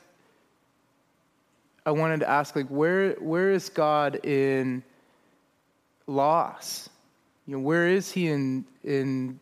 I 1.85 1.91
wanted 1.91 2.21
to 2.21 2.29
ask, 2.29 2.55
like, 2.55 2.69
where 2.69 3.13
where 3.15 3.51
is 3.51 3.69
God 3.69 4.25
in 4.25 4.83
loss? 6.07 6.89
You 7.47 7.57
know, 7.57 7.63
where 7.63 7.89
is 7.89 8.11
He 8.11 8.29
in 8.29 8.65
in 8.85 9.41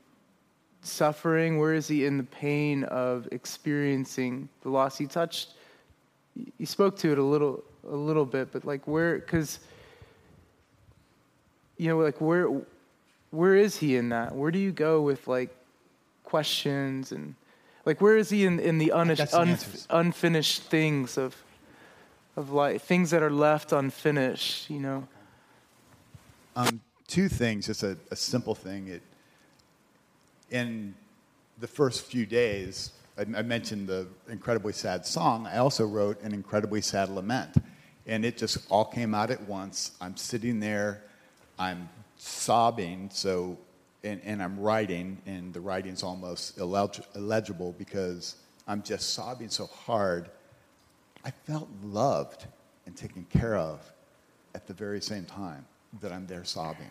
suffering? 0.82 1.58
Where 1.58 1.74
is 1.74 1.88
He 1.88 2.06
in 2.06 2.16
the 2.16 2.24
pain 2.24 2.84
of 2.84 3.28
experiencing 3.30 4.48
the 4.62 4.70
loss? 4.70 4.96
He 4.96 5.06
touched 5.06 5.54
you 6.58 6.66
spoke 6.66 6.96
to 6.98 7.12
it 7.12 7.18
a 7.18 7.22
little 7.22 7.62
a 7.88 7.96
little 7.96 8.24
bit, 8.24 8.52
but 8.52 8.64
like 8.64 8.86
where 8.86 9.18
because 9.18 9.58
you 11.76 11.88
know 11.88 11.98
like 11.98 12.20
where 12.20 12.48
where 13.30 13.56
is 13.56 13.76
he 13.76 13.96
in 13.96 14.10
that? 14.10 14.34
Where 14.34 14.50
do 14.50 14.58
you 14.58 14.72
go 14.72 15.02
with 15.02 15.28
like 15.28 15.54
questions 16.24 17.12
and 17.12 17.34
like 17.84 18.00
where 18.00 18.16
is 18.16 18.30
he 18.30 18.44
in 18.44 18.58
in 18.60 18.78
the 18.78 18.92
un- 18.92 19.16
un- 19.32 19.58
unfinished 19.90 20.62
things 20.62 21.16
of 21.18 21.36
of 22.36 22.52
life, 22.52 22.82
things 22.82 23.10
that 23.10 23.22
are 23.22 23.30
left 23.30 23.72
unfinished? 23.72 24.70
You 24.70 24.80
know. 24.80 25.08
Um, 26.56 26.80
two 27.06 27.28
things, 27.28 27.66
just 27.66 27.82
a, 27.82 27.96
a 28.10 28.16
simple 28.16 28.54
thing. 28.54 28.88
It 28.88 29.02
in 30.50 30.94
the 31.58 31.68
first 31.68 32.04
few 32.04 32.26
days 32.26 32.92
I, 33.18 33.42
mentioned 33.42 33.86
the 33.86 34.06
incredibly 34.30 34.72
sad 34.72 35.04
song. 35.04 35.46
I 35.46 35.58
also 35.58 35.84
wrote 35.84 36.22
an 36.22 36.32
incredibly 36.32 36.80
sad 36.80 37.10
lament. 37.10 37.54
And 38.06 38.24
it 38.24 38.38
just 38.38 38.66
all 38.70 38.86
came 38.86 39.14
out 39.14 39.30
at 39.30 39.42
once. 39.42 39.92
I'm 40.00 40.16
sitting 40.16 40.58
there, 40.58 41.02
I'm 41.58 41.88
sobbing, 42.16 43.10
so, 43.12 43.58
and, 44.02 44.20
and 44.24 44.42
I'm 44.42 44.58
writing, 44.58 45.18
and 45.26 45.52
the 45.52 45.60
writing's 45.60 46.02
almost 46.02 46.58
illegible 46.58 47.74
because 47.76 48.36
I'm 48.66 48.82
just 48.82 49.12
sobbing 49.12 49.50
so 49.50 49.66
hard. 49.66 50.30
I 51.24 51.30
felt 51.30 51.68
loved 51.82 52.46
and 52.86 52.96
taken 52.96 53.26
care 53.30 53.56
of 53.56 53.80
at 54.54 54.66
the 54.66 54.74
very 54.74 55.00
same 55.00 55.24
time 55.24 55.64
that 56.00 56.12
I'm 56.12 56.26
there 56.26 56.44
sobbing. 56.44 56.90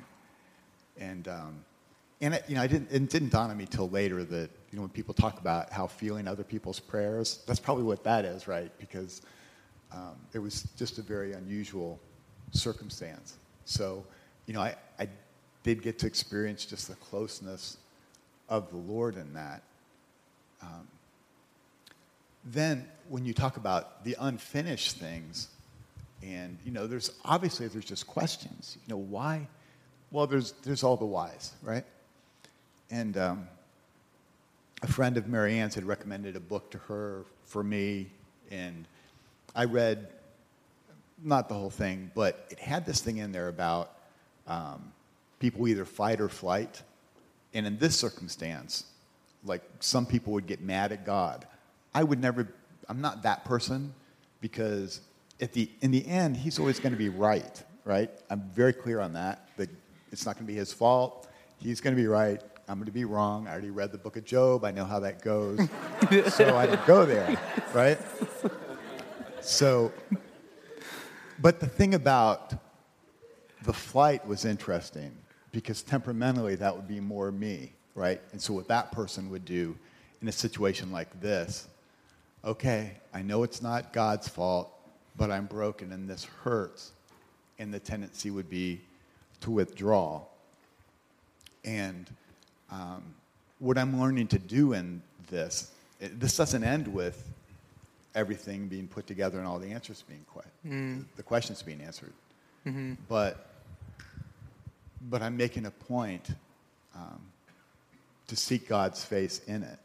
And, 0.99 1.27
um, 1.27 1.65
and 2.21 2.33
it, 2.33 2.43
you 2.47 2.55
know, 2.55 2.61
I 2.61 2.67
didn't, 2.67 2.91
it 2.91 3.09
didn't 3.09 3.29
dawn 3.29 3.49
on 3.49 3.57
me 3.57 3.65
till 3.65 3.89
later 3.89 4.23
that 4.23 4.49
you 4.71 4.75
know, 4.75 4.81
when 4.81 4.89
people 4.89 5.13
talk 5.13 5.39
about 5.39 5.71
how 5.71 5.87
feeling 5.87 6.27
other 6.27 6.43
people's 6.43 6.79
prayers, 6.79 7.39
that's 7.47 7.59
probably 7.59 7.83
what 7.83 8.03
that 8.03 8.25
is, 8.25 8.47
right? 8.47 8.71
Because 8.77 9.21
um, 9.91 10.15
it 10.33 10.39
was 10.39 10.67
just 10.77 10.99
a 10.99 11.01
very 11.01 11.33
unusual 11.33 11.99
circumstance. 12.51 13.35
So, 13.65 14.05
you 14.45 14.53
know, 14.53 14.61
I, 14.61 14.75
I 14.99 15.07
did 15.63 15.81
get 15.81 15.97
to 15.99 16.07
experience 16.07 16.65
just 16.65 16.87
the 16.87 16.95
closeness 16.95 17.77
of 18.47 18.69
the 18.69 18.77
Lord 18.77 19.15
in 19.15 19.33
that. 19.33 19.63
Um, 20.61 20.87
then, 22.45 22.87
when 23.09 23.25
you 23.25 23.33
talk 23.33 23.57
about 23.57 24.03
the 24.03 24.15
unfinished 24.19 24.97
things, 24.97 25.49
and 26.23 26.57
you 26.65 26.71
know, 26.71 26.87
there's 26.87 27.11
obviously 27.25 27.67
there's 27.67 27.85
just 27.85 28.07
questions. 28.07 28.77
You 28.85 28.93
know, 28.93 28.99
why? 28.99 29.47
Well, 30.11 30.27
there's 30.27 30.53
there's 30.63 30.83
all 30.83 30.97
the 30.97 31.05
whys, 31.05 31.53
right? 31.61 31.85
And 32.89 33.17
um, 33.17 33.47
a 34.81 34.87
friend 34.87 35.17
of 35.17 35.27
Marianne's 35.27 35.75
had 35.75 35.85
recommended 35.85 36.35
a 36.35 36.39
book 36.39 36.71
to 36.71 36.77
her 36.79 37.23
for 37.45 37.63
me, 37.63 38.07
and 38.51 38.85
I 39.55 39.65
read 39.65 40.07
not 41.23 41.49
the 41.49 41.55
whole 41.55 41.69
thing, 41.69 42.11
but 42.15 42.47
it 42.49 42.59
had 42.59 42.85
this 42.85 43.01
thing 43.01 43.17
in 43.17 43.31
there 43.31 43.49
about 43.49 43.91
um, 44.47 44.91
people 45.39 45.67
either 45.67 45.85
fight 45.85 46.21
or 46.21 46.29
flight. 46.29 46.81
And 47.53 47.65
in 47.65 47.77
this 47.77 47.97
circumstance, 47.97 48.85
like 49.43 49.61
some 49.79 50.05
people 50.05 50.33
would 50.33 50.47
get 50.47 50.61
mad 50.61 50.91
at 50.91 51.05
God. 51.05 51.45
I 51.93 52.03
would 52.03 52.19
never, 52.19 52.47
I'm 52.87 53.01
not 53.01 53.23
that 53.23 53.45
person 53.45 53.93
because 54.41 55.01
at 55.41 55.53
the, 55.53 55.69
in 55.81 55.91
the 55.91 56.05
end, 56.07 56.37
he's 56.37 56.59
always 56.59 56.79
going 56.79 56.91
to 56.93 56.97
be 56.97 57.09
right, 57.09 57.61
right? 57.85 58.09
I'm 58.29 58.41
very 58.53 58.73
clear 58.73 58.99
on 58.99 59.13
that, 59.13 59.49
that 59.57 59.69
it's 60.11 60.25
not 60.25 60.35
going 60.35 60.45
to 60.45 60.51
be 60.51 60.57
his 60.57 60.73
fault. 60.73 61.27
He's 61.57 61.81
going 61.81 61.95
to 61.95 62.01
be 62.01 62.07
right. 62.07 62.41
I'm 62.67 62.77
going 62.77 62.85
to 62.85 62.91
be 62.91 63.05
wrong. 63.05 63.47
I 63.47 63.51
already 63.51 63.71
read 63.71 63.91
the 63.91 63.97
book 63.97 64.15
of 64.15 64.25
Job. 64.25 64.63
I 64.63 64.71
know 64.71 64.85
how 64.85 64.99
that 64.99 65.23
goes. 65.23 65.59
so 66.33 66.55
I 66.55 66.67
didn't 66.67 66.85
go 66.85 67.05
there, 67.05 67.37
right? 67.73 67.97
So, 69.41 69.91
but 71.39 71.59
the 71.59 71.65
thing 71.65 71.95
about 71.95 72.53
the 73.63 73.73
flight 73.73 74.25
was 74.27 74.45
interesting 74.45 75.11
because 75.51 75.81
temperamentally 75.81 76.55
that 76.55 76.75
would 76.75 76.87
be 76.87 76.99
more 76.99 77.31
me, 77.31 77.73
right? 77.95 78.21
And 78.31 78.41
so 78.41 78.53
what 78.53 78.67
that 78.67 78.91
person 78.91 79.29
would 79.31 79.45
do 79.45 79.75
in 80.21 80.27
a 80.27 80.31
situation 80.31 80.91
like 80.91 81.19
this, 81.19 81.67
okay, 82.43 82.97
I 83.13 83.21
know 83.21 83.43
it's 83.43 83.61
not 83.61 83.93
God's 83.93 84.27
fault, 84.27 84.71
but 85.17 85.31
I'm 85.31 85.45
broken 85.45 85.91
and 85.91 86.09
this 86.09 86.25
hurts. 86.43 86.91
And 87.57 87.73
the 87.73 87.79
tendency 87.79 88.31
would 88.31 88.49
be 88.49 88.81
to 89.41 89.51
withdraw. 89.51 90.21
And 91.65 92.09
um, 92.71 93.03
what 93.59 93.77
I'm 93.77 93.99
learning 93.99 94.27
to 94.27 94.39
do 94.39 94.73
in 94.73 95.01
this, 95.29 95.71
it, 95.99 96.19
this 96.19 96.37
doesn't 96.37 96.63
end 96.63 96.87
with 96.87 97.29
everything 98.15 98.67
being 98.67 98.87
put 98.87 99.07
together 99.07 99.37
and 99.37 99.47
all 99.47 99.59
the 99.59 99.71
answers 99.71 100.03
being 100.07 100.25
quite, 100.31 100.45
mm. 100.65 101.03
the 101.15 101.23
questions 101.23 101.61
being 101.61 101.81
answered. 101.81 102.13
Mm-hmm. 102.65 102.93
But, 103.07 103.45
but 105.09 105.21
I'm 105.21 105.35
making 105.35 105.65
a 105.65 105.71
point 105.71 106.29
um, 106.95 107.21
to 108.27 108.35
seek 108.35 108.67
God's 108.67 109.03
face 109.03 109.41
in 109.47 109.63
it. 109.63 109.79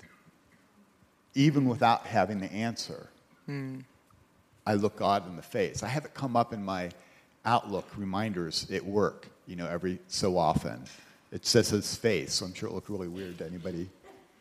Even 1.35 1.69
without 1.69 2.07
having 2.07 2.39
the 2.39 2.53
answer, 2.53 3.09
mm. 3.49 3.83
I 4.67 4.75
look 4.75 4.97
God 4.97 5.29
in 5.29 5.37
the 5.37 5.43
face. 5.43 5.83
I 5.83 5.89
have 5.89 6.05
it 6.05 6.15
come 6.15 6.37
up 6.37 6.53
in 6.53 6.65
my 6.65 6.91
Outlook 7.45 7.87
reminders 7.97 8.71
at 8.71 8.85
work, 8.85 9.29
you 9.47 9.57
know, 9.57 9.67
every 9.67 9.99
so 10.09 10.39
often 10.39 10.85
it 11.35 11.45
says 11.45 11.69
his 11.69 11.97
face, 11.97 12.35
so 12.35 12.47
I'm 12.47 12.55
sure 12.55 12.69
it 12.69 12.73
looked 12.73 12.89
really 12.89 13.09
weird 13.09 13.39
to 13.39 13.47
anybody, 13.47 13.89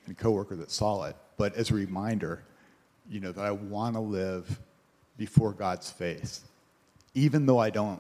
any 0.06 0.14
coworker 0.14 0.56
that 0.58 0.70
saw 0.70 1.06
it. 1.06 1.16
But 1.38 1.56
as 1.56 1.72
a 1.72 1.74
reminder, 1.74 2.44
you 3.10 3.20
know, 3.20 3.32
that 3.32 3.44
I 3.44 3.52
want 3.52 3.96
to 3.96 4.00
live 4.00 4.60
before 5.18 5.54
God's 5.54 5.90
face, 5.90 6.42
even 7.16 7.48
though 7.48 7.58
I 7.58 7.72
don't 7.72 8.00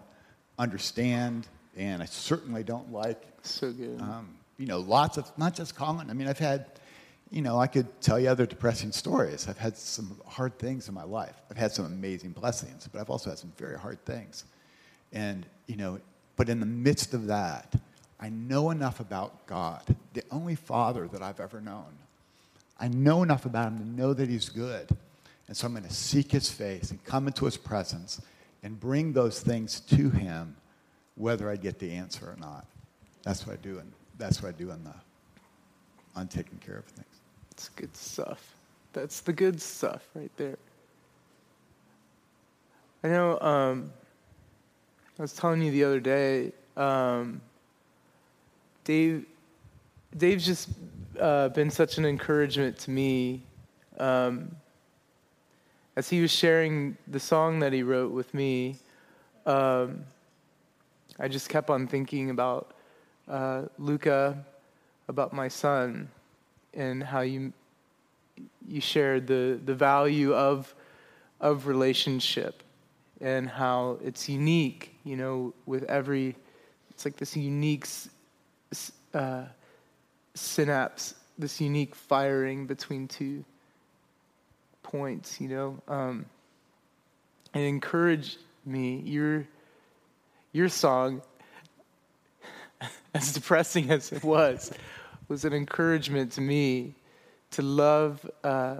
understand 0.59 1.47
and 1.75 2.03
I 2.03 2.05
certainly 2.05 2.63
don't 2.63 2.93
like. 2.93 3.19
So 3.41 3.71
good. 3.71 3.99
Um, 3.99 4.37
you 4.59 4.67
know, 4.67 4.79
lots 4.79 5.17
of 5.17 5.31
not 5.39 5.55
just 5.55 5.75
Colin. 5.75 6.11
I 6.11 6.13
mean, 6.13 6.27
I've 6.27 6.37
had, 6.37 6.67
you 7.31 7.41
know, 7.41 7.59
I 7.59 7.67
could 7.67 8.01
tell 8.01 8.19
you 8.19 8.29
other 8.29 8.45
depressing 8.45 8.91
stories. 8.91 9.47
I've 9.47 9.57
had 9.57 9.77
some 9.77 10.19
hard 10.27 10.57
things 10.59 10.87
in 10.87 10.93
my 10.93 11.03
life. 11.03 11.35
I've 11.49 11.57
had 11.57 11.71
some 11.71 11.85
amazing 11.85 12.31
blessings, 12.31 12.87
but 12.91 13.01
I've 13.01 13.09
also 13.09 13.29
had 13.29 13.39
some 13.39 13.51
very 13.57 13.77
hard 13.77 14.03
things. 14.05 14.45
And, 15.11 15.45
you 15.67 15.75
know, 15.75 15.99
but 16.35 16.49
in 16.49 16.59
the 16.59 16.65
midst 16.65 17.13
of 17.13 17.27
that, 17.27 17.73
I 18.19 18.29
know 18.29 18.69
enough 18.69 18.99
about 18.99 19.45
God, 19.47 19.81
the 20.13 20.23
only 20.31 20.55
Father 20.55 21.07
that 21.07 21.21
I've 21.21 21.39
ever 21.39 21.59
known. 21.59 21.97
I 22.79 22.87
know 22.87 23.23
enough 23.23 23.45
about 23.45 23.67
Him 23.69 23.79
to 23.79 23.87
know 23.87 24.13
that 24.13 24.29
He's 24.29 24.49
good. 24.49 24.89
And 25.47 25.57
so 25.57 25.67
I'm 25.67 25.73
going 25.73 25.83
to 25.83 25.93
seek 25.93 26.31
His 26.31 26.49
face 26.49 26.91
and 26.91 27.03
come 27.03 27.27
into 27.27 27.45
His 27.45 27.57
presence 27.57 28.21
and 28.63 28.79
bring 28.79 29.13
those 29.13 29.41
things 29.41 29.79
to 29.81 30.09
Him, 30.09 30.55
whether 31.15 31.49
I 31.49 31.55
get 31.55 31.79
the 31.79 31.91
answer 31.91 32.25
or 32.25 32.37
not. 32.39 32.65
That's 33.23 33.45
what 33.45 33.53
I 33.53 33.61
do, 33.61 33.79
and 33.79 33.91
that's 34.17 34.41
what 34.41 34.49
I 34.49 34.57
do 34.57 34.71
in 34.71 34.83
the 34.83 34.93
on 36.15 36.27
taking 36.27 36.59
care 36.59 36.77
of 36.77 36.85
things. 36.85 37.12
It's 37.53 37.69
good 37.69 37.95
stuff. 37.95 38.55
That's 38.93 39.21
the 39.21 39.31
good 39.31 39.61
stuff 39.61 40.01
right 40.15 40.31
there. 40.37 40.57
I 43.03 43.09
know. 43.09 43.39
Um, 43.39 43.91
I 45.19 45.21
was 45.21 45.33
telling 45.33 45.61
you 45.61 45.69
the 45.69 45.83
other 45.83 45.99
day. 45.99 46.51
Um, 46.75 47.41
Dave, 48.85 49.27
Dave's 50.17 50.47
just 50.47 50.69
uh, 51.19 51.49
been 51.49 51.69
such 51.69 51.99
an 51.99 52.05
encouragement 52.05 52.75
to 52.79 52.91
me. 52.91 53.43
Um, 53.99 54.55
as 55.95 56.09
he 56.09 56.21
was 56.21 56.31
sharing 56.31 56.97
the 57.07 57.19
song 57.19 57.59
that 57.59 57.71
he 57.71 57.83
wrote 57.83 58.11
with 58.11 58.33
me, 58.33 58.77
um, 59.45 60.05
I 61.19 61.27
just 61.27 61.49
kept 61.49 61.69
on 61.69 61.85
thinking 61.85 62.31
about 62.31 62.73
uh, 63.27 63.65
Luca, 63.77 64.43
about 65.07 65.33
my 65.33 65.47
son, 65.47 66.09
and 66.73 67.03
how 67.03 67.21
you 67.21 67.53
you 68.67 68.81
shared 68.81 69.27
the 69.27 69.59
the 69.63 69.75
value 69.75 70.33
of 70.33 70.73
of 71.39 71.67
relationship 71.67 72.63
and 73.21 73.49
how 73.49 73.97
it's 74.03 74.29
unique. 74.29 74.95
You 75.03 75.17
know, 75.17 75.53
with 75.65 75.83
every 75.83 76.35
it's 76.89 77.05
like 77.05 77.17
this 77.17 77.35
unique 77.35 77.87
uh, 79.13 79.43
synapse, 80.33 81.15
this 81.37 81.59
unique 81.59 81.95
firing 81.95 82.65
between 82.65 83.07
two 83.07 83.43
points, 84.81 85.41
you 85.41 85.47
know. 85.47 85.81
Um, 85.87 86.25
and 87.53 87.63
encourage 87.63 88.37
me. 88.65 89.01
Your 89.05 89.45
your 90.51 90.69
song, 90.69 91.21
as 93.13 93.33
depressing 93.33 93.91
as 93.91 94.11
it 94.11 94.23
was, 94.23 94.71
was 95.27 95.45
an 95.45 95.53
encouragement 95.53 96.31
to 96.33 96.41
me 96.41 96.95
to 97.51 97.61
love 97.61 98.29
uh, 98.43 98.77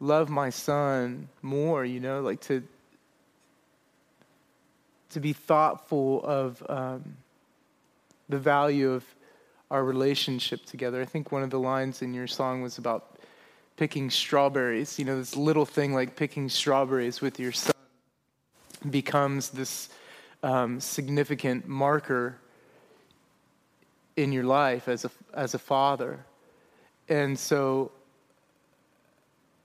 love 0.00 0.28
my 0.28 0.50
son 0.50 1.28
more. 1.42 1.84
You 1.84 2.00
know, 2.00 2.20
like 2.20 2.40
to 2.42 2.62
to 5.10 5.20
be 5.20 5.32
thoughtful 5.32 6.22
of 6.24 6.62
um, 6.68 7.16
the 8.28 8.38
value 8.38 8.90
of 8.90 9.04
our 9.70 9.84
relationship 9.84 10.64
together. 10.64 11.00
I 11.00 11.04
think 11.04 11.32
one 11.32 11.42
of 11.42 11.50
the 11.50 11.58
lines 11.58 12.02
in 12.02 12.14
your 12.14 12.26
song 12.26 12.62
was 12.62 12.78
about 12.78 13.18
picking 13.76 14.10
strawberries. 14.10 14.98
You 14.98 15.04
know, 15.04 15.18
this 15.18 15.36
little 15.36 15.66
thing 15.66 15.94
like 15.94 16.16
picking 16.16 16.48
strawberries 16.48 17.20
with 17.20 17.38
your 17.38 17.52
son 17.52 17.74
becomes 18.88 19.50
this 19.50 19.88
um, 20.42 20.80
significant 20.80 21.68
marker 21.68 22.38
in 24.22 24.32
your 24.32 24.44
life 24.44 24.88
as 24.88 25.04
a 25.04 25.10
as 25.34 25.54
a 25.54 25.58
father, 25.58 26.24
and 27.08 27.38
so. 27.38 27.92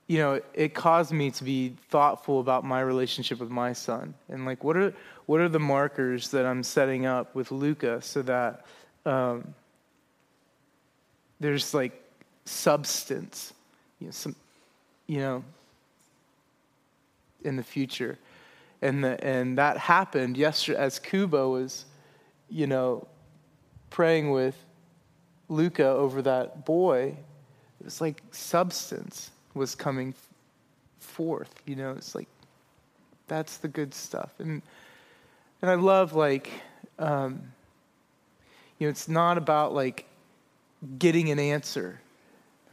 You 0.08 0.20
know, 0.20 0.42
it 0.54 0.76
caused 0.76 1.12
me 1.12 1.32
to 1.32 1.44
be 1.44 1.74
thoughtful 1.90 2.40
about 2.40 2.64
my 2.64 2.80
relationship 2.80 3.40
with 3.40 3.50
my 3.50 3.74
son, 3.74 4.14
and 4.30 4.46
like, 4.46 4.64
what 4.64 4.78
are 4.78 4.94
what 5.26 5.42
are 5.42 5.50
the 5.50 5.60
markers 5.60 6.30
that 6.30 6.46
I'm 6.46 6.62
setting 6.62 7.08
up 7.08 7.34
with 7.34 7.52
Luca 7.52 8.04
so 8.04 8.22
that 8.22 8.66
um, 9.06 9.56
there's 11.40 11.74
like 11.74 11.94
substance, 12.46 13.54
you 14.00 14.08
know, 14.08 14.12
some, 14.12 14.36
you 15.08 15.20
know, 15.20 15.44
in 17.44 17.56
the 17.56 17.64
future, 17.64 18.20
and 18.84 19.04
the, 19.04 19.24
and 19.24 19.58
that 19.58 19.78
happened 19.78 20.38
yesterday 20.38 20.78
as 20.78 21.00
Kubo 21.00 21.50
was, 21.50 21.86
you 22.50 22.68
know, 22.68 23.08
praying 23.96 24.30
with 24.30 24.58
Luca 25.48 25.88
over 25.88 26.22
that 26.22 26.66
boy. 26.66 27.16
It 27.80 27.86
was 27.86 28.02
like 28.02 28.22
substance 28.32 29.32
was 29.54 29.74
coming 29.74 30.14
forth. 31.00 31.62
You 31.66 31.78
know, 31.78 31.92
it's 31.92 32.14
like 32.14 32.28
that's 33.28 33.56
the 33.56 33.70
good 33.70 33.94
stuff, 33.94 34.32
and 34.40 34.62
and 35.62 35.72
I 35.72 35.76
love 35.76 36.14
like. 36.14 36.52
Um, 37.00 37.54
you 38.80 38.88
know, 38.88 38.92
it's 38.92 39.08
not 39.08 39.38
about 39.38 39.74
like 39.74 40.06
getting 41.00 41.30
an 41.32 41.40
answer. 41.40 42.02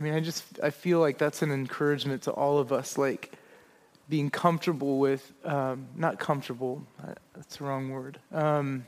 I 0.00 0.02
mean, 0.02 0.14
I 0.14 0.20
just 0.20 0.58
I 0.60 0.70
feel 0.70 0.98
like 0.98 1.18
that's 1.18 1.42
an 1.42 1.52
encouragement 1.52 2.22
to 2.22 2.32
all 2.32 2.58
of 2.58 2.72
us, 2.72 2.98
like 2.98 3.32
being 4.08 4.28
comfortable 4.28 4.98
with, 4.98 5.32
um, 5.44 5.86
not 5.94 6.18
comfortable. 6.18 6.82
That's 7.36 7.58
the 7.58 7.64
wrong 7.64 7.90
word. 7.90 8.18
Um, 8.32 8.84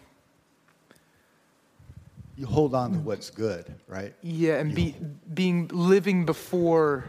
you 2.37 2.47
hold 2.47 2.75
on 2.75 2.93
to 2.93 2.99
what's 2.99 3.31
good, 3.31 3.73
right? 3.87 4.13
Yeah, 4.23 4.55
and 4.55 4.75
be, 4.75 4.97
being 5.33 5.69
living 5.69 6.25
before 6.25 7.05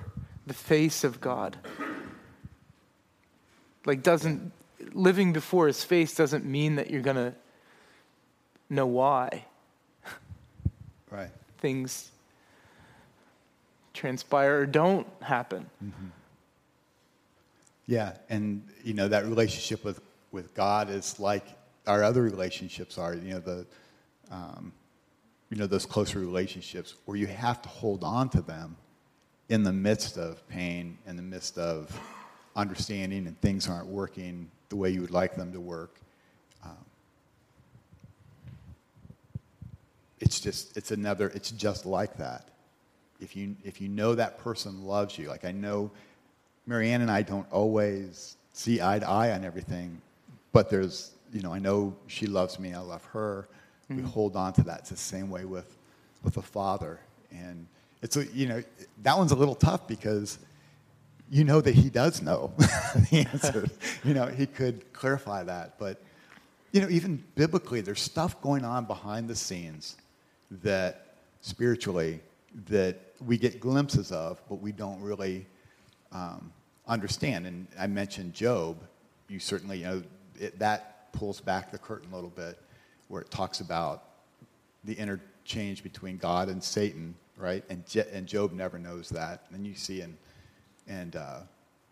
the 0.46 0.54
face 0.54 1.04
of 1.04 1.20
God. 1.20 1.58
Like 3.86 4.04
doesn't 4.04 4.52
living 4.94 5.34
before 5.34 5.68
His 5.68 5.84
face 5.84 6.16
doesn't 6.16 6.46
mean 6.46 6.76
that 6.76 6.90
you're 6.90 7.02
gonna 7.02 7.36
know 8.70 8.88
why. 8.88 9.46
Right. 11.12 11.30
Things 11.60 12.12
transpire 13.94 14.60
or 14.60 14.66
don't 14.66 15.08
happen. 15.22 15.70
Mm-hmm. 15.84 16.08
Yeah, 17.88 18.14
and 18.30 18.68
you 18.84 18.94
know 18.94 19.08
that 19.08 19.26
relationship 19.26 19.84
with 19.84 20.02
with 20.32 20.54
God 20.54 20.90
is 20.90 21.20
like 21.20 21.46
our 21.88 22.04
other 22.04 22.22
relationships 22.22 22.98
are. 22.98 23.16
You 23.16 23.36
know 23.36 23.40
the, 23.40 23.66
um, 24.32 24.74
you 25.50 25.58
know 25.58 25.68
those 25.68 25.86
closer 25.86 26.20
relationships 26.20 26.96
where 27.06 27.18
you 27.18 27.28
have 27.28 27.62
to 27.62 27.70
hold 27.70 28.04
on 28.04 28.30
to 28.30 28.42
them 28.42 28.76
in 29.50 29.64
the 29.64 29.72
midst 29.72 30.18
of 30.18 30.48
pain, 30.48 30.98
in 31.06 31.16
the 31.16 31.22
midst 31.22 31.58
of 31.58 31.98
understanding, 32.56 33.28
and 33.28 33.40
things 33.42 33.70
aren't 33.70 33.88
working 33.88 34.50
the 34.70 34.76
way 34.76 34.90
you 34.90 35.02
would 35.02 35.12
like 35.12 35.36
them 35.36 35.52
to 35.54 35.60
work. 35.60 36.00
Um, 36.64 36.86
it's 40.20 40.40
just 40.40 40.76
it's 40.76 40.92
another. 40.92 41.30
It's 41.30 41.52
just 41.52 41.86
like 41.86 42.18
that 42.18 42.50
if 43.20 43.36
you 43.36 43.56
if 43.64 43.82
you 43.82 43.90
know 43.90 44.16
that 44.16 44.38
person 44.38 44.86
loves 44.86 45.18
you, 45.18 45.30
like 45.30 45.46
I 45.46 45.52
know 45.52 45.92
Marianne 46.66 47.02
and 47.02 47.12
I 47.12 47.22
don't 47.22 47.50
always 47.52 48.38
see 48.54 48.82
eye 48.82 49.00
to 49.00 49.08
eye 49.08 49.32
on 49.32 49.44
everything, 49.44 50.02
but 50.52 50.70
there's 50.70 51.12
you 51.32 51.42
know 51.42 51.54
I 51.54 51.60
know 51.60 51.96
she 52.08 52.28
loves 52.28 52.60
me, 52.60 52.74
I 52.74 52.80
love 52.80 53.04
her. 53.06 53.48
Mm-hmm. 53.90 54.04
We 54.04 54.10
hold 54.10 54.36
on 54.36 54.54
to 54.54 54.64
that. 54.64 54.80
It's 54.82 54.90
the 54.90 54.98
same 54.98 55.30
way 55.30 55.46
with 55.46 55.78
with 56.24 56.38
a 56.38 56.42
father, 56.42 57.00
and 57.32 57.68
it's 58.02 58.18
a, 58.18 58.26
you 58.28 58.48
know 58.48 58.64
that 59.04 59.18
one's 59.18 59.32
a 59.32 59.36
little 59.36 59.56
tough 59.56 59.88
because 59.88 60.40
you 61.30 61.44
know 61.44 61.62
that 61.62 61.76
he 61.76 61.90
does 61.90 62.22
know 62.22 62.52
the 62.58 63.28
answer. 63.32 63.68
you 64.04 64.14
know 64.14 64.26
he 64.28 64.46
could 64.46 64.92
clarify 64.94 65.44
that, 65.44 65.78
but 65.78 66.02
you 66.72 66.82
know 66.82 66.90
even 66.90 67.24
biblically, 67.36 67.82
there's 67.82 68.02
stuff 68.02 68.42
going 68.42 68.66
on 68.66 68.86
behind 68.86 69.28
the 69.28 69.36
scenes 69.36 69.98
that 70.50 71.16
spiritually 71.42 72.20
that 72.70 73.00
we 73.26 73.38
get 73.38 73.60
glimpses 73.60 74.12
of, 74.12 74.42
but 74.50 74.56
we 74.56 74.72
don't 74.72 75.02
really 75.02 75.46
um, 76.12 76.52
understand. 76.88 77.46
And 77.46 77.68
I 77.80 77.88
mentioned 77.88 78.34
Job. 78.34 78.78
You 79.28 79.40
certainly, 79.40 79.80
you 79.80 79.86
know, 79.86 80.04
it, 80.40 80.60
that 80.60 81.12
pulls 81.14 81.42
back 81.42 81.72
the 81.72 81.78
curtain 81.78 82.12
a 82.12 82.16
little 82.16 82.30
bit, 82.30 82.60
where 83.08 83.22
it 83.22 83.32
talks 83.32 83.60
about 83.60 84.04
the 84.84 84.94
interchange 84.94 85.84
between 85.84 86.18
God 86.18 86.50
and 86.50 86.64
Satan, 86.64 87.16
right? 87.38 87.64
And, 87.70 87.86
Je- 87.88 88.10
and 88.12 88.28
Job 88.28 88.52
never 88.52 88.80
knows 88.80 89.10
that. 89.10 89.46
And 89.48 89.58
then 89.58 89.66
you 89.66 89.76
see 89.76 90.02
in, 90.02 90.18
and, 90.88 91.16
uh, 91.16 91.40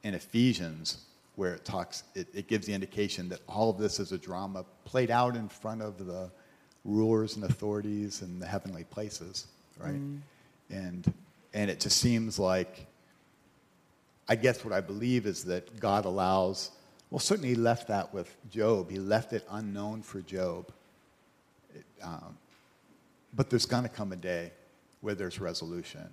in 0.03 0.13
Ephesians, 0.13 1.05
where 1.35 1.53
it 1.55 1.65
talks, 1.65 2.03
it, 2.13 2.27
it 2.33 2.47
gives 2.47 2.67
the 2.67 2.73
indication 2.73 3.29
that 3.29 3.39
all 3.47 3.69
of 3.69 3.77
this 3.77 3.99
is 3.99 4.11
a 4.11 4.17
drama 4.17 4.65
played 4.85 5.09
out 5.09 5.35
in 5.35 5.49
front 5.49 5.81
of 5.81 6.05
the 6.05 6.29
rulers 6.85 7.35
and 7.35 7.45
authorities 7.45 8.21
and 8.21 8.41
the 8.41 8.45
heavenly 8.45 8.83
places, 8.83 9.47
right? 9.79 9.95
Mm 9.95 10.19
and 10.73 11.13
and 11.53 11.69
it 11.69 11.79
just 11.79 11.97
seems 11.99 12.39
like 12.39 12.87
I 14.27 14.35
guess 14.35 14.63
what 14.63 14.73
I 14.73 14.81
believe 14.81 15.25
is 15.25 15.45
that 15.45 15.79
God 15.79 16.05
allows. 16.05 16.71
Well, 17.09 17.19
certainly 17.19 17.49
He 17.49 17.55
left 17.55 17.89
that 17.89 18.13
with 18.13 18.35
Job. 18.49 18.89
He 18.89 18.97
left 18.97 19.33
it 19.33 19.45
unknown 19.49 20.01
for 20.01 20.21
Job. 20.21 20.71
Um, 22.01 22.37
but 23.35 23.49
there's 23.49 23.65
going 23.65 23.83
to 23.83 23.89
come 23.89 24.11
a 24.11 24.15
day 24.15 24.51
where 25.01 25.15
there's 25.15 25.39
resolution, 25.39 26.07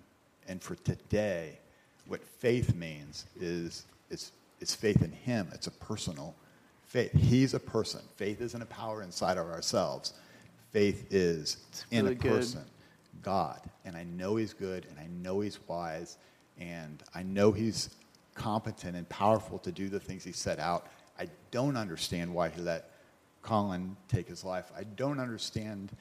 And 0.49 0.61
for 0.61 0.75
today, 0.75 1.59
what 2.07 2.25
faith 2.25 2.75
means 2.75 3.27
is 3.39 3.85
it's, 4.11 4.33
it's 4.61 4.75
faith 4.75 5.03
in 5.03 5.13
Him. 5.13 5.49
It's 5.55 5.69
a 5.69 5.71
personal 5.71 6.35
faith. 6.87 7.13
He's 7.13 7.55
a 7.55 7.61
person. 7.61 8.01
Faith 8.17 8.41
isn't 8.41 8.61
a 8.61 8.67
power 8.67 9.03
inside 9.03 9.39
of 9.39 9.47
ourselves. 9.47 10.15
Faith 10.73 11.07
is 11.13 11.59
in 11.93 12.05
really 12.05 12.17
a 12.17 12.19
good. 12.19 12.33
person, 12.33 12.65
God. 13.23 13.61
And 13.85 13.97
I 13.97 14.03
know 14.05 14.35
He's 14.37 14.53
good, 14.53 14.87
and 14.91 14.99
I 14.99 15.07
know 15.23 15.39
He's 15.41 15.61
wise, 15.69 16.17
and 16.59 17.01
I 17.15 17.23
know 17.23 17.53
He's 17.53 17.91
competent 18.35 18.97
and 18.97 19.09
powerful 19.09 19.59
to 19.61 19.71
do 19.71 19.89
the 19.89 20.01
things 20.01 20.25
He 20.25 20.33
set 20.33 20.59
out. 20.59 20.89
I 21.17 21.29
don't 21.53 21.77
understand 21.77 22.35
why 22.35 22.49
He 22.49 22.61
let 22.61 22.90
Colin 23.43 23.97
take 24.09 24.29
his 24.29 24.45
life. 24.45 24.71
I 24.77 24.85
don't 24.85 25.19
understand 25.19 25.93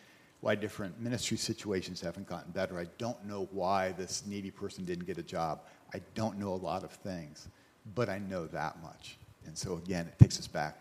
why 0.42 0.56
different 0.56 1.00
ministry 1.00 1.38
situations 1.38 2.00
haven't 2.00 2.28
gotten 2.28 2.52
better. 2.52 2.80
I 2.80 2.86
don't 2.98 3.26
know 3.26 3.48
why 3.52 3.92
this 3.94 4.24
needy 4.26 4.52
person 4.52 4.86
didn't 4.86 5.06
get 5.06 5.18
a 5.18 5.24
job. 5.24 5.62
I 5.94 6.02
don't 6.16 6.38
know 6.38 6.54
a 6.54 6.56
lot 6.56 6.84
of 6.84 6.92
things, 6.92 7.48
but 7.96 8.10
I 8.10 8.20
know 8.20 8.46
that 8.48 8.82
much. 8.82 9.18
And 9.46 9.58
so 9.58 9.76
again, 9.76 10.08
it 10.08 10.18
takes 10.20 10.40
us 10.40 10.48
back 10.48 10.78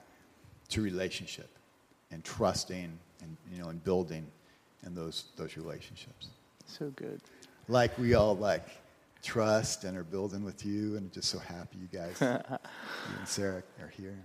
to 0.68 0.82
relationship 0.82 1.48
and 2.10 2.22
trusting 2.24 2.98
and 3.22 3.36
you 3.52 3.60
know 3.60 3.68
and 3.68 3.82
building 3.82 4.26
in 4.84 4.94
those 4.94 5.24
those 5.36 5.56
relationships. 5.56 6.28
So 6.66 6.90
good. 6.96 7.20
Like 7.68 7.96
we 7.98 8.14
all 8.14 8.36
like 8.36 8.68
trust 9.22 9.84
and 9.84 9.96
are 9.98 10.04
building 10.04 10.44
with 10.44 10.64
you 10.64 10.96
and 10.96 11.12
just 11.12 11.28
so 11.28 11.38
happy 11.38 11.78
you 11.78 11.88
guys 11.98 12.16
you 12.20 12.28
and 13.18 13.26
Sarah 13.26 13.62
are 13.80 13.88
here. 13.88 14.18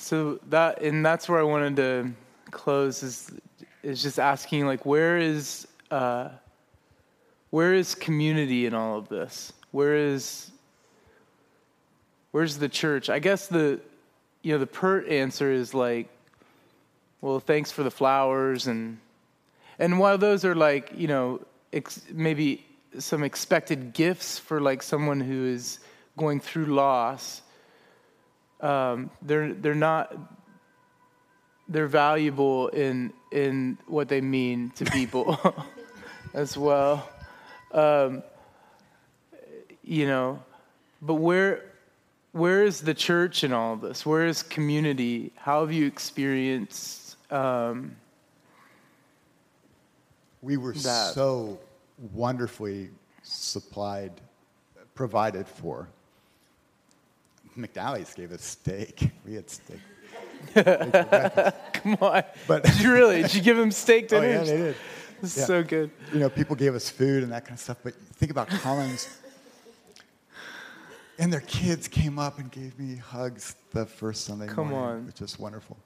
So 0.00 0.40
that 0.48 0.80
and 0.80 1.04
that's 1.04 1.28
where 1.28 1.38
I 1.38 1.42
wanted 1.42 1.76
to 1.76 2.10
close 2.50 3.02
is 3.02 3.30
is 3.82 4.02
just 4.02 4.18
asking 4.18 4.66
like 4.66 4.86
where 4.86 5.18
is 5.18 5.68
uh, 5.90 6.30
where 7.50 7.74
is 7.74 7.94
community 7.94 8.64
in 8.64 8.72
all 8.72 8.96
of 8.96 9.08
this? 9.10 9.52
Where 9.72 9.94
is 9.94 10.50
where's 12.30 12.56
the 12.56 12.68
church? 12.68 13.10
I 13.10 13.18
guess 13.18 13.46
the 13.46 13.78
you 14.40 14.52
know 14.52 14.58
the 14.58 14.66
pert 14.66 15.06
answer 15.06 15.52
is 15.52 15.74
like 15.74 16.08
well 17.20 17.38
thanks 17.38 17.70
for 17.70 17.82
the 17.82 17.90
flowers 17.90 18.66
and 18.68 18.98
and 19.78 19.98
while 19.98 20.16
those 20.16 20.46
are 20.46 20.54
like 20.54 20.92
you 20.96 21.08
know 21.08 21.42
ex- 21.74 22.06
maybe 22.10 22.64
some 22.98 23.22
expected 23.22 23.92
gifts 23.92 24.38
for 24.38 24.62
like 24.62 24.82
someone 24.82 25.20
who 25.20 25.44
is 25.44 25.78
going 26.16 26.40
through 26.40 26.64
loss 26.64 27.42
um, 28.62 29.10
they're 29.22 29.52
they're 29.54 29.74
not 29.74 30.16
they're 31.68 31.86
valuable 31.86 32.68
in 32.68 33.12
in 33.32 33.78
what 33.86 34.08
they 34.08 34.20
mean 34.20 34.70
to 34.76 34.84
people 34.86 35.38
as 36.34 36.56
well. 36.56 37.08
Um, 37.72 38.22
you 39.82 40.06
know, 40.06 40.42
but 41.00 41.14
where 41.14 41.64
where 42.32 42.64
is 42.64 42.80
the 42.80 42.94
church 42.94 43.44
in 43.44 43.52
all 43.52 43.74
of 43.74 43.80
this? 43.80 44.04
Where 44.06 44.26
is 44.26 44.42
community? 44.42 45.32
How 45.36 45.60
have 45.62 45.72
you 45.72 45.86
experienced? 45.86 47.16
Um, 47.32 47.96
We 50.42 50.56
were 50.56 50.72
that. 50.72 51.14
so 51.14 51.58
wonderfully 52.12 52.90
supplied, 53.22 54.20
provided 54.94 55.46
for. 55.46 55.88
McDowell's 57.56 58.14
gave 58.14 58.32
us 58.32 58.42
steak. 58.42 59.10
We 59.26 59.34
had 59.34 59.50
steak. 59.50 59.78
come 60.54 61.96
on, 62.00 62.22
But 62.46 62.64
did 62.64 62.80
you 62.80 62.92
really? 62.92 63.22
Did 63.22 63.34
you 63.34 63.42
give 63.42 63.56
them 63.56 63.70
steak 63.70 64.04
oh 64.12 64.20
dinners? 64.20 64.48
yeah, 64.48 64.54
they 64.56 64.62
did. 64.62 64.76
This 65.20 65.32
is 65.36 65.40
Yeah. 65.40 65.44
so 65.46 65.62
good. 65.62 65.90
You 66.12 66.20
know, 66.20 66.30
people 66.30 66.56
gave 66.56 66.74
us 66.74 66.88
food 66.88 67.22
and 67.22 67.32
that 67.32 67.44
kind 67.44 67.54
of 67.54 67.60
stuff. 67.60 67.76
But 67.82 67.94
think 68.14 68.30
about 68.30 68.48
Colin's. 68.48 69.08
And 71.18 71.30
their 71.30 71.40
kids 71.42 71.86
came 71.88 72.18
up 72.18 72.38
and 72.38 72.50
gave 72.50 72.78
me 72.78 72.96
hugs 72.96 73.54
the 73.72 73.84
first 73.84 74.24
Sunday 74.24 74.46
Come 74.46 74.68
morning, 74.68 75.00
on. 75.00 75.06
which 75.06 75.20
is 75.20 75.38
wonderful. 75.38 75.76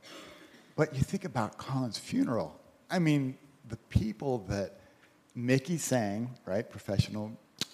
But 0.77 0.95
you 0.95 1.03
think 1.03 1.25
about 1.25 1.59
Colin's 1.59 1.99
funeral. 1.99 2.59
I 2.89 3.01
mean, 3.01 3.37
the 3.69 3.77
people 3.89 4.39
that 4.49 4.79
Mickey 5.35 5.77
sang, 5.79 6.31
right, 6.47 6.69
professional 6.69 7.33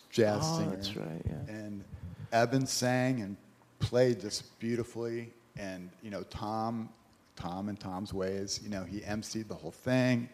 jazz 0.08 0.40
Oh, 0.42 0.58
singer, 0.58 0.70
that's 0.76 0.96
right, 0.96 1.22
yeah. 1.26 1.54
and 1.54 1.84
Eben 2.32 2.64
sang 2.66 3.20
and 3.20 3.36
played 3.80 4.20
just 4.20 4.58
beautifully, 4.60 5.30
and 5.58 5.90
you 6.02 6.10
know 6.10 6.22
Tom, 6.30 6.88
Tom 7.36 7.68
and 7.68 7.78
Tom's 7.78 8.14
ways, 8.14 8.60
you 8.62 8.70
know 8.70 8.84
he 8.84 9.00
emceed 9.00 9.48
the 9.48 9.54
whole 9.54 9.72
thing 9.72 10.28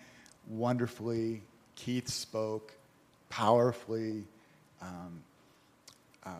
wonderfully. 0.48 1.42
Keith 1.74 2.08
spoke 2.08 2.72
powerfully. 3.28 4.24
Um, 4.80 5.22
um, 6.24 6.32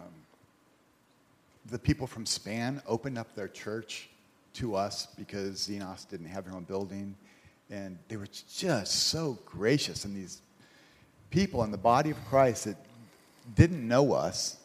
the 1.70 1.78
people 1.78 2.07
from 2.07 2.27
Span 2.27 2.81
opened 2.87 3.19
up 3.19 3.35
their 3.35 3.49
church 3.49 4.09
to 4.55 4.74
us 4.74 5.09
because 5.19 5.69
Xenos 5.69 6.09
didn't 6.09 6.27
have 6.27 6.45
their 6.45 6.55
own 6.55 6.65
building, 6.65 7.15
and 7.70 7.99
they 8.09 8.16
were 8.16 8.28
just 8.57 8.93
so 9.09 9.39
gracious. 9.45 10.05
And 10.05 10.16
these 10.16 10.41
people 11.31 11.62
in 11.65 11.70
the 11.70 11.78
body 11.78 12.11
of 12.11 12.24
Christ 12.27 12.65
that 12.65 12.77
didn't 13.55 13.87
know 13.87 14.12
us 14.12 14.57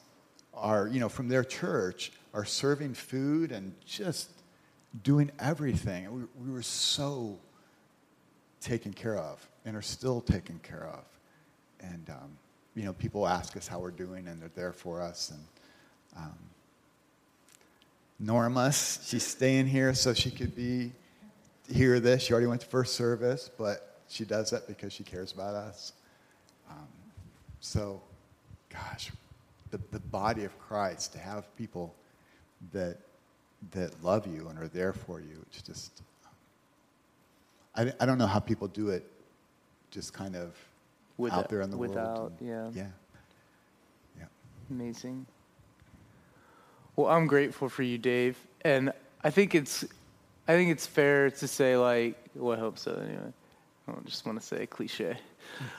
are, 0.53 0.87
you 0.87 0.99
know, 0.99 1.09
from 1.09 1.27
their 1.27 1.43
church 1.43 2.11
are 2.33 2.45
serving 2.45 2.93
food 2.93 3.51
and 3.51 3.73
just 3.85 4.29
doing 5.03 5.31
everything. 5.39 6.11
We, 6.13 6.45
we 6.45 6.51
were 6.51 6.61
so 6.61 7.37
taken 8.59 8.93
care 8.93 9.17
of 9.17 9.45
and 9.65 9.75
are 9.75 9.81
still 9.81 10.21
taken 10.21 10.59
care 10.63 10.87
of. 10.87 11.03
And, 11.81 12.09
um, 12.09 12.37
you 12.75 12.83
know, 12.83 12.93
people 12.93 13.27
ask 13.27 13.57
us 13.57 13.67
how 13.67 13.79
we're 13.79 13.91
doing 13.91 14.27
and 14.27 14.41
they're 14.41 14.51
there 14.55 14.73
for 14.73 15.01
us. 15.01 15.31
And 15.31 15.45
um, 16.17 16.37
Norma's, 18.19 18.99
she's 19.03 19.25
staying 19.25 19.67
here 19.67 19.93
so 19.93 20.13
she 20.13 20.31
could 20.31 20.55
be, 20.55 20.91
hear 21.71 21.99
this. 21.99 22.23
She 22.23 22.33
already 22.33 22.47
went 22.47 22.61
to 22.61 22.67
first 22.67 22.95
service, 22.95 23.49
but 23.57 24.01
she 24.07 24.25
does 24.25 24.51
that 24.51 24.67
because 24.67 24.93
she 24.93 25.03
cares 25.03 25.31
about 25.31 25.55
us. 25.55 25.93
Um, 26.69 26.87
so, 27.59 28.01
gosh, 28.69 29.11
the, 29.71 29.79
the 29.91 29.99
body 29.99 30.43
of 30.43 30.57
Christ, 30.59 31.13
to 31.13 31.19
have 31.19 31.53
people 31.55 31.95
that, 32.73 32.97
that 33.71 34.03
love 34.03 34.27
you 34.27 34.47
and 34.49 34.57
are 34.59 34.67
there 34.67 34.93
for 34.93 35.19
you, 35.19 35.43
it's 35.47 35.61
just, 35.61 36.01
I, 37.75 37.91
I 37.99 38.05
don't 38.05 38.17
know 38.17 38.27
how 38.27 38.39
people 38.39 38.67
do 38.67 38.89
it 38.89 39.09
just 39.91 40.13
kind 40.13 40.35
of 40.35 40.55
With 41.17 41.33
out 41.33 41.49
there 41.49 41.61
in 41.61 41.69
the 41.69 41.77
without, 41.77 42.17
world. 42.19 42.33
and- 42.39 42.49
yeah. 42.49 42.69
Yeah. 42.73 42.87
Yeah. 44.19 44.25
Amazing. 44.69 45.25
Well, 46.95 47.07
I'm 47.07 47.27
grateful 47.27 47.69
for 47.69 47.83
you, 47.83 47.97
Dave, 47.97 48.37
and 48.63 48.91
I 49.23 49.29
think 49.29 49.55
it's, 49.55 49.83
I 50.47 50.53
think 50.53 50.71
it's 50.71 50.85
fair 50.85 51.29
to 51.31 51.47
say 51.47 51.77
like, 51.77 52.15
well, 52.35 52.55
I 52.55 52.59
hope 52.59 52.77
so. 52.77 52.93
Anyway, 52.93 53.33
I 53.87 53.91
don't 53.91 54.05
just 54.05 54.25
want 54.25 54.39
to 54.39 54.45
say 54.45 54.65
cliche 54.65 55.17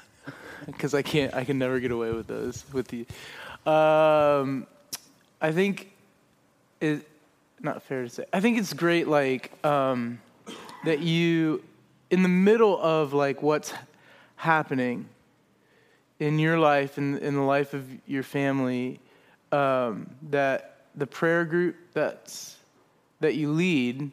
because 0.66 0.94
I 0.94 1.02
can't, 1.02 1.34
I 1.34 1.44
can 1.44 1.58
never 1.58 1.80
get 1.80 1.90
away 1.90 2.12
with 2.12 2.26
those 2.26 2.64
with 2.72 2.92
you. 2.92 3.04
Um, 3.70 4.66
I 5.40 5.52
think 5.52 5.91
it, 6.82 7.08
not 7.60 7.82
fair 7.82 8.02
to 8.02 8.08
say. 8.08 8.24
I 8.32 8.40
think 8.40 8.58
it's 8.58 8.72
great, 8.72 9.08
like 9.08 9.52
um, 9.64 10.20
that 10.84 11.00
you, 11.00 11.62
in 12.10 12.22
the 12.22 12.28
middle 12.28 12.80
of 12.80 13.12
like 13.12 13.42
what's 13.42 13.72
happening 14.36 15.08
in 16.18 16.38
your 16.38 16.58
life 16.58 16.98
and 16.98 17.18
in 17.18 17.34
the 17.34 17.42
life 17.42 17.74
of 17.74 17.86
your 18.06 18.22
family 18.22 19.00
um, 19.52 20.10
that 20.30 20.86
the 20.94 21.06
prayer 21.06 21.44
group 21.44 21.76
that's 21.92 22.56
that 23.20 23.34
you 23.34 23.52
lead 23.52 24.10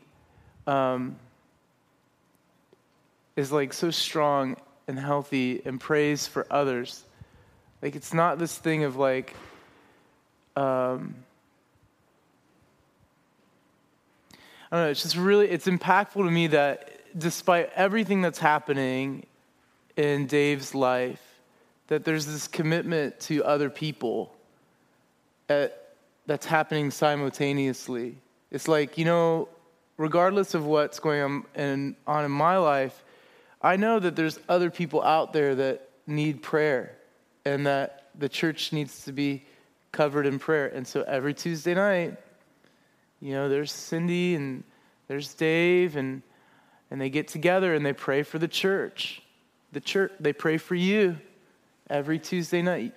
um, 0.67 1.15
is 3.35 3.51
like 3.51 3.73
so 3.73 3.89
strong 3.89 4.55
and 4.87 4.99
healthy 4.99 5.61
and 5.65 5.79
prays 5.79 6.27
for 6.27 6.45
others 6.51 7.03
like 7.81 7.95
it's 7.95 8.13
not 8.13 8.37
this 8.37 8.57
thing 8.57 8.83
of 8.83 8.95
like 8.95 9.35
um, 10.55 11.15
I 14.71 14.75
don't 14.75 14.85
know. 14.85 14.91
It's 14.91 15.03
just 15.03 15.15
really, 15.15 15.49
it's 15.49 15.67
impactful 15.67 16.23
to 16.23 16.31
me 16.31 16.47
that 16.47 16.91
despite 17.17 17.71
everything 17.75 18.21
that's 18.21 18.39
happening 18.39 19.25
in 19.95 20.27
Dave's 20.27 20.75
life, 20.75 21.21
that 21.87 22.05
there's 22.05 22.25
this 22.27 22.47
commitment 22.47 23.19
to 23.21 23.43
other 23.43 23.69
people 23.69 24.35
at, 25.49 25.95
that's 26.27 26.45
happening 26.45 26.91
simultaneously. 26.91 28.15
It's 28.51 28.67
like, 28.67 28.97
you 28.97 29.05
know, 29.05 29.49
regardless 29.97 30.53
of 30.53 30.65
what's 30.65 30.99
going 30.99 31.21
on 31.21 31.45
in, 31.55 31.95
on 32.05 32.25
in 32.25 32.31
my 32.31 32.57
life, 32.57 33.03
I 33.61 33.75
know 33.75 33.99
that 33.99 34.15
there's 34.15 34.39
other 34.47 34.69
people 34.69 35.03
out 35.03 35.33
there 35.33 35.55
that 35.55 35.89
need 36.05 36.43
prayer 36.43 36.95
and 37.43 37.65
that 37.65 38.09
the 38.17 38.29
church 38.29 38.71
needs 38.71 39.05
to 39.05 39.11
be 39.11 39.43
covered 39.91 40.27
in 40.27 40.37
prayer. 40.37 40.67
And 40.67 40.87
so 40.87 41.01
every 41.01 41.33
Tuesday 41.33 41.73
night, 41.73 42.17
you 43.21 43.33
know, 43.33 43.49
there's 43.49 43.71
Cindy 43.71 44.35
and 44.35 44.63
there's 45.07 45.33
Dave 45.33 45.95
and 45.95 46.21
and 46.91 46.99
they 46.99 47.09
get 47.09 47.27
together 47.27 47.75
and 47.75 47.85
they 47.85 47.93
pray 47.93 48.23
for 48.23 48.39
the 48.39 48.47
church. 48.47 49.21
The 49.73 49.79
church, 49.79 50.11
they 50.19 50.33
pray 50.33 50.57
for 50.57 50.75
you 50.75 51.17
every 51.89 52.17
Tuesday 52.17 52.61
night. 52.61 52.95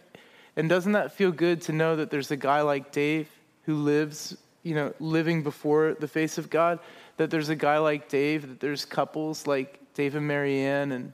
And 0.56 0.68
doesn't 0.68 0.92
that 0.92 1.12
feel 1.12 1.30
good 1.30 1.60
to 1.62 1.72
know 1.72 1.96
that 1.96 2.10
there's 2.10 2.30
a 2.30 2.36
guy 2.36 2.62
like 2.62 2.92
Dave 2.92 3.28
who 3.64 3.76
lives, 3.76 4.36
you 4.62 4.74
know, 4.74 4.94
living 4.98 5.42
before 5.42 5.94
the 5.98 6.08
face 6.08 6.38
of 6.38 6.48
God? 6.48 6.78
That 7.18 7.30
there's 7.30 7.50
a 7.50 7.56
guy 7.56 7.78
like 7.78 8.08
Dave, 8.08 8.48
that 8.48 8.60
there's 8.60 8.86
couples 8.86 9.46
like 9.46 9.78
Dave 9.92 10.14
and 10.14 10.26
Marianne 10.26 10.92
and, 10.92 11.12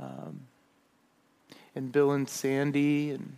um, 0.00 0.40
and 1.76 1.92
Bill 1.92 2.10
and 2.10 2.28
Sandy 2.28 3.12
and, 3.12 3.36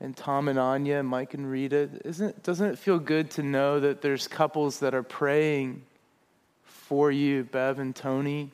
and 0.00 0.16
Tom 0.16 0.48
and 0.48 0.58
Anya 0.58 0.98
and 0.98 1.08
Mike 1.08 1.34
and 1.34 1.50
Rita. 1.50 1.90
Isn't, 2.04 2.42
doesn't 2.42 2.70
it 2.70 2.78
feel 2.78 2.98
good 2.98 3.30
to 3.32 3.42
know 3.42 3.80
that 3.80 4.00
there's 4.00 4.28
couples 4.28 4.80
that 4.80 4.94
are 4.94 5.02
praying 5.02 5.82
for 6.62 7.10
you, 7.10 7.44
Bev 7.44 7.78
and 7.78 7.94
Tony? 7.94 8.52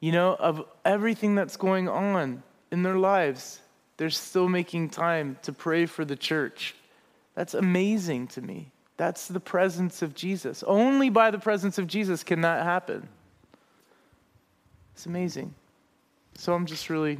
You 0.00 0.12
know, 0.12 0.34
of 0.34 0.64
everything 0.84 1.34
that's 1.34 1.56
going 1.56 1.88
on 1.88 2.42
in 2.70 2.82
their 2.82 2.98
lives, 2.98 3.60
they're 3.96 4.10
still 4.10 4.48
making 4.48 4.90
time 4.90 5.38
to 5.42 5.52
pray 5.52 5.86
for 5.86 6.04
the 6.04 6.16
church. 6.16 6.74
That's 7.34 7.54
amazing 7.54 8.28
to 8.28 8.40
me. 8.40 8.70
That's 8.96 9.28
the 9.28 9.40
presence 9.40 10.02
of 10.02 10.14
Jesus. 10.14 10.62
Only 10.66 11.10
by 11.10 11.30
the 11.30 11.38
presence 11.38 11.78
of 11.78 11.86
Jesus 11.86 12.22
can 12.22 12.42
that 12.42 12.62
happen. 12.64 13.08
It's 14.94 15.06
amazing. 15.06 15.54
So 16.38 16.54
I'm 16.54 16.66
just 16.66 16.88
really, 16.88 17.18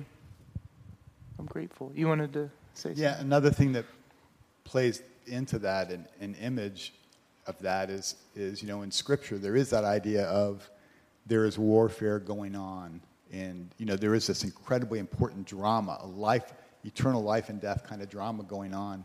I'm 1.38 1.46
grateful. 1.46 1.92
You 1.94 2.08
wanted 2.08 2.32
to 2.34 2.50
say 2.74 2.90
something? 2.90 3.02
Yeah, 3.02 3.20
another 3.20 3.50
thing 3.50 3.72
that 3.72 3.84
plays 4.64 5.02
into 5.26 5.58
that, 5.60 5.90
and 5.90 6.06
an 6.20 6.34
image 6.36 6.94
of 7.46 7.58
that 7.60 7.90
is, 7.90 8.16
is, 8.34 8.62
you 8.62 8.68
know, 8.68 8.82
in 8.82 8.90
Scripture, 8.90 9.38
there 9.38 9.56
is 9.56 9.70
that 9.70 9.84
idea 9.84 10.24
of 10.26 10.68
there 11.26 11.44
is 11.44 11.58
warfare 11.58 12.18
going 12.18 12.54
on. 12.54 13.00
And, 13.32 13.70
you 13.78 13.86
know, 13.86 13.96
there 13.96 14.14
is 14.14 14.26
this 14.26 14.44
incredibly 14.44 14.98
important 14.98 15.46
drama, 15.46 15.98
a 16.00 16.06
life, 16.06 16.52
eternal 16.84 17.22
life 17.22 17.48
and 17.48 17.60
death 17.60 17.84
kind 17.86 18.02
of 18.02 18.08
drama 18.08 18.44
going 18.44 18.72
on. 18.72 19.04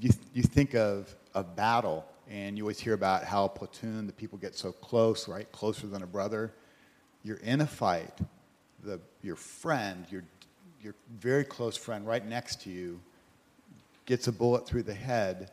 You, 0.00 0.10
you 0.32 0.42
think 0.42 0.74
of 0.74 1.14
a 1.34 1.42
battle, 1.42 2.04
and 2.30 2.56
you 2.56 2.64
always 2.64 2.78
hear 2.78 2.94
about 2.94 3.24
how 3.24 3.44
a 3.44 3.48
platoon, 3.48 4.06
the 4.06 4.12
people 4.12 4.38
get 4.38 4.54
so 4.54 4.70
close, 4.70 5.28
right? 5.28 5.50
Closer 5.50 5.86
than 5.88 6.02
a 6.02 6.06
brother. 6.06 6.52
You're 7.24 7.38
in 7.38 7.60
a 7.60 7.66
fight. 7.66 8.16
The, 8.84 9.00
your 9.22 9.34
friend, 9.34 10.06
your, 10.08 10.22
your 10.88 10.94
very 11.20 11.44
close 11.44 11.76
friend 11.76 12.06
right 12.06 12.26
next 12.26 12.62
to 12.62 12.70
you, 12.70 13.00
gets 14.06 14.26
a 14.26 14.32
bullet 14.32 14.66
through 14.66 14.84
the 14.84 14.94
head. 14.94 15.50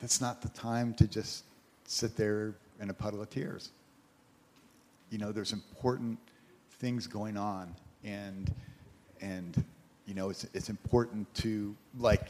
That's 0.00 0.20
not 0.20 0.42
the 0.42 0.48
time 0.48 0.94
to 0.94 1.06
just 1.06 1.44
sit 1.84 2.16
there 2.16 2.54
in 2.80 2.90
a 2.90 2.94
puddle 2.94 3.20
of 3.20 3.30
tears 3.30 3.70
you 5.12 5.18
know, 5.18 5.30
there's 5.30 5.52
important 5.52 6.18
things 6.80 7.06
going 7.06 7.36
on, 7.36 7.76
and 8.02 8.52
and 9.20 9.62
you 10.06 10.14
know, 10.14 10.30
it's 10.30 10.44
it's 10.54 10.70
important 10.70 11.32
to 11.34 11.76
like. 11.98 12.28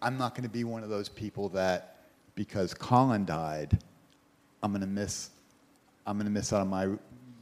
I'm 0.00 0.18
not 0.18 0.34
going 0.34 0.42
to 0.42 0.50
be 0.50 0.64
one 0.64 0.82
of 0.82 0.90
those 0.90 1.08
people 1.08 1.48
that 1.50 1.96
because 2.34 2.74
Colin 2.74 3.24
died, 3.24 3.78
I'm 4.62 4.70
going 4.70 4.82
to 4.82 4.86
miss. 4.86 5.30
I'm 6.06 6.16
going 6.16 6.26
to 6.26 6.32
miss 6.32 6.52
out 6.52 6.60
on 6.60 6.68
my 6.68 6.88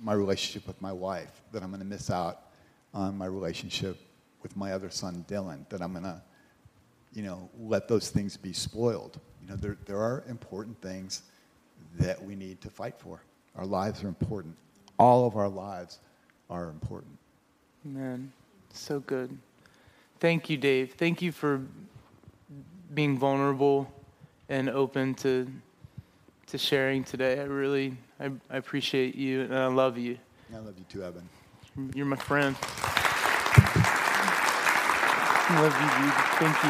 my 0.01 0.14
relationship 0.14 0.66
with 0.66 0.81
my 0.81 0.93
wife. 0.93 1.43
That 1.52 1.62
I'm 1.62 1.69
going 1.69 1.81
to 1.82 1.86
miss 1.86 2.10
out 2.10 2.52
on 2.94 3.16
my 3.16 3.27
relationship 3.27 3.98
with 4.43 4.56
my 4.56 4.73
other 4.73 4.90
son 4.90 5.24
Dylan. 5.28 5.69
That 5.69 5.81
I'm 5.81 5.93
going 5.93 6.05
to, 6.05 6.20
you 7.12 7.23
know, 7.23 7.48
let 7.60 7.89
those 7.89 8.10
things 8.10 8.36
be 8.36 8.52
spoiled. 8.52 9.19
You 9.43 9.48
know, 9.48 9.56
there 9.56 9.77
there 9.86 9.98
are 9.98 10.24
important 10.28 10.81
things 10.81 11.23
that 11.98 12.23
we 12.23 12.35
need 12.35 12.60
to 12.62 12.70
fight 12.70 12.98
for. 12.98 13.20
Our 13.56 13.66
lives 13.66 14.02
are 14.02 14.09
important. 14.09 14.56
All 14.98 15.27
of 15.27 15.36
our 15.36 15.48
lives 15.48 15.98
are 16.48 16.69
important. 16.69 17.19
Man, 17.85 18.32
so 18.73 19.01
good. 19.01 19.36
Thank 20.20 20.48
you, 20.48 20.56
Dave. 20.56 20.94
Thank 20.94 21.20
you 21.20 21.32
for 21.32 21.60
being 22.94 23.19
vulnerable 23.19 23.93
and 24.48 24.69
open 24.69 25.14
to 25.16 25.51
to 26.47 26.59
sharing 26.59 27.02
today. 27.02 27.40
I 27.40 27.44
really 27.44 27.97
I, 28.20 28.31
I 28.51 28.59
appreciate 28.59 29.14
you 29.14 29.43
and 29.43 29.56
I 29.56 29.66
love 29.66 29.98
you. 29.98 30.19
I 30.55 30.59
love 30.59 30.78
you 30.78 30.85
too, 30.89 31.02
Evan. 31.02 31.28
You're 31.94 32.05
my 32.05 32.16
friend. 32.16 32.55
I 35.49 35.61
love 35.62 35.73
you, 35.81 35.89
dude. 35.97 36.12
Thank 36.39 36.65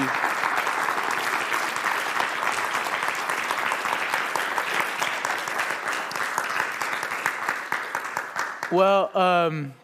you. 8.71 8.77
Well, 8.77 9.11
um, 9.19 9.75